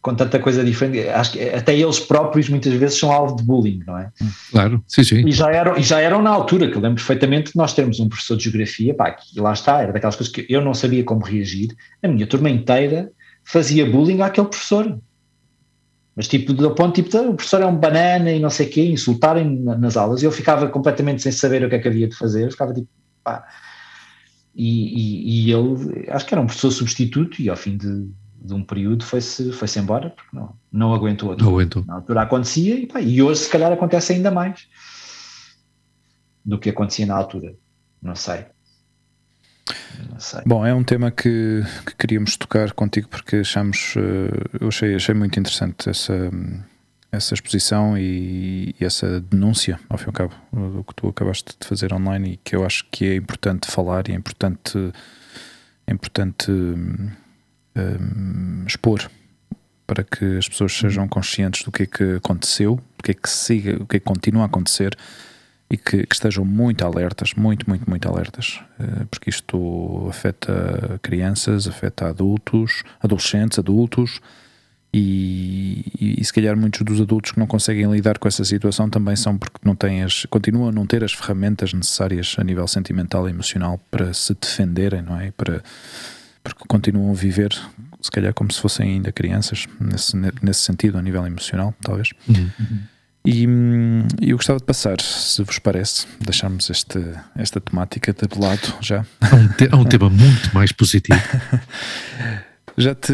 com 0.00 0.14
tanta 0.14 0.38
coisa 0.38 0.64
diferente. 0.64 1.08
Acho 1.08 1.32
que 1.32 1.48
até 1.50 1.76
eles 1.76 2.00
próprios 2.00 2.48
muitas 2.48 2.72
vezes 2.72 2.98
são 2.98 3.12
alvo 3.12 3.36
de 3.36 3.42
bullying, 3.42 3.82
não 3.86 3.98
é? 3.98 4.10
Claro, 4.50 4.82
sim, 4.88 5.04
sim. 5.04 5.26
E 5.26 5.32
já 5.32 5.50
eram, 5.50 5.76
e 5.76 5.82
já 5.82 6.00
eram 6.00 6.22
na 6.22 6.30
altura, 6.30 6.68
que 6.68 6.76
eu 6.76 6.80
lembro 6.80 6.96
perfeitamente 6.96 7.52
de 7.52 7.56
nós 7.56 7.74
termos 7.74 8.00
um 8.00 8.08
professor 8.08 8.36
de 8.36 8.44
geografia, 8.44 8.94
pá, 8.94 9.12
que 9.12 9.38
lá 9.38 9.52
está, 9.52 9.82
era 9.82 9.92
daquelas 9.92 10.16
coisas 10.16 10.32
que 10.32 10.46
eu 10.48 10.62
não 10.62 10.74
sabia 10.74 11.04
como 11.04 11.24
reagir. 11.24 11.76
A 12.02 12.08
minha 12.08 12.26
turma 12.26 12.48
inteira 12.48 13.10
fazia 13.44 13.84
bullying 13.84 14.22
àquele 14.22 14.48
professor. 14.48 14.98
Mas 16.16 16.26
tipo, 16.26 16.52
do 16.52 16.74
ponto 16.74 16.94
tipo, 16.94 17.16
o 17.16 17.34
professor 17.34 17.62
é 17.62 17.66
um 17.66 17.76
banana 17.76 18.32
e 18.32 18.40
não 18.40 18.50
sei 18.50 18.66
o 18.66 18.70
quê, 18.70 18.84
insultarem 18.86 19.60
nas 19.60 19.96
aulas, 19.96 20.20
e 20.20 20.24
eu 20.24 20.32
ficava 20.32 20.66
completamente 20.68 21.22
sem 21.22 21.30
saber 21.30 21.64
o 21.64 21.68
que 21.68 21.76
é 21.76 21.78
que 21.78 21.86
havia 21.86 22.08
de 22.08 22.16
fazer, 22.16 22.46
eu 22.46 22.50
ficava 22.50 22.74
tipo, 22.74 22.88
pá. 23.22 23.44
E, 24.58 25.46
e, 25.46 25.46
e 25.46 25.52
ele, 25.52 26.10
acho 26.10 26.26
que 26.26 26.34
era 26.34 26.40
um 26.40 26.46
professor 26.46 26.72
substituto, 26.72 27.40
e 27.40 27.48
ao 27.48 27.56
fim 27.56 27.76
de, 27.76 28.10
de 28.42 28.52
um 28.52 28.64
período 28.64 29.04
foi-se 29.04 29.52
foi 29.52 29.68
-se 29.68 29.78
embora, 29.78 30.10
porque 30.10 30.36
não, 30.36 30.52
não 30.72 30.92
aguentou. 30.92 31.36
Não 31.36 31.50
aguentou. 31.50 31.84
Na 31.84 31.94
altura 31.94 32.22
acontecia, 32.22 32.74
e, 32.74 32.86
pá, 32.88 33.00
e 33.00 33.22
hoje 33.22 33.42
se 33.42 33.50
calhar 33.50 33.70
acontece 33.70 34.12
ainda 34.12 34.32
mais 34.32 34.66
do 36.44 36.58
que 36.58 36.70
acontecia 36.70 37.06
na 37.06 37.14
altura. 37.14 37.54
Não 38.02 38.16
sei. 38.16 38.46
Bom, 40.44 40.66
é 40.66 40.74
um 40.74 40.82
tema 40.82 41.12
que, 41.12 41.62
que, 41.86 41.94
queríamos 41.96 42.36
tocar 42.36 42.72
contigo 42.72 43.08
porque 43.08 43.36
achamos, 43.36 43.94
uh, 43.94 44.58
eu 44.60 44.68
achei, 44.68 44.94
achei 44.94 45.14
muito 45.14 45.38
interessante 45.38 45.88
essa, 45.88 46.30
essa 47.10 47.34
exposição 47.34 47.96
e, 47.96 48.74
e, 48.78 48.84
essa 48.84 49.20
denúncia, 49.20 49.80
ao 49.88 49.96
fim 49.96 50.06
e 50.06 50.08
ao 50.08 50.12
cabo, 50.12 50.34
do 50.52 50.84
que 50.84 50.94
tu 50.94 51.08
acabaste 51.08 51.54
de 51.58 51.66
fazer 51.66 51.92
online 51.92 52.32
e 52.32 52.36
que 52.36 52.54
eu 52.54 52.64
acho 52.64 52.84
que 52.90 53.06
é 53.06 53.16
importante 53.16 53.70
falar 53.70 54.08
e 54.08 54.12
é 54.12 54.14
importante, 54.14 54.92
é 55.86 55.92
importante 55.92 56.50
um, 56.50 57.10
expor 58.66 59.10
para 59.86 60.04
que 60.04 60.36
as 60.36 60.46
pessoas 60.48 60.72
sejam 60.76 61.08
conscientes 61.08 61.62
do 61.62 61.72
que 61.72 61.84
é 61.84 61.86
que 61.86 62.16
aconteceu, 62.16 62.76
do 62.76 63.02
que 63.02 63.12
é 63.12 63.14
que 63.14 63.28
siga, 63.28 63.82
o 63.82 63.86
que 63.86 63.96
é 63.96 63.98
que 64.00 64.04
continua 64.04 64.42
a 64.42 64.46
acontecer 64.46 64.94
e 65.70 65.76
que, 65.78 66.06
que, 66.06 66.14
estejam 66.14 66.44
muito 66.44 66.84
alertas, 66.84 67.32
muito, 67.34 67.68
muito, 67.68 67.88
muito 67.88 68.08
alertas, 68.08 68.60
eh, 68.78 69.06
porque 69.10 69.30
isto 69.30 70.06
afeta 70.08 70.98
crianças, 71.02 71.66
afeta 71.66 72.08
adultos, 72.08 72.82
adolescentes, 73.00 73.58
adultos, 73.58 74.20
e, 74.92 75.84
e, 76.00 76.20
e, 76.20 76.24
se 76.24 76.32
calhar 76.32 76.56
muitos 76.56 76.80
dos 76.80 77.00
adultos 77.00 77.32
que 77.32 77.38
não 77.38 77.46
conseguem 77.46 77.90
lidar 77.90 78.18
com 78.18 78.26
essa 78.26 78.42
situação 78.42 78.88
também 78.88 79.16
são 79.16 79.36
porque 79.36 79.58
não 79.62 79.76
têm 79.76 80.02
as, 80.02 80.24
continuam 80.26 80.68
a 80.68 80.72
não 80.72 80.86
ter 80.86 81.04
as 81.04 81.12
ferramentas 81.12 81.74
necessárias 81.74 82.34
a 82.38 82.44
nível 82.44 82.66
sentimental 82.66 83.28
e 83.28 83.30
emocional 83.30 83.78
para 83.90 84.14
se 84.14 84.34
defenderem, 84.34 85.02
não 85.02 85.20
é? 85.20 85.30
Para, 85.32 85.62
porque 86.42 86.64
continuam 86.66 87.10
a 87.10 87.14
viver, 87.14 87.50
se 88.00 88.10
calhar 88.10 88.32
como 88.32 88.50
se 88.50 88.60
fossem 88.60 88.92
ainda 88.92 89.12
crianças, 89.12 89.66
nesse, 89.78 90.16
nesse 90.16 90.62
sentido, 90.62 90.96
a 90.96 91.02
nível 91.02 91.26
emocional, 91.26 91.74
talvez. 91.82 92.12
Uhum. 92.26 92.48
E 93.26 93.46
hum, 93.46 94.06
eu 94.22 94.38
gostava 94.38 94.58
de 94.58 94.64
passar, 94.64 94.98
se 95.02 95.42
vos 95.42 95.58
parece, 95.58 96.06
deixarmos 96.18 96.70
este, 96.70 96.98
esta 97.36 97.60
temática 97.60 98.10
de 98.10 98.38
lado 98.40 98.74
já. 98.80 99.04
Há 99.20 99.36
um, 99.36 99.48
te, 99.48 99.68
há 99.70 99.76
um 99.76 99.84
tema 99.84 100.08
muito 100.08 100.54
mais 100.54 100.72
positivo. 100.72 101.20
já, 102.78 102.94
te, 102.94 103.12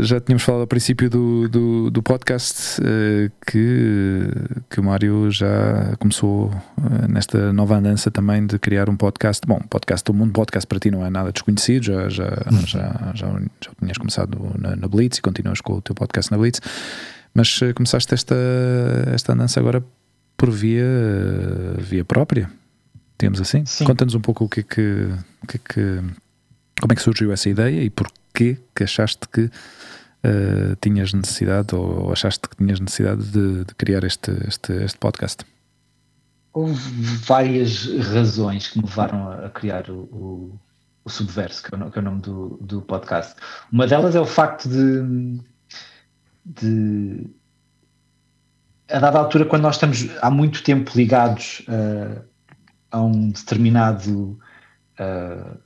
já 0.00 0.20
tínhamos 0.20 0.42
falado 0.42 0.62
ao 0.62 0.66
princípio 0.66 1.08
do, 1.08 1.48
do, 1.48 1.90
do 1.90 2.02
podcast 2.02 2.80
uh, 2.80 3.30
que, 3.46 4.26
que 4.68 4.80
o 4.80 4.82
Mário 4.82 5.30
já 5.30 5.94
começou 5.98 6.46
uh, 6.46 7.08
nesta 7.08 7.52
nova 7.52 7.76
andança 7.76 8.10
também 8.10 8.44
de 8.44 8.58
criar 8.58 8.90
um 8.90 8.96
podcast. 8.96 9.46
Bom, 9.46 9.60
podcast, 9.60 10.10
o 10.10 10.14
mundo 10.14 10.32
podcast 10.32 10.66
para 10.66 10.80
ti 10.80 10.90
não 10.90 11.06
é 11.06 11.10
nada 11.10 11.30
desconhecido, 11.30 11.84
já, 11.84 12.08
já, 12.08 12.26
hum. 12.50 12.66
já, 12.66 13.12
já, 13.14 13.40
já, 13.60 13.70
tinhas 13.80 13.98
começado 13.98 14.52
na, 14.58 14.74
na 14.74 14.88
Blitz 14.88 15.18
e 15.18 15.22
continuas 15.22 15.60
com 15.60 15.74
o 15.74 15.80
teu 15.80 15.94
podcast 15.94 16.30
na 16.32 16.38
Blitz. 16.38 16.60
Mas 17.32 17.62
uh, 17.62 17.72
começaste 17.74 18.12
esta, 18.12 18.36
esta 19.14 19.32
andança 19.32 19.60
agora 19.60 19.82
por 20.36 20.50
via, 20.50 20.84
via 21.78 22.04
própria, 22.04 22.50
digamos 23.16 23.40
assim. 23.40 23.62
Conta-nos 23.84 24.16
um 24.16 24.20
pouco 24.20 24.44
o 24.44 24.48
que 24.48 24.60
é 24.60 24.62
que, 24.64 25.08
o 25.40 25.46
que, 25.46 25.56
é 25.56 25.60
que, 25.72 26.00
como 26.80 26.92
é 26.92 26.96
que 26.96 27.02
surgiu 27.02 27.32
essa 27.32 27.48
ideia 27.48 27.82
e 27.82 27.90
porquê 27.90 28.58
que 28.74 28.84
achaste 28.84 29.28
que 29.28 29.42
uh, 29.42 30.76
tinhas 30.80 31.12
necessidade 31.12 31.74
ou 31.74 32.12
achaste 32.12 32.48
que 32.48 32.56
tinhas 32.56 32.80
necessidade 32.80 33.24
de, 33.24 33.64
de 33.64 33.74
criar 33.74 34.04
este, 34.04 34.32
este, 34.46 34.72
este 34.84 34.98
podcast. 34.98 35.44
Houve 36.52 36.74
várias 37.26 37.86
razões 38.12 38.68
que 38.68 38.78
me 38.78 38.84
levaram 38.84 39.30
a 39.30 39.48
criar 39.48 39.88
o, 39.88 40.00
o, 40.12 40.60
o 41.04 41.10
Subverso, 41.10 41.62
que 41.62 41.74
é 41.74 41.78
o, 41.78 41.90
que 41.90 41.98
é 41.98 42.02
o 42.02 42.04
nome 42.04 42.20
do, 42.20 42.58
do 42.60 42.82
podcast. 42.82 43.34
Uma 43.72 43.86
delas 43.86 44.14
é 44.14 44.20
o 44.20 44.26
facto 44.26 44.68
de 44.68 45.40
de 46.44 47.30
a 48.90 48.98
dada 48.98 49.18
altura, 49.18 49.46
quando 49.46 49.62
nós 49.62 49.76
estamos 49.76 50.08
há 50.20 50.30
muito 50.30 50.62
tempo 50.62 50.90
ligados 50.94 51.64
uh, 51.68 52.22
a 52.90 53.00
um 53.00 53.30
determinado 53.30 54.38
uh, 55.00 55.58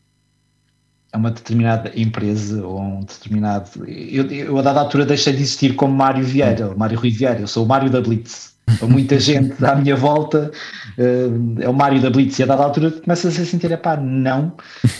a 1.12 1.18
uma 1.18 1.30
determinada 1.30 1.92
empresa 1.94 2.64
ou 2.64 2.78
a 2.78 2.82
um 2.82 3.00
determinado. 3.00 3.70
Eu, 3.86 4.30
eu 4.30 4.58
a 4.58 4.62
dada 4.62 4.80
altura 4.80 5.06
deixei 5.06 5.32
de 5.32 5.42
existir 5.42 5.74
como 5.74 5.94
Mário 5.94 6.24
Vieira, 6.24 6.74
Mário 6.74 6.98
Rui 6.98 7.10
Vieira, 7.10 7.40
eu 7.40 7.46
sou 7.46 7.64
o 7.64 7.68
Mário 7.68 7.90
da 7.90 8.00
Blitz. 8.00 8.54
Para 8.78 8.88
muita 8.88 9.18
gente 9.20 9.64
à 9.64 9.76
minha 9.76 9.94
volta 9.94 10.50
uh, 10.98 11.62
é 11.62 11.68
o 11.68 11.74
Mário 11.74 12.00
da 12.00 12.10
Blitz, 12.10 12.38
e 12.38 12.42
a 12.42 12.46
dada 12.46 12.64
altura 12.64 12.90
começa-se 12.90 13.40
a 13.40 13.44
sentir: 13.44 13.76
pá, 13.78 13.96
não, 13.96 14.52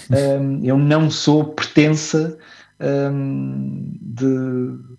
eu 0.62 0.78
não 0.78 1.11
sou 1.11 1.44
pertença 1.44 2.38
um, 2.80 3.92
de 4.00 4.96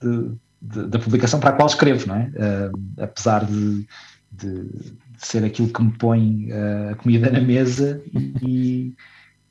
de, 0.00 0.30
de, 0.60 0.86
da 0.88 0.98
publicação 0.98 1.40
para 1.40 1.50
a 1.50 1.52
qual 1.52 1.68
escrevo, 1.68 2.06
não 2.06 2.16
é? 2.16 2.30
Uh, 2.34 3.02
apesar 3.02 3.44
de, 3.44 3.86
de, 4.32 4.64
de, 4.64 4.96
ser 5.16 5.44
aquilo 5.44 5.68
que 5.68 5.82
me 5.82 5.92
põe 5.92 6.48
uh, 6.52 6.92
a 6.92 6.94
comida 6.94 7.30
na 7.30 7.40
mesa 7.40 8.00
e, 8.42 8.94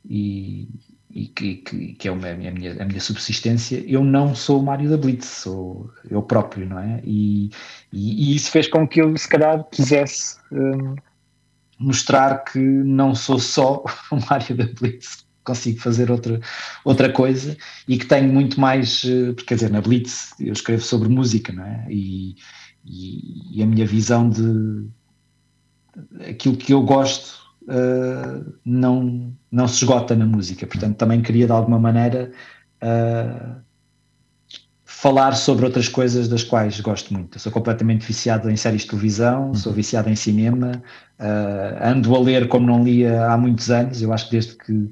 e, 0.09 0.67
e 1.11 1.27
que, 1.27 1.55
que, 1.55 1.93
que, 1.93 2.07
é 2.07 2.11
uma, 2.11 2.29
a, 2.29 2.35
minha, 2.35 2.81
a 2.81 2.85
minha 2.85 2.99
subsistência, 2.99 3.83
eu 3.87 4.03
não 4.03 4.33
sou 4.35 4.59
o 4.59 4.63
Mário 4.63 4.89
da 4.89 4.97
Blitz, 4.97 5.25
sou 5.27 5.89
eu 6.09 6.21
próprio, 6.21 6.67
não 6.67 6.79
é? 6.79 7.01
E, 7.03 7.49
e, 7.91 8.31
e 8.31 8.35
isso 8.35 8.51
fez 8.51 8.67
com 8.67 8.87
que 8.87 9.01
eu, 9.01 9.15
se 9.17 9.27
calhar, 9.27 9.63
quisesse 9.71 10.37
um, 10.51 10.95
mostrar 11.79 12.43
que 12.43 12.59
não 12.59 13.13
sou 13.13 13.39
só 13.39 13.83
o 14.11 14.17
Mário 14.29 14.55
da 14.55 14.65
Blitz 14.65 15.25
consigo 15.43 15.79
fazer 15.79 16.11
outra, 16.11 16.41
outra 16.83 17.09
coisa 17.11 17.55
e 17.87 17.97
que 17.97 18.05
tenho 18.05 18.31
muito 18.31 18.59
mais, 18.59 19.03
eh, 19.05 19.33
quer 19.45 19.55
dizer, 19.55 19.71
na 19.71 19.79
Blitz 19.79 20.33
eu 20.41 20.51
escrevo 20.51 20.83
sobre 20.83 21.07
música, 21.07 21.53
não 21.53 21.63
é? 21.63 21.87
E, 21.89 22.35
e, 22.85 23.57
e 23.57 23.63
a 23.63 23.65
minha 23.65 23.85
visão 23.85 24.29
de 24.29 24.87
aquilo 26.29 26.57
que 26.57 26.73
eu 26.73 26.81
gosto 26.81 27.46
uh, 27.67 28.53
não, 28.65 29.33
não 29.51 29.67
se 29.67 29.75
esgota 29.75 30.15
na 30.15 30.25
música, 30.25 30.65
portanto 30.65 30.97
também 30.97 31.21
queria 31.21 31.45
de 31.45 31.51
alguma 31.51 31.79
maneira 31.79 32.31
uh, 32.83 33.61
falar 34.83 35.33
sobre 35.33 35.65
outras 35.65 35.87
coisas 35.87 36.27
das 36.27 36.43
quais 36.43 36.79
gosto 36.79 37.13
muito. 37.13 37.35
Eu 37.35 37.39
sou 37.39 37.51
completamente 37.51 38.05
viciado 38.05 38.49
em 38.49 38.55
séries 38.55 38.81
de 38.81 38.87
televisão, 38.87 39.53
sou 39.53 39.71
uhum. 39.71 39.75
viciado 39.75 40.09
em 40.09 40.15
cinema, 40.15 40.81
uh, 41.19 41.83
ando 41.83 42.15
a 42.15 42.19
ler 42.19 42.47
como 42.47 42.65
não 42.65 42.83
lia 42.83 43.27
há 43.27 43.37
muitos 43.37 43.69
anos, 43.69 44.01
eu 44.01 44.11
acho 44.13 44.25
que 44.25 44.31
desde 44.31 44.55
que 44.55 44.91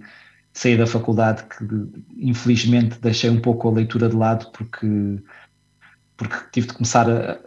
saí 0.53 0.77
da 0.77 0.87
faculdade 0.87 1.43
que 1.43 1.65
infelizmente 2.17 2.97
deixei 3.01 3.29
um 3.29 3.41
pouco 3.41 3.67
a 3.67 3.71
leitura 3.71 4.07
de 4.07 4.15
lado 4.15 4.49
porque, 4.51 5.19
porque 6.15 6.35
tive 6.51 6.67
de 6.67 6.73
começar 6.73 7.09
a, 7.09 7.37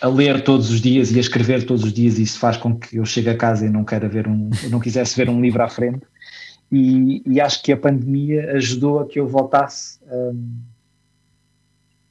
a 0.00 0.08
ler 0.08 0.42
todos 0.42 0.70
os 0.70 0.80
dias 0.80 1.12
e 1.12 1.18
a 1.18 1.20
escrever 1.20 1.66
todos 1.66 1.84
os 1.84 1.92
dias 1.92 2.18
e 2.18 2.22
isso 2.22 2.38
faz 2.38 2.56
com 2.56 2.76
que 2.78 2.96
eu 2.96 3.04
chegue 3.04 3.28
a 3.28 3.36
casa 3.36 3.66
e 3.66 3.70
não 3.70 3.84
queira 3.84 4.08
ver 4.08 4.26
um, 4.26 4.50
não 4.70 4.80
quisesse 4.80 5.16
ver 5.16 5.28
um 5.28 5.40
livro 5.40 5.62
à 5.62 5.68
frente. 5.68 6.02
E, 6.72 7.22
e 7.26 7.40
acho 7.40 7.62
que 7.62 7.72
a 7.72 7.76
pandemia 7.76 8.52
ajudou 8.52 9.00
a 9.00 9.06
que 9.06 9.18
eu 9.18 9.26
voltasse 9.26 9.98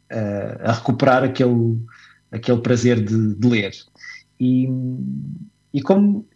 a, 0.09 0.69
a 0.69 0.73
recuperar 0.73 1.23
aquele, 1.23 1.79
aquele 2.31 2.59
prazer 2.59 2.99
de, 3.03 3.35
de 3.35 3.47
ler. 3.47 3.71
E, 4.39 4.67
e 5.73 5.81
como 5.81 6.27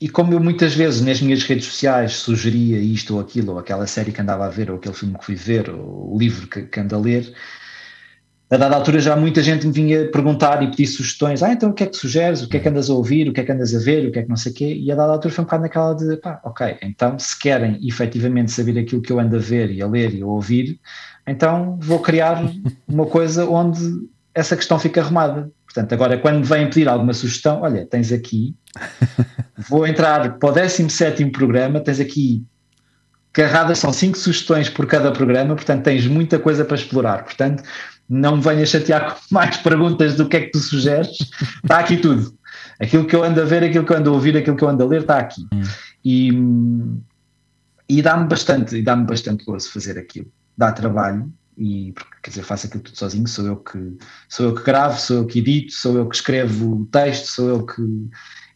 e 0.00 0.08
como 0.08 0.32
eu 0.32 0.40
muitas 0.40 0.74
vezes 0.74 1.02
nas 1.02 1.20
minhas 1.20 1.42
redes 1.42 1.66
sociais 1.66 2.14
sugeria 2.14 2.78
isto 2.78 3.14
ou 3.14 3.20
aquilo, 3.20 3.52
ou 3.52 3.58
aquela 3.58 3.86
série 3.86 4.12
que 4.12 4.20
andava 4.20 4.46
a 4.46 4.48
ver, 4.48 4.70
ou 4.70 4.78
aquele 4.78 4.94
filme 4.94 5.18
que 5.18 5.26
fui 5.26 5.34
ver, 5.34 5.68
ou 5.68 6.14
o 6.14 6.18
livro 6.18 6.46
que, 6.48 6.62
que 6.62 6.80
ando 6.80 6.96
a 6.96 6.98
ler, 6.98 7.34
a 8.50 8.56
dada 8.56 8.74
altura 8.74 8.98
já 9.00 9.14
muita 9.14 9.42
gente 9.42 9.66
me 9.66 9.72
vinha 9.72 10.10
perguntar 10.10 10.62
e 10.62 10.70
pedir 10.70 10.86
sugestões. 10.86 11.42
Ah, 11.42 11.52
então 11.52 11.70
o 11.70 11.72
que 11.72 11.84
é 11.84 11.86
que 11.86 11.96
sugeres? 11.96 12.42
O 12.42 12.48
que 12.48 12.56
é 12.56 12.60
que 12.60 12.68
andas 12.68 12.90
a 12.90 12.94
ouvir? 12.94 13.28
O 13.28 13.32
que 13.32 13.40
é 13.40 13.44
que 13.44 13.52
andas 13.52 13.74
a 13.74 13.78
ver? 13.78 14.08
O 14.08 14.12
que 14.12 14.18
é 14.18 14.22
que 14.22 14.28
não 14.28 14.36
sei 14.36 14.52
o 14.52 14.54
quê? 14.54 14.74
E 14.74 14.90
a 14.90 14.94
dada 14.94 15.12
altura 15.12 15.32
foi 15.32 15.42
um 15.42 15.44
bocado 15.44 15.62
naquela 15.62 15.94
de, 15.94 16.16
pá, 16.16 16.40
ok, 16.44 16.76
então 16.82 17.18
se 17.18 17.38
querem 17.38 17.78
efetivamente 17.86 18.50
saber 18.50 18.78
aquilo 18.78 19.02
que 19.02 19.12
eu 19.12 19.20
ando 19.20 19.36
a 19.36 19.38
ver 19.38 19.70
e 19.70 19.80
a 19.80 19.86
ler 19.86 20.14
e 20.14 20.22
a 20.22 20.26
ouvir, 20.26 20.80
então 21.26 21.78
vou 21.80 22.00
criar 22.00 22.42
uma 22.88 23.06
coisa 23.06 23.48
onde 23.48 23.80
essa 24.34 24.56
questão 24.56 24.78
fica 24.78 25.00
arrumada. 25.00 25.50
Portanto, 25.64 25.92
agora 25.92 26.18
quando 26.18 26.38
me 26.38 26.44
vêm 26.44 26.66
pedir 26.66 26.88
alguma 26.88 27.12
sugestão, 27.12 27.62
olha, 27.62 27.86
tens 27.86 28.10
aqui 28.12 28.56
Vou 29.68 29.86
entrar 29.86 30.38
para 30.38 30.48
o 30.48 30.52
17 30.52 31.24
programa, 31.26 31.80
tens 31.80 32.00
aqui 32.00 32.44
carradas, 33.32 33.78
são 33.78 33.92
cinco 33.92 34.18
sugestões 34.18 34.68
por 34.68 34.86
cada 34.86 35.12
programa, 35.12 35.54
portanto 35.54 35.84
tens 35.84 36.06
muita 36.06 36.38
coisa 36.38 36.64
para 36.64 36.76
explorar. 36.76 37.24
Portanto, 37.24 37.62
não 38.10 38.36
me 38.36 38.42
venhas 38.42 38.68
chatear 38.68 39.14
com 39.14 39.20
mais 39.34 39.56
perguntas 39.58 40.16
do 40.16 40.28
que 40.28 40.36
é 40.36 40.40
que 40.42 40.50
tu 40.50 40.58
sugeres, 40.58 41.16
está 41.62 41.78
aqui 41.78 41.96
tudo. 41.96 42.36
Aquilo 42.80 43.06
que 43.06 43.14
eu 43.14 43.22
ando 43.22 43.40
a 43.40 43.44
ver, 43.44 43.62
aquilo 43.62 43.84
que 43.84 43.92
eu 43.92 43.96
ando 43.96 44.10
a 44.10 44.12
ouvir, 44.12 44.36
aquilo 44.36 44.56
que 44.56 44.64
eu 44.64 44.68
ando 44.68 44.82
a 44.82 44.86
ler, 44.86 45.02
está 45.02 45.18
aqui. 45.18 45.46
Hum. 45.54 45.62
E, 46.04 46.32
e 47.88 48.02
dá-me 48.02 48.26
bastante, 48.26 48.76
e 48.76 48.82
dá-me 48.82 49.06
bastante 49.06 49.44
gozo 49.44 49.70
fazer 49.70 49.96
aquilo. 49.96 50.26
Dá 50.58 50.72
trabalho, 50.72 51.32
e 51.56 51.94
quer 52.22 52.30
dizer, 52.30 52.42
faço 52.42 52.66
aquilo 52.66 52.82
tudo 52.82 52.98
sozinho, 52.98 53.28
sou 53.28 53.46
eu 53.46 53.56
que 53.56 53.96
sou 54.28 54.46
eu 54.46 54.54
que 54.54 54.64
gravo, 54.64 54.98
sou 54.98 55.18
eu 55.18 55.26
que 55.26 55.38
edito, 55.38 55.72
sou 55.72 55.96
eu 55.96 56.08
que 56.08 56.16
escrevo 56.16 56.80
o 56.80 56.86
texto, 56.86 57.26
sou 57.26 57.48
eu 57.48 57.66
que 57.66 57.82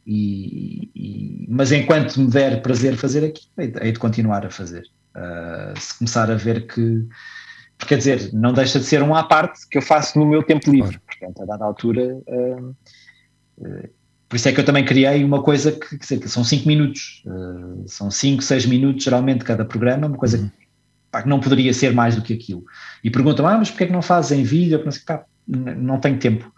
e, 0.06 0.90
e, 0.94 1.46
mas 1.48 1.72
enquanto 1.72 2.20
me 2.20 2.30
der 2.30 2.62
prazer 2.62 2.96
fazer 2.96 3.24
aqui, 3.24 3.46
hei 3.58 3.92
de 3.92 3.98
continuar 3.98 4.44
a 4.44 4.50
fazer. 4.50 4.84
Uh, 5.14 5.78
se 5.78 5.98
começar 5.98 6.30
a 6.30 6.34
ver 6.34 6.66
que 6.66 7.06
quer 7.78 7.98
dizer, 7.98 8.30
não 8.32 8.52
deixa 8.52 8.78
de 8.78 8.84
ser 8.84 9.02
um 9.02 9.14
à 9.14 9.22
parte 9.22 9.68
que 9.68 9.78
eu 9.78 9.82
faço 9.82 10.18
no 10.18 10.26
meu 10.26 10.42
tempo 10.42 10.70
livre. 10.70 10.98
Portanto, 11.06 11.42
a 11.42 11.46
dada 11.46 11.64
altura. 11.64 12.16
Uh, 12.26 12.74
uh, 13.58 13.88
por 14.28 14.36
isso 14.36 14.48
é 14.48 14.52
que 14.52 14.60
eu 14.60 14.64
também 14.64 14.84
criei 14.84 15.22
uma 15.22 15.42
coisa 15.42 15.70
que, 15.70 15.98
dizer, 15.98 16.18
que 16.18 16.28
são 16.28 16.42
5 16.42 16.66
minutos, 16.66 17.22
uh, 17.26 17.84
são 17.86 18.10
5, 18.10 18.42
6 18.42 18.66
minutos 18.66 19.04
geralmente 19.04 19.44
cada 19.44 19.64
programa, 19.64 20.06
uma 20.06 20.16
coisa 20.16 20.38
uhum. 20.38 20.48
que, 20.48 20.66
pá, 21.10 21.22
que, 21.22 21.28
não 21.28 21.40
poderia 21.40 21.72
ser 21.72 21.92
mais 21.92 22.16
do 22.16 22.22
que 22.22 22.32
aquilo. 22.32 22.64
E 23.02 23.10
perguntam, 23.10 23.46
ah, 23.46 23.58
mas 23.58 23.70
porquê 23.70 23.84
é 23.84 23.86
que 23.86 23.92
não 23.92 24.02
fazem 24.02 24.42
vídeo? 24.42 24.82
Pensei, 24.82 25.02
pá, 25.04 25.24
não 25.46 26.00
tenho 26.00 26.18
tempo. 26.18 26.52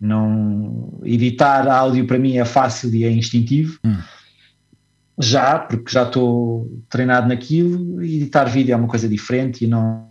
Não, 0.00 1.00
editar 1.02 1.66
áudio 1.66 2.06
para 2.06 2.18
mim 2.18 2.36
é 2.36 2.44
fácil 2.44 2.94
e 2.94 3.04
é 3.04 3.10
instintivo. 3.10 3.78
Uhum 3.84 3.98
já, 5.18 5.58
porque 5.58 5.90
já 5.90 6.04
estou 6.04 6.70
treinado 6.88 7.28
naquilo, 7.28 8.02
e 8.02 8.16
editar 8.16 8.44
vídeo 8.44 8.72
é 8.72 8.76
uma 8.76 8.86
coisa 8.86 9.08
diferente 9.08 9.64
e 9.64 9.66
não, 9.66 10.07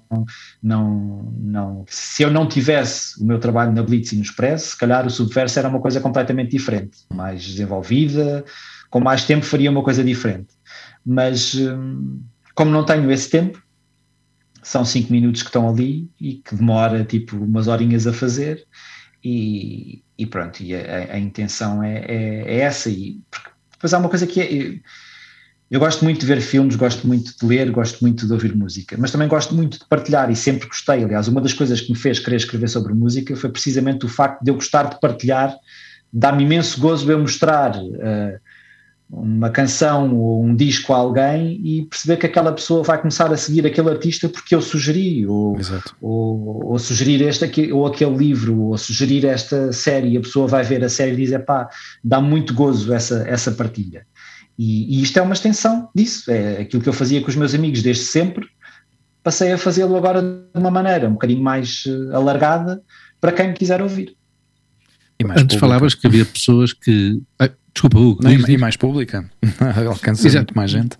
não, 0.61 1.33
não. 1.37 1.85
Se 1.87 2.23
eu 2.23 2.31
não 2.31 2.47
tivesse 2.47 3.21
o 3.21 3.25
meu 3.25 3.39
trabalho 3.39 3.71
na 3.71 3.83
Blitz 3.83 4.11
e 4.11 4.15
no 4.15 4.21
Express, 4.21 4.63
se 4.63 4.77
calhar 4.77 5.05
o 5.05 5.09
Subverso 5.09 5.59
era 5.59 5.67
uma 5.67 5.79
coisa 5.79 5.99
completamente 5.99 6.51
diferente, 6.51 6.99
mais 7.13 7.43
desenvolvida, 7.43 8.43
com 8.89 8.99
mais 8.99 9.25
tempo 9.25 9.45
faria 9.45 9.71
uma 9.71 9.83
coisa 9.83 10.03
diferente. 10.03 10.53
Mas 11.05 11.53
hum, 11.55 12.21
como 12.55 12.71
não 12.71 12.83
tenho 12.83 13.11
esse 13.11 13.29
tempo, 13.29 13.61
são 14.63 14.83
cinco 14.83 15.11
minutos 15.11 15.43
que 15.43 15.49
estão 15.49 15.69
ali 15.69 16.09
e 16.19 16.35
que 16.35 16.55
demora 16.55 17.03
tipo 17.03 17.37
umas 17.37 17.67
horinhas 17.67 18.05
a 18.05 18.13
fazer 18.13 18.65
e, 19.23 20.03
e 20.17 20.25
pronto, 20.25 20.61
e 20.61 20.75
a, 20.75 21.13
a 21.13 21.19
intenção 21.19 21.83
é, 21.83 21.99
é, 21.99 22.43
é, 22.45 22.59
essa, 22.59 22.89
e 22.89 23.19
depois 23.71 23.93
há 23.93 23.97
uma 23.97 24.09
coisa 24.09 24.27
que 24.27 24.41
é. 24.41 24.79
Eu 25.69 25.81
gosto 25.81 26.03
muito 26.05 26.21
de 26.21 26.25
ver 26.25 26.39
filmes, 26.39 26.77
gosto 26.77 27.05
muito 27.05 27.37
de 27.37 27.45
ler, 27.45 27.69
gosto 27.71 27.99
muito 28.01 28.25
de 28.25 28.31
ouvir 28.31 28.55
música, 28.55 28.95
mas 28.97 29.11
também 29.11 29.27
gosto 29.27 29.53
muito 29.53 29.79
de 29.79 29.85
partilhar 29.85 30.31
e 30.31 30.35
sempre 30.35 30.65
gostei. 30.65 31.03
Aliás, 31.03 31.27
uma 31.27 31.41
das 31.41 31.51
coisas 31.51 31.81
que 31.81 31.91
me 31.91 31.97
fez 31.97 32.19
querer 32.19 32.37
escrever 32.37 32.69
sobre 32.69 32.93
música 32.93 33.35
foi 33.35 33.49
precisamente 33.49 34.05
o 34.05 34.09
facto 34.09 34.41
de 34.41 34.49
eu 34.49 34.55
gostar 34.55 34.83
de 34.83 34.99
partilhar, 34.99 35.53
dá-me 36.11 36.43
imenso 36.43 36.79
gozo 36.79 37.11
eu 37.11 37.19
mostrar 37.19 37.75
uh, 37.75 38.39
uma 39.09 39.49
canção 39.49 40.15
ou 40.15 40.43
um 40.43 40.55
disco 40.55 40.93
a 40.93 40.97
alguém 40.97 41.59
e 41.63 41.85
perceber 41.85 42.17
que 42.17 42.25
aquela 42.25 42.51
pessoa 42.51 42.81
vai 42.83 42.97
começar 42.97 43.31
a 43.31 43.37
seguir 43.37 43.65
aquele 43.65 43.89
artista 43.89 44.27
porque 44.27 44.55
eu 44.55 44.61
sugeri, 44.61 45.25
ou, 45.27 45.57
ou, 46.01 46.65
ou, 46.65 46.79
sugerir 46.79 47.21
este 47.21 47.71
ou 47.73 47.85
aquele 47.85 48.15
livro, 48.15 48.57
ou 48.57 48.77
sugerir 48.77 49.25
esta 49.25 49.71
série, 49.73 50.09
e 50.09 50.17
a 50.17 50.21
pessoa 50.21 50.47
vai 50.47 50.63
ver 50.63 50.83
a 50.83 50.89
série 50.89 51.11
e 51.11 51.25
diz: 51.25 51.45
pá, 51.45 51.69
dá 52.03 52.19
muito 52.19 52.53
gozo 52.53 52.93
essa, 52.93 53.25
essa 53.27 53.51
partilha. 53.51 54.05
E, 54.57 54.97
e, 54.97 55.03
isto 55.03 55.17
é 55.17 55.21
uma 55.21 55.33
extensão 55.33 55.89
disso, 55.93 56.31
é 56.31 56.61
aquilo 56.61 56.81
que 56.81 56.89
eu 56.89 56.93
fazia 56.93 57.21
com 57.21 57.29
os 57.29 57.35
meus 57.35 57.53
amigos 57.53 57.83
desde 57.83 58.03
sempre, 58.03 58.47
passei 59.23 59.51
a 59.51 59.57
fazê-lo 59.57 59.95
agora 59.95 60.21
de 60.21 60.59
uma 60.59 60.71
maneira 60.71 61.07
um 61.07 61.13
bocadinho 61.13 61.43
mais 61.43 61.85
uh, 61.85 62.15
alargada 62.15 62.81
para 63.21 63.31
quem 63.31 63.49
me 63.49 63.53
quiser 63.53 63.81
ouvir. 63.81 64.15
Antes 65.19 65.41
pública. 65.41 65.59
falavas 65.59 65.93
que 65.95 66.07
havia 66.07 66.25
pessoas 66.25 66.73
que. 66.73 67.21
Ai, 67.39 67.51
desculpa, 67.73 67.97
Hugo. 67.97 68.23
Não, 68.23 68.31
e 68.31 68.57
mais 68.57 68.75
pública, 68.75 69.29
alcança 69.87 70.27
Exato. 70.27 70.45
muito 70.45 70.55
mais 70.55 70.71
gente. 70.71 70.97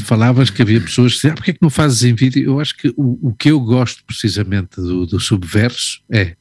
Falavas 0.00 0.50
que 0.50 0.62
havia 0.62 0.80
pessoas 0.80 1.12
que 1.12 1.16
diziam, 1.16 1.32
ah, 1.32 1.36
porque 1.36 1.50
é 1.52 1.54
que 1.54 1.62
não 1.62 1.70
fazes 1.70 2.04
em 2.04 2.14
vídeo? 2.14 2.44
Eu 2.44 2.60
acho 2.60 2.76
que 2.76 2.88
o, 2.96 3.28
o 3.28 3.34
que 3.34 3.50
eu 3.50 3.60
gosto 3.60 4.04
precisamente 4.04 4.76
do, 4.76 5.06
do 5.06 5.18
subverso 5.18 6.00
é 6.10 6.36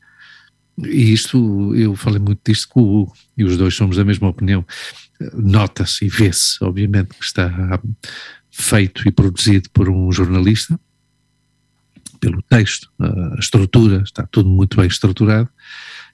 e 0.86 1.12
isto, 1.12 1.76
eu 1.76 1.96
falei 1.96 2.20
muito 2.20 2.40
disto 2.46 2.70
com 2.70 2.82
o 2.82 3.02
Hugo, 3.02 3.14
e 3.38 3.44
os 3.44 3.58
dois 3.58 3.76
somos 3.76 3.98
da 3.98 4.06
mesma 4.06 4.30
opinião 4.30 4.66
nota-se 5.34 6.06
e 6.06 6.10
vê-se, 6.10 6.64
obviamente, 6.64 7.10
que 7.10 7.26
está 7.26 7.80
feito 8.52 9.08
e 9.08 9.12
produzido 9.12 9.70
por 9.72 9.90
um 9.90 10.12
jornalista, 10.12 10.80
pelo 12.20 12.42
texto, 12.42 12.90
a 13.00 13.40
estrutura, 13.40 14.02
está 14.04 14.28
tudo 14.28 14.50
muito 14.50 14.78
bem 14.78 14.88
estruturado. 14.88 15.50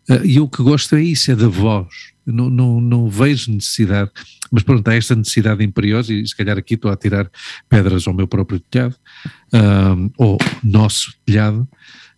Eh, 0.10 0.22
e 0.26 0.40
o 0.40 0.48
que 0.48 0.62
gosto 0.62 0.96
é 0.96 1.04
isso, 1.04 1.32
é 1.32 1.36
da 1.36 1.48
voz. 1.48 2.14
Não, 2.26 2.50
não, 2.50 2.82
não 2.82 3.10
vejo 3.10 3.52
necessidade, 3.52 4.12
mas 4.52 4.64
pronto, 4.64 4.88
há 4.88 4.96
esta 4.96 5.16
necessidade 5.16 5.64
imperiosa, 5.64 6.12
e 6.12 6.26
se 6.26 6.36
calhar 6.36 6.58
aqui 6.58 6.74
estou 6.74 6.92
a 6.92 6.96
tirar 6.96 7.30
pedras 7.70 8.08
ao 8.08 8.14
meu 8.14 8.28
próprio 8.28 8.60
telhado, 8.60 8.96
um, 9.54 10.10
ou 10.18 10.38
nosso 10.64 11.14
telhado, 11.24 11.68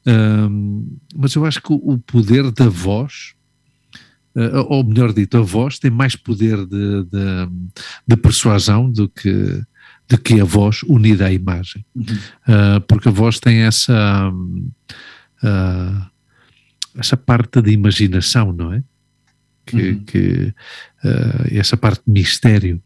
um, 0.05 0.97
mas 1.13 1.35
eu 1.35 1.45
acho 1.45 1.61
que 1.61 1.73
o 1.73 1.97
poder 1.97 2.49
da 2.51 2.69
voz 2.69 3.33
ou 4.69 4.83
melhor 4.83 5.13
dito, 5.13 5.37
a 5.37 5.41
voz 5.41 5.79
tem 5.79 5.89
mais 5.89 6.15
poder 6.15 6.57
de, 6.65 7.03
de, 7.03 7.49
de 8.07 8.17
persuasão 8.17 8.89
do 8.91 9.09
que, 9.09 9.61
do 10.07 10.17
que 10.17 10.39
a 10.39 10.43
voz 10.43 10.83
unida 10.83 11.25
à 11.25 11.33
imagem. 11.33 11.85
Uhum. 11.95 12.03
Uh, 12.03 12.81
porque 12.87 13.09
a 13.09 13.11
voz 13.11 13.39
tem 13.39 13.59
essa, 13.59 14.29
uh, 14.29 16.05
essa 16.95 17.17
parte 17.17 17.61
de 17.61 17.71
imaginação, 17.71 18.53
não 18.53 18.73
é? 18.73 18.83
Que, 19.65 19.89
uhum. 19.91 20.03
que 20.05 20.53
essa 21.51 21.75
parte 21.75 22.01
de 22.07 22.13
mistério 22.13 22.81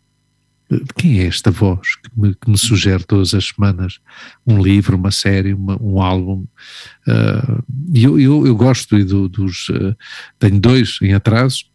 quem 0.95 1.19
é 1.19 1.27
esta 1.27 1.51
voz 1.51 1.95
que 1.95 2.09
me, 2.15 2.35
que 2.35 2.49
me, 2.49 2.57
sugere 2.57 3.03
todas 3.03 3.33
as 3.33 3.47
semanas 3.47 3.99
um 4.45 4.61
livro, 4.61 4.95
uma 4.95 5.11
série, 5.11 5.53
uma, 5.53 5.81
um 5.81 6.01
álbum? 6.01 6.45
Uh, 7.07 7.63
eu, 7.93 8.19
eu, 8.19 8.47
eu, 8.47 8.55
gosto 8.55 9.03
do, 9.03 9.27
dos. 9.27 9.69
Uh, 9.69 9.95
tenho 10.39 10.59
dois 10.59 10.97
em 11.01 11.13
atraso. 11.13 11.65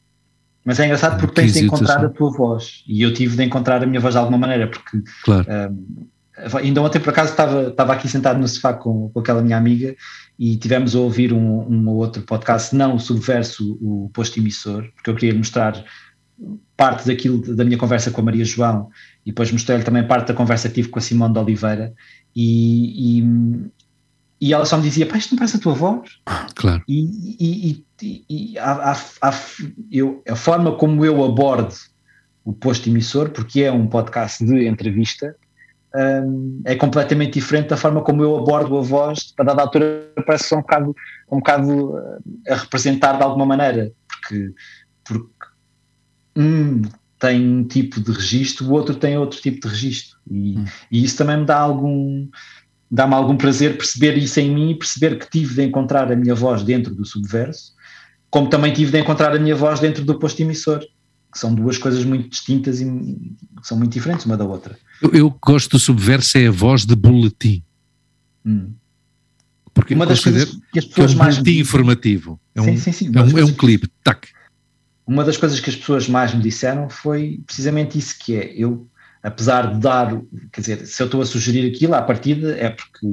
Mas 0.65 0.81
é 0.81 0.85
engraçado 0.85 1.21
porque 1.21 1.41
tens 1.41 1.55
de 1.55 1.65
encontrar 1.65 2.05
a 2.05 2.09
tua 2.09 2.31
voz 2.33 2.83
e 2.89 3.03
eu 3.03 3.13
tive 3.15 3.37
de 3.37 3.45
encontrar 3.45 3.83
a 3.83 3.87
minha 3.87 4.01
voz 4.01 4.15
de 4.15 4.19
alguma 4.19 4.39
maneira, 4.39 4.67
porque 4.67 5.01
claro. 5.23 5.47
uh, 5.49 6.57
ainda 6.59 6.83
ontem 6.83 6.99
por 6.99 7.11
acaso 7.11 7.31
estava, 7.31 7.69
estava 7.69 7.93
aqui 7.93 8.09
sentado 8.09 8.39
no 8.39 8.49
sofá 8.49 8.73
com, 8.73 9.09
com 9.11 9.21
aquela 9.21 9.43
minha 9.43 9.57
amiga 9.57 9.95
e 10.39 10.57
tivemos 10.57 10.95
a 10.95 10.99
ouvir 10.99 11.33
um, 11.33 11.67
um 11.69 11.89
outro 11.91 12.23
podcast, 12.23 12.75
não 12.75 12.97
o 12.97 13.01
Subverso, 13.01 13.79
o 13.81 14.11
Posto 14.13 14.39
Emissor, 14.39 14.85
porque 14.95 15.11
eu 15.11 15.15
queria 15.15 15.35
mostrar 15.35 15.83
parte 16.77 17.07
daquilo 17.07 17.39
da 17.55 17.65
minha 17.65 17.79
conversa 17.79 18.11
com 18.11 18.21
a 18.21 18.25
Maria 18.25 18.45
João 18.45 18.91
e 19.25 19.31
depois 19.31 19.51
mostrei-lhe 19.51 19.85
também 19.85 20.07
parte 20.07 20.29
da 20.29 20.35
conversa 20.35 20.69
que 20.69 20.75
tive 20.75 20.89
com 20.89 20.99
a 20.99 21.03
Simone 21.03 21.33
de 21.33 21.41
Oliveira 21.41 21.95
e, 22.35 23.19
e, 23.19 23.71
e 24.41 24.53
ela 24.53 24.67
só 24.67 24.77
me 24.77 24.83
dizia, 24.83 25.07
pá, 25.07 25.17
isto 25.17 25.33
não 25.33 25.39
parece 25.39 25.57
a 25.57 25.61
tua 25.61 25.73
voz? 25.73 26.19
Claro. 26.55 26.83
E, 26.87 27.85
e, 28.03 28.25
e 28.29 28.59
a, 28.59 28.93
a, 28.93 29.31
a, 29.31 29.35
eu, 29.91 30.23
a 30.29 30.37
forma 30.37 30.77
como 30.77 31.05
eu 31.05 31.25
abordo 31.25 31.75
o 32.45 32.53
posto 32.53 32.89
emissor, 32.89 33.31
porque 33.31 33.63
é 33.63 33.73
um 33.73 33.87
podcast 33.87 34.45
de 34.45 34.69
entrevista, 34.69 35.35
um, 35.95 36.61
é 36.65 36.77
completamente 36.77 37.35
diferente 37.35 37.69
da 37.69 37.77
forma 37.77 38.03
como 38.03 38.23
eu 38.23 38.37
abordo 38.37 38.77
a 38.79 38.83
voz, 38.83 39.35
a 39.39 39.43
dada 39.43 39.63
altura 39.63 40.13
parece 40.27 40.55
um 40.55 40.61
bocado, 40.61 40.95
um 41.31 41.39
bocado 41.39 41.97
a 42.49 42.55
representar 42.55 43.17
de 43.17 43.23
alguma 43.25 43.47
maneira, 43.47 43.91
porque, 44.07 44.53
porque 45.05 45.29
um 46.37 46.83
tem 47.19 47.49
um 47.49 47.65
tipo 47.65 48.01
de 48.01 48.13
registro, 48.13 48.67
o 48.67 48.73
outro 48.73 48.95
tem 48.95 49.17
outro 49.17 49.41
tipo 49.41 49.61
de 49.61 49.69
registro. 49.69 50.19
E, 50.31 50.59
hum. 50.59 50.65
e 50.91 51.05
isso 51.05 51.17
também 51.17 51.39
me 51.39 51.47
dá 51.47 51.59
algum 51.59 52.29
dá-me 52.91 53.15
algum 53.15 53.37
prazer 53.37 53.77
perceber 53.77 54.17
isso 54.17 54.39
em 54.39 54.55
mim 54.55 54.71
e 54.71 54.79
perceber 54.79 55.19
que 55.19 55.29
tive 55.29 55.55
de 55.55 55.65
encontrar 55.65 56.11
a 56.13 56.17
minha 56.17 56.35
voz 56.35 56.63
dentro 56.63 56.95
do 56.95 57.05
subverso, 57.05 57.73
como 58.31 58.49
também 58.49 58.73
tive 58.73 58.93
de 58.93 59.01
encontrar 59.01 59.35
a 59.35 59.39
minha 59.39 59.57
voz 59.57 59.81
dentro 59.81 60.05
do 60.05 60.19
posto 60.19 60.41
emissor, 60.41 60.81
que 61.33 61.39
são 61.39 61.53
duas 61.53 61.79
coisas 61.79 62.05
muito 62.05 62.29
distintas 62.29 62.81
e 62.81 62.87
são 63.63 63.77
muito 63.77 63.93
diferentes 63.93 64.25
uma 64.25 64.37
da 64.37 64.45
outra. 64.45 64.79
Eu, 65.03 65.11
eu 65.13 65.39
gosto 65.45 65.71
do 65.71 65.79
subverso 65.79 66.39
é 66.39 66.47
a 66.47 66.51
voz 66.51 66.85
de 66.85 66.95
boletim. 66.95 67.63
Hum. 68.45 68.73
Porque 69.75 69.95
uma 69.95 70.07
das 70.07 70.23
coisas 70.23 70.57
que 70.73 70.79
as 70.79 70.85
pessoas 70.85 71.13
que 71.13 71.13
é 71.13 71.15
um 71.17 71.19
mais 71.19 71.39
boletim 71.39 71.61
informativo. 71.61 72.41
É 72.55 72.61
um, 72.61 72.65
sim, 72.65 72.77
sim, 72.77 72.93
sim, 72.93 73.13
é 73.13 73.21
um, 73.21 73.39
é 73.39 73.45
um 73.45 73.53
clipe, 73.53 73.89
tac 74.05 74.29
uma 75.07 75.25
das 75.25 75.37
coisas 75.37 75.61
que 75.61 75.71
as 75.71 75.77
pessoas 75.77 76.09
mais 76.09 76.35
me 76.35 76.43
disseram 76.43 76.89
foi 76.89 77.41
precisamente 77.47 77.97
isso, 77.99 78.19
que 78.19 78.37
é 78.37 78.53
eu, 78.55 78.89
apesar 79.23 79.75
de 79.75 79.81
dar, 79.81 80.21
quer 80.53 80.61
dizer, 80.61 80.87
se 80.87 81.01
eu 81.03 81.07
estou 81.07 81.23
a 81.23 81.27
sugerir 81.27 81.73
aquilo 81.73 81.95
à 81.95 82.03
partida 82.03 82.57
é 82.59 82.71
porque 82.71 83.07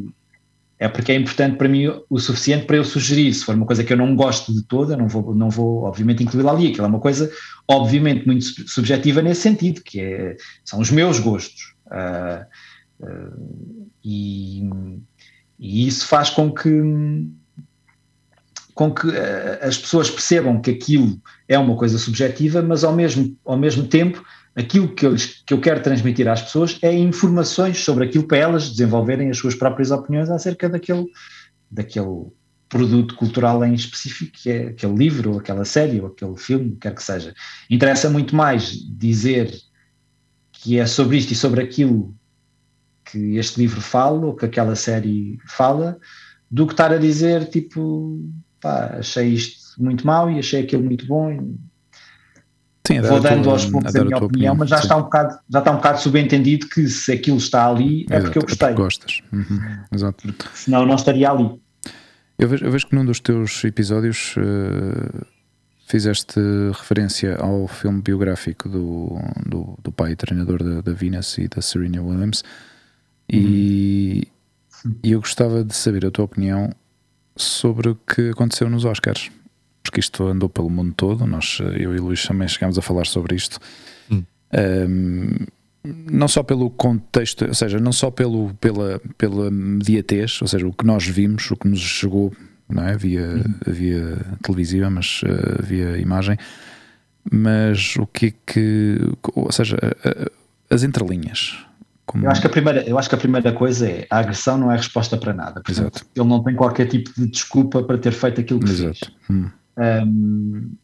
é 0.79 0.87
porque 0.89 1.13
é 1.13 1.15
importante 1.15 1.55
para 1.55 1.69
mim 1.69 1.85
o 2.09 2.19
suficiente 2.19 2.65
para 2.65 2.75
eu 2.75 2.83
sugerir. 2.83 3.33
Se 3.33 3.45
for 3.45 3.55
uma 3.55 3.65
coisa 3.65 3.85
que 3.85 3.93
eu 3.93 3.95
não 3.95 4.13
gosto 4.17 4.53
de 4.53 4.63
toda, 4.63 4.97
não 4.97 5.07
vou, 5.07 5.33
não 5.33 5.49
vou 5.49 5.83
obviamente 5.83 6.23
incluí-la 6.23 6.51
ali. 6.51 6.67
Aquilo 6.67 6.85
é 6.85 6.89
uma 6.89 6.99
coisa, 6.99 7.31
obviamente, 7.69 8.25
muito 8.25 8.43
subjetiva 8.69 9.21
nesse 9.21 9.41
sentido, 9.41 9.81
que 9.81 10.01
é, 10.01 10.35
são 10.65 10.81
os 10.81 10.91
meus 10.91 11.19
gostos. 11.19 11.73
Uh, 11.87 13.05
uh, 13.05 13.87
e, 14.03 14.69
e, 15.57 15.87
isso 15.87 16.05
faz 16.05 16.29
com 16.29 16.51
que 16.51 16.69
com 18.73 18.93
que 18.93 19.07
uh, 19.07 19.13
as 19.61 19.77
pessoas 19.77 20.09
percebam 20.09 20.61
que 20.61 20.71
aquilo 20.71 21.21
é 21.47 21.57
uma 21.57 21.75
coisa 21.75 21.97
subjetiva, 21.97 22.61
mas 22.61 22.83
ao 22.83 22.93
mesmo, 22.93 23.37
ao 23.45 23.57
mesmo 23.57 23.87
tempo 23.87 24.23
aquilo 24.55 24.93
que 24.93 25.05
eu, 25.05 25.15
que 25.45 25.53
eu 25.53 25.59
quero 25.59 25.81
transmitir 25.81 26.27
às 26.27 26.41
pessoas 26.41 26.77
é 26.81 26.93
informações 26.93 27.83
sobre 27.83 28.05
aquilo 28.05 28.25
para 28.25 28.37
elas 28.37 28.69
desenvolverem 28.69 29.29
as 29.29 29.37
suas 29.37 29.55
próprias 29.55 29.91
opiniões 29.91 30.29
acerca 30.29 30.69
daquele, 30.69 31.05
daquele 31.69 32.27
produto 32.69 33.15
cultural 33.15 33.63
em 33.63 33.73
específico, 33.73 34.31
que 34.33 34.49
é 34.49 34.67
aquele 34.67 34.95
livro, 34.95 35.33
ou 35.33 35.39
aquela 35.39 35.65
série, 35.65 36.01
ou 36.01 36.07
aquele 36.07 36.35
filme, 36.37 36.77
quer 36.79 36.93
que 36.93 37.03
seja. 37.03 37.33
Interessa 37.69 38.09
muito 38.09 38.35
mais 38.35 38.71
dizer 38.71 39.53
que 40.51 40.79
é 40.79 40.85
sobre 40.85 41.17
isto 41.17 41.31
e 41.31 41.35
sobre 41.35 41.61
aquilo 41.61 42.15
que 43.05 43.37
este 43.37 43.59
livro 43.59 43.81
fala, 43.81 44.25
ou 44.25 44.35
que 44.35 44.45
aquela 44.45 44.75
série 44.75 45.37
fala, 45.45 45.99
do 46.49 46.65
que 46.65 46.73
estar 46.73 46.91
a 46.91 46.97
dizer, 46.97 47.47
tipo, 47.49 48.19
pá, 48.63 48.95
achei 48.97 49.27
isto 49.27 49.81
muito 49.83 50.07
mau 50.07 50.31
e 50.31 50.39
achei 50.39 50.61
aquilo 50.61 50.83
muito 50.83 51.05
bom. 51.05 51.53
Sim, 52.87 53.01
Vou 53.01 53.19
dando 53.19 53.49
aos 53.49 53.65
poucos 53.65 53.95
a, 53.95 54.01
a 54.01 54.03
minha 54.03 54.17
opinião, 54.17 54.27
opinião, 54.27 54.55
mas 54.55 54.69
já 54.69 54.77
está, 54.77 54.97
um 54.97 55.03
bocado, 55.03 55.37
já 55.49 55.59
está 55.59 55.71
um 55.71 55.75
bocado 55.75 56.01
subentendido 56.01 56.67
que 56.67 56.87
se 56.87 57.11
aquilo 57.11 57.37
está 57.37 57.69
ali 57.69 58.05
é 58.09 58.17
Exato, 58.17 58.23
porque 58.23 58.37
eu 58.39 58.41
gostei. 58.41 58.67
É 58.67 58.71
porque 58.71 58.83
gostas. 58.83 59.21
Uhum. 59.31 59.59
Exato. 59.93 60.35
Senão 60.53 60.85
não 60.85 60.95
estaria 60.95 61.29
ali. 61.29 61.49
Eu 62.37 62.49
vejo, 62.49 62.65
eu 62.65 62.71
vejo 62.71 62.87
que 62.87 62.95
num 62.95 63.05
dos 63.05 63.21
teus 63.21 63.63
episódios 63.63 64.35
uh, 64.37 65.25
fizeste 65.87 66.39
referência 66.73 67.37
ao 67.37 67.67
filme 67.67 68.01
biográfico 68.01 68.67
do, 68.67 69.17
do, 69.45 69.77
do 69.81 69.91
pai 69.91 70.15
treinador 70.15 70.61
da, 70.61 70.81
da 70.81 70.91
Venus 70.91 71.37
e 71.37 71.47
da 71.47 71.61
Serena 71.61 72.01
Williams 72.01 72.43
e, 73.29 74.27
uhum. 74.83 74.95
e 75.03 75.11
eu 75.11 75.21
gostava 75.21 75.63
de 75.63 75.73
saber 75.73 76.05
a 76.05 76.11
tua 76.11 76.25
opinião 76.25 76.69
sobre 77.35 77.89
o 77.89 77.95
que 77.95 78.29
aconteceu 78.29 78.69
nos 78.69 78.85
Oscars 78.85 79.31
porque 79.83 79.99
isto 79.99 80.25
andou 80.25 80.49
pelo 80.49 80.69
mundo 80.69 80.93
todo. 80.95 81.27
Nós, 81.27 81.59
eu 81.77 81.93
e 81.93 81.99
Luís 81.99 82.25
também 82.25 82.47
chegámos 82.47 82.79
a 82.79 82.81
falar 82.81 83.05
sobre 83.05 83.35
isto. 83.35 83.59
Hum. 84.09 84.23
Um, 84.89 85.29
não 86.09 86.29
só 86.29 86.41
pelo 86.41 86.71
contexto, 86.71 87.45
ou 87.45 87.53
seja, 87.53 87.77
não 87.77 87.91
só 87.91 88.09
pelo, 88.09 88.53
pela, 88.55 89.01
pela 89.17 89.51
mediatez, 89.51 90.41
ou 90.41 90.47
seja, 90.47 90.65
o 90.65 90.71
que 90.71 90.85
nós 90.85 91.05
vimos, 91.05 91.51
o 91.51 91.57
que 91.57 91.67
nos 91.67 91.81
chegou 91.81 92.31
não 92.69 92.87
é? 92.87 92.97
via, 92.97 93.35
hum. 93.35 93.43
via 93.67 94.17
televisiva, 94.41 94.89
mas 94.89 95.21
uh, 95.23 95.61
via 95.61 95.97
imagem, 95.97 96.37
mas 97.29 97.95
o 97.97 98.07
que 98.07 98.27
é 98.27 98.33
que, 98.47 98.97
ou 99.35 99.51
seja, 99.51 99.75
uh, 99.75 100.31
as 100.73 100.83
entrelinhas. 100.83 101.57
Como... 102.05 102.25
Eu, 102.25 102.31
acho 102.31 102.41
que 102.41 102.47
a 102.47 102.49
primeira, 102.49 102.83
eu 102.87 102.97
acho 102.97 103.07
que 103.07 103.15
a 103.15 103.17
primeira 103.17 103.51
coisa 103.53 103.89
é 103.89 104.07
a 104.09 104.19
agressão 104.19 104.57
não 104.57 104.71
é 104.71 104.75
resposta 104.75 105.17
para 105.17 105.33
nada. 105.33 105.61
Portanto, 105.61 105.95
Exato. 105.95 106.05
Ele 106.15 106.27
não 106.27 106.43
tem 106.43 106.55
qualquer 106.55 106.87
tipo 106.87 107.11
de 107.15 107.27
desculpa 107.27 107.81
para 107.83 107.97
ter 107.97 108.11
feito 108.11 108.41
aquilo 108.41 108.59
que 108.59 108.69
Exato. 108.69 108.99
fez. 108.99 109.11
Hum. 109.29 109.49
Um, 109.77 110.75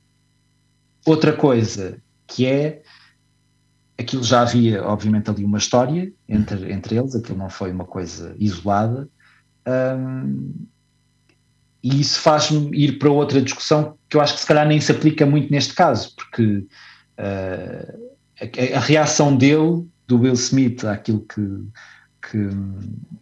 outra 1.05 1.33
coisa 1.33 1.97
que 2.25 2.45
é 2.45 2.81
aquilo 3.99 4.23
já 4.23 4.41
havia, 4.41 4.83
obviamente, 4.83 5.29
ali 5.29 5.43
uma 5.43 5.57
história 5.57 6.11
entre, 6.27 6.71
entre 6.71 6.95
eles, 6.95 7.15
aquilo 7.15 7.37
não 7.37 7.49
foi 7.49 7.71
uma 7.71 7.85
coisa 7.85 8.33
isolada. 8.39 9.09
Um, 9.67 10.53
e 11.83 11.99
isso 12.01 12.19
faz-me 12.19 12.69
ir 12.77 12.97
para 12.97 13.09
outra 13.09 13.41
discussão 13.41 13.97
que 14.07 14.17
eu 14.17 14.21
acho 14.21 14.33
que 14.33 14.41
se 14.41 14.47
calhar 14.47 14.67
nem 14.67 14.79
se 14.81 14.91
aplica 14.91 15.25
muito 15.25 15.51
neste 15.51 15.73
caso, 15.73 16.13
porque 16.15 16.65
uh, 17.17 18.09
a, 18.41 18.77
a, 18.77 18.79
reação 18.79 19.35
dele, 19.35 19.85
do 20.09 20.19
Will 20.19 20.33
Smith, 20.33 20.83
àquilo 20.83 21.21
que, 21.21 21.41
que, 22.29 22.49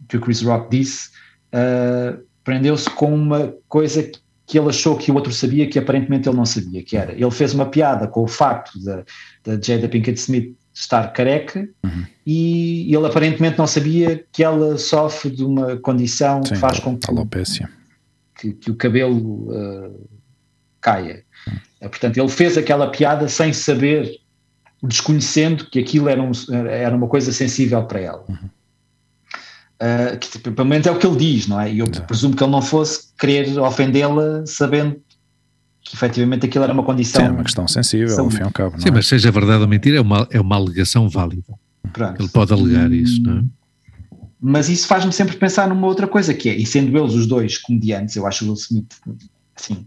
que 0.08 0.16
o 0.16 0.20
Chris 0.20 0.42
Rock 0.42 0.70
disse, 0.70 1.10
uh, 1.52 2.20
prendeu-se 2.42 2.88
com 2.90 3.14
uma 3.14 3.54
coisa 3.68 4.10
que 4.46 4.58
ele 4.58 4.70
achou 4.70 4.96
que 4.96 5.12
o 5.12 5.14
outro 5.14 5.30
sabia 5.30 5.68
que 5.68 5.78
aparentemente 5.78 6.26
ele 6.26 6.36
não 6.36 6.46
sabia, 6.46 6.82
que 6.82 6.96
era, 6.96 7.12
ele 7.12 7.30
fez 7.30 7.52
uma 7.52 7.66
piada 7.66 8.08
com 8.08 8.22
o 8.22 8.26
facto 8.26 8.82
da, 8.82 9.04
da 9.44 9.60
Jada 9.60 9.86
Pinkett 9.86 10.18
Smith 10.18 10.56
estar 10.72 11.12
careca 11.12 11.68
uhum. 11.84 12.06
e 12.24 12.94
ele 12.94 13.06
aparentemente 13.06 13.58
não 13.58 13.66
sabia 13.66 14.24
que 14.32 14.42
ela 14.42 14.78
sofre 14.78 15.30
de 15.30 15.44
uma 15.44 15.76
condição 15.76 16.42
Sim, 16.42 16.54
que 16.54 16.58
faz 16.58 16.80
com 16.80 16.96
que, 16.96 18.52
que, 18.52 18.52
que, 18.54 18.70
o 18.70 18.76
cabelo 18.76 19.50
uh, 19.50 20.08
caia. 20.80 21.24
Uhum. 21.46 21.88
Portanto, 21.90 22.16
ele 22.16 22.28
fez 22.28 22.56
aquela 22.56 22.90
piada 22.90 23.28
sem 23.28 23.52
saber, 23.52 24.18
desconhecendo 24.82 25.66
que 25.66 25.78
aquilo 25.78 26.08
era, 26.08 26.22
um, 26.22 26.30
era 26.68 26.96
uma 26.96 27.08
coisa 27.08 27.32
sensível 27.32 27.82
para 27.84 28.00
ela. 28.00 28.24
Uhum. 28.28 28.48
Uh, 29.80 30.18
que 30.18 30.38
pelo 30.50 30.68
menos 30.68 30.86
é 30.86 30.90
o 30.90 30.98
que 30.98 31.06
ele 31.06 31.16
diz, 31.16 31.46
não 31.46 31.60
é? 31.60 31.72
E 31.72 31.78
eu 31.78 31.88
presumo 31.88 32.34
que 32.34 32.42
ele 32.42 32.50
não 32.50 32.62
fosse 32.62 33.08
querer 33.16 33.58
ofendê-la 33.60 34.44
sabendo 34.44 35.00
que 35.82 35.94
efetivamente 35.94 36.46
aquilo 36.46 36.64
era 36.64 36.72
uma 36.72 36.82
condição. 36.82 37.20
Sim, 37.20 37.28
é 37.28 37.30
uma 37.30 37.44
questão 37.44 37.68
sensível, 37.68 38.18
ao 38.18 38.30
fim 38.30 38.40
e 38.40 38.42
ao 38.42 38.50
cabo. 38.50 38.80
Sim, 38.80 38.88
é? 38.88 38.90
mas 38.90 39.06
seja 39.06 39.30
verdade 39.30 39.62
ou 39.62 39.68
mentira, 39.68 39.98
é 39.98 40.00
uma, 40.00 40.26
é 40.30 40.40
uma 40.40 40.56
alegação 40.56 41.08
válida. 41.08 41.54
Pronto. 41.92 42.20
Ele 42.20 42.28
pode 42.28 42.52
alegar 42.52 42.92
isso, 42.92 43.22
não 43.22 43.38
é? 43.38 43.44
Mas 44.40 44.68
isso 44.68 44.86
faz-me 44.86 45.12
sempre 45.12 45.36
pensar 45.36 45.68
numa 45.68 45.86
outra 45.86 46.06
coisa 46.06 46.32
que 46.32 46.48
é, 46.48 46.54
e 46.54 46.64
sendo 46.64 46.96
eles 46.96 47.14
os 47.14 47.26
dois 47.26 47.58
comediantes, 47.58 48.14
eu 48.14 48.26
acho 48.26 48.44
o 48.44 48.48
Will 48.48 48.56
Smith, 48.56 48.94
assim, 49.56 49.86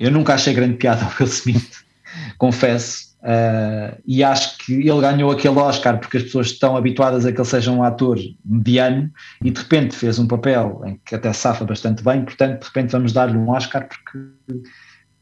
eu 0.00 0.10
nunca 0.10 0.34
achei 0.34 0.52
grande 0.52 0.74
piada 0.74 1.04
ao 1.04 1.12
Will 1.20 1.28
Smith, 1.28 1.84
confesso, 2.36 3.13
Uh, 3.24 3.98
e 4.06 4.22
acho 4.22 4.58
que 4.58 4.74
ele 4.74 5.00
ganhou 5.00 5.30
aquele 5.30 5.58
Oscar 5.58 5.98
porque 5.98 6.18
as 6.18 6.24
pessoas 6.24 6.48
estão 6.48 6.76
habituadas 6.76 7.24
a 7.24 7.32
que 7.32 7.40
ele 7.40 7.48
seja 7.48 7.70
um 7.70 7.82
ator 7.82 8.18
mediano 8.44 9.10
e 9.42 9.50
de 9.50 9.58
repente 9.58 9.96
fez 9.96 10.18
um 10.18 10.28
papel 10.28 10.82
em 10.84 11.00
que 11.02 11.14
até 11.14 11.32
safa 11.32 11.64
bastante 11.64 12.04
bem, 12.04 12.22
portanto 12.22 12.60
de 12.60 12.66
repente 12.66 12.92
vamos 12.92 13.14
dar-lhe 13.14 13.38
um 13.38 13.48
Oscar 13.48 13.88
porque, 13.88 14.28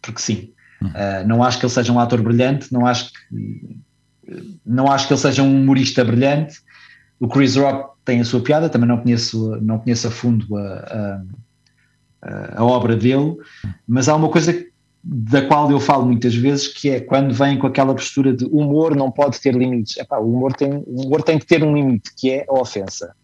porque 0.02 0.20
sim. 0.20 0.52
Uh, 0.82 1.24
não 1.28 1.44
acho 1.44 1.60
que 1.60 1.64
ele 1.64 1.72
seja 1.72 1.92
um 1.92 2.00
ator 2.00 2.20
brilhante, 2.20 2.72
não 2.72 2.84
acho 2.84 3.12
que 3.12 3.78
não 4.66 4.90
acho 4.90 5.06
que 5.06 5.12
ele 5.12 5.20
seja 5.20 5.42
um 5.44 5.62
humorista 5.62 6.04
brilhante. 6.04 6.60
O 7.20 7.28
Chris 7.28 7.54
Rock 7.54 7.92
tem 8.04 8.20
a 8.20 8.24
sua 8.24 8.40
piada, 8.40 8.68
também 8.68 8.88
não 8.88 8.98
conheço, 8.98 9.60
não 9.60 9.78
conheço 9.78 10.08
a 10.08 10.10
fundo 10.10 10.56
a, 10.56 11.22
a, 12.22 12.60
a 12.60 12.64
obra 12.64 12.96
dele, 12.96 13.36
mas 13.86 14.08
há 14.08 14.16
uma 14.16 14.28
coisa 14.28 14.52
que 14.52 14.71
da 15.02 15.46
qual 15.46 15.70
eu 15.70 15.80
falo 15.80 16.06
muitas 16.06 16.34
vezes, 16.34 16.68
que 16.68 16.90
é 16.90 17.00
quando 17.00 17.34
vem 17.34 17.58
com 17.58 17.66
aquela 17.66 17.94
postura 17.94 18.32
de 18.32 18.44
humor 18.44 18.94
não 18.94 19.10
pode 19.10 19.40
ter 19.40 19.54
limites. 19.54 19.96
Epá, 19.96 20.18
o, 20.18 20.32
humor 20.32 20.52
tem, 20.52 20.72
o 20.86 21.02
humor 21.02 21.22
tem 21.22 21.38
que 21.38 21.46
ter 21.46 21.64
um 21.64 21.74
limite, 21.74 22.12
que 22.16 22.30
é 22.30 22.46
a 22.48 22.52
ofensa. 22.52 23.14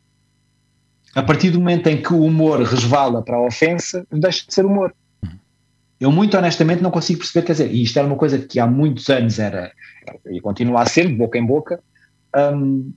A 1.15 1.23
partir 1.23 1.51
do 1.51 1.59
momento 1.59 1.87
em 1.87 2.03
que 2.03 2.13
o 2.13 2.23
humor 2.23 2.61
resvala 2.63 3.23
para 3.23 3.37
a 3.37 3.47
ofensa, 3.47 4.07
deixa 4.11 4.47
de 4.47 4.55
ser 4.55 4.67
humor. 4.67 4.93
Eu 6.01 6.13
muito 6.13 6.37
honestamente 6.37 6.83
não 6.83 6.91
consigo 6.91 7.21
perceber, 7.21 7.47
quer 7.47 7.53
dizer, 7.53 7.73
e 7.73 7.83
isto 7.83 7.99
era 7.99 8.07
uma 8.07 8.17
coisa 8.17 8.39
que 8.39 8.61
há 8.61 8.67
muitos 8.67 9.09
anos 9.09 9.39
era, 9.39 9.73
e 10.31 10.41
continua 10.41 10.83
a 10.83 10.87
ser, 10.87 11.09
de 11.09 11.15
boca 11.15 11.39
em 11.39 11.45
boca, 11.45 11.81
um, 12.55 12.93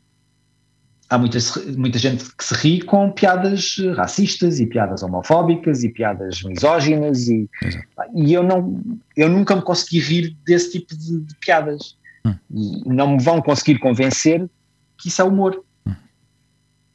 há 1.11 1.17
muita, 1.17 1.37
muita 1.77 1.99
gente 1.99 2.23
que 2.35 2.43
se 2.43 2.53
ri 2.55 2.81
com 2.81 3.11
piadas 3.11 3.75
racistas 3.97 4.61
e 4.61 4.65
piadas 4.65 5.03
homofóbicas 5.03 5.83
e 5.83 5.89
piadas 5.89 6.41
misóginas 6.41 7.27
e, 7.27 7.49
e 8.15 8.33
eu, 8.33 8.41
não, 8.41 8.81
eu 9.17 9.27
nunca 9.27 9.53
me 9.53 9.61
consegui 9.61 9.99
rir 9.99 10.37
desse 10.45 10.71
tipo 10.71 10.95
de, 10.95 11.19
de 11.19 11.35
piadas 11.35 11.97
hum. 12.25 12.33
e 12.49 12.89
não 12.89 13.17
me 13.17 13.21
vão 13.21 13.41
conseguir 13.41 13.77
convencer 13.79 14.49
que 14.97 15.09
isso 15.09 15.21
é 15.21 15.25
humor 15.25 15.61
hum. 15.85 15.93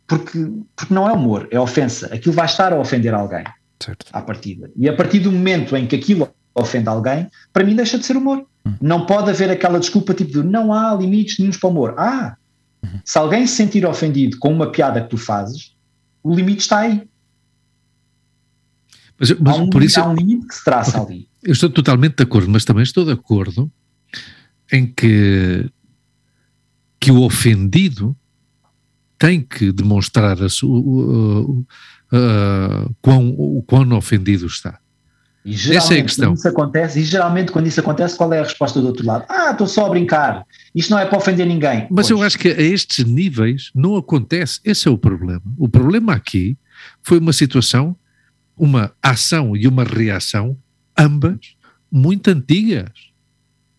porque, 0.06 0.50
porque 0.74 0.94
não 0.94 1.06
é 1.06 1.12
humor, 1.12 1.46
é 1.50 1.60
ofensa 1.60 2.06
aquilo 2.06 2.34
vai 2.34 2.46
estar 2.46 2.72
a 2.72 2.80
ofender 2.80 3.12
alguém 3.12 3.44
certo. 3.78 4.06
à 4.14 4.22
partida 4.22 4.70
e 4.74 4.88
a 4.88 4.96
partir 4.96 5.18
do 5.18 5.30
momento 5.30 5.76
em 5.76 5.86
que 5.86 5.94
aquilo 5.94 6.34
ofende 6.54 6.88
alguém, 6.88 7.30
para 7.52 7.62
mim 7.62 7.76
deixa 7.76 7.98
de 7.98 8.06
ser 8.06 8.16
humor 8.16 8.46
hum. 8.64 8.72
não 8.80 9.04
pode 9.04 9.28
haver 9.28 9.50
aquela 9.50 9.78
desculpa 9.78 10.14
tipo 10.14 10.32
de 10.32 10.42
não 10.42 10.72
há 10.72 10.94
limites 10.94 11.38
nenhum 11.38 11.52
para 11.52 11.68
o 11.68 11.70
humor, 11.70 11.94
ah 11.98 12.34
se 13.04 13.18
alguém 13.18 13.46
se 13.46 13.56
sentir 13.56 13.86
ofendido 13.86 14.38
com 14.38 14.52
uma 14.52 14.70
piada 14.70 15.02
que 15.02 15.08
tu 15.08 15.16
fazes, 15.16 15.74
o 16.22 16.34
limite 16.34 16.60
está 16.60 16.80
aí. 16.80 17.08
Mas, 19.18 19.30
mas 19.38 19.56
há, 19.56 19.62
um, 19.62 19.70
por 19.70 19.82
isso, 19.82 20.00
há 20.00 20.08
um 20.08 20.14
limite 20.14 20.46
que 20.46 20.54
se 20.54 20.64
traça 20.64 21.00
ali. 21.00 21.28
Eu 21.42 21.52
estou 21.52 21.70
totalmente 21.70 22.16
de 22.16 22.22
acordo, 22.22 22.50
mas 22.50 22.64
também 22.64 22.82
estou 22.82 23.04
de 23.04 23.12
acordo 23.12 23.70
em 24.72 24.86
que, 24.86 25.70
que 27.00 27.10
o 27.10 27.22
ofendido 27.22 28.16
tem 29.18 29.40
que 29.40 29.72
demonstrar 29.72 30.42
a 30.42 30.48
sua, 30.48 30.78
uh, 30.78 31.50
uh, 31.50 31.66
uh, 32.12 32.96
quão, 33.00 33.28
o 33.30 33.62
quão 33.62 33.90
ofendido 33.92 34.46
está. 34.46 34.78
E 35.46 35.54
Essa 35.76 35.94
é 35.94 36.00
a 36.00 36.02
questão. 36.02 36.34
Isso 36.34 36.48
acontece, 36.48 36.98
e 36.98 37.04
geralmente 37.04 37.52
quando 37.52 37.68
isso 37.68 37.78
acontece, 37.78 38.16
qual 38.16 38.32
é 38.32 38.40
a 38.40 38.42
resposta 38.42 38.80
do 38.80 38.88
outro 38.88 39.06
lado? 39.06 39.24
Ah, 39.28 39.52
estou 39.52 39.68
só 39.68 39.86
a 39.86 39.88
brincar, 39.88 40.44
isto 40.74 40.90
não 40.90 40.98
é 40.98 41.06
para 41.06 41.16
ofender 41.16 41.46
ninguém. 41.46 41.86
Mas 41.88 42.08
pois. 42.08 42.10
eu 42.10 42.22
acho 42.22 42.36
que 42.36 42.48
a 42.48 42.60
estes 42.60 43.04
níveis 43.04 43.70
não 43.72 43.96
acontece, 43.96 44.58
esse 44.64 44.88
é 44.88 44.90
o 44.90 44.98
problema. 44.98 45.42
O 45.56 45.68
problema 45.68 46.14
aqui 46.14 46.58
foi 47.00 47.18
uma 47.18 47.32
situação, 47.32 47.96
uma 48.56 48.92
ação 49.00 49.56
e 49.56 49.68
uma 49.68 49.84
reação, 49.84 50.56
ambas 50.98 51.38
muito 51.92 52.28
antigas. 52.28 52.90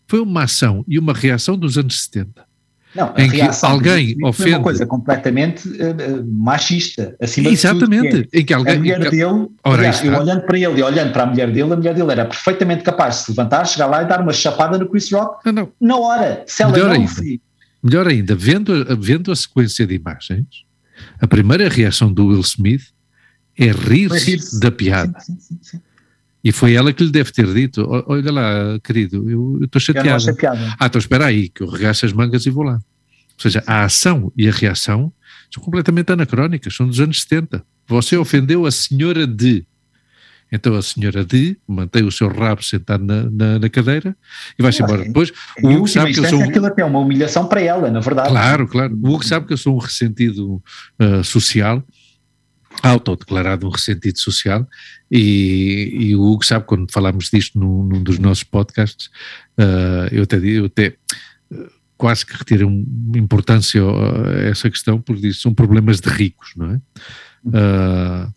Foi 0.06 0.20
uma 0.20 0.44
ação 0.44 0.82
e 0.88 0.98
uma 0.98 1.12
reação 1.12 1.58
dos 1.58 1.76
anos 1.76 2.04
70. 2.04 2.47
Não, 2.94 3.12
em 3.16 3.30
que 3.30 3.40
alguém 3.62 4.16
ofende. 4.24 4.52
É 4.52 4.56
uma 4.56 4.62
coisa 4.62 4.86
completamente 4.86 5.68
uh, 5.68 6.26
machista, 6.26 7.14
acima 7.20 7.50
Exatamente, 7.50 8.02
de 8.02 8.22
tudo, 8.22 8.28
é 8.32 8.40
em 8.40 8.44
que 8.44 8.54
alguém. 8.54 8.74
A 8.74 8.78
mulher 8.78 9.10
dele, 9.10 9.48
Ora, 9.62 9.78
aliás, 9.78 10.04
eu 10.04 10.18
olhando 10.18 10.42
para 10.42 10.58
ele 10.58 10.80
e 10.80 10.82
olhando 10.82 11.12
para 11.12 11.22
a 11.22 11.26
mulher 11.26 11.52
dele, 11.52 11.72
a 11.72 11.76
mulher 11.76 11.94
dele 11.94 12.12
era 12.12 12.24
perfeitamente 12.24 12.82
capaz 12.82 13.16
de 13.16 13.22
se 13.22 13.30
levantar, 13.32 13.66
chegar 13.66 13.86
lá 13.86 14.02
e 14.02 14.06
dar 14.06 14.20
uma 14.20 14.32
chapada 14.32 14.78
no 14.78 14.88
Chris 14.88 15.10
Rock 15.12 15.44
não, 15.44 15.52
não. 15.52 15.72
na 15.80 15.96
hora. 15.96 16.44
Se 16.46 16.62
ela 16.62 16.72
Melhor 16.72 16.98
não, 16.98 17.06
melhor 17.82 18.08
ainda, 18.08 18.34
vendo, 18.34 18.96
vendo 18.98 19.30
a 19.30 19.36
sequência 19.36 19.86
de 19.86 19.94
imagens, 19.94 20.46
a 21.20 21.26
primeira 21.26 21.68
reação 21.68 22.12
do 22.12 22.28
Will 22.28 22.40
Smith 22.40 22.88
é 23.56 23.66
rir-se 23.66 24.30
rir 24.30 24.60
da 24.60 24.70
piada. 24.70 25.20
Sim, 25.20 25.36
sim, 25.38 25.58
sim, 25.60 25.80
e 26.42 26.52
foi 26.52 26.74
ela 26.74 26.92
que 26.92 27.02
lhe 27.02 27.10
deve 27.10 27.32
ter 27.32 27.52
dito: 27.52 27.86
Olha 28.06 28.32
lá, 28.32 28.78
querido, 28.82 29.28
eu 29.28 29.64
estou 29.64 29.80
chateado. 29.80 30.24
Ah, 30.78 30.86
então 30.86 30.98
espera 30.98 31.26
aí, 31.26 31.48
que 31.48 31.62
eu 31.62 31.68
regaço 31.68 32.06
as 32.06 32.12
mangas 32.12 32.46
e 32.46 32.50
vou 32.50 32.64
lá. 32.64 32.74
Ou 32.74 33.42
seja, 33.42 33.62
a 33.66 33.84
ação 33.84 34.32
e 34.36 34.48
a 34.48 34.52
reação 34.52 35.12
são 35.52 35.62
completamente 35.62 36.12
anacrónicas, 36.12 36.74
são 36.74 36.86
dos 36.86 37.00
anos 37.00 37.22
70. 37.22 37.62
Você 37.86 38.16
ofendeu 38.16 38.66
a 38.66 38.70
senhora 38.70 39.26
de. 39.26 39.66
Então 40.50 40.74
a 40.74 40.80
senhora 40.80 41.24
de 41.24 41.58
mantém 41.66 42.04
o 42.04 42.10
seu 42.10 42.28
rabo 42.28 42.62
sentado 42.62 43.04
na, 43.04 43.24
na, 43.30 43.58
na 43.58 43.68
cadeira 43.68 44.16
e 44.58 44.62
vai-se 44.62 44.82
embora. 44.82 45.04
Depois, 45.04 45.30
o 45.62 45.68
Hugo 45.68 45.86
sabe 45.86 46.14
que 46.14 46.20
eu 46.20 46.24
sou. 46.24 46.42
Aquilo 46.42 46.66
até 46.66 46.82
é 46.82 46.84
uma 46.84 47.00
humilhação 47.00 47.46
para 47.46 47.60
ela, 47.60 47.90
na 47.90 48.00
verdade. 48.00 48.30
Claro, 48.30 48.66
claro. 48.66 48.94
O 48.94 49.10
Hugo 49.10 49.26
sabe 49.26 49.46
que 49.46 49.52
eu 49.52 49.58
sou 49.58 49.74
um 49.74 49.78
ressentido 49.78 50.62
uh, 51.00 51.22
social 51.22 51.84
autodeclarado 52.82 53.66
um 53.66 53.70
ressentido 53.70 54.18
social. 54.18 54.66
E, 55.10 55.96
e, 56.00 56.16
o 56.16 56.22
Hugo 56.22 56.44
sabe 56.44 56.64
quando 56.66 56.90
falámos 56.90 57.30
disto 57.30 57.58
num, 57.58 57.82
num 57.82 58.02
dos 58.02 58.18
nossos 58.18 58.44
podcasts 58.44 59.06
uh, 59.58 60.12
eu 60.12 60.24
até, 60.24 60.36
eu 60.36 60.66
até 60.66 60.94
uh, 61.50 61.70
quase 61.96 62.26
que 62.26 62.36
retiro 62.36 62.68
importância 63.16 63.82
a 63.82 64.40
essa 64.50 64.70
questão 64.70 65.00
porque 65.00 65.22
disse, 65.22 65.40
são 65.40 65.54
problemas 65.54 65.98
de 65.98 66.10
ricos 66.10 66.52
não 66.56 66.72
é? 66.72 66.80
Uh, 67.46 68.34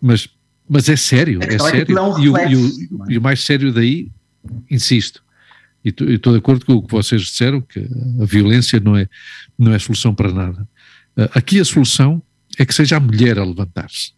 mas, 0.00 0.28
mas 0.68 0.88
é 0.88 0.96
sério, 0.96 1.38
é, 1.40 1.54
é 1.54 1.58
sério. 1.58 1.96
e, 2.18 2.28
o, 2.28 2.36
e, 2.36 2.56
o, 2.56 3.10
e 3.12 3.18
o 3.18 3.22
mais 3.22 3.44
sério 3.44 3.72
daí 3.72 4.10
insisto 4.68 5.22
e 5.84 5.88
estou 5.88 6.32
de 6.32 6.38
acordo 6.38 6.66
com 6.66 6.74
o 6.74 6.82
que 6.82 6.92
vocês 6.92 7.22
disseram 7.22 7.60
que 7.60 7.78
a 8.20 8.24
violência 8.24 8.80
não 8.80 8.96
é, 8.96 9.08
não 9.58 9.72
é 9.72 9.78
solução 9.78 10.14
para 10.14 10.32
nada. 10.32 10.68
Aqui 11.34 11.58
a 11.58 11.64
solução 11.64 12.22
é 12.58 12.66
que 12.66 12.74
seja 12.74 12.96
a 12.96 13.00
mulher 13.00 13.38
a 13.38 13.44
levantar-se 13.44 14.12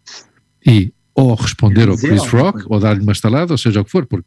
e 0.67 0.93
ou 1.15 1.35
responder 1.35 1.89
ao 1.89 1.97
Chris 1.97 2.27
Rock 2.27 2.65
ou 2.67 2.81
dar-lhe 2.81 3.01
uma 3.01 3.13
estalada, 3.13 3.53
ou 3.53 3.59
seja 3.59 3.81
o 3.81 3.85
que 3.85 3.91
for, 3.91 4.05
porque 4.05 4.27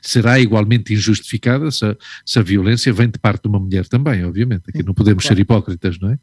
será 0.00 0.38
igualmente 0.38 0.94
injustificada 0.94 1.70
se 1.72 1.84
a, 1.84 1.96
se 2.24 2.38
a, 2.38 2.42
violência 2.42 2.92
vem 2.92 3.08
de 3.08 3.18
parte 3.18 3.42
de 3.42 3.48
uma 3.48 3.58
mulher 3.58 3.88
também, 3.88 4.24
obviamente. 4.24 4.62
Aqui 4.68 4.84
não 4.84 4.94
podemos 4.94 5.24
ser 5.24 5.36
hipócritas, 5.38 5.98
não 5.98 6.10
é? 6.10 6.18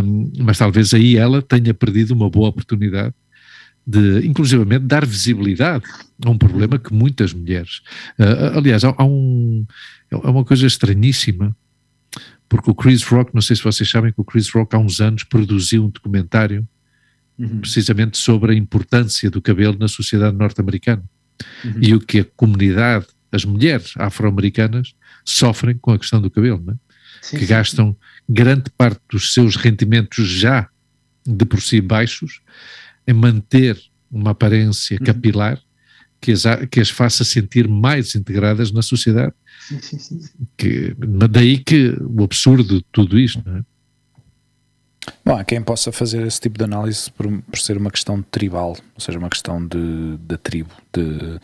Um, 0.00 0.32
mas 0.38 0.58
talvez 0.58 0.94
aí 0.94 1.16
ela 1.16 1.42
tenha 1.42 1.74
perdido 1.74 2.12
uma 2.12 2.30
boa 2.30 2.50
oportunidade 2.50 3.14
de, 3.84 4.24
inclusivamente, 4.24 4.84
dar 4.84 5.04
visibilidade 5.04 5.84
a 6.24 6.30
um 6.30 6.38
problema 6.38 6.78
que 6.78 6.94
muitas 6.94 7.32
mulheres. 7.32 7.82
Uh, 8.16 8.58
aliás, 8.58 8.84
há, 8.84 8.94
há, 8.96 9.04
um, 9.04 9.66
é 10.08 10.16
uma 10.16 10.44
coisa 10.44 10.68
estranhíssima 10.68 11.56
porque 12.52 12.70
o 12.70 12.74
Chris 12.74 13.02
Rock, 13.04 13.34
não 13.34 13.40
sei 13.40 13.56
se 13.56 13.64
vocês 13.64 13.88
sabem 13.88 14.12
que 14.12 14.20
o 14.20 14.24
Chris 14.24 14.50
Rock 14.50 14.76
há 14.76 14.78
uns 14.78 15.00
anos 15.00 15.24
produziu 15.24 15.86
um 15.86 15.88
documentário 15.88 16.68
uhum. 17.38 17.60
precisamente 17.60 18.18
sobre 18.18 18.52
a 18.52 18.54
importância 18.54 19.30
do 19.30 19.40
cabelo 19.40 19.74
na 19.78 19.88
sociedade 19.88 20.36
norte-americana 20.36 21.02
uhum. 21.64 21.80
e 21.80 21.94
o 21.94 21.98
que 21.98 22.18
a 22.18 22.24
comunidade, 22.36 23.06
as 23.32 23.46
mulheres 23.46 23.94
afro-americanas 23.96 24.94
sofrem 25.24 25.78
com 25.78 25.92
a 25.92 25.98
questão 25.98 26.20
do 26.20 26.30
cabelo, 26.30 26.62
é? 26.72 26.74
sim, 27.22 27.38
que 27.38 27.46
sim, 27.46 27.48
gastam 27.48 27.96
grande 28.28 28.70
parte 28.76 29.00
dos 29.10 29.32
seus 29.32 29.56
rendimentos 29.56 30.28
já 30.28 30.68
de 31.26 31.46
por 31.46 31.62
si 31.62 31.80
baixos 31.80 32.42
em 33.06 33.14
manter 33.14 33.80
uma 34.10 34.32
aparência 34.32 34.98
uhum. 35.00 35.04
Que 36.22 36.30
as, 36.30 36.44
que 36.70 36.80
as 36.80 36.88
faça 36.88 37.24
sentir 37.24 37.68
mais 37.68 38.14
integradas 38.14 38.70
na 38.70 38.80
sociedade. 38.80 39.34
Sim, 39.68 39.80
sim, 39.80 39.98
sim. 39.98 40.20
Que, 40.56 40.94
daí 41.28 41.58
que 41.58 41.96
o 42.00 42.22
absurdo 42.22 42.78
de 42.78 42.84
tudo 42.92 43.18
isto, 43.18 43.42
não 43.44 43.58
é? 43.58 43.62
Bom, 45.24 45.36
há 45.36 45.42
quem 45.42 45.60
possa 45.60 45.90
fazer 45.90 46.24
esse 46.24 46.40
tipo 46.40 46.56
de 46.56 46.64
análise 46.64 47.10
por, 47.10 47.26
por 47.26 47.58
ser 47.58 47.76
uma 47.76 47.90
questão 47.90 48.22
tribal, 48.22 48.76
ou 48.94 49.00
seja, 49.00 49.18
uma 49.18 49.28
questão 49.28 49.64
de, 49.66 50.16
de 50.16 50.36
tribo, 50.38 50.70
de 50.92 51.40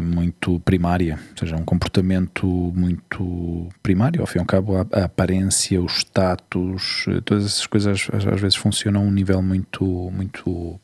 muito 0.00 0.60
primária, 0.60 1.18
ou 1.32 1.38
seja, 1.38 1.56
um 1.56 1.64
comportamento 1.64 2.46
muito 2.74 3.68
primário, 3.82 4.20
ao 4.20 4.26
fim 4.26 4.38
e 4.38 4.40
ao 4.40 4.46
cabo, 4.46 4.76
a, 4.76 4.86
a 4.92 5.04
aparência, 5.04 5.80
o 5.80 5.86
status, 5.86 7.06
todas 7.24 7.44
essas 7.44 7.66
coisas 7.66 8.08
às, 8.12 8.24
às 8.24 8.40
vezes 8.40 8.56
funcionam 8.56 9.02
a 9.02 9.04
um 9.04 9.10
nível 9.10 9.42
muito, 9.42 9.84
muito 10.12 10.80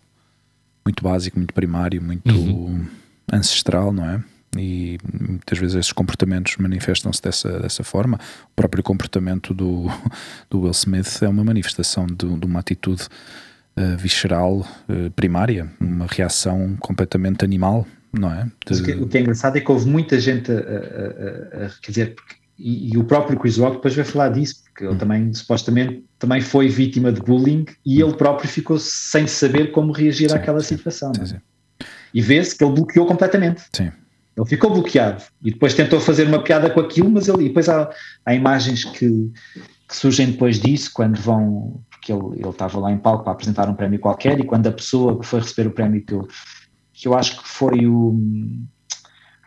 muito 0.84 1.02
básico, 1.02 1.38
muito 1.38 1.54
primário, 1.54 2.02
muito 2.02 2.34
uhum. 2.34 2.86
ancestral, 3.32 3.92
não 3.92 4.04
é? 4.04 4.22
E 4.58 4.98
muitas 5.12 5.58
vezes 5.58 5.76
esses 5.76 5.92
comportamentos 5.92 6.56
manifestam-se 6.56 7.22
dessa, 7.22 7.60
dessa 7.60 7.84
forma. 7.84 8.18
O 8.46 8.54
próprio 8.56 8.82
comportamento 8.82 9.54
do, 9.54 9.86
do 10.50 10.62
Will 10.62 10.72
Smith 10.72 11.22
é 11.22 11.28
uma 11.28 11.44
manifestação 11.44 12.06
de, 12.06 12.16
de 12.16 12.46
uma 12.46 12.58
atitude 12.58 13.04
uh, 13.76 13.96
visceral 13.96 14.58
uh, 14.58 15.10
primária, 15.14 15.70
uma 15.80 16.06
reação 16.06 16.76
completamente 16.80 17.44
animal, 17.44 17.86
não 18.12 18.32
é? 18.32 18.50
De... 18.66 18.80
O, 18.80 18.84
que, 18.84 18.92
o, 18.92 19.08
que, 19.08 19.18
é 19.18 19.20
engraçado 19.20 19.56
é 19.56 19.60
que 19.60 19.70
houve 19.70 19.88
muita 19.88 20.18
gente 20.18 20.50
a, 20.50 20.56
a, 20.56 20.58
a, 20.58 21.66
a 21.66 21.70
quer 21.80 21.90
dizer, 21.90 22.14
porque 22.16 22.39
e, 22.60 22.92
e, 22.92 22.98
o 22.98 23.04
próprio 23.04 23.38
Chris 23.38 23.56
Rock 23.56 23.76
depois 23.76 23.94
vai 23.94 24.04
falar 24.04 24.28
disso, 24.28 24.62
porque 24.64 24.84
ele 24.84 24.94
hum. 24.94 24.98
também, 24.98 25.32
supostamente, 25.32 26.04
também 26.18 26.42
foi 26.42 26.68
vítima 26.68 27.10
de 27.10 27.20
bullying 27.20 27.64
e 27.86 28.00
ele 28.00 28.12
próprio 28.12 28.48
ficou 28.48 28.78
sem 28.78 29.26
saber 29.26 29.72
como 29.72 29.92
reagir 29.92 30.28
sim, 30.28 30.36
àquela 30.36 30.60
sim, 30.60 30.76
situação. 30.76 31.12
Sim, 31.14 31.36
é? 31.36 31.40
E 32.12 32.20
vê-se 32.20 32.56
que 32.56 32.62
ele 32.62 32.74
bloqueou 32.74 33.06
completamente. 33.06 33.62
Sim. 33.74 33.90
Ele 34.36 34.46
ficou 34.46 34.70
bloqueado 34.70 35.22
e 35.42 35.50
depois 35.50 35.74
tentou 35.74 36.00
fazer 36.00 36.26
uma 36.26 36.42
piada 36.42 36.68
com 36.68 36.80
aquilo, 36.80 37.10
mas 37.10 37.28
ele, 37.28 37.44
e 37.44 37.48
depois 37.48 37.68
há, 37.68 37.90
há 38.24 38.34
imagens 38.34 38.84
que, 38.84 39.32
que, 39.88 39.96
surgem 39.96 40.30
depois 40.30 40.60
disso, 40.60 40.90
quando 40.92 41.18
vão, 41.18 41.82
porque 41.90 42.12
ele, 42.12 42.36
ele 42.36 42.48
estava 42.48 42.78
lá 42.78 42.92
em 42.92 42.98
palco 42.98 43.24
para 43.24 43.32
apresentar 43.32 43.68
um 43.68 43.74
prémio 43.74 43.98
qualquer, 43.98 44.38
e 44.38 44.44
quando 44.44 44.66
a 44.66 44.72
pessoa 44.72 45.18
que 45.18 45.26
foi 45.26 45.40
receber 45.40 45.68
o 45.68 45.72
prémio 45.72 46.04
que 46.04 46.12
eu, 46.12 46.28
que 46.92 47.08
eu 47.08 47.14
acho 47.14 47.40
que 47.40 47.48
foi 47.48 47.86
o, 47.86 48.18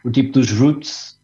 o 0.04 0.12
tipo 0.12 0.34
dos 0.34 0.52
Roots, 0.52 1.18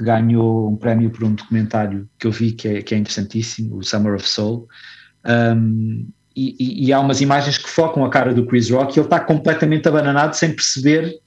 que 0.00 0.04
ganhou 0.04 0.70
um 0.70 0.76
prémio 0.76 1.10
por 1.10 1.24
um 1.24 1.34
documentário 1.34 2.08
que 2.18 2.26
eu 2.26 2.32
vi 2.32 2.52
que 2.52 2.66
é, 2.66 2.82
que 2.82 2.94
é 2.94 2.98
interessantíssimo, 2.98 3.76
o 3.76 3.84
Summer 3.84 4.14
of 4.14 4.26
Soul. 4.26 4.66
Um, 5.26 6.08
e, 6.34 6.56
e, 6.58 6.86
e, 6.86 6.92
há 6.92 7.00
umas 7.00 7.20
imagens 7.20 7.58
que 7.58 7.68
focam 7.68 8.02
a 8.04 8.08
cara 8.08 8.32
do 8.32 8.46
Chris 8.46 8.70
Rock 8.70 8.96
e 8.96 9.00
ele 9.00 9.06
está 9.06 9.20
completamente 9.20 9.86
abananado 9.86 10.34
sem 10.34 10.54
perceber. 10.54 11.20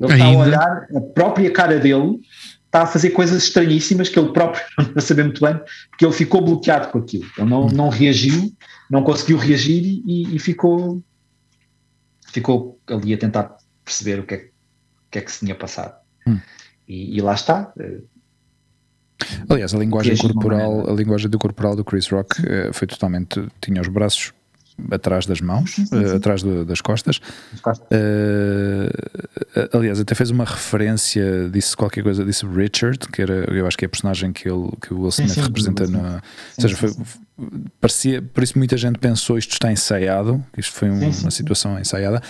Ele 0.00 0.12
Ainda? 0.12 0.14
está 0.14 0.26
a 0.26 0.38
olhar 0.38 0.86
a 0.96 1.00
própria 1.12 1.50
cara 1.50 1.78
dele, 1.78 2.20
está 2.64 2.82
a 2.82 2.86
fazer 2.86 3.10
coisas 3.10 3.42
estranhíssimas 3.42 4.08
que 4.08 4.18
ele 4.18 4.32
próprio 4.32 4.64
não 4.94 5.02
saber 5.02 5.24
muito 5.24 5.42
bem, 5.42 5.60
porque 5.90 6.06
ele 6.06 6.14
ficou 6.14 6.40
bloqueado 6.40 6.88
com 6.88 6.98
aquilo. 6.98 7.26
Ele 7.36 7.50
não, 7.50 7.66
não 7.66 7.88
reagiu, 7.90 8.50
não 8.90 9.02
conseguiu 9.02 9.36
reagir 9.36 9.84
e, 9.84 10.34
e 10.34 10.38
ficou, 10.38 11.02
ficou 12.32 12.80
ali 12.86 13.12
a 13.12 13.18
tentar 13.18 13.54
perceber 13.84 14.18
o 14.20 14.24
que 14.24 14.34
é, 14.34 14.38
o 14.38 15.10
que, 15.10 15.18
é 15.18 15.20
que 15.20 15.30
se 15.30 15.40
tinha 15.40 15.54
passado. 15.54 15.94
Hum. 16.26 16.40
E, 16.88 17.18
e 17.18 17.20
lá 17.20 17.34
está. 17.34 17.72
Aliás, 19.48 19.74
a 19.74 19.78
linguagem 19.78 20.16
corporal, 20.16 20.90
a 20.90 20.92
linguagem 20.92 21.28
do 21.28 21.38
corporal 21.38 21.76
do 21.76 21.84
Chris 21.84 22.08
Rock 22.08 22.40
uh, 22.40 22.72
foi 22.72 22.86
totalmente 22.86 23.46
tinha 23.60 23.80
os 23.80 23.88
braços 23.88 24.32
atrás 24.90 25.24
das 25.26 25.40
mãos, 25.40 25.74
sim, 25.74 25.86
sim, 25.86 25.96
sim. 25.96 26.12
Uh, 26.12 26.16
atrás 26.16 26.42
do, 26.42 26.64
das 26.64 26.80
costas. 26.80 27.20
Uh, 27.92 28.88
aliás, 29.72 30.00
até 30.00 30.14
fez 30.14 30.30
uma 30.30 30.44
referência, 30.44 31.48
disse 31.50 31.76
qualquer 31.76 32.02
coisa, 32.02 32.24
disse 32.24 32.44
Richard, 32.46 32.98
que 33.08 33.22
era, 33.22 33.44
eu 33.52 33.66
acho 33.66 33.78
que 33.78 33.84
é 33.84 33.86
a 33.86 33.88
personagem 33.88 34.32
que, 34.32 34.48
ele, 34.48 34.70
que 34.80 34.92
o 34.92 35.00
Will 35.00 35.10
Smith 35.10 35.36
representa. 35.36 35.86
Na, 35.86 36.14
ou 36.14 36.20
seja, 36.60 36.76
foi, 36.76 36.90
parecia, 37.80 38.22
por 38.22 38.42
isso 38.42 38.58
muita 38.58 38.76
gente 38.76 38.98
pensou 38.98 39.38
isto 39.38 39.52
está 39.52 39.70
ensaiado, 39.70 40.44
isto 40.56 40.72
foi 40.72 40.90
um, 40.90 41.08
uma 41.08 41.30
situação 41.30 41.78
ensaiada, 41.78 42.20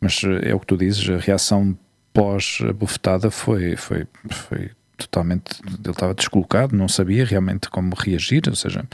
mas 0.00 0.20
é 0.42 0.54
o 0.54 0.60
que 0.60 0.66
tu 0.66 0.76
dizes, 0.76 1.08
a 1.08 1.18
reação 1.18 1.76
pós 2.12 2.58
a 2.68 2.72
bufetada 2.72 3.30
foi, 3.30 3.76
foi, 3.76 4.06
foi 4.30 4.70
totalmente. 4.96 5.60
Ele 5.66 5.90
estava 5.90 6.14
descolocado, 6.14 6.76
não 6.76 6.88
sabia 6.88 7.24
realmente 7.24 7.68
como 7.68 7.94
reagir. 7.94 8.42
Ou 8.48 8.54
seja, 8.54 8.84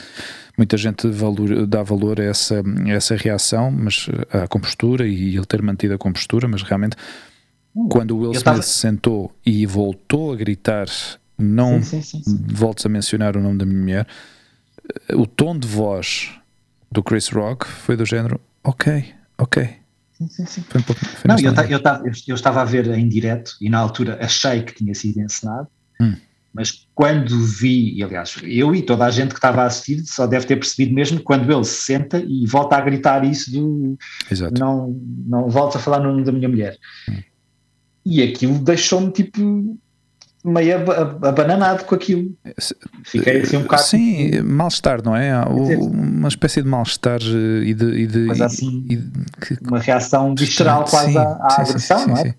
muita 0.57 0.77
gente 0.77 1.09
valor, 1.09 1.67
dá 1.67 1.83
valor 1.83 2.21
a 2.21 2.25
essa, 2.25 2.63
a 2.63 2.91
essa 2.91 3.17
reação, 3.17 3.71
mas 3.71 4.09
a 4.33 4.47
compostura 4.49 5.07
e 5.07 5.37
ele 5.37 5.47
ter 5.47 5.63
mantido 5.63 5.95
a 5.95 5.99
compostura, 5.99 6.49
mas 6.49 6.63
realmente. 6.63 6.97
Quando 7.89 8.17
o 8.17 8.19
Will 8.19 8.33
Smith 8.33 8.45
tava... 8.45 8.63
se 8.63 8.75
sentou 8.75 9.33
e 9.47 9.65
voltou 9.65 10.33
a 10.33 10.37
gritar, 10.37 10.89
não 11.39 11.81
sim, 11.81 12.03
sim, 12.03 12.21
sim, 12.21 12.45
voltes 12.49 12.85
a 12.85 12.89
mencionar 12.89 13.37
o 13.37 13.41
nome 13.41 13.59
da 13.59 13.65
minha 13.65 13.81
mulher, 13.81 14.07
o 15.15 15.25
tom 15.25 15.57
de 15.57 15.69
voz 15.69 16.33
do 16.91 17.01
Chris 17.01 17.29
Rock 17.29 17.69
foi 17.69 17.97
do 17.97 18.05
género: 18.05 18.41
ok, 18.65 19.05
ok, 19.39 19.81
Sim, 20.29 20.45
sim, 20.45 20.61
um 20.77 20.83
pouco, 20.83 21.01
não, 21.27 21.39
eu, 21.39 21.55
eu, 21.55 21.79
eu, 21.79 22.13
eu, 22.29 22.35
estava 22.35 22.61
a 22.61 22.65
ver 22.65 22.87
em 22.89 23.09
direto 23.09 23.57
e 23.59 23.71
na 23.71 23.79
altura 23.79 24.19
achei 24.21 24.63
que 24.63 24.75
tinha 24.75 24.95
sido 24.95 25.19
encenado, 25.19 25.67
hum. 26.01 26.17
mas 26.53 26.87
quando 26.95 27.39
vi, 27.45 27.95
e 27.97 28.03
aliás, 28.03 28.37
eu 28.43 28.75
e 28.75 28.83
toda 28.83 29.05
a 29.05 29.11
gente 29.11 29.31
que 29.31 29.39
estava 29.39 29.63
a 29.63 29.67
assistir 29.67 30.03
só 30.07 30.27
deve 30.27 30.47
ter 30.47 30.57
percebido 30.57 30.95
mesmo 30.95 31.21
quando 31.21 31.51
ele 31.51 31.65
se 31.65 31.85
senta 31.85 32.19
e 32.27 32.47
volta 32.47 32.77
a 32.77 32.81
gritar 32.81 33.25
isso 33.25 33.51
do 33.53 33.99
Exato. 34.31 34.59
não, 34.59 34.99
não 35.27 35.49
voltes 35.49 35.77
a 35.77 35.81
falar 35.81 36.01
no 36.01 36.11
nome 36.11 36.25
da 36.25 36.33
minha 36.33 36.49
mulher. 36.49 36.77
Hum. 37.09 37.23
E 38.05 38.23
aquilo 38.23 38.59
deixou-me 38.59 39.13
tipo 39.13 39.79
meio 40.45 40.77
abananado 41.23 41.85
com 41.85 41.95
aquilo. 41.95 42.35
Fiquei 43.05 43.43
assim 43.43 43.59
um 43.59 43.63
bocado. 43.63 43.83
Sim, 43.83 44.31
tipo, 44.31 44.45
mal-estar, 44.45 45.05
não 45.05 45.15
é? 45.15 45.39
uma 45.45 46.29
espécie 46.29 46.63
de 46.63 46.69
mal-estar 46.69 47.21
eh, 47.21 47.65
e 47.65 47.75
de. 47.75 47.85
E 47.85 48.07
de 48.07 48.19
Mas 48.21 48.41
assim, 48.41 48.87
e 48.89 48.97
de, 48.97 49.25
que, 49.41 49.59
uma 49.69 49.79
reação 49.79 50.35
visceral 50.35 50.85
quase 50.85 51.13
sim, 51.13 51.19
à, 51.19 51.23
à 51.23 51.51
sim, 51.51 51.63
agressão, 51.63 51.99
sim, 51.99 52.07
não 52.07 52.17
é? 52.17 52.35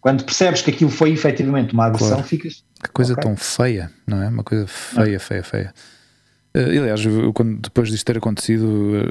Quando 0.00 0.24
percebes 0.24 0.62
que 0.62 0.70
aquilo 0.70 0.90
foi 0.90 1.12
efetivamente 1.12 1.74
uma 1.74 1.86
agressão, 1.86 2.08
claro. 2.08 2.24
ficas. 2.24 2.64
Que 2.82 2.90
coisa 2.90 3.12
okay. 3.12 3.22
tão 3.22 3.36
feia, 3.36 3.90
não 4.06 4.22
é? 4.22 4.28
Uma 4.28 4.42
coisa 4.42 4.66
feia, 4.66 5.12
não. 5.12 5.20
feia, 5.20 5.42
feia. 5.42 5.74
Uh, 6.56 6.80
aliás, 6.80 7.04
eu, 7.04 7.32
quando, 7.32 7.60
depois 7.60 7.88
disto 7.90 8.04
ter 8.04 8.18
acontecido, 8.18 8.66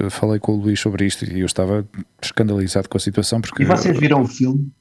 uh, 0.06 0.10
falei 0.10 0.40
com 0.40 0.54
o 0.54 0.56
Luís 0.56 0.80
sobre 0.80 1.06
isto 1.06 1.24
e 1.24 1.40
eu 1.40 1.46
estava 1.46 1.88
escandalizado 2.22 2.90
com 2.90 2.98
a 2.98 3.00
situação. 3.00 3.40
Porque, 3.40 3.64
e 3.64 3.66
vocês 3.66 3.98
viram 3.98 4.22
o 4.22 4.28
filme? 4.28 4.72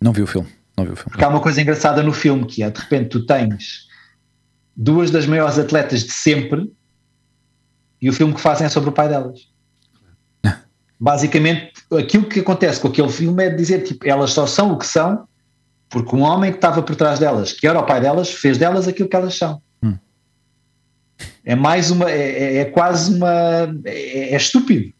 Não 0.00 0.12
vi 0.12 0.22
o 0.22 0.26
filme. 0.26 0.48
Não 0.76 0.84
vi 0.84 0.92
o 0.92 0.96
filme. 0.96 1.10
Porque 1.10 1.24
há 1.24 1.28
uma 1.28 1.40
coisa 1.40 1.60
engraçada 1.60 2.02
no 2.02 2.12
filme 2.12 2.46
que 2.46 2.62
é 2.62 2.70
de 2.70 2.80
repente 2.80 3.10
tu 3.10 3.26
tens 3.26 3.88
duas 4.74 5.10
das 5.10 5.26
maiores 5.26 5.58
atletas 5.58 6.04
de 6.04 6.12
sempre 6.12 6.72
e 8.00 8.08
o 8.08 8.12
filme 8.12 8.32
que 8.32 8.40
fazem 8.40 8.66
é 8.66 8.70
sobre 8.70 8.88
o 8.88 8.92
pai 8.92 9.08
delas. 9.08 9.40
Basicamente, 10.98 11.72
aquilo 11.92 12.24
que 12.26 12.40
acontece 12.40 12.80
com 12.80 12.88
aquele 12.88 13.10
filme 13.10 13.44
é 13.44 13.50
dizer 13.50 13.82
tipo, 13.82 14.08
elas 14.08 14.30
só 14.30 14.46
são 14.46 14.72
o 14.72 14.78
que 14.78 14.86
são 14.86 15.27
porque 15.88 16.14
um 16.14 16.20
homem 16.20 16.50
que 16.50 16.58
estava 16.58 16.82
por 16.82 16.94
trás 16.96 17.18
delas, 17.18 17.52
que 17.52 17.66
era 17.66 17.78
o 17.78 17.86
pai 17.86 18.00
delas, 18.00 18.30
fez 18.30 18.58
delas 18.58 18.86
aquilo 18.86 19.08
que 19.08 19.16
elas 19.16 19.34
são. 19.34 19.60
Hum. 19.82 19.96
É 21.44 21.54
mais 21.54 21.90
uma, 21.90 22.10
é, 22.10 22.16
é, 22.16 22.56
é 22.58 22.64
quase 22.66 23.14
uma, 23.14 23.74
é, 23.84 24.34
é 24.34 24.36
estúpido. 24.36 24.92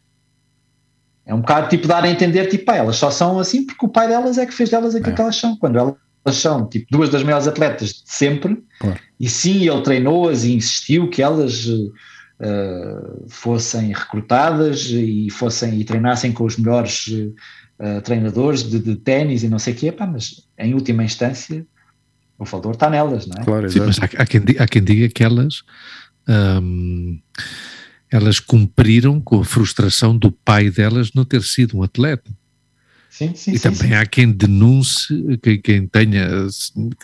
É 1.25 1.33
um 1.33 1.41
bocado 1.41 1.69
tipo 1.69 1.87
dar 1.87 2.03
a 2.03 2.09
entender, 2.09 2.47
tipo, 2.47 2.65
pá, 2.65 2.75
elas 2.75 2.95
só 2.95 3.11
são 3.11 3.37
assim 3.37 3.63
porque 3.63 3.85
o 3.85 3.89
pai 3.89 4.07
delas 4.07 4.39
é 4.39 4.47
que 4.47 4.53
fez 4.53 4.71
delas 4.71 4.95
aquilo 4.95 5.11
é. 5.11 5.15
que 5.15 5.21
elas 5.21 5.35
são. 5.35 5.55
Quando 5.57 5.77
elas 5.77 6.37
são, 6.37 6.67
tipo, 6.67 6.87
duas 6.89 7.09
das 7.09 7.21
maiores 7.21 7.47
atletas 7.47 7.89
de 7.89 8.01
sempre, 8.05 8.63
claro. 8.79 8.99
e 9.19 9.29
sim, 9.29 9.69
ele 9.69 9.81
treinou-as 9.81 10.43
e 10.43 10.55
insistiu 10.55 11.07
que 11.07 11.21
elas 11.21 11.67
uh, 11.67 13.25
fossem 13.27 13.93
recrutadas 13.93 14.87
e 14.89 15.29
fossem 15.29 15.79
e 15.79 15.83
treinassem 15.83 16.31
com 16.31 16.45
os 16.45 16.57
melhores 16.57 17.05
uh, 17.07 18.01
treinadores 18.03 18.63
de, 18.63 18.79
de 18.79 18.95
ténis 18.95 19.43
e 19.43 19.49
não 19.49 19.59
sei 19.59 19.73
o 19.73 19.77
quê, 19.77 19.91
pá, 19.91 20.07
mas 20.07 20.48
em 20.59 20.73
última 20.73 21.03
instância 21.03 21.65
o 22.37 22.45
valor 22.45 22.73
está 22.73 22.89
nelas, 22.89 23.27
não 23.27 23.41
é? 23.41 23.43
Claro, 23.43 23.69
sim, 23.69 23.79
mas 23.79 23.99
há, 23.99 24.05
há, 24.05 24.25
quem, 24.25 24.41
há 24.57 24.67
quem 24.67 24.83
diga 24.83 25.09
que 25.09 25.23
elas. 25.23 25.63
Um, 26.27 27.19
elas 28.11 28.39
cumpriram 28.39 29.19
com 29.19 29.41
a 29.41 29.45
frustração 29.45 30.17
do 30.17 30.31
pai 30.31 30.69
delas 30.69 31.11
não 31.13 31.25
ter 31.25 31.43
sido 31.43 31.77
um 31.77 31.83
atleta. 31.83 32.31
Sim, 33.09 33.35
sim, 33.35 33.51
e 33.51 33.59
sim, 33.59 33.63
também 33.69 33.89
sim. 33.89 33.93
há 33.93 34.05
quem 34.05 34.31
denuncie, 34.31 35.37
quem, 35.37 35.61
quem 35.61 35.87
tenha, 35.87 36.27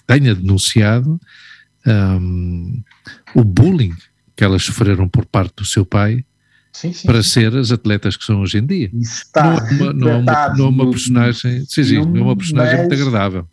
tenha 0.08 0.34
denunciado 0.34 1.20
um, 1.86 2.82
o 3.36 3.44
bullying 3.44 3.94
que 4.36 4.44
elas 4.44 4.64
sofreram 4.64 5.08
por 5.08 5.26
parte 5.26 5.54
do 5.58 5.66
seu 5.66 5.86
pai 5.86 6.24
sim, 6.76 6.92
sim, 6.92 7.08
para 7.08 7.24
ser 7.24 7.56
as 7.56 7.72
atletas 7.72 8.18
que 8.18 8.26
são 8.26 8.42
hoje 8.42 8.58
em 8.58 8.66
dia. 8.66 8.92
Está 8.94 9.62
não, 9.72 9.94
não, 9.94 10.10
é 10.10 10.16
uma, 10.18 10.54
não 10.56 10.66
é 10.66 10.70
uma 10.70 10.90
personagem, 10.90 11.66
sim, 11.66 11.84
sim, 11.84 12.06
não 12.06 12.18
é 12.18 12.22
uma 12.24 12.36
personagem 12.36 12.78
mas, 12.78 12.88
muito 12.88 13.02
agradável. 13.02 13.48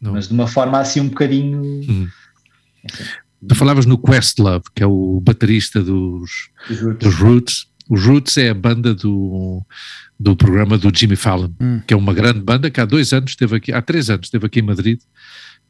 Não. 0.00 0.12
Mas 0.12 0.28
de 0.28 0.34
uma 0.34 0.46
forma 0.46 0.78
assim 0.78 1.00
um 1.00 1.08
bocadinho. 1.08 1.62
Hum. 1.64 2.08
Tu 3.48 3.54
falavas 3.54 3.86
no 3.86 3.96
Questlove, 3.96 4.64
que 4.74 4.82
é 4.82 4.86
o 4.86 5.20
baterista 5.20 5.82
dos, 5.82 6.50
Roots. 6.68 6.98
dos 6.98 7.14
Roots. 7.14 7.66
Os 7.88 8.04
Roots 8.04 8.36
é 8.36 8.50
a 8.50 8.54
banda 8.54 8.94
do, 8.94 9.64
do 10.18 10.34
programa 10.34 10.76
do 10.76 10.90
Jimmy 10.94 11.16
Fallon, 11.16 11.50
hum. 11.60 11.80
que 11.86 11.94
é 11.94 11.96
uma 11.96 12.12
grande 12.12 12.40
banda 12.40 12.70
que 12.70 12.80
há 12.80 12.84
dois 12.84 13.12
anos 13.12 13.30
esteve 13.30 13.56
aqui, 13.56 13.72
há 13.72 13.80
três 13.80 14.10
anos 14.10 14.26
esteve 14.26 14.46
aqui 14.46 14.58
em 14.58 14.62
Madrid, 14.62 15.00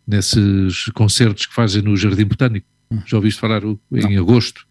nesses 0.07 0.87
concertos 0.95 1.47
que 1.47 1.55
fazem 1.55 1.83
no 1.83 1.97
Jardim 1.97 2.24
Botânico. 2.24 2.66
Hum. 2.91 3.01
Já 3.07 3.16
ouviste 3.16 3.41
falar 3.41 3.62
em 3.62 3.78
Não. 3.91 4.23
agosto? 4.23 4.66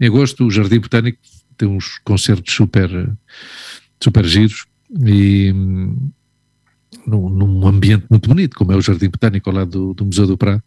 Em 0.00 0.06
agosto 0.06 0.46
o 0.46 0.50
Jardim 0.50 0.78
Botânico 0.78 1.18
tem 1.56 1.68
uns 1.68 1.98
concertos 2.04 2.52
super, 2.52 2.90
super 4.02 4.24
giros 4.24 4.66
e 5.04 5.52
hum, 5.54 6.10
num, 7.06 7.28
num 7.28 7.66
ambiente 7.66 8.06
muito 8.10 8.28
bonito, 8.28 8.56
como 8.56 8.72
é 8.72 8.76
o 8.76 8.80
Jardim 8.80 9.08
Botânico 9.08 9.48
ao 9.50 9.56
lado 9.56 9.70
do, 9.70 9.94
do 9.94 10.04
Museu 10.06 10.26
do 10.26 10.36
Prado 10.36 10.62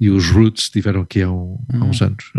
e 0.00 0.10
os 0.10 0.28
Roots 0.30 0.64
estiveram 0.64 1.02
aqui 1.02 1.22
há, 1.22 1.30
um, 1.30 1.58
há 1.72 1.84
uns 1.84 2.00
hum. 2.00 2.06
anos. 2.06 2.32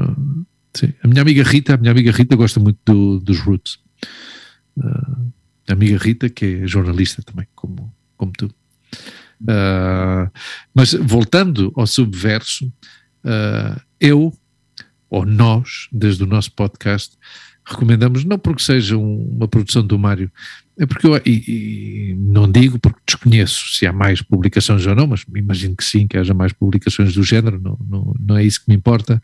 Sim. 0.73 0.93
A 1.03 1.07
minha 1.07 1.22
amiga 1.22 1.43
Rita, 1.43 1.73
a 1.73 1.77
minha 1.77 1.91
amiga 1.91 2.11
Rita 2.11 2.35
gosta 2.35 2.60
muito 2.60 2.80
do, 2.85 3.19
dos 3.19 3.39
Roots. 3.39 3.80
Uh, 4.77 5.31
a 5.68 5.73
amiga 5.73 5.97
Rita, 5.97 6.30
que 6.30 6.45
é 6.45 6.68
jornalista 6.68 7.22
também, 7.22 7.47
como, 7.56 7.93
como 8.15 8.31
tu. 8.31 8.45
Uh, 9.41 10.30
mas 10.73 10.93
voltando 10.93 11.73
ao 11.76 11.88
subverso, 11.88 12.68
uh, 13.26 13.81
eu, 13.99 14.34
ou 15.10 15.26
nós, 15.26 15.88
desde 15.91 16.23
o 16.23 16.27
nosso 16.27 16.51
podcast, 16.53 17.18
recomendamos, 17.69 18.23
não 18.25 18.37
porque 18.37 18.63
seja 18.63 18.97
um, 18.97 19.29
uma 19.35 19.47
produção 19.47 19.85
do 19.85 19.97
Mário, 19.97 20.31
é 20.77 20.85
porque 20.85 21.05
eu 21.05 21.15
e, 21.25 22.11
e 22.11 22.15
não 22.17 22.49
digo 22.49 22.79
porque 22.79 22.99
desconheço 23.05 23.75
se 23.75 23.85
há 23.85 23.93
mais 23.93 24.21
publicações 24.21 24.85
ou 24.87 24.95
não, 24.95 25.07
mas 25.07 25.25
imagino 25.35 25.75
que 25.75 25.83
sim, 25.83 26.07
que 26.07 26.17
haja 26.17 26.33
mais 26.33 26.53
publicações 26.53 27.13
do 27.13 27.23
género, 27.23 27.59
não, 27.61 27.77
não, 27.87 28.15
não 28.19 28.37
é 28.37 28.43
isso 28.43 28.61
que 28.61 28.69
me 28.69 28.75
importa, 28.75 29.21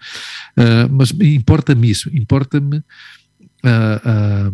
uh, 0.58 0.92
mas 0.92 1.12
importa-me 1.12 1.90
isso, 1.90 2.10
importa-me 2.16 2.78
uh, 3.64 4.52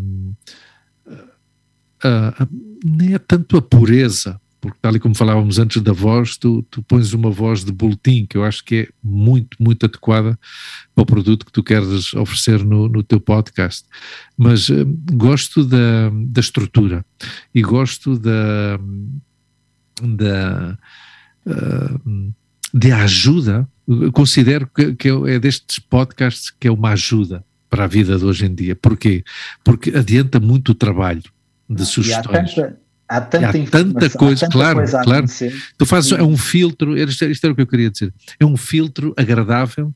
uh, 1.07 2.47
nem 2.83 3.13
é 3.13 3.19
tanto 3.19 3.57
a 3.57 3.61
pureza 3.61 4.39
porque 4.61 4.77
tal 4.79 4.95
e 4.95 4.99
como 4.99 5.15
falávamos 5.15 5.57
antes 5.57 5.81
da 5.81 5.91
voz, 5.91 6.37
tu, 6.37 6.61
tu 6.69 6.83
pões 6.83 7.13
uma 7.13 7.31
voz 7.31 7.65
de 7.65 7.71
boletim 7.71 8.27
que 8.27 8.37
eu 8.37 8.43
acho 8.43 8.63
que 8.63 8.75
é 8.75 8.87
muito, 9.03 9.57
muito 9.59 9.87
adequada 9.87 10.39
para 10.93 11.01
o 11.01 11.05
produto 11.05 11.47
que 11.47 11.51
tu 11.51 11.63
queres 11.63 12.13
oferecer 12.13 12.63
no, 12.63 12.87
no 12.87 13.01
teu 13.01 13.19
podcast. 13.19 13.87
Mas 14.37 14.69
uh, 14.69 14.85
gosto 15.13 15.65
da, 15.65 16.11
da 16.27 16.39
estrutura 16.39 17.03
e 17.53 17.61
gosto 17.63 18.19
da, 18.19 18.79
da 19.99 20.77
uh, 21.47 22.33
de 22.73 22.91
ajuda, 22.91 23.67
eu 23.87 24.11
considero 24.11 24.69
que, 24.73 24.93
que 24.95 25.09
é 25.09 25.39
destes 25.39 25.79
podcasts 25.79 26.51
que 26.51 26.67
é 26.67 26.71
uma 26.71 26.91
ajuda 26.91 27.43
para 27.67 27.85
a 27.85 27.87
vida 27.87 28.17
de 28.17 28.23
hoje 28.23 28.45
em 28.45 28.53
dia. 28.53 28.75
Porquê? 28.75 29.23
Porque 29.63 29.89
adianta 29.89 30.39
muito 30.39 30.69
o 30.69 30.75
trabalho 30.75 31.23
de 31.69 31.85
sugestões. 31.85 32.55
E 32.55 32.59
há 32.59 32.63
tanta, 32.67 32.81
Há 33.11 33.19
tanta, 33.19 33.49
há 33.49 33.51
tanta 33.51 34.09
coisa, 34.11 34.39
tanta 34.45 34.53
claro, 34.53 34.77
coisa 34.77 35.01
claro. 35.01 35.25
Tu 35.77 35.85
fazes, 35.85 36.13
é 36.13 36.23
um 36.23 36.37
filtro, 36.37 36.97
isto, 36.97 37.25
isto 37.25 37.43
era 37.43 37.51
o 37.51 37.55
que 37.57 37.61
eu 37.61 37.67
queria 37.67 37.91
dizer, 37.91 38.13
é 38.39 38.45
um 38.45 38.55
filtro 38.55 39.13
agradável 39.17 39.93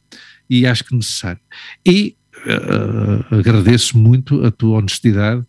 e 0.49 0.67
acho 0.67 0.83
que 0.83 0.93
necessário. 0.93 1.39
E 1.85 2.17
uh, 2.45 3.35
agradeço 3.35 3.97
muito 3.97 4.45
a 4.45 4.51
tua 4.51 4.79
honestidade 4.79 5.45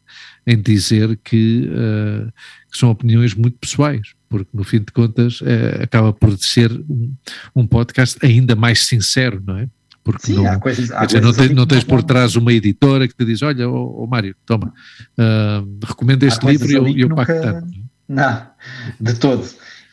em 0.47 0.63
dizer 0.63 1.19
que, 1.25 1.69
uh, 1.69 2.33
que, 2.71 2.79
são 2.79 2.89
opiniões 2.89 3.35
muito 3.35 3.59
pessoais, 3.59 4.15
porque 4.29 4.51
no 4.55 4.63
fim 4.63 4.79
de 4.79 4.93
contas 4.93 5.41
uh, 5.41 5.83
acaba 5.83 6.13
por 6.13 6.39
ser 6.39 6.71
um, 6.89 7.13
um 7.53 7.67
podcast 7.67 8.17
ainda 8.25 8.55
mais 8.55 8.87
sincero, 8.87 9.43
não 9.45 9.59
é? 9.59 9.69
Porque 10.07 10.27
Sim, 10.27 10.37
não, 10.37 10.47
há 10.47 10.57
coisas, 10.57 10.93
há 10.93 11.05
dizer, 11.05 11.21
não, 11.21 11.33
tens, 11.33 11.51
não 11.51 11.67
tens 11.67 11.83
por 11.83 12.01
trás 12.01 12.37
uma 12.37 12.53
editora 12.53 13.09
que 13.09 13.15
te 13.15 13.25
diz, 13.25 13.43
olha, 13.43 13.69
oh, 13.69 14.05
oh 14.05 14.07
Mário, 14.07 14.37
toma, 14.47 14.73
uh, 15.19 15.85
recomendo 15.85 16.23
este 16.23 16.47
livro 16.47 16.71
e 16.71 16.75
eu, 16.75 16.87
eu 16.87 17.09
nunca, 17.09 17.27
pago 17.27 17.41
tanto. 17.43 17.75
Não, 18.09 18.47
de 19.01 19.15
todo. 19.15 19.45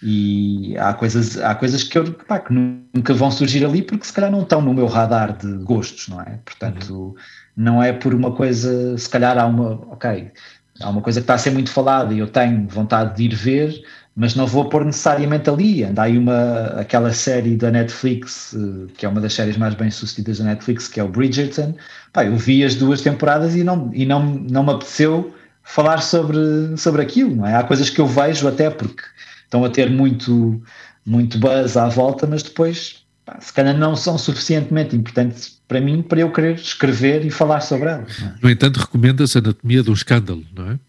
E 0.04 0.78
há 0.78 0.94
coisas, 0.94 1.40
há 1.40 1.56
coisas 1.56 1.82
que, 1.82 1.98
eu, 1.98 2.14
pá, 2.14 2.38
que 2.38 2.54
nunca 2.54 3.12
vão 3.16 3.32
surgir 3.32 3.66
ali 3.66 3.82
porque 3.82 4.06
se 4.06 4.14
calhar 4.14 4.30
não 4.30 4.44
estão 4.44 4.62
no 4.62 4.72
meu 4.72 4.86
radar 4.86 5.36
de 5.36 5.52
gostos, 5.64 6.08
não 6.08 6.22
é? 6.22 6.40
Portanto, 6.46 6.94
uhum. 6.94 7.16
não 7.58 7.82
é 7.82 7.92
por 7.92 8.14
uma 8.14 8.32
coisa, 8.32 8.96
se 8.96 9.10
calhar 9.10 9.36
há 9.36 9.48
uma, 9.48 9.72
ok, 9.92 10.32
há 10.80 10.90
uma 10.92 11.02
coisa 11.02 11.22
que 11.22 11.24
está 11.24 11.34
a 11.34 11.40
ser 11.40 11.50
muito 11.50 11.72
falada 11.72 12.14
e 12.14 12.20
eu 12.20 12.28
tenho 12.28 12.68
vontade 12.68 13.16
de 13.16 13.24
ir 13.24 13.34
ver, 13.34 13.84
mas 14.16 14.36
não 14.36 14.46
vou 14.46 14.70
pôr 14.70 14.86
necessariamente 14.86 15.50
ali. 15.50 15.84
Anda 15.84 16.04
aí 16.04 16.18
uma, 16.18 16.66
aquela 16.80 17.12
série 17.12 17.56
da 17.56 17.72
Netflix, 17.72 18.56
eh, 18.56 18.92
que 18.96 19.06
é 19.06 19.10
uma 19.10 19.20
das 19.20 19.34
séries 19.34 19.58
mais 19.58 19.74
bem 19.74 19.90
sucedidas 19.90 20.38
da 20.38 20.46
Netflix, 20.46 20.88
que 20.88 21.00
é 21.00 21.04
o 21.04 21.08
Bridgerton. 21.08 21.76
Pá, 22.12 22.24
eu 22.24 22.38
vi 22.38 22.64
as 22.64 22.76
duas 22.76 23.02
temporadas 23.02 23.56
e 23.56 23.64
não, 23.64 23.90
e 23.94 24.06
não, 24.06 24.24
não 24.24 24.64
me 24.64 24.72
apeteceu 24.72 25.34
falar 25.64 26.02
sobre, 26.02 26.38
sobre 26.78 27.02
aquilo, 27.02 27.36
não 27.36 27.48
é? 27.48 27.56
Há 27.56 27.64
coisas 27.64 27.90
que 27.90 28.00
eu 28.00 28.06
vejo 28.06 28.48
até 28.48 28.70
porque 28.70 29.02
estão 29.44 29.66
a 29.66 29.70
ter 29.70 29.90
muito, 29.90 30.62
muito 31.06 31.40
buzz 31.40 31.76
à 31.76 31.88
volta, 31.90 32.28
mas 32.28 32.44
depois 32.44 33.04
pá, 33.26 33.40
se 33.40 33.52
calhar 33.52 33.76
não 33.76 33.96
são 33.96 34.18
suficientemente 34.18 34.96
importantes 34.96 35.60
para 35.68 35.82
mim 35.82 36.04
para 36.04 36.20
eu 36.20 36.32
querer 36.32 36.56
escrever 36.56 37.26
e 37.26 37.32
falar 37.32 37.62
sobre 37.62 37.90
elas. 37.90 38.22
É? 38.22 38.34
No 38.42 38.50
entanto, 38.50 38.78
recomendas 38.78 39.36
a 39.36 39.40
Anatomia 39.40 39.82
um 39.88 39.94
Escândalo, 39.94 40.44
não 40.56 40.72
é? 40.72 40.80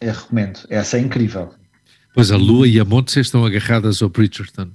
Eu 0.00 0.12
recomendo, 0.12 0.60
essa 0.68 0.98
é 0.98 1.00
incrível. 1.00 1.52
Pois 2.14 2.30
a 2.30 2.36
Lua 2.36 2.66
e 2.68 2.78
a 2.78 2.84
Montse 2.84 3.20
estão 3.20 3.44
agarradas 3.44 4.00
ao 4.00 4.08
Bridgerton. 4.08 4.70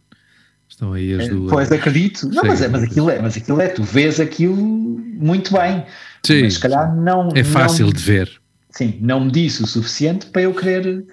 Estão 0.68 0.94
aí 0.94 1.14
as 1.14 1.26
é, 1.26 1.30
duas. 1.30 1.52
Pois 1.52 1.72
acredito. 1.72 2.28
Não, 2.28 2.44
mas, 2.44 2.62
é, 2.62 2.68
mas, 2.68 2.84
aquilo 2.84 3.10
é, 3.10 3.22
mas 3.22 3.38
aquilo 3.38 3.62
é, 3.62 3.70
tu 3.70 3.82
vês 3.82 4.20
aquilo 4.20 4.56
muito 4.56 5.54
bem. 5.54 5.86
Sim. 6.24 6.44
Mas 6.44 6.56
se 6.56 6.60
calhar 6.60 6.96
não. 6.96 7.30
É 7.34 7.44
fácil 7.44 7.88
não, 7.88 7.94
de 7.94 8.04
ver. 8.04 8.42
Sim, 8.70 9.00
não 9.02 9.26
me 9.26 9.32
disse 9.32 9.64
o 9.64 9.68
suficiente 9.68 10.28
para 10.28 10.44
eu 10.44 10.54
querer 10.54 11.06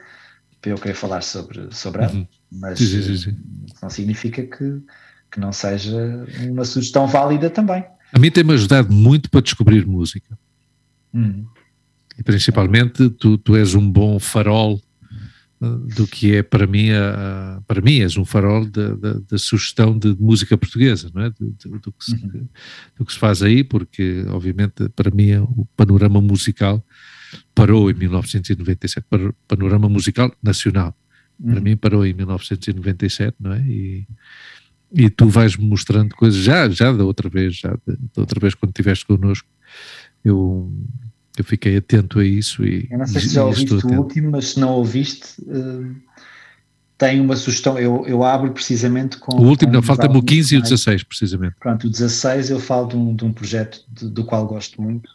para 0.61 0.73
eu 0.73 0.79
querer 0.79 0.95
falar 0.95 1.23
sobre, 1.23 1.69
sobre 1.71 2.03
ela. 2.03 2.13
Uhum. 2.13 2.27
Mas 2.51 2.79
sim, 2.79 3.03
sim, 3.03 3.17
sim. 3.17 3.37
não 3.81 3.89
significa 3.89 4.43
que, 4.43 4.83
que 5.31 5.39
não 5.39 5.53
seja 5.53 6.27
uma 6.49 6.65
sugestão 6.65 7.07
válida 7.07 7.49
também. 7.49 7.85
A 8.13 8.19
mim 8.19 8.31
tem-me 8.33 8.53
ajudado 8.55 8.93
muito 8.93 9.31
para 9.31 9.41
descobrir 9.43 9.87
música. 9.87 10.37
Hum. 11.15 11.47
E 12.19 12.23
principalmente 12.23 13.09
tu, 13.11 13.39
tu 13.39 13.57
és 13.57 13.75
um 13.75 13.91
bom 13.91 14.19
farol 14.19 14.81
do 15.61 16.07
que 16.07 16.35
é 16.35 16.43
para 16.43 16.67
mim, 16.67 16.91
a, 16.91 17.63
para 17.67 17.81
mim 17.81 18.01
és 18.01 18.17
um 18.17 18.25
farol 18.25 18.67
da, 18.67 18.95
da, 18.95 19.13
da 19.15 19.39
sugestão 19.39 19.99
de, 19.99 20.15
música 20.19 20.57
portuguesa, 20.57 21.11
não 21.15 21.23
é? 21.23 21.31
Do, 21.31 21.51
do, 21.51 21.79
do, 21.79 21.93
que 21.93 22.05
se, 22.05 22.15
uhum. 22.15 22.49
do, 22.99 23.05
que 23.05 23.13
se, 23.13 23.19
faz 23.19 23.43
aí, 23.43 23.65
porque 23.65 24.25
obviamente 24.29 24.89
para 24.91 25.11
mim 25.11 25.35
o 25.37 25.67
panorama 25.75 26.21
musical 26.21 26.85
parou 27.55 27.91
em 27.91 27.95
1997, 27.95 29.07
panorama 29.49 29.89
musical 29.89 30.31
nacional, 30.43 30.95
uhum. 31.41 31.53
para 31.53 31.61
mim 31.61 31.77
parou 31.77 32.05
em 32.05 32.13
1997, 32.13 33.37
não 33.41 33.55
é? 33.55 33.61
E, 33.67 34.07
e 34.93 35.09
tu 35.09 35.29
vais 35.29 35.57
mostrando 35.57 36.15
coisas, 36.15 36.41
já, 36.41 36.69
já 36.69 36.93
da 36.93 37.05
outra 37.05 37.31
vez, 37.31 37.57
já 37.57 37.71
da 37.87 38.21
outra 38.21 38.39
vez 38.39 38.55
quando 38.55 38.71
estiveste 38.71 39.07
connosco, 39.07 39.49
eu 40.23 40.71
eu 41.41 41.45
fiquei 41.45 41.77
atento 41.77 42.19
a 42.19 42.25
isso 42.25 42.65
e. 42.65 42.89
Eu 42.91 42.99
não 42.99 43.07
sei 43.07 43.21
se 43.21 43.35
já 43.35 43.45
ouviste 43.45 43.75
o 43.75 43.93
último, 43.99 44.31
mas 44.33 44.49
se 44.49 44.61
não 44.61 44.71
ouviste, 44.71 45.41
uh, 45.43 45.95
tem 46.99 47.21
uma 47.21 47.37
sugestão. 47.37 47.79
Eu, 47.79 48.07
eu 48.07 48.25
abro 48.25 48.53
precisamente 48.53 49.19
com. 49.19 49.37
O 49.37 49.47
último, 49.47 49.73
não, 49.73 49.83
falta-me 49.83 50.17
o 50.17 50.23
15 50.23 50.55
e 50.55 50.59
o 50.59 50.63
16, 50.63 51.03
precisamente. 51.05 51.57
Pronto, 51.61 51.87
o 51.87 51.91
16 51.91 52.51
eu 52.51 52.61
falo 52.61 52.89
de 52.89 52.97
um, 52.97 53.15
de 53.15 53.25
um 53.25 53.33
projeto 53.33 53.85
de, 53.89 54.09
do 54.09 54.25
qual 54.25 54.47
gosto 54.47 54.81
muito, 54.81 55.11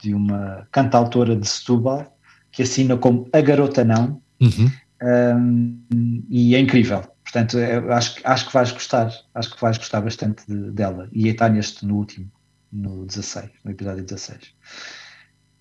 de 0.00 0.14
uma 0.14 0.66
cantautora 0.70 1.34
de 1.36 1.48
Setúbal, 1.48 2.16
que 2.52 2.62
assina 2.62 2.96
como 2.96 3.28
A 3.32 3.40
Garota 3.40 3.84
Não, 3.84 4.20
uhum. 4.40 4.70
um, 5.02 6.24
e 6.28 6.54
é 6.54 6.60
incrível. 6.60 7.02
Portanto, 7.24 7.58
eu 7.58 7.92
acho, 7.92 8.20
acho 8.22 8.46
que 8.46 8.52
vais 8.52 8.70
gostar, 8.70 9.10
acho 9.34 9.52
que 9.52 9.60
vais 9.60 9.76
gostar 9.76 10.00
bastante 10.00 10.44
de, 10.46 10.70
dela. 10.70 11.08
E 11.12 11.26
está 11.26 11.48
neste 11.48 11.84
no 11.84 11.96
último, 11.96 12.30
no 12.72 13.04
16, 13.04 13.50
no 13.64 13.72
episódio 13.72 14.04
16. 14.04 14.54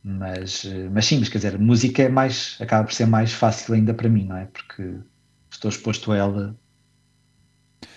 Mas, 0.04 0.66
eh, 0.66 0.90
mas 0.92 1.06
sim, 1.06 1.20
mas 1.20 1.30
quer 1.30 1.38
dizer, 1.38 1.58
música 1.58 2.04
é 2.04 2.10
mais, 2.10 2.58
acaba 2.60 2.84
por 2.84 2.94
ser 2.94 3.06
mais 3.06 3.32
fácil 3.32 3.74
ainda 3.74 3.94
para 3.94 4.10
mim, 4.10 4.26
não 4.26 4.36
é? 4.36 4.46
Porque 4.46 4.96
estou 5.50 5.70
exposto 5.70 6.12
a 6.12 6.18
ela. 6.18 6.56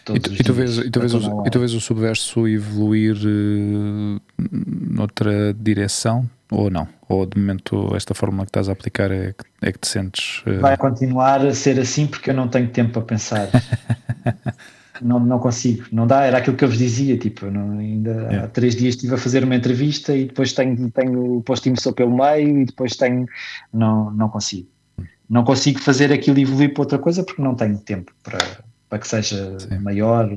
E 0.09 0.20
tu, 0.20 0.33
e, 0.33 0.37
tu 0.39 0.53
vês, 0.53 0.78
e, 0.78 0.91
tu 0.91 1.01
vês 1.01 1.15
o, 1.15 1.47
e 1.47 1.51
tu 1.51 1.59
vês 1.59 1.74
o 1.74 1.81
subverso 1.81 2.47
evoluir 2.47 3.16
uh, 3.16 4.20
noutra 4.39 5.53
direção 5.53 6.31
ou 6.51 6.70
não? 6.70 6.87
Ou 7.09 7.27
de 7.27 7.39
momento 7.39 7.95
esta 7.97 8.15
fórmula 8.15 8.45
que 8.45 8.51
estás 8.51 8.69
a 8.69 8.73
aplicar 8.73 9.11
é, 9.11 9.35
é 9.61 9.73
que 9.73 9.78
te 9.78 9.89
sentes. 9.89 10.43
Uh... 10.47 10.61
Vai 10.61 10.77
continuar 10.77 11.45
a 11.45 11.53
ser 11.55 11.81
assim 11.81 12.07
porque 12.07 12.31
eu 12.31 12.35
não 12.35 12.47
tenho 12.47 12.69
tempo 12.69 12.93
para 12.93 13.03
pensar. 13.03 13.49
não, 15.01 15.18
não 15.20 15.39
consigo, 15.39 15.85
não 15.93 16.06
dá, 16.06 16.23
era 16.23 16.39
aquilo 16.39 16.56
que 16.56 16.64
eu 16.64 16.68
vos 16.68 16.78
dizia, 16.78 17.16
tipo, 17.16 17.47
não, 17.47 17.78
ainda 17.78 18.10
yeah. 18.10 18.44
há 18.44 18.48
três 18.48 18.74
dias 18.74 18.94
estive 18.94 19.14
a 19.14 19.18
fazer 19.18 19.44
uma 19.44 19.55
entrevista 19.55 20.14
e 20.14 20.27
depois 20.27 20.52
tenho, 20.52 20.90
tenho 20.90 21.36
o 21.36 21.43
postinho 21.43 21.81
só 21.81 21.93
pelo 21.93 22.16
meio 22.16 22.60
e 22.60 22.64
depois 22.64 22.97
tenho, 22.97 23.27
não, 23.73 24.10
não 24.10 24.28
consigo. 24.28 24.68
Não 25.28 25.43
consigo 25.43 25.81
fazer 25.81 26.12
aquilo 26.12 26.39
evoluir 26.39 26.73
para 26.73 26.82
outra 26.82 26.98
coisa 26.98 27.24
porque 27.24 27.43
não 27.43 27.55
tenho 27.55 27.78
tempo 27.78 28.12
para, 28.23 28.39
para 28.89 28.98
que 28.98 29.09
seja 29.09 29.59
Sim. 29.59 29.78
maior, 29.78 30.31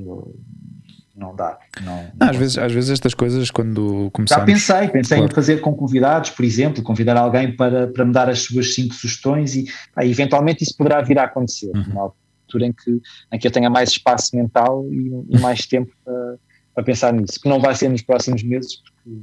não 1.15 1.35
dá. 1.35 1.59
Não, 1.83 2.07
não 2.19 2.27
às, 2.27 2.35
vezes, 2.35 2.57
às 2.57 2.71
vezes 2.71 2.89
estas 2.89 3.13
coisas 3.13 3.51
quando 3.51 4.09
começamos... 4.11 4.41
Já 4.41 4.45
pensei, 4.45 4.87
pensei 4.87 5.17
claro. 5.17 5.31
em 5.31 5.35
fazer 5.35 5.61
com 5.61 5.75
convidados, 5.75 6.31
por 6.31 6.43
exemplo, 6.43 6.81
convidar 6.81 7.17
alguém 7.17 7.55
para, 7.55 7.87
para 7.87 8.05
me 8.05 8.13
dar 8.13 8.29
as 8.29 8.39
suas 8.39 8.73
cinco 8.73 8.95
sugestões 8.95 9.55
e 9.55 9.65
pá, 9.93 10.05
eventualmente 10.05 10.63
isso 10.63 10.75
poderá 10.75 11.01
vir 11.01 11.19
a 11.19 11.25
acontecer, 11.25 11.71
uhum 11.75 12.11
altura 12.49 12.65
em 12.65 12.73
que, 12.73 13.01
em 13.31 13.39
que 13.39 13.47
eu 13.47 13.51
tenha 13.51 13.69
mais 13.69 13.89
espaço 13.89 14.35
mental 14.35 14.85
e, 14.91 15.11
e 15.29 15.39
mais 15.39 15.65
tempo 15.67 15.93
para, 16.03 16.39
para, 16.73 16.83
pensar 16.83 17.13
nisso, 17.13 17.39
que 17.39 17.47
não 17.47 17.59
vai 17.59 17.75
ser 17.75 17.89
nos 17.89 18.01
próximos 18.01 18.41
meses, 18.41 18.77
porque 18.77 19.19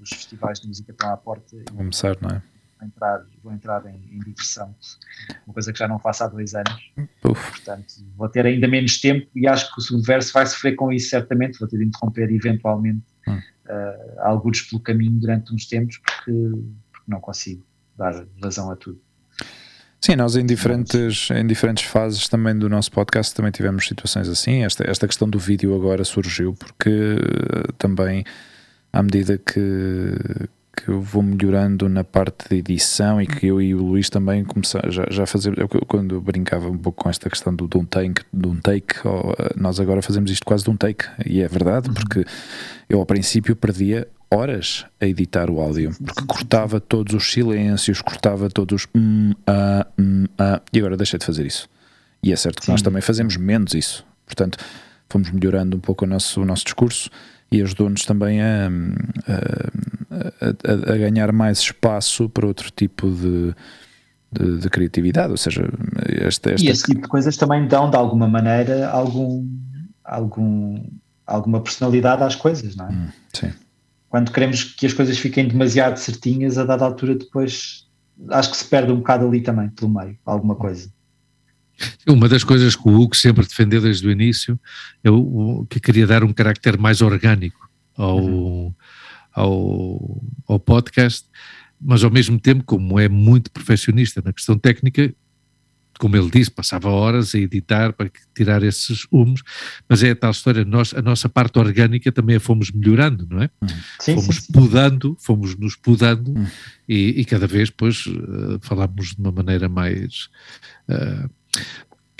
os 0.00 0.10
festivais 0.10 0.60
de 0.60 0.68
música 0.68 0.90
estão 0.90 1.12
à 1.12 1.16
porta. 1.16 1.56
Vou 1.68 1.78
começar, 1.78 2.16
não 2.20 2.30
é? 2.30 2.42
Vou 2.78 2.88
entrar, 2.88 3.26
vou 3.44 3.52
entrar 3.52 3.86
em, 3.86 3.96
em 4.10 4.18
diversão, 4.18 4.74
uma 5.46 5.54
coisa 5.54 5.72
que 5.72 5.78
já 5.78 5.86
não 5.86 6.00
faço 6.00 6.24
há 6.24 6.28
dois 6.28 6.54
anos. 6.54 6.92
Uf. 7.24 7.50
Portanto, 7.50 7.94
vou 8.16 8.28
ter 8.28 8.44
ainda 8.44 8.66
menos 8.66 9.00
tempo 9.00 9.28
e 9.36 9.46
acho 9.46 9.72
que 9.72 9.78
o 9.78 9.82
subverso 9.82 10.32
vai 10.32 10.46
sofrer 10.46 10.74
com 10.74 10.90
isso, 10.90 11.10
certamente. 11.10 11.58
Vou 11.60 11.68
ter 11.68 11.78
de 11.78 11.84
interromper 11.84 12.28
eventualmente 12.32 13.04
hum. 13.28 13.36
uh, 13.36 14.20
alguns 14.20 14.62
pelo 14.62 14.82
caminho 14.82 15.12
durante 15.12 15.54
uns 15.54 15.66
tempos, 15.66 15.98
porque, 15.98 16.32
porque 16.90 17.06
não 17.06 17.20
consigo 17.20 17.64
dar 17.96 18.26
razão 18.42 18.68
a 18.68 18.74
tudo. 18.74 19.00
Sim, 20.04 20.16
nós 20.16 20.34
em 20.34 20.44
diferentes, 20.44 21.30
em 21.30 21.46
diferentes 21.46 21.84
fases 21.84 22.26
também 22.28 22.58
do 22.58 22.68
nosso 22.68 22.90
podcast 22.90 23.32
também 23.32 23.52
tivemos 23.52 23.86
situações 23.86 24.28
assim. 24.28 24.64
Esta, 24.64 24.90
esta 24.90 25.06
questão 25.06 25.30
do 25.30 25.38
vídeo 25.38 25.76
agora 25.76 26.02
surgiu 26.02 26.54
porque 26.54 26.90
uh, 26.90 27.72
também, 27.74 28.24
à 28.92 29.00
medida 29.00 29.38
que, 29.38 30.12
que 30.74 30.88
eu 30.88 31.00
vou 31.00 31.22
melhorando 31.22 31.88
na 31.88 32.02
parte 32.02 32.48
de 32.48 32.56
edição 32.56 33.20
e 33.20 33.26
que 33.26 33.46
eu 33.46 33.60
e 33.60 33.74
o 33.74 33.82
Luís 33.82 34.08
também 34.08 34.42
começamos 34.42 34.94
já, 34.94 35.06
já 35.10 35.26
fazer, 35.26 35.58
eu, 35.58 35.68
quando 35.68 36.14
eu 36.14 36.20
brincava 36.20 36.68
um 36.68 36.78
pouco 36.78 37.04
com 37.04 37.10
esta 37.10 37.28
questão 37.28 37.54
do, 37.54 37.68
de 37.68 37.76
um 37.76 37.84
take, 37.84 38.22
de 38.32 38.48
um 38.48 38.56
take 38.56 38.96
eh, 38.96 39.54
nós 39.56 39.78
agora 39.78 40.00
fazemos 40.00 40.30
isto 40.30 40.44
quase 40.44 40.64
de 40.64 40.70
um 40.70 40.76
take, 40.76 41.04
e 41.26 41.42
é 41.42 41.48
verdade, 41.48 41.88
uhum. 41.88 41.94
porque 41.94 42.24
eu 42.88 42.98
ao 42.98 43.06
princípio 43.06 43.54
perdia 43.54 44.08
horas 44.30 44.86
a 44.98 45.06
editar 45.06 45.50
o 45.50 45.60
áudio, 45.60 45.92
porque 46.02 46.24
cortava 46.26 46.80
todos 46.80 47.14
os 47.14 47.30
silêncios, 47.30 48.00
cortava 48.00 48.48
todos 48.48 48.82
os 48.82 48.88
hum, 48.94 49.32
ah, 49.46 49.86
hum, 49.98 50.24
ah, 50.38 50.62
e 50.72 50.78
agora 50.78 50.96
deixei 50.96 51.18
de 51.18 51.26
fazer 51.26 51.44
isso. 51.44 51.68
E 52.22 52.32
é 52.32 52.36
certo 52.36 52.60
que 52.60 52.66
Sim. 52.66 52.72
nós 52.72 52.80
também 52.80 53.02
fazemos 53.02 53.36
menos 53.36 53.74
isso. 53.74 54.06
Portanto, 54.24 54.56
fomos 55.08 55.30
melhorando 55.30 55.76
um 55.76 55.80
pouco 55.80 56.06
o 56.06 56.08
nosso, 56.08 56.40
o 56.40 56.44
nosso 56.46 56.64
discurso 56.64 57.10
e 57.52 57.62
ajudou-nos 57.62 58.04
também 58.04 58.40
a, 58.42 58.68
a, 59.28 60.90
a, 60.90 60.92
a, 60.92 60.96
ganhar 60.96 61.32
mais 61.32 61.58
espaço 61.58 62.28
para 62.28 62.46
outro 62.46 62.70
tipo 62.70 63.10
de, 63.10 63.54
de, 64.32 64.58
de 64.58 64.70
criatividade. 64.70 65.30
Ou 65.30 65.36
seja, 65.36 65.68
esta, 66.08 66.52
esta... 66.52 66.66
E 66.66 66.68
esse 66.68 66.84
tipo 66.84 67.02
de 67.02 67.08
coisas 67.08 67.36
também 67.36 67.66
dão, 67.66 67.90
de 67.90 67.96
alguma 67.96 68.26
maneira, 68.26 68.88
algum, 68.88 69.46
algum, 70.04 70.82
alguma 71.26 71.60
personalidade 71.60 72.22
às 72.22 72.34
coisas, 72.34 72.74
não 72.74 72.88
é? 72.88 72.92
Hum, 72.92 73.08
sim 73.32 73.52
quando 74.12 74.30
queremos 74.30 74.62
que 74.62 74.84
as 74.84 74.92
coisas 74.92 75.16
fiquem 75.16 75.48
demasiado 75.48 75.96
certinhas, 75.96 76.58
a 76.58 76.64
dada 76.64 76.84
altura 76.84 77.14
depois 77.14 77.86
acho 78.28 78.50
que 78.50 78.56
se 78.58 78.64
perde 78.66 78.92
um 78.92 78.96
bocado 78.96 79.26
ali 79.26 79.40
também, 79.40 79.70
pelo 79.70 79.90
meio, 79.90 80.18
alguma 80.26 80.54
coisa. 80.54 80.92
Uma 82.06 82.28
das 82.28 82.44
coisas 82.44 82.76
que 82.76 82.88
o 82.88 83.00
Hugo 83.00 83.16
sempre 83.16 83.46
defendeu 83.46 83.80
desde 83.80 84.06
o 84.06 84.10
início 84.10 84.58
é 85.02 85.10
o, 85.10 85.66
que 85.68 85.80
queria 85.80 86.06
dar 86.06 86.24
um 86.24 86.32
carácter 86.32 86.78
mais 86.78 87.00
orgânico 87.00 87.68
ao, 87.96 88.18
uhum. 88.18 88.74
ao, 89.32 90.22
ao 90.48 90.60
podcast, 90.60 91.26
mas 91.80 92.04
ao 92.04 92.10
mesmo 92.10 92.38
tempo, 92.38 92.64
como 92.64 92.98
é 92.98 93.08
muito 93.08 93.50
perfeccionista 93.50 94.22
na 94.24 94.32
questão 94.32 94.56
técnica, 94.56 95.12
como 95.98 96.16
ele 96.16 96.30
disse, 96.30 96.50
passava 96.50 96.88
horas 96.88 97.34
a 97.34 97.38
editar 97.38 97.92
para 97.92 98.10
tirar 98.34 98.62
esses 98.62 99.06
humos, 99.10 99.42
mas 99.88 100.02
é 100.02 100.10
a 100.10 100.16
tal 100.16 100.30
história, 100.30 100.64
nós, 100.64 100.92
a 100.94 101.02
nossa 101.02 101.28
parte 101.28 101.58
orgânica 101.58 102.10
também 102.10 102.36
a 102.36 102.40
fomos 102.40 102.70
melhorando, 102.72 103.26
não 103.30 103.42
é? 103.42 103.50
Hum. 103.62 103.66
Sim, 104.00 104.14
fomos 104.16 104.36
sim, 104.36 104.42
sim. 104.42 104.52
podando, 104.52 105.16
fomos 105.20 105.56
nos 105.56 105.76
podando 105.76 106.36
hum. 106.36 106.46
e, 106.88 107.20
e, 107.20 107.24
cada 107.24 107.46
vez 107.46 107.70
depois 107.70 108.06
uh, 108.06 108.58
falamos 108.62 109.14
de 109.14 109.20
uma 109.20 109.30
maneira 109.30 109.68
mais 109.68 110.28
uh, 110.88 111.30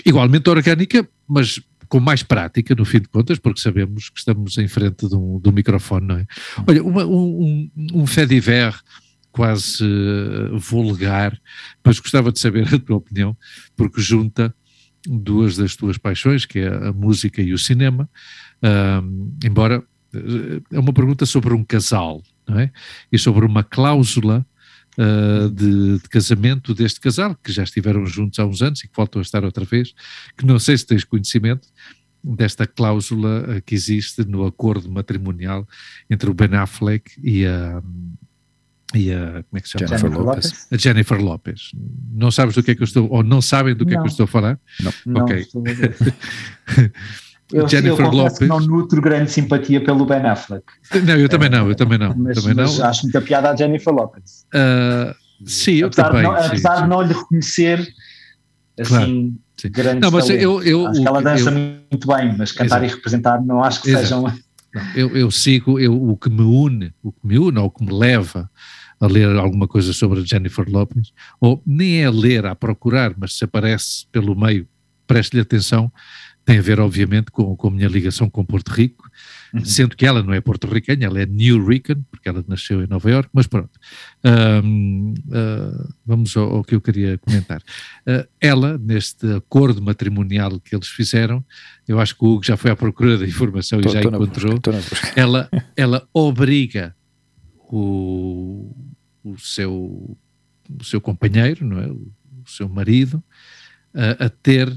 igualmente 0.05 0.49
orgânica, 0.49 1.07
mas 1.27 1.61
com 1.87 1.99
mais 1.99 2.23
prática, 2.23 2.73
no 2.73 2.85
fim 2.85 2.99
de 2.99 3.07
contas, 3.07 3.37
porque 3.37 3.61
sabemos 3.61 4.09
que 4.09 4.17
estamos 4.17 4.57
em 4.57 4.67
frente 4.67 5.07
de 5.07 5.15
um, 5.15 5.39
de 5.39 5.49
um 5.49 5.51
microfone, 5.51 6.07
não 6.07 6.17
é? 6.17 6.25
Olha, 6.67 6.83
uma, 6.83 7.05
um, 7.05 7.69
um, 7.93 8.07
fait 8.07 8.25
divers 8.25 8.81
quase 9.31 9.83
uh, 9.83 10.57
vulgar, 10.57 11.39
mas 11.83 11.99
gostava 11.99 12.31
de 12.31 12.39
saber 12.39 12.73
a 12.73 12.79
tua 12.79 12.97
opinião, 12.97 13.37
porque 13.75 14.01
junta 14.01 14.53
duas 15.05 15.55
das 15.57 15.75
tuas 15.75 15.97
paixões, 15.97 16.45
que 16.45 16.59
é 16.59 16.67
a 16.67 16.91
música 16.91 17.41
e 17.41 17.53
o 17.53 17.59
cinema, 17.59 18.09
uh, 18.63 19.35
embora 19.45 19.83
eh, 20.13 20.61
é 20.71 20.79
uma 20.79 20.93
pergunta 20.93 21.25
sobre 21.25 21.53
um 21.53 21.63
casal, 21.63 22.23
não 22.47 22.59
é? 22.59 22.71
E 23.11 23.17
sobre 23.17 23.45
uma 23.45 23.63
cláusula 23.63 24.45
uh, 24.97 25.49
de, 25.49 25.99
de, 25.99 26.09
casamento 26.09 26.73
deste 26.73 26.99
casal, 26.99 27.35
que 27.43 27.51
já 27.51 27.63
estiveram 27.63 28.05
juntos 28.05 28.39
há 28.39 28.45
uns 28.45 28.61
anos 28.61 28.83
e 28.83 28.87
que 28.87 28.95
voltam 28.95 29.19
a 29.19 29.23
estar 29.23 29.43
outra 29.43 29.65
vez, 29.65 29.93
que 30.37 30.45
não 30.45 30.59
sei 30.59 30.77
se 30.77 30.85
tens 30.85 31.03
conhecimento 31.03 31.67
desta 32.23 32.65
cláusula 32.65 33.61
que 33.65 33.75
existe 33.75 34.23
no 34.23 34.45
acordo 34.45 34.89
matrimonial 34.89 35.67
entre 36.09 36.29
o 36.29 36.33
Ben 36.33 36.55
Affleck 36.55 37.11
e 37.21 37.45
a, 37.45 37.83
e 38.93 39.11
a, 39.11 39.43
como 39.43 39.57
é 39.57 39.59
que 39.59 39.67
se 39.67 39.77
chama? 39.77 39.87
Jennifer 39.87 40.19
Lopez. 40.19 40.67
A 40.71 40.77
Jennifer 40.77 41.21
Lopez. 41.21 41.71
Não 42.11 42.31
sabes 42.31 42.55
do 42.55 42.63
que 42.63 42.71
é 42.71 42.75
que 42.75 42.81
eu 42.81 42.85
estou, 42.85 43.09
ou 43.11 43.23
não 43.23 43.41
sabem 43.41 43.75
do 43.75 43.85
que 43.85 43.93
não. 43.93 43.99
é 43.99 44.03
que 44.03 44.07
eu 44.07 44.11
estou 44.11 44.23
a 44.23 44.27
falar? 44.27 44.59
Não. 45.05 45.21
Ok. 45.23 45.47
eu, 47.53 47.67
Jennifer 47.67 48.05
eu 48.05 48.11
Lopez. 48.11 48.49
não 48.49 48.59
nutro 48.59 49.01
grande 49.01 49.31
simpatia 49.31 49.83
pelo 49.83 50.05
Ben 50.05 50.25
Affleck. 50.25 50.63
Não, 51.05 51.15
eu 51.15 51.29
também 51.29 51.49
não, 51.49 51.69
eu 51.69 51.75
também 51.75 51.97
não. 51.97 52.15
Mas, 52.15 52.41
também 52.41 52.55
mas 52.55 52.77
não. 52.77 52.85
acho 52.85 53.03
muita 53.03 53.21
piada 53.21 53.51
a 53.51 53.55
Jennifer 53.55 53.93
Lopez. 53.93 54.45
Uh, 54.53 55.15
sim, 55.45 55.75
eu 55.75 55.87
apesar 55.87 56.09
também. 56.09 56.21
De 56.21 56.27
não, 56.27 56.41
sim, 56.41 56.47
apesar 56.47 56.75
sim. 56.75 56.83
de 56.83 56.89
não 56.89 57.01
lhe 57.01 57.13
reconhecer 57.13 57.93
assim, 58.79 59.37
sim. 59.57 59.69
grandes 59.69 60.01
não, 60.01 60.11
mas 60.11 60.29
eu, 60.29 60.63
eu, 60.63 60.87
acho 60.87 61.01
que 61.01 61.07
ela 61.07 61.21
dança 61.21 61.51
muito 61.51 62.07
bem, 62.07 62.35
mas 62.37 62.51
cantar 62.51 62.77
exato. 62.77 62.85
e 62.85 62.95
representar 62.95 63.45
não 63.45 63.63
acho 63.63 63.81
que 63.81 63.89
exato. 63.89 64.03
sejam. 64.03 64.33
Eu, 64.95 65.15
eu 65.15 65.29
sigo, 65.29 65.79
eu, 65.79 65.93
o 65.93 66.17
que 66.17 66.29
me 66.29 66.41
une, 66.41 66.91
o 67.03 67.11
que 67.11 67.19
me 67.23 67.37
une 67.37 67.59
ou 67.59 67.65
o 67.65 67.69
que 67.69 67.85
me 67.85 67.93
leva 67.93 68.49
a 68.99 69.07
ler 69.07 69.35
alguma 69.37 69.67
coisa 69.67 69.93
sobre 69.93 70.21
a 70.21 70.23
Jennifer 70.25 70.65
Lopez, 70.67 71.11
ou 71.39 71.61
nem 71.65 72.01
é 72.01 72.05
a 72.05 72.11
ler, 72.11 72.45
a 72.45 72.55
procurar, 72.55 73.13
mas 73.17 73.37
se 73.37 73.43
aparece 73.43 74.07
pelo 74.11 74.33
meio, 74.35 74.67
preste-lhe 75.05 75.41
atenção, 75.41 75.91
tem 76.45 76.59
a 76.59 76.61
ver, 76.61 76.79
obviamente, 76.79 77.31
com, 77.31 77.55
com 77.55 77.67
a 77.67 77.71
minha 77.71 77.87
ligação 77.87 78.29
com 78.29 78.43
Porto 78.43 78.69
Rico, 78.69 79.09
uhum. 79.53 79.63
sendo 79.63 79.95
que 79.95 80.05
ela 80.05 80.21
não 80.21 80.33
é 80.33 80.41
porto-riquenha, 80.41 81.05
ela 81.05 81.21
é 81.21 81.25
New 81.25 81.65
Rican, 81.65 82.03
porque 82.11 82.27
ela 82.27 82.43
nasceu 82.47 82.83
em 82.83 82.87
Nova 82.87 83.09
York, 83.09 83.29
mas 83.31 83.47
pronto. 83.47 83.71
Um, 84.25 85.13
uh, 85.27 85.33
ah, 85.33 85.93
vamos 86.05 86.35
ao, 86.35 86.57
ao, 86.57 86.63
que 86.63 86.75
eu 86.75 86.81
queria 86.81 87.17
comentar. 87.17 87.61
Uh, 88.05 88.27
ela, 88.41 88.77
neste 88.77 89.25
acordo 89.33 89.81
matrimonial 89.81 90.59
que 90.59 90.75
eles 90.75 90.89
fizeram, 90.89 91.43
eu 91.87 91.99
acho 91.99 92.17
que 92.17 92.25
o 92.25 92.33
Hugo 92.33 92.45
já 92.45 92.57
foi 92.57 92.71
à 92.71 92.75
procura 92.75 93.17
da 93.17 93.25
informação 93.25 93.79
tô, 93.79 93.89
e 93.89 93.93
já 93.93 94.01
encontrou, 94.01 94.59
busca, 94.59 95.13
ela, 95.15 95.49
ela 95.77 96.07
obriga 96.13 96.93
o, 97.55 98.75
o, 99.23 99.37
seu, 99.39 100.17
o 100.77 100.83
seu 100.83 100.99
companheiro, 100.99 101.65
não 101.65 101.79
é? 101.79 101.87
o, 101.87 102.11
o 102.45 102.49
seu 102.49 102.67
marido, 102.67 103.23
a 104.19 104.27
ter 104.27 104.67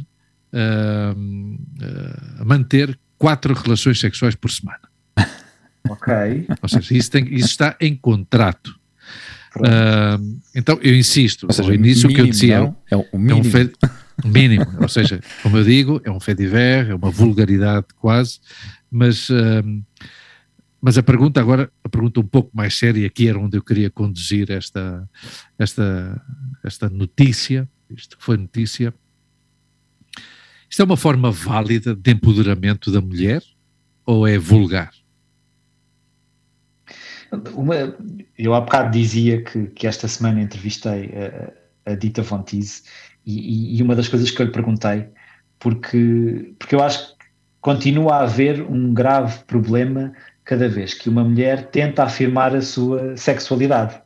uh, 0.52 2.40
a 2.40 2.44
manter 2.44 2.98
quatro 3.18 3.54
relações 3.54 4.00
sexuais 4.00 4.34
por 4.34 4.50
semana. 4.50 4.80
Ok. 5.88 6.12
Ou 6.62 6.68
seja, 6.68 6.94
isso, 6.94 7.10
tem, 7.10 7.24
isso 7.34 7.48
está 7.48 7.76
em 7.80 7.94
contrato. 7.94 8.78
Uh, 9.56 10.40
então, 10.54 10.78
eu 10.82 10.94
insisto, 10.94 11.50
seja, 11.50 11.74
início 11.74 12.08
que 12.08 12.20
eu 12.20 12.26
dizia 12.26 12.60
não, 12.60 12.76
é, 12.90 12.96
um 12.96 13.18
mínimo. 13.18 13.38
É 13.38 13.40
um 13.40 13.44
fe, 13.44 13.72
mínimo, 14.24 14.66
ou 14.80 14.88
seja, 14.88 15.20
como 15.42 15.56
eu 15.58 15.64
digo, 15.64 16.00
é 16.04 16.10
um 16.10 16.20
fait 16.20 16.34
divers, 16.34 16.88
é 16.90 16.94
uma 16.94 17.10
vulgaridade 17.10 17.86
quase, 17.98 18.38
mas, 18.90 19.28
uh, 19.30 19.84
mas 20.80 20.98
a 20.98 21.02
pergunta 21.02 21.40
agora, 21.40 21.70
a 21.82 21.88
pergunta 21.88 22.20
um 22.20 22.26
pouco 22.26 22.50
mais 22.54 22.78
séria, 22.78 23.06
aqui 23.06 23.28
era 23.28 23.38
onde 23.38 23.56
eu 23.56 23.62
queria 23.62 23.90
conduzir 23.90 24.50
esta, 24.50 25.08
esta, 25.58 26.22
esta 26.62 26.88
notícia, 26.88 27.68
isto 27.90 28.16
que 28.16 28.24
foi 28.24 28.36
notícia, 28.36 28.92
isto 30.76 30.82
é 30.82 30.84
uma 30.84 30.96
forma 30.98 31.30
válida 31.30 31.94
de 31.94 32.10
empoderamento 32.10 32.92
da 32.92 33.00
mulher 33.00 33.42
ou 34.04 34.28
é 34.28 34.36
vulgar? 34.36 34.90
Uma, 37.54 37.96
eu 38.36 38.52
há 38.52 38.60
bocado 38.60 38.90
dizia 38.90 39.40
que, 39.40 39.68
que 39.68 39.86
esta 39.86 40.06
semana 40.06 40.42
entrevistei 40.42 41.14
a, 41.86 41.92
a 41.92 41.94
Dita 41.94 42.20
Von 42.20 42.42
Teese 42.42 42.82
e, 43.24 43.78
e, 43.78 43.82
uma 43.82 43.96
das 43.96 44.06
coisas 44.06 44.30
que 44.30 44.42
eu 44.42 44.44
lhe 44.44 44.52
perguntei, 44.52 45.06
porque, 45.58 46.52
porque 46.58 46.74
eu 46.74 46.82
acho 46.82 47.16
que 47.16 47.24
continua 47.62 48.16
a 48.16 48.22
haver 48.24 48.60
um 48.60 48.92
grave 48.92 49.44
problema 49.44 50.12
cada 50.44 50.68
vez 50.68 50.92
que 50.92 51.08
uma 51.08 51.24
mulher 51.24 51.70
tenta 51.70 52.04
afirmar 52.04 52.54
a 52.54 52.60
sua 52.60 53.16
sexualidade. 53.16 53.98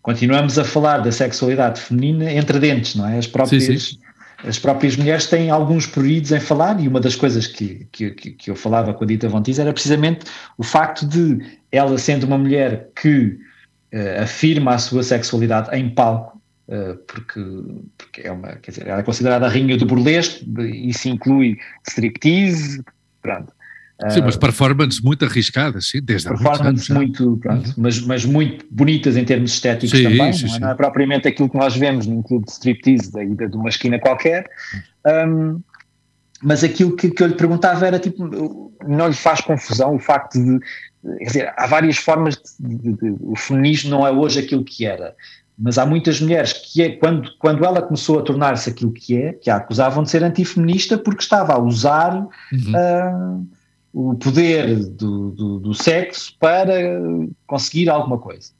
Continuamos 0.00 0.58
a 0.58 0.64
falar 0.64 1.00
da 1.00 1.12
sexualidade 1.12 1.82
feminina 1.82 2.32
entre 2.32 2.58
dentes, 2.58 2.94
não 2.94 3.06
é? 3.06 3.18
As 3.18 3.26
próprias, 3.26 3.62
sim, 3.62 3.78
sim 3.78 4.06
as 4.44 4.58
próprias 4.58 4.96
mulheres 4.96 5.26
têm 5.26 5.50
alguns 5.50 5.86
pruridos 5.86 6.32
em 6.32 6.40
falar, 6.40 6.80
e 6.80 6.88
uma 6.88 7.00
das 7.00 7.16
coisas 7.16 7.46
que, 7.46 7.86
que, 7.90 8.10
que 8.10 8.50
eu 8.50 8.56
falava 8.56 8.92
com 8.92 9.04
a 9.04 9.06
Dita 9.06 9.28
Von 9.28 9.42
Teese 9.42 9.60
era 9.60 9.72
precisamente 9.72 10.26
o 10.58 10.62
facto 10.62 11.06
de 11.06 11.38
ela, 11.72 11.96
sendo 11.98 12.24
uma 12.24 12.36
mulher 12.36 12.90
que 13.00 13.38
uh, 13.94 14.22
afirma 14.22 14.74
a 14.74 14.78
sua 14.78 15.02
sexualidade 15.02 15.74
em 15.76 15.88
palco, 15.88 16.40
uh, 16.68 16.96
porque, 17.06 17.40
porque 17.96 18.20
é 18.22 18.32
uma, 18.32 18.56
quer 18.56 18.72
dizer, 18.72 18.86
ela 18.86 19.00
é 19.00 19.02
considerada 19.02 19.46
a 19.46 19.48
rainha 19.48 19.76
do 19.76 19.86
burlesque, 19.86 20.44
isso 20.86 21.08
inclui 21.08 21.58
striptease, 21.88 22.82
pronto. 23.22 23.55
Sim, 24.10 24.20
mas 24.20 24.36
performances 24.36 25.00
muito 25.00 25.24
arriscadas, 25.24 25.88
sim, 25.88 26.02
desde 26.02 26.28
Performances 26.28 26.90
muito, 26.90 27.38
pronto, 27.38 27.66
uhum. 27.68 27.74
mas, 27.78 27.98
mas 28.02 28.24
muito 28.26 28.66
bonitas 28.70 29.16
em 29.16 29.24
termos 29.24 29.52
estéticos 29.52 29.98
sim, 29.98 30.04
também, 30.04 30.32
sim, 30.34 30.46
não, 30.48 30.56
é? 30.56 30.58
não, 30.58 30.70
é? 30.70 30.74
propriamente 30.74 31.26
aquilo 31.26 31.48
que 31.48 31.56
nós 31.56 31.74
vemos 31.74 32.06
num 32.06 32.20
clube 32.20 32.44
de 32.44 32.52
striptease 32.52 33.10
da 33.10 33.24
ida 33.24 33.48
de 33.48 33.56
uma 33.56 33.70
esquina 33.70 33.98
qualquer, 33.98 34.44
um, 35.26 35.60
mas 36.42 36.62
aquilo 36.62 36.94
que, 36.94 37.10
que 37.10 37.22
eu 37.22 37.28
lhe 37.28 37.34
perguntava 37.34 37.86
era 37.86 37.98
tipo, 37.98 38.70
não 38.86 39.08
lhe 39.08 39.14
faz 39.14 39.40
confusão 39.40 39.94
o 39.94 39.98
facto 39.98 40.34
de, 40.34 40.60
quer 41.18 41.24
dizer, 41.24 41.54
há 41.56 41.66
várias 41.66 41.96
formas 41.96 42.36
de, 42.60 42.76
de, 42.76 42.92
de, 42.92 43.16
o 43.20 43.34
feminismo 43.34 43.90
não 43.90 44.06
é 44.06 44.10
hoje 44.10 44.40
aquilo 44.40 44.62
que 44.62 44.84
era, 44.84 45.14
mas 45.58 45.78
há 45.78 45.86
muitas 45.86 46.20
mulheres 46.20 46.52
que 46.52 46.82
é, 46.82 46.90
quando, 46.90 47.30
quando 47.38 47.64
ela 47.64 47.80
começou 47.80 48.18
a 48.18 48.22
tornar-se 48.22 48.68
aquilo 48.68 48.92
que 48.92 49.16
é, 49.16 49.32
que 49.32 49.48
a 49.48 49.56
acusavam 49.56 50.02
de 50.02 50.10
ser 50.10 50.22
antifeminista 50.22 50.98
porque 50.98 51.22
estava 51.22 51.54
a 51.54 51.58
usar 51.58 52.14
uhum. 52.14 53.40
uh, 53.42 53.55
o 53.98 54.14
poder 54.14 54.84
do, 54.90 55.30
do, 55.30 55.58
do 55.58 55.74
sexo 55.74 56.36
para 56.38 56.74
conseguir 57.46 57.88
alguma 57.88 58.18
coisa. 58.18 58.52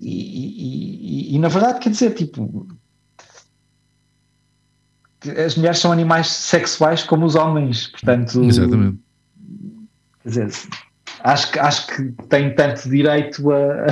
E, 0.00 1.32
e, 1.32 1.34
e, 1.34 1.38
na 1.40 1.48
verdade, 1.48 1.80
quer 1.80 1.90
dizer, 1.90 2.14
tipo, 2.14 2.68
as 5.44 5.56
mulheres 5.56 5.80
são 5.80 5.90
animais 5.90 6.28
sexuais 6.28 7.02
como 7.02 7.26
os 7.26 7.34
homens, 7.34 7.88
portanto. 7.88 8.44
Exatamente. 8.44 9.00
Quer 10.22 10.28
dizer, 10.28 10.52
acho 11.24 11.50
que, 11.50 11.58
acho 11.58 11.86
que 11.88 12.12
tem 12.28 12.54
tanto 12.54 12.88
direito 12.88 13.50
a, 13.50 13.86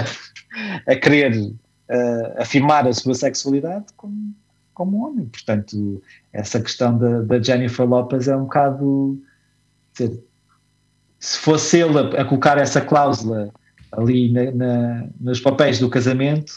a 0.87 0.95
querer 0.95 1.53
a, 1.91 2.43
afirmar 2.43 2.87
a 2.87 2.93
sua 2.93 3.15
sexualidade 3.15 3.87
como, 3.97 4.33
como 4.73 5.05
homem. 5.05 5.27
Portanto, 5.27 6.01
essa 6.33 6.61
questão 6.61 6.97
da, 6.97 7.23
da 7.23 7.43
Jennifer 7.43 7.85
Lopez 7.85 8.28
é 8.28 8.37
um 8.37 8.45
bocado 8.45 9.20
se 11.18 11.39
fosse 11.39 11.78
ele 11.78 11.98
a, 11.98 12.23
a, 12.23 12.24
colocar 12.24 12.59
essa 12.59 12.81
cláusula 12.81 13.52
ali 13.93 14.31
na, 14.31 14.51
na, 14.52 15.09
nos 15.18 15.40
papéis 15.40 15.78
do 15.78 15.89
casamento, 15.89 16.52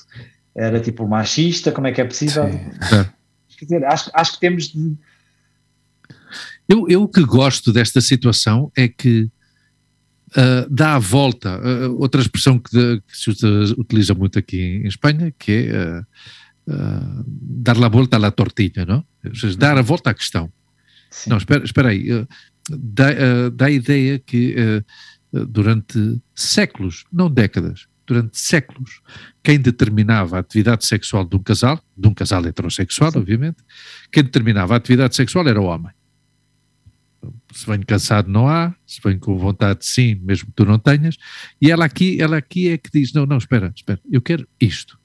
era 0.56 0.80
tipo 0.80 1.08
machista, 1.08 1.72
como 1.72 1.88
é 1.88 1.92
que 1.92 2.02
é 2.02 2.06
possível? 2.06 2.44
Quer 3.58 3.66
dizer, 3.66 3.86
acho, 3.86 4.10
acho 4.14 4.34
que 4.34 4.40
temos 4.40 4.70
de. 4.70 4.96
Eu, 6.68 6.88
eu 6.88 7.04
o 7.04 7.08
que 7.08 7.24
gosto 7.24 7.74
desta 7.74 8.00
situação 8.00 8.72
é 8.78 8.88
que 8.88 9.30
uh, 10.32 10.70
dá 10.70 10.96
a 10.96 11.00
volta, 11.00 11.60
uh, 11.60 12.00
outra 12.00 12.22
expressão 12.22 12.60
que, 12.60 12.72
de, 12.72 13.02
que, 13.02 13.18
se 13.18 13.30
utiliza 13.78 14.14
muito 14.14 14.38
aqui 14.40 14.82
em 14.84 14.88
Espanha, 14.88 15.34
que 15.38 15.70
é 15.72 16.00
uh, 16.72 17.24
dar 17.28 17.84
a 17.84 17.90
volta 17.90 18.18
à 18.18 18.32
tortilha, 18.32 18.86
não? 18.86 19.04
Ou 19.26 19.36
seja, 19.36 19.58
dar 19.58 19.78
a 19.78 19.82
volta 19.82 20.12
à 20.12 20.14
questão. 20.14 20.52
Sim. 21.10 21.32
Não, 21.32 21.38
espera, 21.38 21.64
espera 21.66 21.90
aí 21.90 22.26
dá, 22.70 23.10
uh, 23.12 23.52
dá 23.52 23.66
a 23.66 23.72
ideia 23.72 24.20
que 24.20 24.56
uh, 24.56 25.46
durante 25.46 26.22
séculos, 26.36 27.06
não 27.12 27.30
décadas, 27.30 27.88
durante 28.06 28.40
séculos, 28.40 29.02
quem 29.44 29.60
determinava 29.60 30.38
a 30.38 30.40
atividade 30.40 30.86
sexual 30.86 31.24
de 31.24 31.36
um 31.36 31.44
casal, 31.44 31.80
de 31.96 32.08
um 32.08 32.14
casal 32.14 32.44
heterossexual, 32.46 33.12
obviamente, 33.16 33.58
quem 34.12 34.24
determinava 34.24 34.74
a 34.74 34.78
atividade 34.78 35.16
sexual 35.16 35.48
era 35.48 35.62
o 35.62 35.66
homem. 35.66 35.92
Se 37.54 37.68
vem 37.68 37.82
cansado 37.82 38.30
não 38.30 38.48
há, 38.48 38.74
se 38.86 39.00
vem 39.04 39.20
com 39.20 39.38
vontade 39.38 39.86
sim, 39.86 40.16
mesmo 40.16 40.48
que 40.48 40.54
tu 40.54 40.66
não 40.66 40.80
tenhas, 40.80 41.18
e 41.62 41.70
ela 41.70 41.86
aqui, 41.86 42.20
ela 42.20 42.38
aqui 42.38 42.70
é 42.70 42.78
que 42.78 42.90
diz, 42.92 43.14
não, 43.14 43.26
não, 43.28 43.38
espera, 43.38 43.72
espera, 43.76 44.00
eu 44.12 44.22
quero 44.22 44.48
isto. 44.60 44.98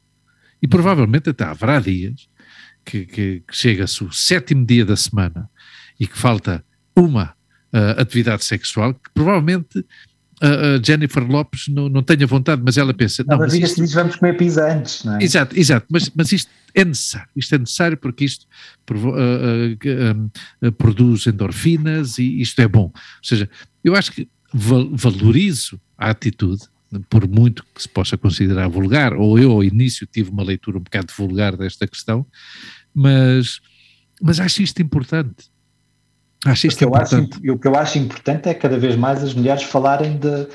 E 0.62 0.66
provavelmente 0.66 1.28
até 1.28 1.44
haverá 1.44 1.80
dias 1.80 2.26
que, 2.84 3.04
que, 3.04 3.42
que 3.46 3.56
chega-se 3.56 4.02
o 4.02 4.12
sétimo 4.12 4.64
dia 4.64 4.84
da 4.84 4.96
semana 4.96 5.50
e 6.00 6.06
que 6.06 6.16
falta 6.16 6.64
uma 6.96 7.34
uh, 7.74 8.00
atividade 8.00 8.44
sexual, 8.44 8.94
que 8.94 9.10
provavelmente 9.12 9.84
a 10.40 10.82
Jennifer 10.84 11.24
Lopes 11.26 11.68
não, 11.68 11.88
não 11.88 12.02
tenha 12.02 12.26
vontade, 12.26 12.60
mas 12.64 12.76
ela 12.76 12.92
pensa. 12.92 13.24
Não, 13.26 13.38
mas 13.38 13.54
isto, 13.54 13.80
diz, 13.80 13.92
vamos 13.92 14.16
comer 14.16 14.36
pizza 14.36 14.70
antes, 14.70 15.04
não 15.04 15.16
é? 15.16 15.22
Exato, 15.22 15.58
exato, 15.58 15.86
mas, 15.90 16.10
mas 16.14 16.32
isto 16.32 16.50
é 16.74 16.84
necessário. 16.84 17.28
Isto 17.36 17.54
é 17.54 17.58
necessário 17.58 17.96
porque 17.96 18.24
isto 18.24 18.46
uh, 18.90 19.08
uh, 19.08 20.66
uh, 20.66 20.72
produz 20.72 21.26
endorfinas 21.26 22.18
e 22.18 22.40
isto 22.40 22.60
é 22.60 22.68
bom. 22.68 22.90
Ou 22.94 23.22
seja, 23.22 23.48
eu 23.82 23.94
acho 23.94 24.12
que 24.12 24.28
val 24.52 24.90
valorizo 24.92 25.80
a 25.96 26.10
atitude, 26.10 26.64
por 27.08 27.26
muito 27.28 27.64
que 27.74 27.82
se 27.82 27.88
possa 27.88 28.16
considerar 28.16 28.68
vulgar, 28.68 29.14
ou 29.14 29.38
eu 29.38 29.52
ao 29.52 29.64
início 29.64 30.06
tive 30.06 30.30
uma 30.30 30.42
leitura 30.42 30.78
um 30.78 30.82
bocado 30.82 31.12
vulgar 31.16 31.56
desta 31.56 31.86
questão, 31.86 32.26
mas, 32.92 33.60
mas 34.20 34.40
acho 34.40 34.62
isto 34.62 34.82
importante. 34.82 35.53
Acho 36.44 36.66
isto 36.66 36.76
o, 36.76 36.78
que 36.78 36.84
eu 36.84 36.94
acho, 36.94 37.16
o 37.52 37.58
que 37.58 37.68
eu 37.68 37.76
acho 37.76 37.98
importante 37.98 38.48
é 38.48 38.54
cada 38.54 38.78
vez 38.78 38.96
mais 38.96 39.22
as 39.22 39.32
mulheres 39.34 39.62
falarem 39.62 40.18
de, 40.18 40.46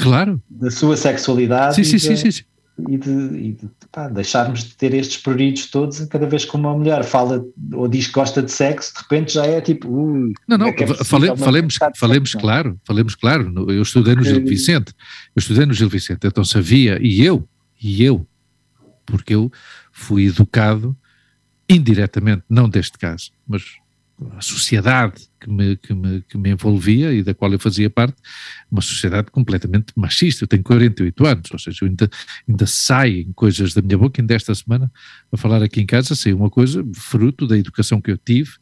claro. 0.00 0.40
da 0.48 0.70
sua 0.70 0.96
sexualidade 0.96 1.76
sim, 1.76 1.84
sim, 1.84 1.96
de, 1.96 2.16
sim, 2.16 2.30
sim, 2.30 2.44
e 2.88 2.98
de, 2.98 3.10
e 3.10 3.52
de 3.52 3.70
pá, 3.90 4.08
deixarmos 4.08 4.64
de 4.64 4.76
ter 4.76 4.92
estes 4.92 5.16
pruridos 5.16 5.66
todos. 5.66 6.00
Cada 6.06 6.26
vez 6.26 6.44
que 6.44 6.54
uma 6.54 6.76
mulher 6.76 7.04
fala 7.04 7.44
ou 7.72 7.88
diz 7.88 8.06
que 8.06 8.12
gosta 8.12 8.42
de 8.42 8.52
sexo, 8.52 8.92
de 8.94 9.00
repente 9.00 9.34
já 9.34 9.46
é 9.46 9.60
tipo. 9.60 9.88
Uh, 9.88 10.32
não, 10.46 10.58
não, 10.58 10.66
é 10.66 10.70
é 10.70 10.86
fale, 11.04 11.34
falemos, 11.36 11.78
falemos 11.96 12.30
sexo, 12.30 12.38
claro, 12.38 12.78
falemos 12.84 13.14
claro. 13.14 13.70
Eu 13.70 13.82
estudei 13.82 14.14
no 14.14 14.22
Gil 14.22 14.44
Vicente, 14.44 14.92
eu 15.34 15.40
estudei 15.40 15.64
no 15.64 15.72
Gil 15.72 15.88
Vicente, 15.88 16.26
então 16.26 16.44
sabia, 16.44 16.98
e 17.00 17.24
eu, 17.24 17.48
e 17.82 18.04
eu, 18.04 18.26
porque 19.06 19.34
eu 19.34 19.50
fui 19.90 20.26
educado 20.26 20.94
indiretamente, 21.68 22.44
não 22.48 22.68
deste 22.68 22.98
caso, 22.98 23.30
mas 23.48 23.62
a 24.36 24.40
sociedade 24.40 25.28
que 25.38 25.50
me, 25.50 25.76
que, 25.76 25.92
me, 25.92 26.22
que 26.22 26.38
me 26.38 26.50
envolvia 26.50 27.12
e 27.12 27.22
da 27.22 27.34
qual 27.34 27.52
eu 27.52 27.58
fazia 27.58 27.90
parte, 27.90 28.16
uma 28.70 28.80
sociedade 28.80 29.30
completamente 29.30 29.92
machista. 29.94 30.44
Eu 30.44 30.48
tenho 30.48 30.62
48 30.62 31.26
anos, 31.26 31.50
ou 31.52 31.58
seja, 31.58 31.84
ainda, 31.84 32.08
ainda 32.48 32.66
saem 32.66 33.32
coisas 33.34 33.74
da 33.74 33.82
minha 33.82 33.98
boca, 33.98 34.20
ainda 34.20 34.34
esta 34.34 34.54
semana, 34.54 34.90
a 35.30 35.36
falar 35.36 35.62
aqui 35.62 35.80
em 35.80 35.86
casa, 35.86 36.14
saiu 36.14 36.36
uma 36.36 36.50
coisa 36.50 36.84
fruto 36.94 37.46
da 37.46 37.58
educação 37.58 38.00
que 38.00 38.10
eu 38.10 38.16
tive, 38.16 38.52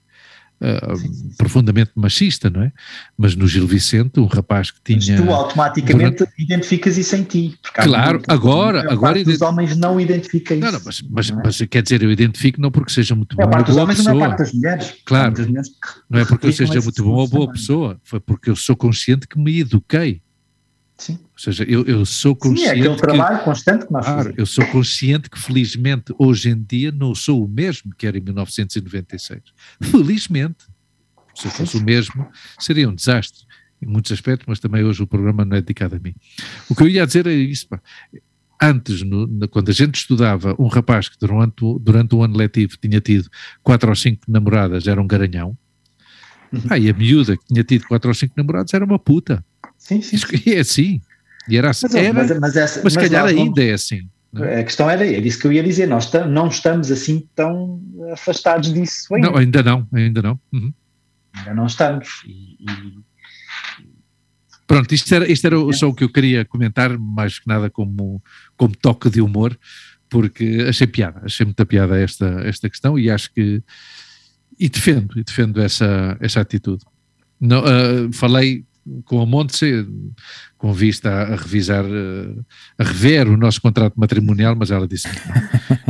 uh, 0.60 1.34
profundamente 1.36 1.90
machista, 1.94 2.50
não 2.50 2.62
é? 2.62 2.72
Mas 3.16 3.34
no 3.34 3.46
Gil 3.46 3.66
Vicente, 3.66 4.20
um 4.20 4.26
rapaz 4.26 4.70
que 4.70 4.80
tinha. 4.82 5.18
Mas 5.18 5.26
tu 5.26 5.32
automaticamente 5.32 6.18
durante... 6.18 6.42
identificas 6.42 6.98
isso 6.98 7.16
em 7.16 7.24
ti. 7.24 7.58
Claro, 7.74 8.22
agora. 8.28 8.90
agora 8.90 9.18
ident... 9.18 9.36
Os 9.36 9.42
homens 9.42 9.76
não 9.76 10.00
identificam 10.00 10.56
isso. 10.56 10.66
Não, 10.66 10.72
não, 10.72 10.80
mas, 10.84 11.02
mas, 11.02 11.30
é? 11.30 11.34
mas, 11.34 11.58
quer 11.68 11.82
dizer, 11.82 12.02
eu 12.02 12.10
identifico 12.10 12.60
não 12.60 12.70
porque 12.70 12.92
seja 12.92 13.14
muito 13.14 13.36
bom. 13.36 13.42
É 13.42 13.46
a 13.46 13.48
parte 13.48 13.66
dos 13.68 13.76
homens 13.76 13.98
pessoa. 13.98 14.14
não 14.14 14.24
é 14.24 14.28
parte 14.28 14.38
das 14.38 14.52
mulheres. 14.52 14.94
Claro. 15.04 15.32
Mulheres 15.32 15.70
não 16.08 16.20
é 16.20 16.24
porque 16.24 16.46
eu 16.46 16.52
seja 16.52 16.80
muito 16.80 17.02
bom 17.02 17.14
ou 17.14 17.28
boa 17.28 17.52
pessoa, 17.52 18.00
foi 18.02 18.20
porque 18.20 18.50
eu 18.50 18.56
sou 18.56 18.76
consciente 18.76 19.26
que 19.26 19.38
me 19.38 19.60
eduquei. 19.60 20.22
Sim. 20.96 21.18
Ou 21.20 21.38
seja, 21.38 21.64
eu, 21.64 21.84
eu 21.84 22.06
sou 22.06 22.36
consciente. 22.36 22.70
Sim, 22.70 22.76
é 22.76 22.80
aquele 22.80 22.96
trabalho 22.96 23.42
constante 23.42 23.86
que 23.86 23.92
nós 23.92 24.04
claro, 24.04 24.18
fazemos. 24.18 24.38
Eu 24.38 24.46
sou 24.46 24.66
consciente 24.66 25.28
que, 25.28 25.38
felizmente, 25.38 26.14
hoje 26.18 26.50
em 26.50 26.62
dia 26.62 26.92
não 26.92 27.14
sou 27.14 27.44
o 27.44 27.48
mesmo 27.48 27.92
que 27.96 28.06
era 28.06 28.16
em 28.16 28.20
1996. 28.20 29.42
Felizmente. 29.82 30.64
Se 31.34 31.48
eu 31.48 31.50
fosse 31.50 31.76
o 31.76 31.82
mesmo, 31.82 32.28
seria 32.60 32.88
um 32.88 32.94
desastre 32.94 33.44
em 33.82 33.86
muitos 33.86 34.12
aspectos, 34.12 34.46
mas 34.46 34.60
também 34.60 34.84
hoje 34.84 35.02
o 35.02 35.06
programa 35.06 35.44
não 35.44 35.56
é 35.56 35.60
dedicado 35.60 35.96
a 35.96 35.98
mim. 35.98 36.14
O 36.70 36.74
que 36.74 36.82
eu 36.82 36.88
ia 36.88 37.04
dizer 37.06 37.26
é 37.26 37.34
isso, 37.34 37.68
pá. 37.68 37.80
Antes, 38.62 39.02
no, 39.02 39.48
quando 39.48 39.68
a 39.70 39.72
gente 39.72 39.96
estudava, 39.96 40.54
um 40.58 40.68
rapaz 40.68 41.08
que 41.08 41.18
durante, 41.18 41.56
durante 41.80 42.14
um 42.14 42.22
ano 42.22 42.36
letivo 42.36 42.76
tinha 42.80 43.00
tido 43.00 43.28
quatro 43.62 43.90
ou 43.90 43.96
cinco 43.96 44.22
namoradas 44.28 44.86
era 44.86 45.02
um 45.02 45.06
garanhão, 45.06 45.58
uhum. 46.52 46.62
ah, 46.70 46.78
e 46.78 46.88
a 46.88 46.94
miúda 46.94 47.36
que 47.36 47.44
tinha 47.46 47.64
tido 47.64 47.84
quatro 47.86 48.08
ou 48.08 48.14
cinco 48.14 48.34
namorados 48.36 48.72
era 48.72 48.84
uma 48.84 48.98
puta. 48.98 49.44
Sim, 49.84 50.00
sim. 50.00 50.16
Isso, 50.16 50.26
é 50.48 50.58
assim. 50.58 51.00
E 51.46 51.58
era 51.58 51.70
assim. 51.70 51.86
Mas, 51.86 51.94
era, 51.94 52.12
mas, 52.14 52.38
mas, 52.40 52.56
essa, 52.56 52.80
mas, 52.82 52.94
mas 52.94 53.04
calhar 53.04 53.26
ainda 53.26 53.62
é 53.62 53.74
assim. 53.74 54.08
É? 54.34 54.60
A 54.60 54.64
questão 54.64 54.88
era, 54.88 55.06
era 55.06 55.26
isso 55.26 55.38
que 55.38 55.46
eu 55.46 55.52
ia 55.52 55.62
dizer, 55.62 55.86
nós 55.86 56.10
não 56.30 56.48
estamos 56.48 56.90
assim 56.90 57.28
tão 57.34 57.82
afastados 58.12 58.72
disso 58.72 59.14
ainda. 59.14 59.30
Não, 59.30 59.36
ainda 59.36 59.62
não, 59.62 59.88
ainda 59.92 60.22
não. 60.22 60.40
Uhum. 60.52 60.72
Ainda 61.34 61.54
não 61.54 61.66
estamos. 61.66 62.08
E, 62.26 62.56
e... 62.60 62.98
Pronto, 64.66 64.92
isto 64.94 65.14
era, 65.14 65.30
isto 65.30 65.46
era 65.46 65.56
só 65.74 65.88
o 65.88 65.94
que 65.94 66.02
eu 66.02 66.08
queria 66.08 66.46
comentar, 66.46 66.98
mais 66.98 67.38
que 67.38 67.46
nada 67.46 67.68
como, 67.68 68.22
como 68.56 68.74
toque 68.74 69.10
de 69.10 69.20
humor, 69.20 69.56
porque 70.08 70.64
achei 70.66 70.86
piada, 70.86 71.20
achei 71.22 71.44
muita 71.44 71.66
piada 71.66 72.00
esta, 72.00 72.40
esta 72.44 72.70
questão 72.70 72.98
e 72.98 73.10
acho 73.10 73.30
que. 73.32 73.62
E 74.58 74.68
defendo, 74.68 75.18
e 75.18 75.22
defendo 75.22 75.60
essa, 75.60 76.16
essa 76.20 76.40
atitude. 76.40 76.84
Não, 77.38 77.60
uh, 77.60 78.12
falei 78.12 78.64
com 79.04 79.20
a 79.20 79.26
Montse, 79.26 79.86
com 80.58 80.72
vista 80.72 81.10
a, 81.10 81.36
revisar, 81.36 81.84
eh, 81.84 82.34
a 82.78 82.84
rever 82.84 83.28
o 83.28 83.36
nosso 83.36 83.60
contrato 83.60 83.94
matrimonial, 83.96 84.54
mas 84.56 84.70
ela 84.70 84.86
disse 84.86 85.08
que 85.08 85.18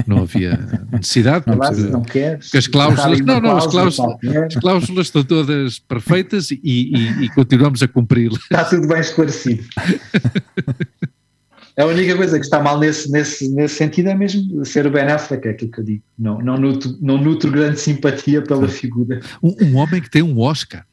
não, 0.07 0.16
não 0.16 0.23
havia 0.23 0.59
necessidade. 0.93 1.45
Não, 1.47 1.59
porque, 1.59 1.81
não 1.83 2.03
queres, 2.03 2.55
as 2.55 2.66
cláusulas, 2.66 3.21
não, 3.21 3.41
não, 3.41 3.57
as 3.57 3.66
cláusulas, 3.66 4.16
as 4.47 4.55
cláusulas 4.57 5.07
estão 5.07 5.25
todas 5.25 5.79
perfeitas 5.79 6.51
e, 6.51 6.61
e, 6.62 7.25
e 7.25 7.29
continuamos 7.31 7.83
a 7.83 7.89
cumpri-las. 7.89 8.41
Está 8.43 8.65
tudo 8.65 8.87
bem 8.87 9.01
esclarecido. 9.01 9.65
A 11.77 11.87
única 11.87 12.16
coisa 12.16 12.39
que 12.39 12.45
está 12.45 12.62
mal 12.62 12.79
nesse, 12.79 13.11
nesse, 13.11 13.49
nesse 13.49 13.75
sentido 13.75 14.09
é 14.09 14.15
mesmo 14.15 14.65
ser 14.65 14.87
o 14.87 14.91
Ben 14.93 15.07
Affleck, 15.07 15.49
é 15.49 15.51
aquilo 15.51 15.73
que 15.73 15.81
eu 15.81 15.85
digo. 15.85 16.03
Não, 16.16 16.39
não, 16.39 16.57
nutro, 16.57 16.97
não 17.01 17.19
nutro 17.19 17.51
grande 17.51 17.81
simpatia 17.81 18.41
pela 18.43 18.69
figura. 18.69 19.19
Um, 19.43 19.57
um 19.61 19.77
homem 19.77 20.01
que 20.01 20.09
tem 20.09 20.23
um 20.23 20.39
Oscar. 20.39 20.87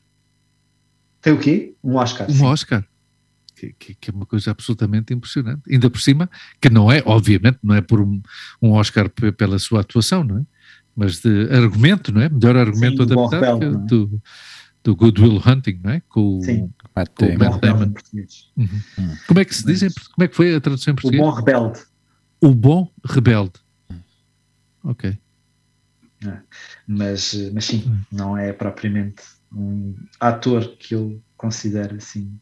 Tem 1.22 1.34
o 1.34 1.38
quê? 1.38 1.76
Um 1.84 1.96
Oscar. 1.96 2.30
Um 2.30 2.34
sim. 2.34 2.46
Oscar. 2.46 2.86
Que, 3.56 3.74
que, 3.74 3.94
que, 3.94 4.10
é 4.10 4.14
uma 4.14 4.26
coisa 4.26 4.50
absolutamente 4.50 5.14
impressionante. 5.14 5.62
Ainda 5.72 5.90
por 5.90 6.02
cima, 6.02 6.30
que 6.60 6.70
não 6.70 6.92
é, 6.92 7.04
obviamente, 7.06 7.60
não 7.62 7.76
é 7.76 7.82
por 7.82 8.02
um, 8.02 8.20
um 8.62 8.72
Oscar 8.72 9.08
pela 9.10 9.60
sua 9.60 9.82
atuação, 9.82 10.24
não 10.24 10.40
é? 10.40 10.46
Mas 10.96 11.20
de 11.20 11.48
argumento, 11.52 12.12
não 12.12 12.22
é? 12.22 12.30
Melhor 12.30 12.58
argumento 12.58 12.98
sim, 12.98 13.14
adaptado 13.14 13.60
Rebelde, 13.60 13.66
é? 13.66 13.88
do, 13.88 14.22
do 14.84 14.96
Good 14.96 15.22
Will 15.22 15.42
Hunting, 15.46 15.80
não 15.84 15.92
é? 15.92 16.02
Com, 16.10 16.42
sim. 16.42 16.74
com 17.16 17.26
o 17.26 17.38
Matt 17.38 17.62
Damon. 17.62 17.94
Uhum. 18.58 18.68
Hum. 19.00 19.16
Como 19.28 19.40
é 19.40 19.46
que 19.46 19.56
se 19.56 19.66
diz? 19.66 19.94
Como 20.10 20.26
é 20.26 20.28
que 20.28 20.36
foi 20.36 20.56
a 20.56 20.60
tradução 20.60 20.94
em 20.94 20.96
português? 20.96 21.22
O 21.22 21.26
Bom 21.26 21.32
Rebelde. 21.32 21.80
O 22.42 22.56
Bom 22.56 22.92
Rebelde. 23.06 23.54
Ok. 24.84 25.18
É. 26.26 26.40
Mas, 26.88 27.36
mas 27.54 27.66
sim, 27.66 27.84
hum. 27.88 28.00
não 28.12 28.38
é 28.38 28.52
propriamente 28.52 29.24
um 29.54 29.96
ator 30.20 30.76
que 30.78 30.96
eu 30.96 31.22
considero 31.36 31.96
assim. 31.96 32.40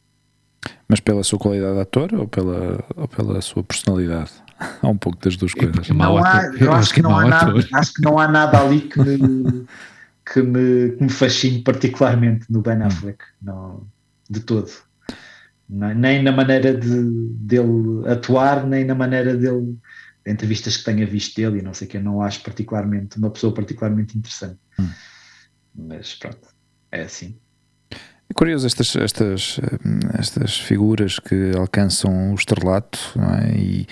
Mas 0.88 1.00
pela 1.00 1.24
sua 1.24 1.40
qualidade 1.40 1.76
de 1.76 1.82
ator 1.82 2.14
ou 2.14 2.28
pela, 2.28 2.84
ou 2.96 3.08
pela 3.08 3.42
sua 3.42 3.64
personalidade? 3.64 4.32
há 4.82 4.88
um 4.88 4.98
pouco 4.98 5.18
das 5.20 5.36
duas 5.36 5.54
coisas. 5.54 5.90
Não 5.90 6.18
há, 6.18 6.52
eu 6.60 6.74
acho 6.74 6.94
que 6.94 7.02
não 7.02 7.18
há 7.18 7.26
nada, 7.26 7.54
acho 7.74 7.94
que 7.94 8.02
não 8.02 8.20
há 8.20 8.28
nada 8.28 8.60
ali 8.62 8.82
que 8.82 9.00
me, 9.00 9.66
que 10.32 10.42
me, 10.42 10.92
que 10.92 11.04
me 11.04 11.10
fascine 11.10 11.62
particularmente 11.64 12.46
no 12.50 12.62
Ben 12.62 12.80
hum. 12.80 12.86
Affleck, 12.86 13.24
não, 13.42 13.88
de 14.30 14.40
todo. 14.42 14.70
Não, 15.70 15.94
nem 15.94 16.22
na 16.24 16.32
maneira 16.32 16.74
de, 16.74 17.04
dele 17.38 18.08
atuar, 18.08 18.66
nem 18.66 18.84
na 18.84 18.96
maneira 18.96 19.36
dele, 19.36 19.78
de 20.26 20.32
entrevistas 20.32 20.78
que 20.78 20.84
tenha 20.84 21.06
visto 21.06 21.36
dele 21.36 21.60
e 21.60 21.62
não 21.62 21.74
sei 21.74 21.88
o 21.88 21.90
que, 21.90 21.98
eu 21.98 22.04
não 22.04 22.22
acho 22.22 22.42
particularmente, 22.42 23.18
uma 23.18 23.30
pessoa 23.30 23.54
particularmente 23.54 24.18
interessante. 24.18 24.60
Hum. 24.80 24.90
Mas 25.76 26.16
pronto 26.16 26.59
é 26.92 27.02
assim. 27.02 27.36
É 28.30 28.34
curioso 28.34 28.68
estas, 28.68 28.96
estas, 28.96 29.60
estas 30.18 30.60
figuras 30.60 31.18
que 31.18 31.52
alcançam 31.58 32.32
o 32.32 32.36
estrelato 32.36 33.00
é? 33.44 33.58
e, 33.58 33.88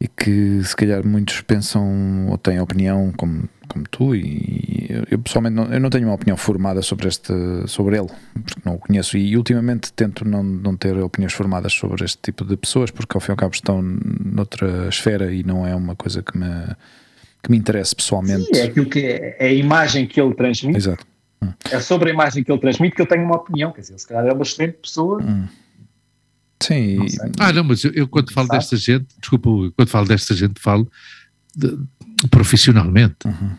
e 0.00 0.06
que 0.06 0.62
se 0.62 0.76
calhar 0.76 1.04
muitos 1.04 1.40
pensam 1.40 2.28
ou 2.28 2.38
têm 2.38 2.60
opinião 2.60 3.12
como, 3.16 3.48
como 3.68 3.84
tu 3.90 4.14
e 4.14 4.86
eu, 4.88 5.04
eu 5.10 5.18
pessoalmente 5.18 5.56
não, 5.56 5.64
eu 5.64 5.80
não 5.80 5.90
tenho 5.90 6.06
uma 6.06 6.14
opinião 6.14 6.36
formada 6.36 6.80
sobre, 6.80 7.08
este, 7.08 7.32
sobre 7.66 7.98
ele, 7.98 8.08
porque 8.32 8.60
não 8.64 8.76
o 8.76 8.78
conheço 8.78 9.18
e 9.18 9.36
ultimamente 9.36 9.92
tento 9.92 10.24
não, 10.26 10.44
não 10.44 10.76
ter 10.76 10.96
opiniões 10.98 11.32
formadas 11.32 11.72
sobre 11.72 12.04
este 12.04 12.18
tipo 12.22 12.44
de 12.44 12.56
pessoas 12.56 12.92
porque 12.92 13.16
ao 13.16 13.20
fim 13.20 13.30
e 13.30 13.32
ao 13.32 13.36
cabo 13.36 13.54
estão 13.54 13.82
noutra 13.82 14.88
esfera 14.88 15.34
e 15.34 15.42
não 15.42 15.66
é 15.66 15.74
uma 15.74 15.96
coisa 15.96 16.22
que 16.22 16.38
me, 16.38 16.76
que 17.42 17.50
me 17.50 17.56
interesse 17.58 17.96
pessoalmente. 17.96 18.44
Sim, 18.44 18.60
é 18.60 18.62
aquilo 18.62 18.86
que 18.86 19.00
é, 19.00 19.36
é 19.40 19.46
a 19.48 19.52
imagem 19.52 20.06
que 20.06 20.20
ele 20.20 20.32
transmite. 20.32 20.78
Exato 20.78 21.07
Hum. 21.42 21.52
É 21.70 21.80
sobre 21.80 22.10
a 22.10 22.12
imagem 22.12 22.42
que 22.42 22.50
ele 22.50 22.60
transmite 22.60 22.96
que 22.96 23.02
eu 23.02 23.06
tenho 23.06 23.24
uma 23.24 23.36
opinião. 23.36 23.72
Quer 23.72 23.82
dizer, 23.82 23.98
se 23.98 24.06
calhar 24.06 24.26
é 24.26 24.32
uma 24.32 24.42
excelente 24.42 24.78
pessoa. 24.78 25.22
Hum. 25.22 25.46
Sim. 26.60 26.96
Não 26.96 27.06
ah, 27.38 27.52
não, 27.52 27.64
mas 27.64 27.84
eu, 27.84 27.92
eu 27.92 28.08
quando 28.08 28.32
falo 28.32 28.48
desta 28.48 28.76
gente, 28.76 29.06
desculpa, 29.20 29.48
quando 29.76 29.88
falo 29.88 30.06
desta 30.06 30.34
gente, 30.34 30.60
falo 30.60 30.90
de, 31.56 31.78
profissionalmente. 32.30 33.16
Uhum. 33.26 33.50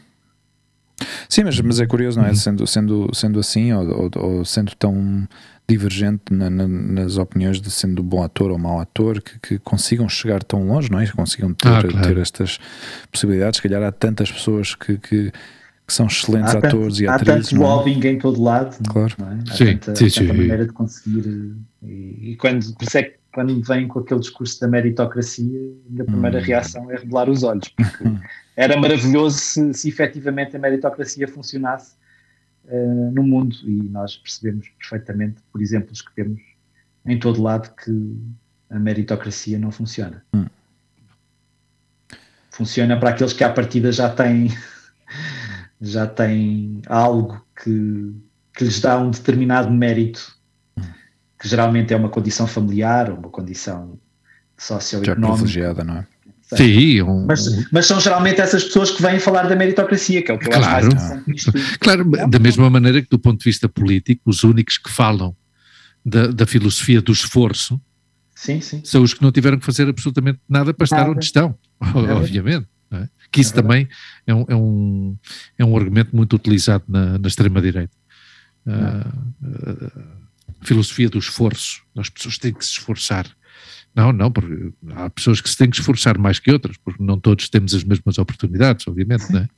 Sim, 1.29 1.45
mas, 1.45 1.59
mas 1.61 1.79
é 1.79 1.85
curioso, 1.85 2.19
não 2.19 2.25
é? 2.25 2.29
Uhum. 2.29 2.35
Sendo, 2.35 2.67
sendo, 2.67 3.09
sendo 3.13 3.39
assim, 3.39 3.71
ou, 3.71 3.87
ou, 3.87 4.11
ou 4.15 4.45
sendo 4.45 4.75
tão 4.75 5.27
divergente 5.67 6.33
na, 6.33 6.49
na, 6.49 6.67
nas 6.67 7.17
opiniões 7.17 7.61
de 7.61 7.69
sendo 7.69 8.01
bom 8.01 8.23
ator 8.23 8.51
ou 8.51 8.57
mau 8.57 8.79
ator, 8.79 9.21
que, 9.21 9.39
que 9.39 9.59
consigam 9.59 10.09
chegar 10.09 10.43
tão 10.43 10.67
longe, 10.67 10.91
não 10.91 10.99
é? 10.99 11.05
Que 11.05 11.13
consigam 11.13 11.53
ter, 11.53 11.67
ah, 11.67 11.83
claro. 11.83 12.07
ter 12.07 12.17
estas 12.17 12.59
possibilidades. 13.11 13.57
Se 13.57 13.63
calhar 13.63 13.83
há 13.83 13.91
tantas 13.91 14.31
pessoas 14.31 14.75
que, 14.75 14.97
que 14.97 15.31
que 15.89 15.93
são 15.93 16.05
excelentes 16.05 16.53
há 16.53 16.59
atores 16.59 16.97
tanto, 16.97 17.03
e 17.03 17.07
atrizes. 17.07 17.47
Há 17.47 17.49
tanto 17.49 17.61
lobbying 17.61 18.07
em 18.07 18.19
todo 18.19 18.41
lado. 18.41 18.77
Claro. 18.87 19.15
É? 19.19 19.51
Há 19.51 19.55
sim, 19.55 19.77
tanta, 19.77 19.95
sim, 19.95 20.09
tanta 20.09 20.33
maneira 20.33 20.65
de 20.65 20.71
conseguir. 20.71 21.55
E, 21.81 22.31
e, 22.31 22.35
quando, 22.37 22.73
por 22.75 22.83
isso 22.83 22.97
é 22.97 23.03
que 23.03 23.19
quando 23.33 23.61
vem 23.63 23.87
com 23.87 23.99
aquele 23.99 24.19
discurso 24.19 24.59
da 24.61 24.67
meritocracia, 24.67 25.59
a 25.99 26.03
primeira 26.03 26.39
hum. 26.39 26.43
reação 26.43 26.91
é 26.91 26.97
revelar 26.97 27.29
os 27.29 27.43
olhos, 27.43 27.67
porque 27.69 28.03
era 28.55 28.79
maravilhoso 28.79 29.37
se, 29.37 29.73
se 29.73 29.89
efetivamente 29.89 30.55
a 30.55 30.59
meritocracia 30.59 31.27
funcionasse 31.27 31.95
uh, 32.65 33.11
no 33.11 33.23
mundo 33.23 33.55
e 33.63 33.89
nós 33.89 34.15
percebemos 34.15 34.67
perfeitamente, 34.79 35.41
por 35.51 35.61
exemplos 35.61 36.01
que 36.01 36.13
temos 36.13 36.39
em 37.05 37.17
todo 37.17 37.41
lado, 37.41 37.73
que 37.83 38.15
a 38.69 38.77
meritocracia 38.77 39.57
não 39.57 39.71
funciona. 39.71 40.23
Hum. 40.33 40.45
Funciona 42.51 42.99
para 42.99 43.11
aqueles 43.11 43.33
que 43.33 43.43
à 43.43 43.49
partida 43.49 43.91
já 43.91 44.09
têm 44.09 44.49
já 45.81 46.05
têm 46.07 46.81
algo 46.87 47.41
que, 47.61 48.13
que 48.53 48.63
lhes 48.63 48.79
dá 48.81 48.99
um 48.99 49.11
determinado 49.11 49.71
mérito, 49.71 50.35
que 51.39 51.47
geralmente 51.47 51.93
é 51.93 51.97
uma 51.97 52.09
condição 52.09 52.45
familiar 52.45 53.09
ou 53.09 53.17
uma 53.17 53.29
condição 53.29 53.97
socioeconómica. 54.57 55.27
Já 55.27 55.33
privilegiada, 55.33 55.83
não 55.83 55.97
é? 55.97 56.07
Sim, 56.55 57.03
um... 57.03 57.25
mas, 57.27 57.71
mas, 57.71 57.85
são 57.85 57.99
geralmente 57.99 58.41
essas 58.41 58.63
pessoas 58.63 58.89
que 58.89 59.01
vêm 59.01 59.19
falar 59.19 59.47
da 59.47 59.55
meritocracia, 59.55 60.21
que 60.23 60.31
é 60.31 60.33
o 60.33 60.39
que 60.39 60.47
eu 60.47 60.51
claro. 60.51 60.65
acho 60.65 60.95
mais 60.95 61.21
interessante. 61.21 61.77
Claro, 61.79 62.09
da 62.27 62.39
mesma 62.39 62.69
maneira 62.69 63.01
que 63.01 63.09
do 63.09 63.19
ponto 63.19 63.39
de 63.39 63.45
vista 63.45 63.69
político, 63.69 64.23
os 64.25 64.43
únicos 64.43 64.77
que 64.77 64.89
falam 64.89 65.35
da, 66.03 66.27
da 66.27 66.47
filosofia 66.47 67.01
do 67.01 67.11
esforço 67.11 67.79
sim, 68.33 68.61
sim. 68.61 68.81
são 68.83 69.03
os 69.03 69.13
que 69.13 69.21
não 69.21 69.31
tiveram 69.31 69.59
que 69.59 69.65
fazer 69.65 69.87
absolutamente 69.87 70.39
nada 70.49 70.73
para 70.73 70.87
nada. 70.89 71.01
estar 71.01 71.11
onde 71.11 71.25
estão, 71.25 71.55
é 72.09 72.13
obviamente. 72.13 72.67
É? 72.91 73.07
Que 73.31 73.41
isso 73.41 73.53
é 73.53 73.61
também 73.61 73.87
é 74.25 74.33
um, 74.33 74.45
é, 74.47 74.55
um, 74.55 75.17
é 75.59 75.65
um 75.65 75.77
argumento 75.77 76.15
muito 76.15 76.35
utilizado 76.35 76.83
na, 76.87 77.17
na 77.19 77.27
extrema-direita. 77.27 77.95
Uh, 78.65 80.09
a 80.61 80.65
filosofia 80.65 81.09
do 81.09 81.19
esforço. 81.19 81.81
As 81.97 82.09
pessoas 82.09 82.37
têm 82.37 82.53
que 82.53 82.65
se 82.65 82.71
esforçar. 82.71 83.27
Não, 83.95 84.11
não, 84.11 84.31
porque 84.31 84.71
há 84.91 85.09
pessoas 85.09 85.41
que 85.41 85.49
se 85.49 85.57
têm 85.57 85.69
que 85.69 85.77
esforçar 85.77 86.17
mais 86.17 86.39
que 86.39 86.51
outras, 86.51 86.77
porque 86.77 87.01
não 87.03 87.19
todos 87.19 87.49
temos 87.49 87.73
as 87.73 87.83
mesmas 87.83 88.17
oportunidades, 88.17 88.87
obviamente, 88.87 89.31
não 89.31 89.41
é? 89.41 89.49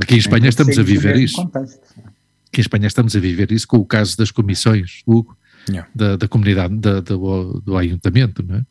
Aqui 0.00 0.14
em 0.14 0.18
Espanha 0.18 0.48
estamos 0.48 0.78
a 0.78 0.82
viver 0.82 1.16
isso. 1.16 1.40
Aqui 1.40 2.58
em 2.58 2.60
Espanha 2.60 2.86
estamos 2.86 3.14
a 3.14 3.20
viver 3.20 3.52
isso 3.52 3.66
com 3.66 3.76
o 3.76 3.84
caso 3.84 4.16
das 4.16 4.30
comissões, 4.30 5.02
Hugo, 5.06 5.36
yeah. 5.68 5.88
da, 5.94 6.16
da, 6.16 6.26
comunidade, 6.26 6.74
da, 6.76 7.00
do, 7.00 7.60
do 7.60 7.76
ayuntamento, 7.76 8.42
não 8.42 8.56
é? 8.56 8.66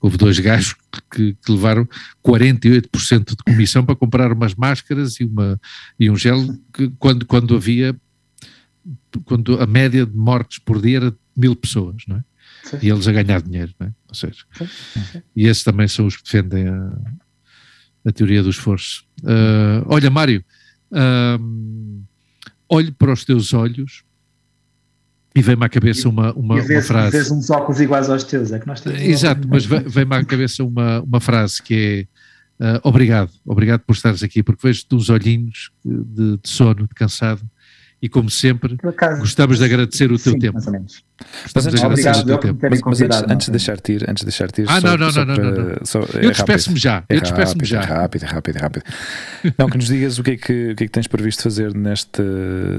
Houve 0.00 0.16
dois 0.16 0.38
gajos 0.38 0.74
que, 1.10 1.34
que, 1.34 1.52
levaram 1.52 1.88
48% 2.24 3.30
de 3.30 3.36
comissão 3.44 3.84
para 3.84 3.94
comprar 3.94 4.32
umas 4.32 4.54
máscaras 4.54 5.20
e, 5.20 5.24
uma, 5.24 5.60
e 5.98 6.10
um 6.10 6.16
gel 6.16 6.46
que, 6.72 6.90
quando, 6.98 7.24
quando 7.26 7.54
havia 7.54 7.94
quando 9.24 9.60
a 9.60 9.66
média 9.66 10.06
de 10.06 10.16
mortes 10.16 10.58
por 10.58 10.80
dia 10.80 10.96
era 10.98 11.10
de 11.10 11.18
mil 11.36 11.54
pessoas, 11.54 12.02
não 12.06 12.16
é? 12.16 12.24
Sim. 12.64 12.78
E 12.82 12.88
eles 12.90 13.08
a 13.08 13.12
ganhar 13.12 13.42
dinheiro, 13.42 13.72
não 13.78 13.88
é? 13.88 13.94
Ou 14.08 14.14
seja, 14.14 14.44
sim. 14.52 14.68
e 15.34 15.46
esses 15.46 15.64
também 15.64 15.88
são 15.88 16.06
os 16.06 16.16
que 16.16 16.24
defendem 16.24 16.68
a, 16.68 16.92
a 18.06 18.12
teoria 18.12 18.42
do 18.42 18.50
esforço. 18.50 19.04
Uh, 19.22 19.84
olha, 19.86 20.10
Mário, 20.10 20.44
uh, 20.92 22.04
olhe 22.68 22.90
para 22.92 23.12
os 23.12 23.24
teus 23.24 23.52
olhos 23.52 24.02
e 25.34 25.42
vem-me 25.42 25.64
à 25.64 25.68
cabeça 25.68 26.08
uma, 26.08 26.32
uma, 26.32 26.58
e 26.58 26.62
vês, 26.62 26.80
uma 26.80 26.82
frase. 26.82 27.12
Vês 27.12 27.30
uns 27.30 27.50
óculos 27.50 27.80
iguais 27.80 28.10
aos 28.10 28.24
teus, 28.24 28.52
é 28.52 28.58
que 28.58 28.66
nós 28.66 28.80
temos. 28.80 29.00
Exato, 29.00 29.46
mas 29.48 29.64
vem-me 29.64 30.16
à 30.16 30.24
cabeça 30.24 30.64
uma, 30.64 31.00
uma 31.02 31.20
frase 31.20 31.62
que 31.62 32.08
é 32.60 32.76
uh, 32.76 32.80
obrigado, 32.82 33.30
obrigado 33.44 33.80
por 33.80 33.94
estares 33.94 34.22
aqui, 34.22 34.42
porque 34.42 34.66
vejo-te 34.66 34.94
uns 34.94 35.08
olhinhos 35.08 35.70
de, 35.84 36.36
de 36.36 36.48
sono, 36.48 36.86
de 36.86 36.94
cansado 36.94 37.42
e 38.02 38.08
como 38.08 38.30
sempre, 38.30 38.78
acaso, 38.82 39.20
gostamos 39.20 39.58
de 39.58 39.64
agradecer 39.64 40.10
o 40.10 40.18
teu 40.18 40.32
sim, 40.32 40.38
tempo. 40.38 40.54
Mais 40.54 40.66
ou 40.66 40.72
menos. 40.72 41.04
Gostamos 41.42 41.74
de 41.74 41.84
agradecer 41.84 42.10
o 42.10 42.24
teu 42.24 42.38
tempo. 42.38 42.58
Mas, 42.70 42.80
mas 42.80 43.00
antes, 43.02 43.22
antes, 43.28 43.46
de 43.46 43.52
deixar-te 43.52 43.92
ir, 43.92 44.10
antes 44.10 44.20
de 44.22 44.24
deixar-te 44.24 44.62
ir, 44.62 44.66
ah, 44.70 44.80
só, 44.80 44.86
não, 44.86 44.96
não, 44.96 45.12
não, 45.12 45.24
não, 45.26 45.36
não, 45.36 45.52
não. 45.52 45.76
Só, 45.84 46.00
é 46.00 46.24
eu 46.24 46.30
despeço-me 46.30 46.78
já, 46.78 47.04
é 47.08 47.16
eu 47.16 47.20
despeço-me 47.20 47.64
já. 47.66 47.82
É 47.82 47.84
rápido, 47.84 48.24
é 48.24 48.26
rápido, 48.26 48.56
é 48.56 48.60
rápido. 48.60 48.84
não, 49.58 49.68
que 49.68 49.76
nos 49.76 49.86
digas 49.86 50.18
o 50.18 50.22
que 50.22 50.30
é 50.30 50.36
que, 50.38 50.70
o 50.70 50.76
que, 50.76 50.84
é 50.84 50.86
que 50.86 50.88
tens 50.88 51.06
previsto 51.06 51.42
fazer 51.42 51.74
neste, 51.74 52.22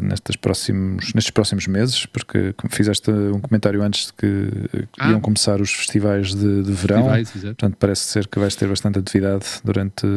nestes, 0.02 0.36
próximos, 0.38 1.14
nestes 1.14 1.30
próximos 1.30 1.68
meses, 1.68 2.08
porque 2.08 2.56
fizeste 2.72 3.12
um 3.12 3.40
comentário 3.40 3.84
antes 3.84 4.08
de 4.08 4.14
que, 4.14 4.88
que 4.92 5.02
ah. 5.02 5.12
iam 5.12 5.20
começar 5.20 5.62
os 5.62 5.72
festivais 5.72 6.34
de, 6.34 6.64
de 6.64 6.72
verão, 6.72 7.12
festivais, 7.14 7.44
portanto 7.44 7.78
parece 7.80 8.02
ser 8.06 8.28
que 8.28 8.40
vais 8.40 8.56
ter 8.56 8.68
bastante 8.68 8.98
atividade 8.98 9.46
durante 9.64 10.08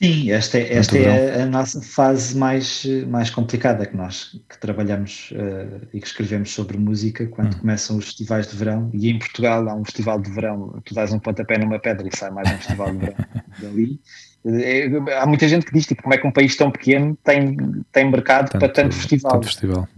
Sim, 0.00 0.30
esta, 0.30 0.58
é, 0.58 0.74
esta 0.74 0.96
é 0.96 1.42
a, 1.42 1.46
nossa 1.46 1.82
fase 1.82 2.36
mais, 2.36 2.84
mais 3.08 3.30
complicada 3.30 3.84
que 3.84 3.96
nós 3.96 4.40
que 4.48 4.56
trabalhamos 4.56 5.32
uh, 5.32 5.88
e 5.92 6.00
que 6.00 6.06
escrevemos 6.06 6.52
sobre 6.52 6.78
música 6.78 7.26
quando 7.26 7.54
hum. 7.54 7.58
começam 7.58 7.96
os 7.96 8.04
festivais 8.04 8.46
de 8.46 8.56
verão. 8.56 8.90
E 8.94 9.10
em 9.10 9.18
Portugal 9.18 9.68
há 9.68 9.74
um 9.74 9.84
festival 9.84 10.20
de 10.20 10.30
verão, 10.30 10.80
tu 10.84 10.94
dás 10.94 11.12
um 11.12 11.18
pontapé 11.18 11.58
numa 11.58 11.80
pedra 11.80 12.06
e 12.06 12.16
sai 12.16 12.30
mais 12.30 12.48
um 12.48 12.56
festival 12.58 12.92
de 12.92 12.98
verão 12.98 13.16
dali. 13.60 14.00
É, 14.46 14.86
há 15.18 15.26
muita 15.26 15.48
gente 15.48 15.66
que 15.66 15.72
diz 15.72 15.84
tipo, 15.84 16.00
como 16.00 16.14
é 16.14 16.18
que 16.18 16.26
um 16.26 16.32
país 16.32 16.56
tão 16.56 16.70
pequeno 16.70 17.18
tem, 17.24 17.56
tem 17.90 18.08
mercado 18.08 18.50
tanto, 18.50 18.60
para 18.60 18.68
tanto 18.68 18.94
festival. 18.94 19.32
Tanto 19.32 19.46
festival. 19.46 19.88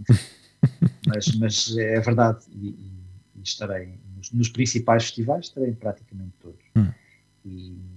Mas, 1.07 1.35
mas 1.35 1.77
é 1.77 1.99
verdade, 1.99 2.39
e, 2.53 2.69
e 3.35 3.41
estarei 3.43 3.99
nos, 4.15 4.31
nos, 4.31 4.49
principais 4.49 5.03
festivais, 5.03 5.45
estarei 5.45 5.73
praticamente 5.73 6.33
todos. 6.39 6.63
Hum. 6.75 6.87
E, 7.45 7.90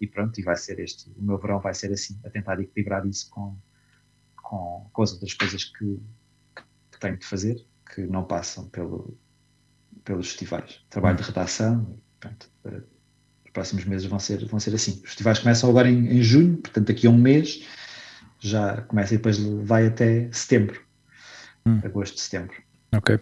e 0.00 0.06
pronto, 0.06 0.38
e 0.38 0.42
vai 0.42 0.56
ser 0.56 0.78
este, 0.80 1.10
o 1.16 1.22
meu 1.22 1.38
verão 1.38 1.60
vai 1.60 1.74
ser 1.74 1.92
assim, 1.92 2.18
a 2.24 2.30
tentar 2.30 2.60
equilibrar 2.60 3.06
isso 3.06 3.28
com, 3.30 3.56
com, 4.36 4.88
com 4.92 5.02
as 5.02 5.12
outras 5.12 5.34
coisas 5.34 5.64
que, 5.64 6.00
que 6.90 7.00
tenho 7.00 7.16
de 7.16 7.26
fazer, 7.26 7.64
que 7.94 8.02
não 8.02 8.24
passam 8.24 8.68
pelo, 8.68 9.16
pelos 10.04 10.28
festivais. 10.28 10.84
Trabalho 10.88 11.16
de 11.16 11.22
redação, 11.24 11.98
pronto, 12.20 12.50
os 13.44 13.50
próximos 13.52 13.84
meses 13.84 14.06
vão 14.06 14.18
ser, 14.18 14.46
vão 14.46 14.60
ser 14.60 14.74
assim. 14.74 14.92
Os 14.92 15.10
festivais 15.10 15.38
começam 15.38 15.68
agora 15.68 15.88
em, 15.88 16.18
em 16.18 16.22
junho, 16.22 16.56
portanto 16.58 16.86
daqui 16.86 17.06
a 17.06 17.10
um 17.10 17.18
mês 17.18 17.66
já 18.40 18.82
começa 18.82 19.14
e 19.14 19.16
depois 19.16 19.38
vai 19.38 19.86
até 19.86 20.30
setembro, 20.32 20.80
hum. 21.66 21.80
agosto, 21.84 22.20
setembro. 22.20 22.56
Ok. 22.94 23.18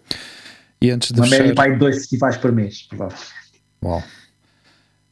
E 0.81 0.91
antes 0.91 1.11
de 1.11 1.19
Uma 1.19 1.27
fechar... 1.27 1.43
média 1.43 1.55
vai 1.55 1.73
de 1.73 1.79
dois 1.79 1.97
festivais 1.97 2.37
por 2.37 2.53
mês, 2.53 2.83
provavelmente. 2.83 3.33
Uau. 3.83 4.03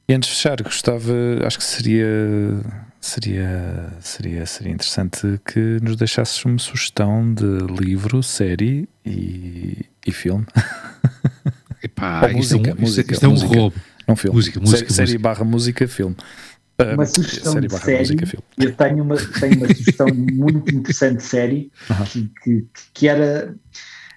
E 0.07 0.13
antes 0.13 0.29
de 0.29 0.37
fechar, 0.37 0.63
gostava, 0.63 1.15
acho 1.47 1.57
que 1.57 1.65
seria, 1.65 2.07
seria, 3.01 3.91
seria, 4.01 4.45
seria 4.45 4.73
interessante 4.73 5.41
que 5.47 5.79
nos 5.83 5.97
deixasses 5.97 6.45
uma 6.45 6.59
sugestão 6.59 7.33
de 7.33 7.45
livro, 7.83 8.23
série 8.23 8.87
e, 9.05 9.87
e 10.07 10.13
filme. 10.13 10.45
Epá, 11.83 12.27
isto, 12.27 12.37
música, 12.37 12.71
é 12.71 12.75
um, 12.75 12.81
música, 12.81 13.13
isto 13.15 13.25
é 13.25 13.29
um 13.29 13.31
música, 13.31 13.55
roubo. 13.55 13.77
Não 14.07 14.17
filme. 14.17 14.37
Música, 14.37 14.61
música, 14.61 14.93
série, 14.93 15.09
série 15.09 15.19
barra 15.19 15.45
música, 15.45 15.89
filme. 15.89 16.17
Uma 16.93 17.07
sugestão 17.07 17.53
série 17.53 17.69
de 17.69 17.79
série, 17.79 17.99
música, 18.01 18.27
filme. 18.27 18.45
eu 18.59 18.75
tenho 18.75 19.05
uma, 19.05 19.17
tenho 19.17 19.57
uma 19.57 19.69
sugestão 19.69 20.07
muito 20.09 20.75
interessante 20.75 21.19
de 21.19 21.23
série 21.23 21.73
uh 21.89 21.95
-huh. 21.95 22.11
que, 22.11 22.31
que, 22.43 22.67
que 22.93 23.09
era 23.09 23.55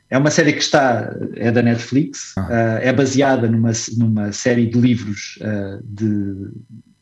é 0.09 0.17
uma 0.17 0.31
série 0.31 0.53
que 0.53 0.61
está, 0.61 1.13
é 1.35 1.51
da 1.51 1.61
Netflix, 1.61 2.33
ah. 2.37 2.41
uh, 2.41 2.79
é 2.81 2.93
baseada 2.93 3.47
numa, 3.49 3.71
numa 3.97 4.31
série 4.31 4.65
de 4.65 4.79
livros 4.79 5.37
uh, 5.41 5.83
de 5.83 6.49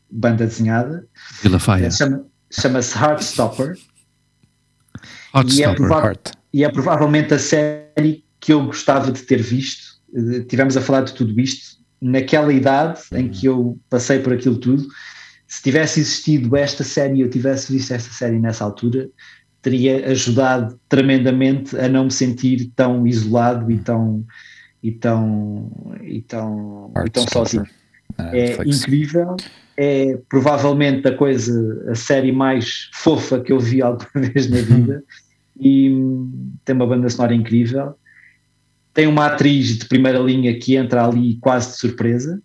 banda 0.10 0.46
desenhada. 0.46 1.06
Vila 1.42 1.60
Faia. 1.60 1.92
Chama, 1.92 2.26
Chama-se 2.52 2.98
Heartstopper. 2.98 3.78
Heartstopper. 5.36 5.54
E 5.54 5.64
é, 5.64 5.76
prova 5.76 6.14
e 6.54 6.64
é 6.64 6.70
provavelmente 6.70 7.34
a 7.34 7.40
série 7.40 8.24
que 8.40 8.54
eu 8.54 8.66
gostava 8.66 9.12
de 9.12 9.22
ter 9.22 9.42
visto. 9.42 10.00
Uh, 10.10 10.44
tivemos 10.46 10.76
a 10.76 10.82
falar 10.82 11.02
de 11.02 11.14
tudo 11.14 11.40
isto 11.40 11.76
naquela 12.02 12.52
idade 12.52 13.02
em 13.14 13.30
que 13.30 13.46
eu 13.46 13.80
passei 13.90 14.20
por 14.20 14.34
aquilo 14.34 14.58
tudo. 14.58 14.86
Se 15.48 15.62
tivesse 15.62 16.00
existido 16.00 16.56
esta 16.56 16.84
série, 16.84 17.22
eu 17.22 17.30
tivesse 17.30 17.72
visto 17.72 17.92
esta 17.94 18.12
série 18.12 18.40
nessa 18.40 18.64
altura, 18.64 19.08
teria 19.66 20.12
ajudado 20.12 20.80
tremendamente 20.88 21.76
a 21.76 21.90
não 21.90 22.04
me 22.04 22.12
sentir 22.12 22.72
tão 22.76 23.08
isolado 23.08 23.72
e 23.72 23.80
tão 23.80 24.24
e 24.84 24.92
tão 24.92 25.98
e 26.04 26.22
tão, 26.22 26.92
e 27.04 27.10
tão 27.10 27.28
sozinho. 27.28 27.66
Ah, 28.16 28.30
é 28.38 28.62
incrível, 28.64 29.36
é 29.76 30.20
provavelmente 30.30 31.08
a 31.08 31.18
coisa, 31.18 31.84
a 31.90 31.96
série 31.96 32.32
mais 32.32 32.92
fofa 32.94 33.40
que 33.40 33.52
eu 33.52 33.60
vi 33.60 33.82
alguma 33.82 34.08
vez 34.32 34.48
na 34.48 34.62
vida. 34.62 35.04
E 35.60 35.90
tem 36.64 36.76
uma 36.76 36.86
banda 36.86 37.10
sonora 37.10 37.34
incrível. 37.34 37.96
Tem 38.94 39.08
uma 39.08 39.26
atriz 39.26 39.80
de 39.80 39.86
primeira 39.86 40.20
linha 40.20 40.60
que 40.60 40.76
entra 40.76 41.08
ali 41.08 41.38
quase 41.38 41.72
de 41.72 41.78
surpresa, 41.78 42.40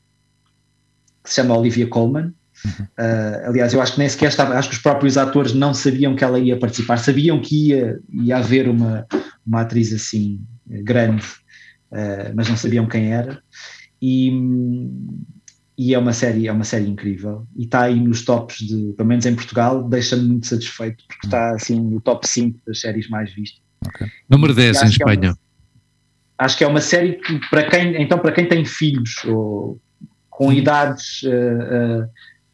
que 1.23 1.29
se 1.29 1.37
chama 1.37 1.59
Olivia 1.59 1.87
Colman, 1.87 2.33
Uh, 2.67 3.47
aliás, 3.47 3.73
eu 3.73 3.81
acho 3.81 3.95
que 3.95 3.99
nem 3.99 4.09
sequer 4.09 4.29
estava, 4.29 4.55
acho 4.55 4.69
que 4.69 4.77
os 4.77 4.83
próprios 4.83 5.17
atores 5.17 5.53
não 5.53 5.73
sabiam 5.73 6.15
que 6.15 6.25
ela 6.25 6.39
ia 6.39 6.59
participar, 6.59 6.99
sabiam 6.99 7.41
que 7.41 7.69
ia, 7.69 7.99
ia 8.13 8.37
haver 8.37 8.69
uma, 8.69 9.07
uma 9.47 9.63
atriz 9.63 9.93
assim 9.93 10.41
grande, 10.67 11.25
uh, 11.91 12.33
mas 12.35 12.49
não 12.49 12.57
sabiam 12.57 12.87
quem 12.87 13.13
era. 13.13 13.43
E, 14.03 14.31
e 15.77 15.95
é 15.95 15.99
uma 15.99 16.13
série, 16.13 16.47
é 16.47 16.53
uma 16.53 16.65
série 16.65 16.87
incrível 16.87 17.47
e 17.57 17.65
está 17.65 17.83
aí 17.83 17.99
nos 17.99 18.23
tops 18.23 18.59
de, 18.59 18.93
pelo 18.97 19.09
menos 19.09 19.25
em 19.27 19.35
Portugal, 19.35 19.83
deixa-me 19.89 20.29
muito 20.29 20.47
satisfeito 20.47 21.05
porque 21.09 21.27
está 21.27 21.55
assim 21.55 21.81
no 21.81 22.01
top 22.01 22.27
5 22.27 22.61
das 22.67 22.81
séries 22.81 23.09
mais 23.09 23.33
vistas. 23.33 23.63
Okay. 23.87 24.07
Número 24.29 24.55
10 24.55 24.83
em 24.83 24.87
Espanha. 24.87 25.29
É 25.29 25.31
uma, 25.31 25.39
acho 26.39 26.59
que 26.59 26.65
é 26.65 26.67
uma 26.67 26.81
série 26.81 27.15
que 27.15 27.41
para 27.49 27.65
quem, 27.65 28.01
então 28.01 28.19
para 28.19 28.33
quem 28.33 28.47
tem 28.47 28.65
filhos 28.65 29.25
ou 29.25 29.81
com 30.29 30.53
idades 30.53 31.23
uh, 31.23 32.09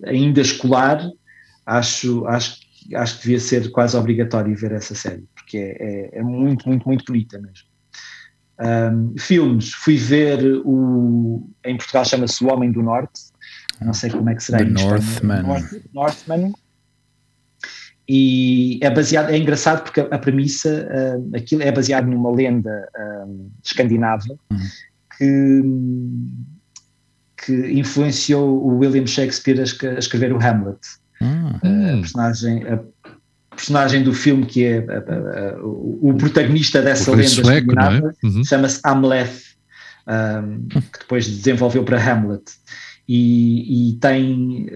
ainda 0.04 0.40
escolar, 0.40 1.00
acho, 1.64 2.26
acho, 2.26 2.58
acho 2.94 3.16
que 3.16 3.22
devia 3.22 3.40
ser 3.40 3.70
quase 3.70 3.96
obrigatório 3.96 4.56
ver 4.56 4.72
essa 4.72 4.94
série, 4.94 5.24
porque 5.34 5.58
é, 5.58 5.76
é, 5.80 6.18
é 6.18 6.22
muito, 6.22 6.68
muito, 6.68 6.86
muito 6.86 7.04
bonita 7.04 7.38
mesmo. 7.38 7.66
Um, 8.58 9.14
filmes, 9.18 9.70
fui 9.72 9.96
ver 9.96 10.42
o. 10.64 11.46
Em 11.64 11.76
Portugal 11.76 12.06
chama-se 12.06 12.42
O 12.42 12.50
Homem 12.50 12.72
do 12.72 12.82
Norte, 12.82 13.20
não 13.82 13.92
sei 13.92 14.10
como 14.10 14.30
é 14.30 14.34
que 14.34 14.42
será 14.42 14.58
The 14.58 14.64
Northman. 14.64 15.42
North, 15.42 15.72
Northman. 15.92 16.52
E 18.08 18.78
é 18.82 18.88
baseado, 18.88 19.30
é 19.30 19.36
engraçado 19.36 19.82
porque 19.82 20.00
a, 20.00 20.04
a 20.04 20.18
premissa, 20.18 20.88
uh, 20.88 21.36
aquilo 21.36 21.62
é 21.62 21.72
baseado 21.72 22.06
numa 22.06 22.30
lenda 22.30 22.88
uh, 22.96 23.50
escandinava 23.62 24.24
uhum. 24.50 24.58
que 25.18 25.62
que 27.36 27.52
influenciou 27.72 28.62
o 28.64 28.78
William 28.78 29.06
Shakespeare 29.06 29.60
a, 29.60 29.98
escrever 29.98 30.32
o 30.32 30.38
Hamlet. 30.38 30.78
Hum. 31.20 31.50
A, 31.56 32.00
personagem, 32.00 32.62
a 32.64 32.80
personagem 33.54 34.02
do 34.02 34.12
filme 34.12 34.46
que 34.46 34.64
é 34.64 34.78
a, 34.78 35.58
o, 35.62 36.10
o, 36.10 36.14
protagonista 36.14 36.82
dessa 36.82 37.10
lenda 37.10 37.28
sueco, 37.28 37.74
é? 37.78 38.26
uhum. 38.26 38.44
chama-se 38.44 38.80
Hamlet, 38.84 39.30
um, 40.06 40.68
que 40.68 40.98
depois 41.00 41.26
desenvolveu 41.26 41.84
para 41.84 42.00
Hamlet. 42.00 42.44
e, 43.08 43.90
e 43.90 43.92
tem, 43.94 44.66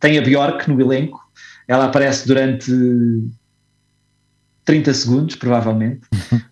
tem 0.00 0.18
a 0.18 0.22
Bjork 0.22 0.70
no 0.70 0.80
elenco. 0.80 1.22
Ela 1.66 1.86
aparece 1.86 2.26
durante 2.26 2.70
30 4.64 4.94
segundos, 4.94 5.36
provavelmente. 5.36 6.00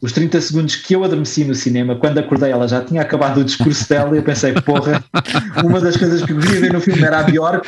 Os 0.00 0.12
30 0.12 0.40
segundos 0.40 0.76
que 0.76 0.94
eu 0.94 1.02
adormeci 1.02 1.44
no 1.44 1.54
cinema, 1.54 1.96
quando 1.96 2.18
acordei, 2.18 2.50
ela 2.50 2.68
já 2.68 2.84
tinha 2.84 3.00
acabado 3.00 3.40
o 3.40 3.44
discurso 3.44 3.88
dela 3.88 4.14
e 4.14 4.18
eu 4.18 4.22
pensei, 4.22 4.52
porra, 4.52 5.02
uma 5.64 5.80
das 5.80 5.96
coisas 5.96 6.22
que 6.22 6.32
eu 6.32 6.38
queria 6.38 6.60
ver 6.60 6.72
no 6.72 6.80
filme 6.80 7.02
era 7.02 7.20
a 7.20 7.22
Bjork 7.22 7.66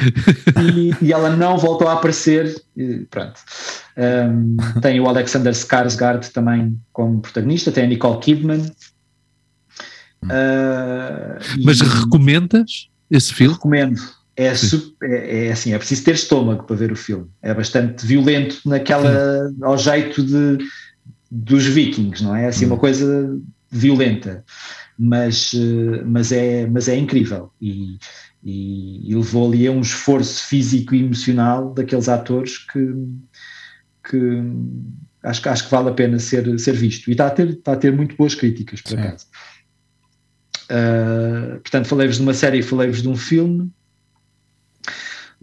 e, 0.60 0.94
e 1.00 1.12
ela 1.12 1.30
não 1.30 1.56
voltou 1.56 1.88
a 1.88 1.94
aparecer. 1.94 2.54
E, 2.76 3.06
pronto. 3.10 3.40
Um, 3.96 4.56
tem 4.80 5.00
o 5.00 5.08
Alexander 5.08 5.52
Skarsgård 5.52 6.30
também 6.30 6.78
como 6.92 7.20
protagonista, 7.20 7.72
tem 7.72 7.84
a 7.84 7.86
Nicole 7.86 8.18
Kidman. 8.20 8.70
Uh, 10.24 11.38
Mas 11.64 11.80
e, 11.80 11.84
recomendas 11.84 12.88
esse 13.10 13.32
filme? 13.32 13.54
Recomendo 13.54 14.00
é, 14.36 14.54
super, 14.54 15.10
é, 15.10 15.46
é, 15.46 15.52
assim, 15.52 15.72
é 15.72 15.78
preciso 15.78 16.04
ter 16.04 16.14
estômago 16.14 16.64
para 16.64 16.76
ver 16.76 16.92
o 16.92 16.96
filme. 16.96 17.26
É 17.40 17.54
bastante 17.54 18.04
violento 18.04 18.60
naquela 18.66 19.50
ao 19.62 19.78
jeito 19.78 20.22
de 20.22 20.58
dos 21.30 21.64
vikings, 21.66 22.22
não 22.22 22.34
é? 22.34 22.44
é 22.44 22.46
assim 22.46 22.66
uma 22.66 22.76
hum. 22.76 22.78
coisa 22.78 23.40
violenta, 23.70 24.44
mas, 24.96 25.52
eh, 25.52 26.02
mas, 26.04 26.30
é, 26.30 26.64
mas 26.66 26.86
é 26.86 26.96
incrível 26.96 27.50
e, 27.60 27.98
e, 28.42 29.10
e 29.10 29.14
levou 29.16 29.48
ali 29.48 29.66
a 29.66 29.72
um 29.72 29.80
esforço 29.80 30.46
físico 30.46 30.94
e 30.94 31.02
emocional 31.02 31.74
daqueles 31.74 32.08
atores 32.08 32.58
que, 32.58 32.94
que 34.08 34.42
acho, 35.24 35.48
acho 35.48 35.64
que 35.64 35.70
vale 35.70 35.88
a 35.88 35.92
pena 35.92 36.20
ser, 36.20 36.56
ser 36.60 36.74
visto. 36.74 37.08
E 37.08 37.12
está 37.12 37.26
a 37.26 37.30
ter, 37.30 37.48
está 37.48 37.72
a 37.72 37.76
ter 37.76 37.92
muito 37.92 38.16
boas 38.16 38.36
críticas, 38.36 38.80
por 38.80 38.90
Sim. 38.90 38.98
acaso. 38.98 39.26
Uh, 40.64 41.60
portanto, 41.60 41.86
falei-vos 41.86 42.16
de 42.16 42.22
uma 42.22 42.32
série 42.32 42.58
e 42.58 42.62
falei-vos 42.62 43.02
de 43.02 43.08
um 43.08 43.16
filme 43.16 43.70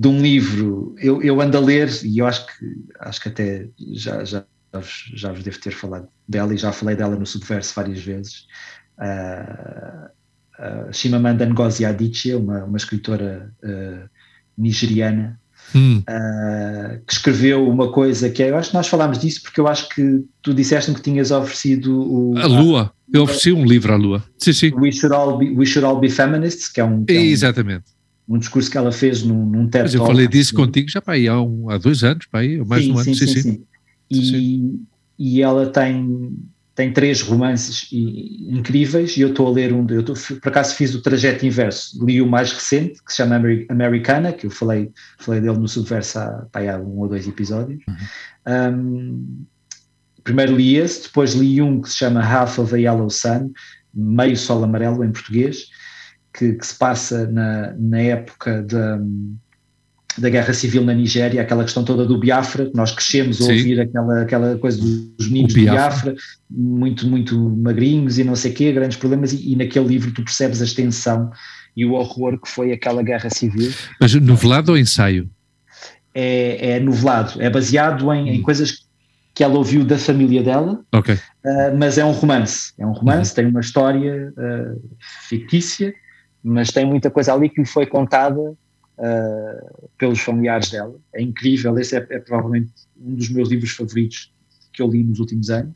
de 0.02 0.08
um 0.08 0.20
livro, 0.20 0.96
eu, 0.98 1.22
eu 1.22 1.40
ando 1.40 1.56
a 1.56 1.60
ler 1.60 1.88
e 2.04 2.18
eu 2.18 2.26
acho 2.26 2.48
que 2.48 2.66
acho 3.02 3.22
que 3.22 3.30
até 3.30 3.68
já, 3.94 4.24
já, 4.26 4.44
já 5.14 5.32
vos 5.32 5.44
devo 5.44 5.60
ter 5.60 5.74
falado 5.74 6.08
dela 6.28 6.56
e 6.56 6.58
já 6.58 6.72
falei 6.72 6.96
dela 6.96 7.16
no 7.16 7.24
Subverso 7.24 7.76
várias 7.76 8.00
vezes. 8.00 8.48
Uh, 8.98 10.06
uh, 10.58 10.92
Chimamanda 10.92 11.46
Ngozi 11.46 11.86
Adichie, 11.86 12.34
uma, 12.34 12.64
uma 12.64 12.78
escritora 12.78 13.54
uh, 13.64 14.10
nigeriana, 14.58 15.40
hum. 15.76 16.00
uh, 16.00 17.06
que 17.06 17.14
escreveu 17.14 17.70
uma 17.70 17.92
coisa 17.92 18.28
que 18.28 18.42
é, 18.42 18.50
eu 18.50 18.58
acho 18.58 18.70
que 18.70 18.76
nós 18.76 18.88
falámos 18.88 19.20
disso 19.20 19.44
porque 19.44 19.60
eu 19.60 19.68
acho 19.68 19.88
que 19.90 20.26
tu 20.42 20.52
disseste-me 20.52 20.98
que 20.98 21.04
tinhas 21.04 21.30
oferecido 21.30 22.02
o, 22.12 22.38
a 22.40 22.48
Lua. 22.48 22.92
Eu 23.14 23.22
ofereci 23.22 23.52
um 23.52 23.66
livro 23.66 23.94
à 23.94 23.98
Lua. 23.98 24.24
Sim, 24.40 24.54
sim. 24.54 24.72
We 24.74 24.92
Should 24.92 25.16
All 25.16 25.38
Be, 25.38 25.52
We 25.52 25.68
Should 25.68 25.86
All 25.86 26.00
Be 26.00 26.10
Feminists, 26.10 26.70
que 26.70 26.82
é 26.82 26.84
um. 26.84 27.06
Que 27.06 27.14
é 27.14 27.20
um 27.20 27.22
Exatamente 27.22 28.01
um 28.28 28.38
discurso 28.38 28.70
que 28.70 28.78
ela 28.78 28.92
fez 28.92 29.24
num, 29.24 29.46
num 29.46 29.68
TED 29.68 29.84
Mas 29.84 29.94
eu 29.94 30.06
falei 30.06 30.28
disso 30.28 30.54
contigo 30.54 30.90
já 30.90 31.02
para 31.02 31.16
aí 31.16 31.28
há, 31.28 31.42
um, 31.42 31.70
há 31.70 31.78
dois 31.78 32.04
anos, 32.04 32.26
para 32.26 32.42
aí, 32.42 32.64
mais 32.64 32.84
sim, 32.84 32.90
de 32.90 32.96
um 32.96 33.00
ano. 33.00 33.16
Sim, 33.16 33.28
sim, 33.28 33.42
sim. 33.42 33.64
E, 34.10 34.80
e 35.18 35.42
ela 35.42 35.68
tem, 35.68 36.34
tem 36.76 36.92
três 36.92 37.22
romances 37.22 37.88
incríveis 37.92 39.18
e 39.18 39.22
eu 39.22 39.30
estou 39.30 39.48
a 39.48 39.52
ler 39.52 39.74
um, 39.74 39.86
eu 39.90 40.04
tô, 40.04 40.14
por 40.14 40.50
acaso 40.50 40.76
fiz 40.76 40.96
o 40.96 41.02
trajeto 41.02 41.46
inverso, 41.46 42.04
li 42.06 42.22
o 42.22 42.28
mais 42.28 42.52
recente, 42.52 43.04
que 43.04 43.12
se 43.12 43.18
chama 43.18 43.42
Americana, 43.70 44.32
que 44.32 44.48
eu 44.48 44.52
falei, 44.52 44.92
falei 45.20 45.42
dele 45.42 45.58
no 45.58 45.68
Subverso 45.68 46.20
há, 46.20 46.48
há 46.54 46.78
um 46.78 47.00
ou 47.00 47.10
dois 47.10 47.28
episódios. 47.28 47.82
Uhum. 47.88 48.76
Um, 48.76 49.46
primeiro 50.24 50.56
li 50.56 50.76
esse, 50.76 51.04
depois 51.04 51.34
li 51.34 51.62
um 51.62 51.82
que 51.82 51.90
se 51.90 51.98
chama 51.98 52.22
Half 52.22 52.60
of 52.60 52.74
a 52.74 52.78
Yellow 52.78 53.10
Sun, 53.10 53.52
Meio 53.94 54.38
Sol 54.38 54.64
Amarelo 54.64 55.04
em 55.04 55.12
português, 55.12 55.68
que, 56.34 56.54
que 56.54 56.66
se 56.66 56.76
passa 56.76 57.28
na, 57.28 57.74
na 57.78 58.00
época 58.00 58.62
da, 58.64 59.00
da 60.18 60.30
Guerra 60.30 60.54
Civil 60.54 60.84
na 60.84 60.94
Nigéria, 60.94 61.42
aquela 61.42 61.64
questão 61.64 61.84
toda 61.84 62.06
do 62.06 62.18
Biafra, 62.18 62.66
que 62.66 62.76
nós 62.76 62.92
crescemos 62.92 63.42
a 63.42 63.46
ouvir 63.46 63.80
aquela, 63.80 64.22
aquela 64.22 64.58
coisa 64.58 64.80
dos 64.82 65.28
meninos 65.28 65.54
do 65.54 65.62
Biafra, 65.62 66.16
muito, 66.50 67.08
muito 67.08 67.38
magrinhos 67.38 68.18
e 68.18 68.24
não 68.24 68.36
sei 68.36 68.52
o 68.52 68.54
quê, 68.54 68.72
grandes 68.72 68.98
problemas, 68.98 69.34
e, 69.34 69.54
e, 69.54 69.56
naquele 69.56 69.88
livro 69.88 70.12
tu 70.12 70.24
percebes 70.24 70.62
a 70.62 70.66
extensão 70.66 71.32
e 71.76 71.86
o 71.86 71.94
horror 71.94 72.40
que 72.40 72.50
foi 72.50 72.72
aquela 72.72 73.02
Guerra 73.02 73.30
Civil. 73.30 73.72
Mas 74.00 74.14
novelado 74.16 74.72
ou 74.72 74.78
ensaio? 74.78 75.30
É, 76.14 76.72
é 76.72 76.80
novelado, 76.80 77.42
é 77.42 77.50
baseado 77.50 78.12
em, 78.14 78.36
em 78.36 78.42
coisas 78.42 78.86
que 79.34 79.44
ela 79.44 79.58
ouviu 79.58 79.86
da 79.86 79.98
família 79.98 80.44
dela, 80.44 80.82
okay. 80.94 81.16
uh, 81.16 81.78
mas 81.78 81.98
é 81.98 82.04
um 82.04 82.12
romance, 82.12 82.74
é 82.78 82.86
um 82.86 82.92
romance, 82.92 83.32
uhum. 83.32 83.36
tem 83.36 83.46
uma 83.46 83.62
história 83.62 84.34
uh, 84.38 84.98
fictícia, 85.30 85.94
mas 86.44 86.72
tem 86.72 86.86
muita 86.86 87.10
coisa 87.12 87.34
ali 87.34 87.50
que 87.50 87.62
lhe 87.62 87.68
foi 87.68 87.86
contada 87.86 88.40
uh, 88.40 89.90
pelos 89.98 90.20
familiares 90.20 90.70
dela. 90.70 90.96
É 91.14 91.22
incrível, 91.22 91.78
esse 91.78 91.96
é, 91.96 92.06
é, 92.10 92.20
provavelmente 92.20 92.72
um 93.00 93.16
dos 93.16 93.30
meus 93.30 93.50
livros 93.50 93.72
favoritos 93.72 94.34
que 94.74 94.82
eu 94.82 94.88
li 94.88 95.04
nos 95.04 95.20
últimos 95.20 95.50
anos. 95.50 95.74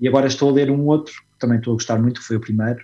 E 0.00 0.08
agora 0.08 0.26
estou 0.26 0.50
a 0.50 0.52
ler 0.52 0.70
um 0.70 0.86
outro, 0.86 1.14
que 1.32 1.38
também 1.38 1.58
estou 1.58 1.72
a 1.72 1.76
gostar 1.76 1.98
muito, 1.98 2.20
que 2.20 2.26
foi 2.26 2.36
o 2.36 2.40
primeiro, 2.40 2.80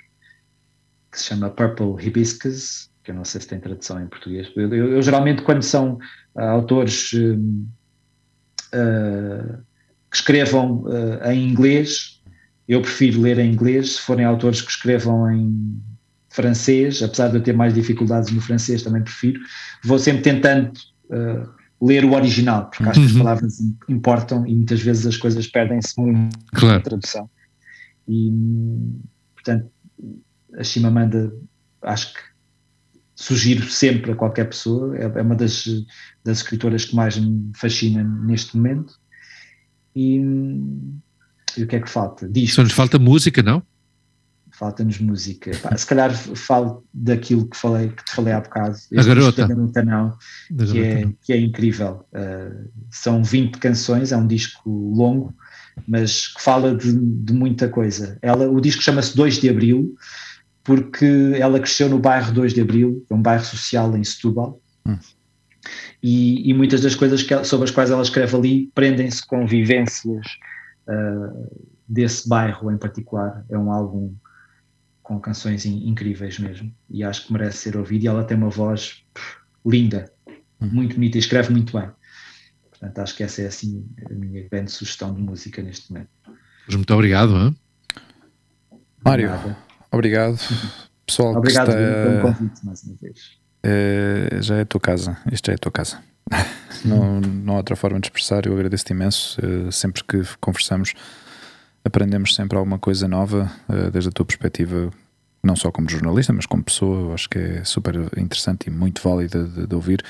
que 1.10 1.18
se 1.18 1.24
chama 1.26 1.50
Purple 1.50 2.06
Hibiscus, 2.06 2.90
que 3.02 3.10
eu 3.10 3.14
não 3.14 3.24
sei 3.24 3.40
se 3.40 3.48
tem 3.48 3.58
tradução 3.58 4.00
em 4.00 4.06
português. 4.06 4.50
Eu, 4.56 4.72
eu, 4.72 4.92
eu 4.92 5.02
geralmente, 5.02 5.42
quando 5.42 5.62
são 5.62 5.98
uh, 6.36 6.40
autores 6.40 7.12
uh, 7.12 7.52
que 10.10 10.16
escrevam 10.16 10.84
em 11.24 11.48
inglês, 11.48 12.22
eu 12.68 12.80
prefiro 12.80 13.20
ler 13.20 13.38
em 13.38 13.52
inglês. 13.52 13.94
Se 13.94 14.00
forem 14.00 14.24
autores 14.24 14.60
que 14.60 14.70
escrevam 14.70 15.30
em 15.30 15.80
francês, 16.30 17.02
apesar 17.02 17.28
de 17.28 17.36
eu 17.36 17.42
ter 17.42 17.52
mais 17.52 17.74
dificuldades 17.74 18.30
no 18.30 18.40
francês, 18.40 18.82
também 18.82 19.02
prefiro, 19.02 19.40
vou 19.84 19.98
sempre 19.98 20.22
tentando 20.22 20.72
uh, 21.10 21.48
ler 21.82 22.04
o 22.04 22.14
original, 22.14 22.70
porque 22.70 22.84
acho 22.84 23.00
que 23.00 23.06
as 23.06 23.12
uhum. 23.12 23.18
palavras 23.18 23.58
importam 23.88 24.46
e 24.46 24.54
muitas 24.54 24.80
vezes 24.80 25.06
as 25.06 25.16
coisas 25.16 25.46
perdem-se 25.46 26.00
muito 26.00 26.38
claro. 26.52 26.76
na 26.76 26.80
tradução. 26.80 27.28
E, 28.08 28.32
portanto, 29.34 29.70
a 30.56 30.62
Chimamanda, 30.62 31.32
acho 31.82 32.14
que 32.14 32.20
sugiro 33.14 33.68
sempre 33.68 34.12
a 34.12 34.14
qualquer 34.14 34.46
pessoa, 34.46 34.96
é, 34.96 35.02
é 35.02 35.22
uma 35.22 35.34
das, 35.34 35.64
das 36.24 36.38
escritoras 36.38 36.84
que 36.84 36.94
mais 36.94 37.18
me 37.18 37.50
fascina 37.54 38.02
neste 38.02 38.56
momento. 38.56 38.94
E, 39.94 40.18
e 41.56 41.62
o 41.62 41.66
que 41.66 41.76
é 41.76 41.80
que 41.80 41.90
falta? 41.90 42.28
Diz. 42.28 42.54
Só 42.54 42.62
nos 42.62 42.72
falta 42.72 42.98
música, 42.98 43.42
não? 43.42 43.62
Falta-nos 44.60 44.98
música. 44.98 45.52
Pá, 45.62 45.74
se 45.74 45.86
calhar 45.86 46.14
falo 46.14 46.84
daquilo 46.92 47.48
que, 47.48 47.56
falei, 47.56 47.88
que 47.88 48.04
te 48.04 48.12
falei 48.12 48.34
há 48.34 48.40
bocado. 48.40 48.76
A 48.94 49.02
garota. 49.02 49.42
Da 49.42 49.54
garota 49.54 49.82
não, 49.82 50.18
que, 50.66 50.82
é, 50.82 51.08
que 51.22 51.32
é 51.32 51.40
incrível. 51.40 52.04
Uh, 52.12 52.68
são 52.90 53.24
20 53.24 53.56
canções, 53.58 54.12
é 54.12 54.16
um 54.18 54.26
disco 54.26 54.68
longo, 54.68 55.34
mas 55.88 56.28
que 56.28 56.42
fala 56.42 56.76
de, 56.76 56.92
de 56.92 57.32
muita 57.32 57.70
coisa. 57.70 58.18
Ela, 58.20 58.50
o 58.50 58.60
disco 58.60 58.82
chama-se 58.82 59.16
2 59.16 59.36
de 59.36 59.48
Abril, 59.48 59.94
porque 60.62 61.32
ela 61.36 61.58
cresceu 61.58 61.88
no 61.88 61.98
bairro 61.98 62.30
2 62.30 62.52
de 62.52 62.60
Abril, 62.60 63.02
é 63.08 63.14
um 63.14 63.22
bairro 63.22 63.44
social 63.44 63.96
em 63.96 64.04
Setúbal. 64.04 64.60
Hum. 64.84 64.98
E, 66.02 66.50
e, 66.50 66.52
muitas 66.52 66.82
das 66.82 66.94
coisas 66.94 67.22
que, 67.22 67.44
sobre 67.44 67.64
as 67.64 67.70
quais 67.70 67.90
ela 67.90 68.02
escreve 68.02 68.36
ali 68.36 68.70
prendem-se 68.74 69.26
com 69.26 69.46
vivências 69.46 70.26
uh, 70.86 71.66
desse 71.88 72.28
bairro 72.28 72.70
em 72.70 72.76
particular. 72.76 73.42
É 73.48 73.58
um 73.58 73.72
álbum 73.72 74.14
com 75.10 75.18
canções 75.18 75.66
incríveis 75.66 76.38
mesmo, 76.38 76.72
e 76.88 77.02
acho 77.02 77.26
que 77.26 77.32
merece 77.32 77.58
ser 77.58 77.76
ouvido. 77.76 78.04
E 78.04 78.06
ela 78.06 78.22
tem 78.22 78.36
uma 78.36 78.48
voz 78.48 79.02
linda, 79.66 80.08
hum. 80.60 80.68
muito 80.70 80.94
bonita, 80.94 81.18
e 81.18 81.20
escreve 81.20 81.50
muito 81.50 81.76
bem. 81.76 81.90
Portanto, 82.70 82.98
acho 83.00 83.16
que 83.16 83.24
essa 83.24 83.42
é 83.42 83.46
assim 83.48 83.84
a 84.08 84.14
minha 84.14 84.48
grande 84.48 84.70
sugestão 84.70 85.12
de 85.12 85.20
música 85.20 85.60
neste 85.62 85.92
momento. 85.92 86.10
Muito 86.70 86.94
obrigado. 86.94 87.34
Hein? 87.36 87.56
Mário, 89.04 89.56
obrigado. 89.90 90.38
Pessoal, 91.04 91.34
obrigado 91.34 91.72
pelo 91.72 92.22
convite 92.22 92.64
mais 92.64 92.84
uma 92.84 92.94
vez. 93.02 93.40
É, 93.64 94.38
já 94.40 94.58
é 94.58 94.60
a 94.60 94.66
tua 94.66 94.80
casa, 94.80 95.18
isto 95.32 95.46
já 95.46 95.54
é 95.54 95.56
a 95.56 95.58
tua 95.58 95.72
casa. 95.72 96.00
não, 96.84 97.20
não 97.20 97.54
há 97.54 97.56
outra 97.56 97.74
forma 97.74 97.98
de 97.98 98.06
expressar, 98.06 98.46
eu 98.46 98.52
agradeço-te 98.52 98.92
imenso. 98.92 99.40
Uh, 99.44 99.72
sempre 99.72 100.04
que 100.04 100.22
conversamos, 100.40 100.94
aprendemos 101.84 102.32
sempre 102.32 102.56
alguma 102.56 102.78
coisa 102.78 103.08
nova, 103.08 103.50
uh, 103.68 103.90
desde 103.90 104.10
a 104.10 104.12
tua 104.12 104.24
perspectiva, 104.24 104.92
não 105.42 105.56
só 105.56 105.70
como 105.70 105.88
jornalista, 105.88 106.32
mas 106.32 106.46
como 106.46 106.62
pessoa. 106.62 107.00
Eu 107.00 107.14
acho 107.14 107.28
que 107.28 107.38
é 107.38 107.64
super 107.64 107.96
interessante 108.16 108.66
e 108.66 108.70
muito 108.70 109.02
válida 109.02 109.44
de, 109.44 109.66
de 109.66 109.74
ouvir. 109.74 110.04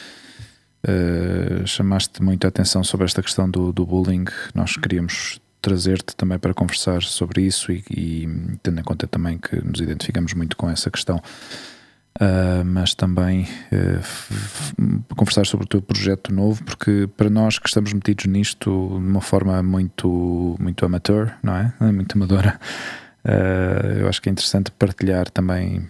Uh, 0.83 1.67
chamaste 1.67 2.23
muita 2.23 2.49
atenção 2.49 2.83
sobre 2.83 3.05
esta 3.05 3.23
questão 3.23 3.49
do, 3.49 3.73
do 3.73 3.85
bullying. 3.85 4.25
Nós 4.55 4.77
queríamos 4.77 5.41
trazer-te 5.61 6.17
também 6.17 6.39
para 6.39 6.55
conversar 6.55 7.03
sobre 7.03 7.43
isso 7.43 7.71
e, 7.71 7.85
e, 7.91 8.29
tendo 8.63 8.81
em 8.81 8.83
conta 8.85 9.07
também 9.07 9.37
que 9.37 9.57
nos 9.63 9.81
identificamos 9.81 10.33
muito 10.33 10.57
com 10.57 10.69
essa 10.71 10.91
questão. 10.91 11.23
Uh, 12.21 12.65
mas 12.65 12.93
também 12.93 13.47
uh, 13.73 15.15
conversar 15.15 15.47
sobre 15.47 15.65
o 15.65 15.69
teu 15.69 15.81
projeto 15.81 16.35
novo, 16.35 16.63
porque 16.65 17.09
para 17.17 17.31
nós 17.31 17.59
que 17.59 17.69
estamos 17.69 17.93
metidos 17.93 18.27
nisto 18.27 18.69
de 19.01 19.07
uma 19.07 19.21
forma 19.21 19.63
muito, 19.63 20.57
muito 20.59 20.85
amateur, 20.85 21.31
não 21.43 21.55
é? 21.55 21.73
Muito 21.93 22.17
amadora, 22.17 22.59
eu 23.99 24.09
acho 24.09 24.21
que 24.21 24.29
é 24.29 24.33
interessante 24.33 24.71
partilhar 24.71 25.31
também 25.31 25.89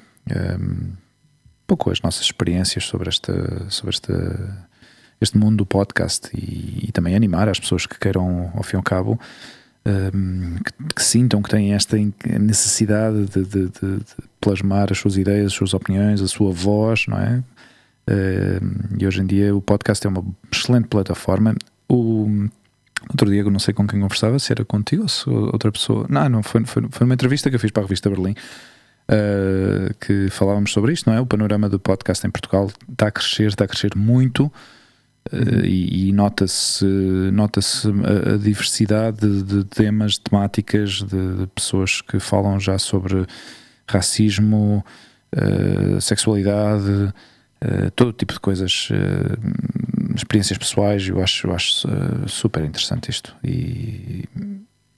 pouco 1.66 1.90
as 1.90 2.00
nossas 2.02 2.22
experiências 2.22 2.84
sobre, 2.84 3.08
esta, 3.08 3.70
sobre 3.70 3.96
este 5.20 5.38
mundo 5.38 5.58
do 5.58 5.66
podcast 5.66 6.28
e, 6.34 6.86
e 6.88 6.92
também 6.92 7.14
animar 7.14 7.48
as 7.48 7.60
pessoas 7.60 7.86
que 7.86 7.98
queiram, 7.98 8.50
ao 8.54 8.62
fim 8.62 8.76
e 8.76 8.78
ao 8.78 8.82
cabo, 8.82 9.20
um, 9.86 10.56
que, 10.56 10.94
que, 10.94 11.02
sintam 11.02 11.40
que 11.40 11.48
têm 11.48 11.72
esta 11.72 11.96
necessidade 12.38 13.26
de, 13.26 13.44
de, 13.44 13.68
de, 13.68 13.96
de, 13.98 14.04
plasmar 14.40 14.88
as 14.90 14.98
suas 14.98 15.16
ideias, 15.16 15.46
as 15.46 15.52
suas 15.52 15.72
opiniões, 15.72 16.20
a 16.20 16.28
sua 16.28 16.52
voz, 16.52 17.06
não 17.06 17.18
é? 17.18 17.42
Uh, 18.08 18.98
e 18.98 19.06
hoje 19.06 19.20
em 19.20 19.26
dia 19.26 19.54
o 19.54 19.62
podcast 19.62 20.04
é 20.06 20.10
uma 20.10 20.24
excelente 20.52 20.88
plataforma. 20.88 21.54
O 21.88 22.48
outro 23.08 23.30
dia, 23.30 23.40
eu 23.40 23.50
não 23.50 23.58
sei 23.58 23.72
com 23.72 23.86
quem 23.86 24.00
conversava, 24.00 24.38
se 24.38 24.52
era 24.52 24.64
contigo 24.64 25.02
ou 25.02 25.08
se 25.08 25.28
outra 25.28 25.70
pessoa. 25.72 26.06
Não, 26.08 26.28
não, 26.28 26.42
foi, 26.42 26.64
foi, 26.64 26.82
foi 26.90 27.04
uma 27.04 27.14
entrevista 27.14 27.48
que 27.48 27.56
eu 27.56 27.60
fiz 27.60 27.70
para 27.70 27.82
a 27.82 27.86
revista 27.86 28.10
Berlim. 28.10 28.34
Uh, 29.10 29.92
que 30.00 30.30
falávamos 30.30 30.72
sobre 30.72 30.92
isto, 30.92 31.10
não 31.10 31.16
é? 31.16 31.20
O 31.20 31.26
panorama 31.26 31.68
do 31.68 31.80
podcast 31.80 32.24
em 32.24 32.30
Portugal 32.30 32.70
está 32.88 33.08
a 33.08 33.10
crescer, 33.10 33.48
está 33.48 33.64
a 33.64 33.68
crescer 33.68 33.96
muito. 33.96 34.52
Uh, 35.32 35.64
e, 35.64 36.08
e 36.08 36.12
nota-se 36.12 36.84
nota 37.32 37.60
a, 37.60 38.34
a, 38.34 38.36
diversidade 38.38 39.18
de, 39.20 39.42
de, 39.42 39.64
temas, 39.64 40.12
de 40.12 40.20
temáticas, 40.20 41.02
de, 41.02 41.36
de, 41.36 41.46
pessoas 41.48 42.00
que 42.00 42.18
falam 42.18 42.58
já 42.58 42.78
sobre 42.78 43.26
racismo, 43.86 44.84
uh, 45.36 46.00
sexualidade, 46.00 47.12
uh, 47.64 47.90
todo 47.94 48.12
tipo 48.12 48.32
de 48.32 48.40
coisas, 48.40 48.88
experiências 50.14 50.58
pessoais. 50.58 51.08
Eu 51.08 51.22
acho, 51.22 51.46
eu 51.46 51.54
acho 51.54 51.88
super 52.26 52.64
interessante 52.64 53.10
isto. 53.10 53.34
E, 53.44 54.24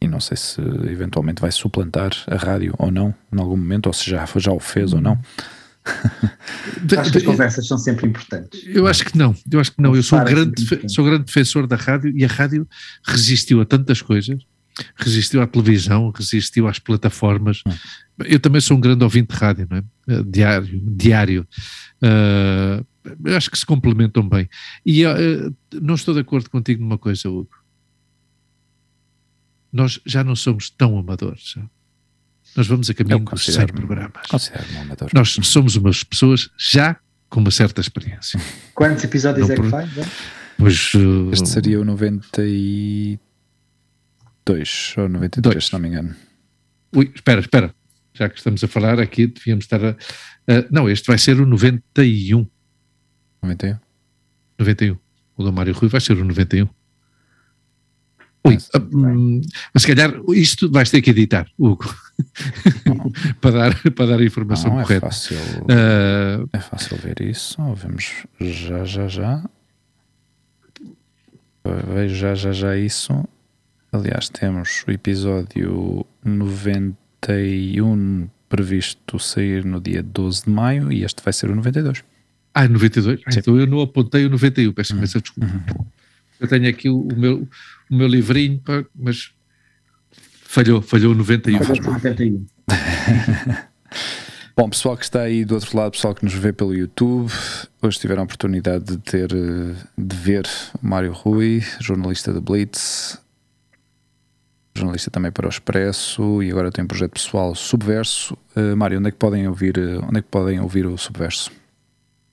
e 0.00 0.08
não 0.08 0.20
sei 0.20 0.36
se 0.36 0.60
eventualmente 0.90 1.40
vai 1.40 1.52
suplantar 1.52 2.10
a 2.26 2.36
rádio 2.36 2.74
ou 2.78 2.90
não, 2.90 3.14
em 3.32 3.38
algum 3.38 3.56
momento, 3.56 3.86
ou 3.86 3.92
se 3.92 4.10
já, 4.10 4.26
já 4.36 4.52
o 4.52 4.60
fez 4.60 4.92
ou 4.92 5.00
não. 5.00 5.18
acho 6.98 7.10
que 7.10 7.18
as 7.18 7.24
conversas 7.24 7.66
são 7.66 7.78
sempre 7.78 8.06
importantes. 8.06 8.62
Eu 8.66 8.86
acho 8.86 9.04
que 9.04 9.16
não, 9.16 9.34
eu 9.50 9.60
acho 9.60 9.72
que 9.72 9.82
não. 9.82 9.94
Eu 9.94 10.02
sou 10.02 10.18
um 10.18 10.24
grande, 10.24 10.88
sou 10.88 11.04
um 11.04 11.08
grande 11.08 11.24
defensor 11.24 11.66
da 11.66 11.76
rádio 11.76 12.12
e 12.16 12.24
a 12.24 12.28
rádio 12.28 12.66
resistiu 13.04 13.60
a 13.60 13.64
tantas 13.64 14.00
coisas, 14.00 14.38
resistiu 14.96 15.42
à 15.42 15.46
televisão, 15.46 16.12
resistiu 16.14 16.68
às 16.68 16.78
plataformas. 16.78 17.62
Hum. 17.66 17.72
Eu 18.24 18.38
também 18.38 18.60
sou 18.60 18.76
um 18.76 18.80
grande 18.80 19.02
ouvinte 19.02 19.34
de 19.34 19.40
rádio, 19.40 19.66
não 19.68 19.78
é? 19.78 19.82
Eh, 20.08 20.22
diário, 20.24 20.82
diário. 20.84 21.46
Uh, 22.02 22.84
acho 23.36 23.50
que 23.50 23.58
se 23.58 23.66
complementam 23.66 24.28
bem. 24.28 24.48
E 24.84 25.04
uh, 25.06 25.54
não 25.80 25.94
estou 25.94 26.14
de 26.14 26.20
acordo 26.20 26.50
contigo 26.50 26.82
numa 26.82 26.98
coisa, 26.98 27.28
Hugo. 27.28 27.50
Nós 29.72 30.00
já 30.04 30.22
não 30.22 30.36
somos 30.36 30.70
tão 30.70 30.98
amadores. 30.98 31.54
Já 31.56 31.68
nós 32.56 32.66
vamos 32.66 32.90
a 32.90 32.94
caminho 32.94 33.24
dos 33.24 33.44
100 33.44 33.66
programas. 33.68 34.22
Nós 35.14 35.38
somos 35.42 35.76
umas 35.76 36.04
pessoas 36.04 36.50
já 36.58 36.96
com 37.28 37.40
uma 37.40 37.50
certa 37.50 37.80
experiência. 37.80 38.38
Quantos 38.74 39.02
episódios 39.04 39.48
Não 39.48 39.54
é 39.54 39.58
que 39.58 39.70
faz? 39.70 39.90
Pois, 40.58 40.92
uh, 40.94 41.30
este 41.32 41.48
seria 41.48 41.80
o 41.80 41.84
92 41.84 43.18
ou 44.98 45.08
93, 45.08 45.42
dois. 45.42 45.66
se 45.66 45.72
não 45.72 45.80
me 45.80 45.88
engano. 45.88 46.14
Ui, 46.94 47.10
espera, 47.14 47.40
espera. 47.40 47.74
Já 48.12 48.28
que 48.28 48.36
estamos 48.36 48.62
a 48.62 48.68
falar 48.68 49.00
aqui, 49.00 49.26
devíamos 49.26 49.64
estar 49.64 49.82
a. 49.82 49.92
Uh, 49.92 50.66
não, 50.70 50.90
este 50.90 51.06
vai 51.06 51.16
ser 51.16 51.40
o 51.40 51.46
91. 51.46 52.46
91? 53.42 53.78
91. 54.58 54.96
O 55.36 55.44
do 55.44 55.52
Mário 55.52 55.74
Rui 55.74 55.88
vai 55.88 56.00
ser 56.00 56.16
o 56.16 56.24
91. 56.24 56.68
Ui, 58.44 58.58
hum, 58.92 59.40
mas 59.72 59.82
se 59.82 59.94
calhar 59.94 60.20
isto 60.30 60.68
vais 60.70 60.90
ter 60.90 61.00
que 61.00 61.10
editar, 61.10 61.46
Hugo, 61.56 61.94
para, 63.40 63.50
dar, 63.52 63.92
para 63.92 64.06
dar 64.06 64.18
a 64.18 64.24
informação 64.24 64.72
Não, 64.72 64.80
é 64.80 64.82
correta. 64.82 65.06
É 65.06 65.10
fácil, 65.10 65.36
uh, 65.36 66.48
é 66.52 66.58
fácil 66.58 66.96
ver 66.96 67.20
isso. 67.20 67.62
Vemos 67.74 68.26
já, 68.40 68.84
já, 68.84 69.06
já. 69.06 69.44
Vejo 71.94 72.16
já, 72.16 72.34
já, 72.34 72.52
já 72.52 72.76
isso. 72.76 73.24
Aliás, 73.92 74.28
temos 74.28 74.84
o 74.88 74.90
episódio 74.90 76.04
91 76.24 78.28
previsto 78.48 79.20
sair 79.20 79.64
no 79.64 79.80
dia 79.80 80.02
12 80.02 80.44
de 80.44 80.50
maio 80.50 80.92
e 80.92 81.04
este 81.04 81.22
vai 81.22 81.32
ser 81.32 81.48
o 81.48 81.54
92. 81.54 82.02
Ah, 82.54 82.68
92? 82.68 83.20
Ah, 83.26 83.30
então 83.36 83.58
eu 83.58 83.66
não 83.66 83.80
apontei 83.80 84.26
o 84.26 84.30
91, 84.30 84.72
peço 84.72 84.94
imensa 84.94 85.18
uhum. 85.18 85.22
desculpa. 85.22 85.52
Uhum. 85.52 85.86
Eu 86.40 86.48
tenho 86.48 86.68
aqui 86.68 86.88
o, 86.88 87.00
o 87.00 87.16
meu 87.16 87.48
o 87.92 87.94
meu 87.94 88.08
livrinho, 88.08 88.60
mas 88.94 89.30
falhou, 90.44 90.80
falhou 90.80 91.14
91. 91.14 91.62
Falhou 91.62 91.92
91. 91.92 92.46
Bom, 94.56 94.68
pessoal 94.68 94.96
que 94.96 95.04
está 95.04 95.20
aí 95.22 95.44
do 95.44 95.54
outro 95.54 95.76
lado, 95.76 95.92
pessoal 95.92 96.14
que 96.14 96.24
nos 96.24 96.34
vê 96.34 96.52
pelo 96.52 96.74
YouTube, 96.74 97.30
hoje 97.82 97.98
tiveram 97.98 98.22
a 98.22 98.24
oportunidade 98.24 98.84
de 98.84 98.98
ter 98.98 99.28
de 99.28 100.16
ver 100.16 100.46
o 100.82 100.86
Mário 100.86 101.12
Rui, 101.12 101.62
jornalista 101.80 102.32
da 102.32 102.40
Blitz, 102.40 103.18
jornalista 104.74 105.10
também 105.10 105.30
para 105.30 105.46
o 105.46 105.50
Expresso 105.50 106.42
e 106.42 106.50
agora 106.50 106.70
tem 106.70 106.84
um 106.84 106.88
projeto 106.88 107.12
pessoal 107.12 107.54
Subverso. 107.54 108.36
Uh, 108.56 108.74
Mário, 108.74 108.98
onde 108.98 109.08
é 109.08 109.10
que 109.10 109.18
podem 109.18 109.46
ouvir, 109.46 109.78
onde 109.78 110.18
é 110.18 110.22
que 110.22 110.28
podem 110.28 110.60
ouvir 110.60 110.86
o 110.86 110.96
Subverso? 110.96 111.50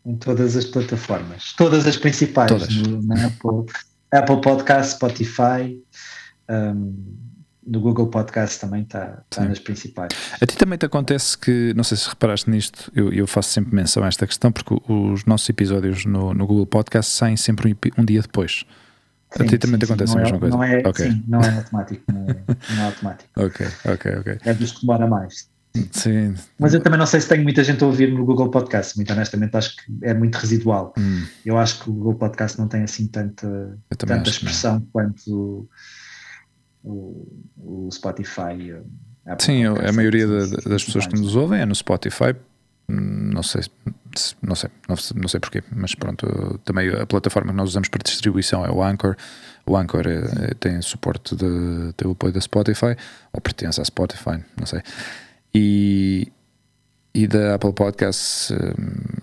Em 0.10 0.16
todas 0.16 0.58
as 0.58 0.66
plataformas, 0.66 1.54
todas 1.56 1.86
as 1.86 1.96
principais, 1.96 2.50
todas. 2.50 2.76
No, 2.76 3.00
na 3.04 3.28
Apple, 3.28 3.72
Apple 4.12 4.42
Podcast, 4.42 4.96
Spotify, 4.96 5.80
um, 6.50 6.96
no 7.70 7.80
Google 7.80 8.08
Podcast 8.08 8.60
também 8.60 8.82
está 8.82 9.22
tá 9.30 9.44
nas 9.46 9.60
principais. 9.60 10.12
A 10.42 10.46
ti 10.48 10.58
também 10.58 10.80
te 10.80 10.86
acontece 10.88 11.38
que, 11.38 11.76
não 11.76 11.84
sei 11.84 11.96
se 11.96 12.10
reparaste 12.10 12.50
nisto, 12.50 12.92
eu, 12.96 13.14
eu 13.14 13.28
faço 13.28 13.50
sempre 13.50 13.76
menção 13.76 14.04
a 14.04 14.08
esta 14.08 14.26
questão, 14.26 14.52
porque 14.52 14.76
os 14.92 15.26
nossos 15.26 15.48
episódios 15.48 16.06
no, 16.06 16.34
no 16.34 16.48
Google 16.48 16.66
Podcast 16.66 17.12
saem 17.12 17.38
sempre 17.38 17.72
um, 17.72 18.02
um 18.02 18.04
dia 18.04 18.24
depois. 18.24 18.66
Sim, 19.32 19.44
a 19.44 19.46
ti 19.46 19.60
também 19.60 19.80
sim, 19.80 19.86
te 19.86 19.86
acontece 19.86 20.14
a 20.14 20.22
mesma 20.22 20.38
é, 20.38 20.40
coisa? 20.40 20.58
Não 20.58 20.64
é, 20.64 20.80
okay. 20.80 21.12
sim, 21.12 21.24
não 21.28 21.40
é 21.40 21.56
automático. 21.56 22.04
Não 22.12 22.22
é, 22.28 22.36
não 22.74 22.82
é 22.82 22.86
automático. 22.88 23.30
ok, 23.38 23.68
ok, 23.86 24.16
ok. 24.16 24.38
É 24.44 24.54
dos 24.56 24.72
que 24.72 24.82
demora 24.82 25.06
mais. 25.06 25.48
Sim. 25.92 26.36
Mas 26.58 26.74
eu 26.74 26.82
também 26.82 26.98
não 26.98 27.06
sei 27.06 27.22
se 27.22 27.30
tenho 27.30 27.44
muita 27.44 27.64
gente 27.64 27.84
a 27.84 27.88
ouvir 27.88 28.12
no 28.12 28.26
Google 28.26 28.50
Podcast, 28.50 28.96
muito 28.98 29.12
honestamente 29.14 29.56
acho 29.56 29.76
que 29.76 29.84
é 30.02 30.14
muito 30.14 30.36
residual. 30.36 30.94
Hum. 30.98 31.26
Eu 31.46 31.58
acho 31.58 31.84
que 31.84 31.90
o 31.90 31.94
Google 31.94 32.16
Podcast 32.16 32.58
não 32.58 32.68
tem 32.68 32.84
assim 32.84 33.08
tanta, 33.08 33.78
tanta 33.98 34.30
expressão 34.30 34.86
quanto 34.92 35.70
o, 36.84 37.28
o, 37.58 37.90
Spotify. 37.92 38.76
Sim, 39.38 39.64
eu, 39.64 39.76
a 39.76 39.92
maioria 39.92 40.28
da, 40.28 40.46
das 40.70 40.84
pessoas 40.84 41.06
que 41.06 41.16
nos 41.16 41.36
ouvem 41.36 41.62
é 41.62 41.66
no 41.66 41.76
Spotify. 41.76 42.36
Não 42.88 43.44
sei, 43.44 43.62
não 44.42 44.56
sei, 44.56 44.70
não, 44.88 44.96
não 45.16 45.28
sei 45.28 45.40
porquê, 45.40 45.64
mas 45.72 45.94
pronto, 45.94 46.60
também 46.66 46.90
a 46.90 47.06
plataforma 47.06 47.52
que 47.52 47.58
nós 47.58 47.70
usamos 47.70 47.88
para 47.88 48.02
distribuição 48.02 48.66
é 48.66 48.72
o 48.72 48.84
Anchor. 48.84 49.16
O 49.68 49.78
Anchor 49.78 50.08
é, 50.08 50.50
é, 50.50 50.54
tem 50.60 50.82
suporte 50.82 51.36
de, 51.36 51.94
tem 51.96 52.08
o 52.08 52.14
apoio 52.14 52.34
da 52.34 52.42
Spotify, 52.42 52.98
ou 53.32 53.40
pertence 53.40 53.80
à 53.80 53.86
Spotify, 53.86 54.44
não 54.58 54.66
sei. 54.66 54.82
E, 55.54 56.32
e 57.14 57.28
da 57.28 57.56
Apple 57.56 57.74
Podcasts 57.74 58.52
hum, 58.52 58.58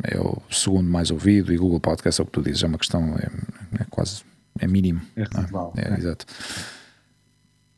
é 0.02 0.18
o 0.18 0.42
segundo 0.50 0.88
mais 0.88 1.10
ouvido 1.10 1.52
e 1.52 1.56
Google 1.56 1.80
Podcasts 1.80 2.18
é 2.18 2.22
o 2.22 2.26
que 2.26 2.32
tu 2.32 2.42
dizes, 2.42 2.62
é 2.62 2.66
uma 2.66 2.78
questão, 2.78 3.14
é, 3.16 3.82
é 3.82 3.84
quase, 3.90 4.22
é 4.58 4.66
mínimo. 4.66 5.00
É 5.16 5.24
residual. 5.24 5.72
É, 5.76 5.94
é, 5.94 5.98
exato. 5.98 6.26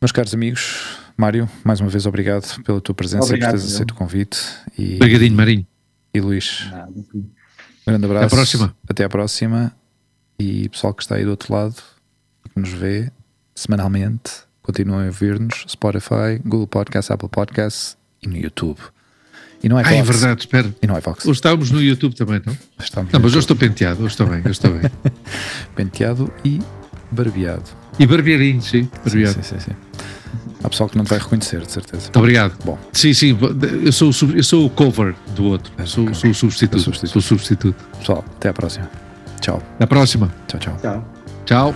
Meus 0.00 0.12
caros 0.12 0.32
amigos, 0.32 0.98
Mário, 1.16 1.48
mais 1.64 1.80
uma 1.80 1.90
vez 1.90 2.06
obrigado 2.06 2.62
pela 2.62 2.80
tua 2.80 2.94
presença 2.94 3.26
obrigado, 3.26 3.50
por 3.50 3.58
teres 3.58 3.74
aceito 3.74 3.90
o 3.90 3.94
convite. 3.94 4.38
E, 4.78 4.96
Obrigadinho, 4.96 5.36
Marinho. 5.36 5.66
E 6.14 6.20
Luís. 6.20 6.70
Um 7.12 7.24
grande 7.86 8.04
abraço. 8.06 8.26
Até 8.26 8.34
à 8.34 8.36
próxima. 8.36 8.76
Até 8.88 9.04
à 9.04 9.08
próxima. 9.08 9.76
E 10.38 10.68
pessoal 10.68 10.94
que 10.94 11.02
está 11.02 11.16
aí 11.16 11.24
do 11.24 11.30
outro 11.30 11.52
lado, 11.52 11.74
que 12.54 12.60
nos 12.60 12.70
vê 12.70 13.10
semanalmente, 13.54 14.30
continuem 14.62 15.04
a 15.04 15.06
ouvir-nos. 15.06 15.64
Spotify, 15.68 16.38
Google 16.44 16.68
Podcasts, 16.68 17.10
Apple 17.10 17.28
Podcasts 17.28 17.97
e 18.22 18.28
no 18.28 18.36
YouTube. 18.36 18.78
E 19.62 19.68
não 19.68 19.78
é 19.78 19.82
Fox. 19.82 19.94
Ah, 19.94 19.98
é 19.98 20.02
verdade, 20.02 20.40
espera. 20.40 20.74
E 20.80 20.86
não 20.86 20.96
é 20.96 21.00
Fox. 21.00 21.24
Hoje 21.24 21.38
estávamos 21.38 21.70
no 21.70 21.82
YouTube 21.82 22.14
também, 22.14 22.40
não? 22.44 22.56
Estamos 22.78 23.12
não, 23.12 23.20
mas 23.20 23.32
hoje 23.32 23.40
estou 23.40 23.56
penteado, 23.56 24.02
hoje 24.02 24.12
estou 24.12 24.26
bem, 24.26 24.40
hoje 24.40 24.50
estou 24.50 24.70
bem. 24.72 24.90
penteado 25.74 26.32
e 26.44 26.60
barbeado. 27.10 27.64
E 27.98 28.06
barbearinho, 28.06 28.62
sim. 28.62 28.88
Barbeado. 29.04 29.34
Sim, 29.34 29.42
sim, 29.42 29.58
sim, 29.58 29.70
sim. 29.70 29.76
Há 30.62 30.68
pessoal 30.68 30.88
que 30.88 30.96
não 30.96 31.04
te 31.04 31.10
vai 31.10 31.18
reconhecer, 31.18 31.60
de 31.60 31.70
certeza. 31.70 32.04
Muito 32.04 32.18
obrigado. 32.18 32.64
Bom. 32.64 32.78
Sim, 32.92 33.12
sim, 33.12 33.38
eu 33.84 33.92
sou, 33.92 34.10
eu 34.34 34.42
sou 34.42 34.66
o 34.66 34.70
cover 34.70 35.14
do 35.34 35.44
outro. 35.44 35.72
É, 35.78 35.86
sou, 35.86 36.12
sou 36.14 36.30
o 36.30 36.34
substituto. 36.34 36.80
substituto. 36.80 37.12
Sou 37.12 37.20
o 37.20 37.22
substituto. 37.22 37.84
Pessoal, 37.98 38.24
até 38.36 38.48
à 38.48 38.52
próxima. 38.52 38.90
Tchau. 39.40 39.62
Até 39.74 39.84
à 39.84 39.86
próxima. 39.86 40.32
Tchau, 40.48 40.60
tchau. 40.60 40.76
Tchau. 40.82 41.04
Tchau. 41.46 41.74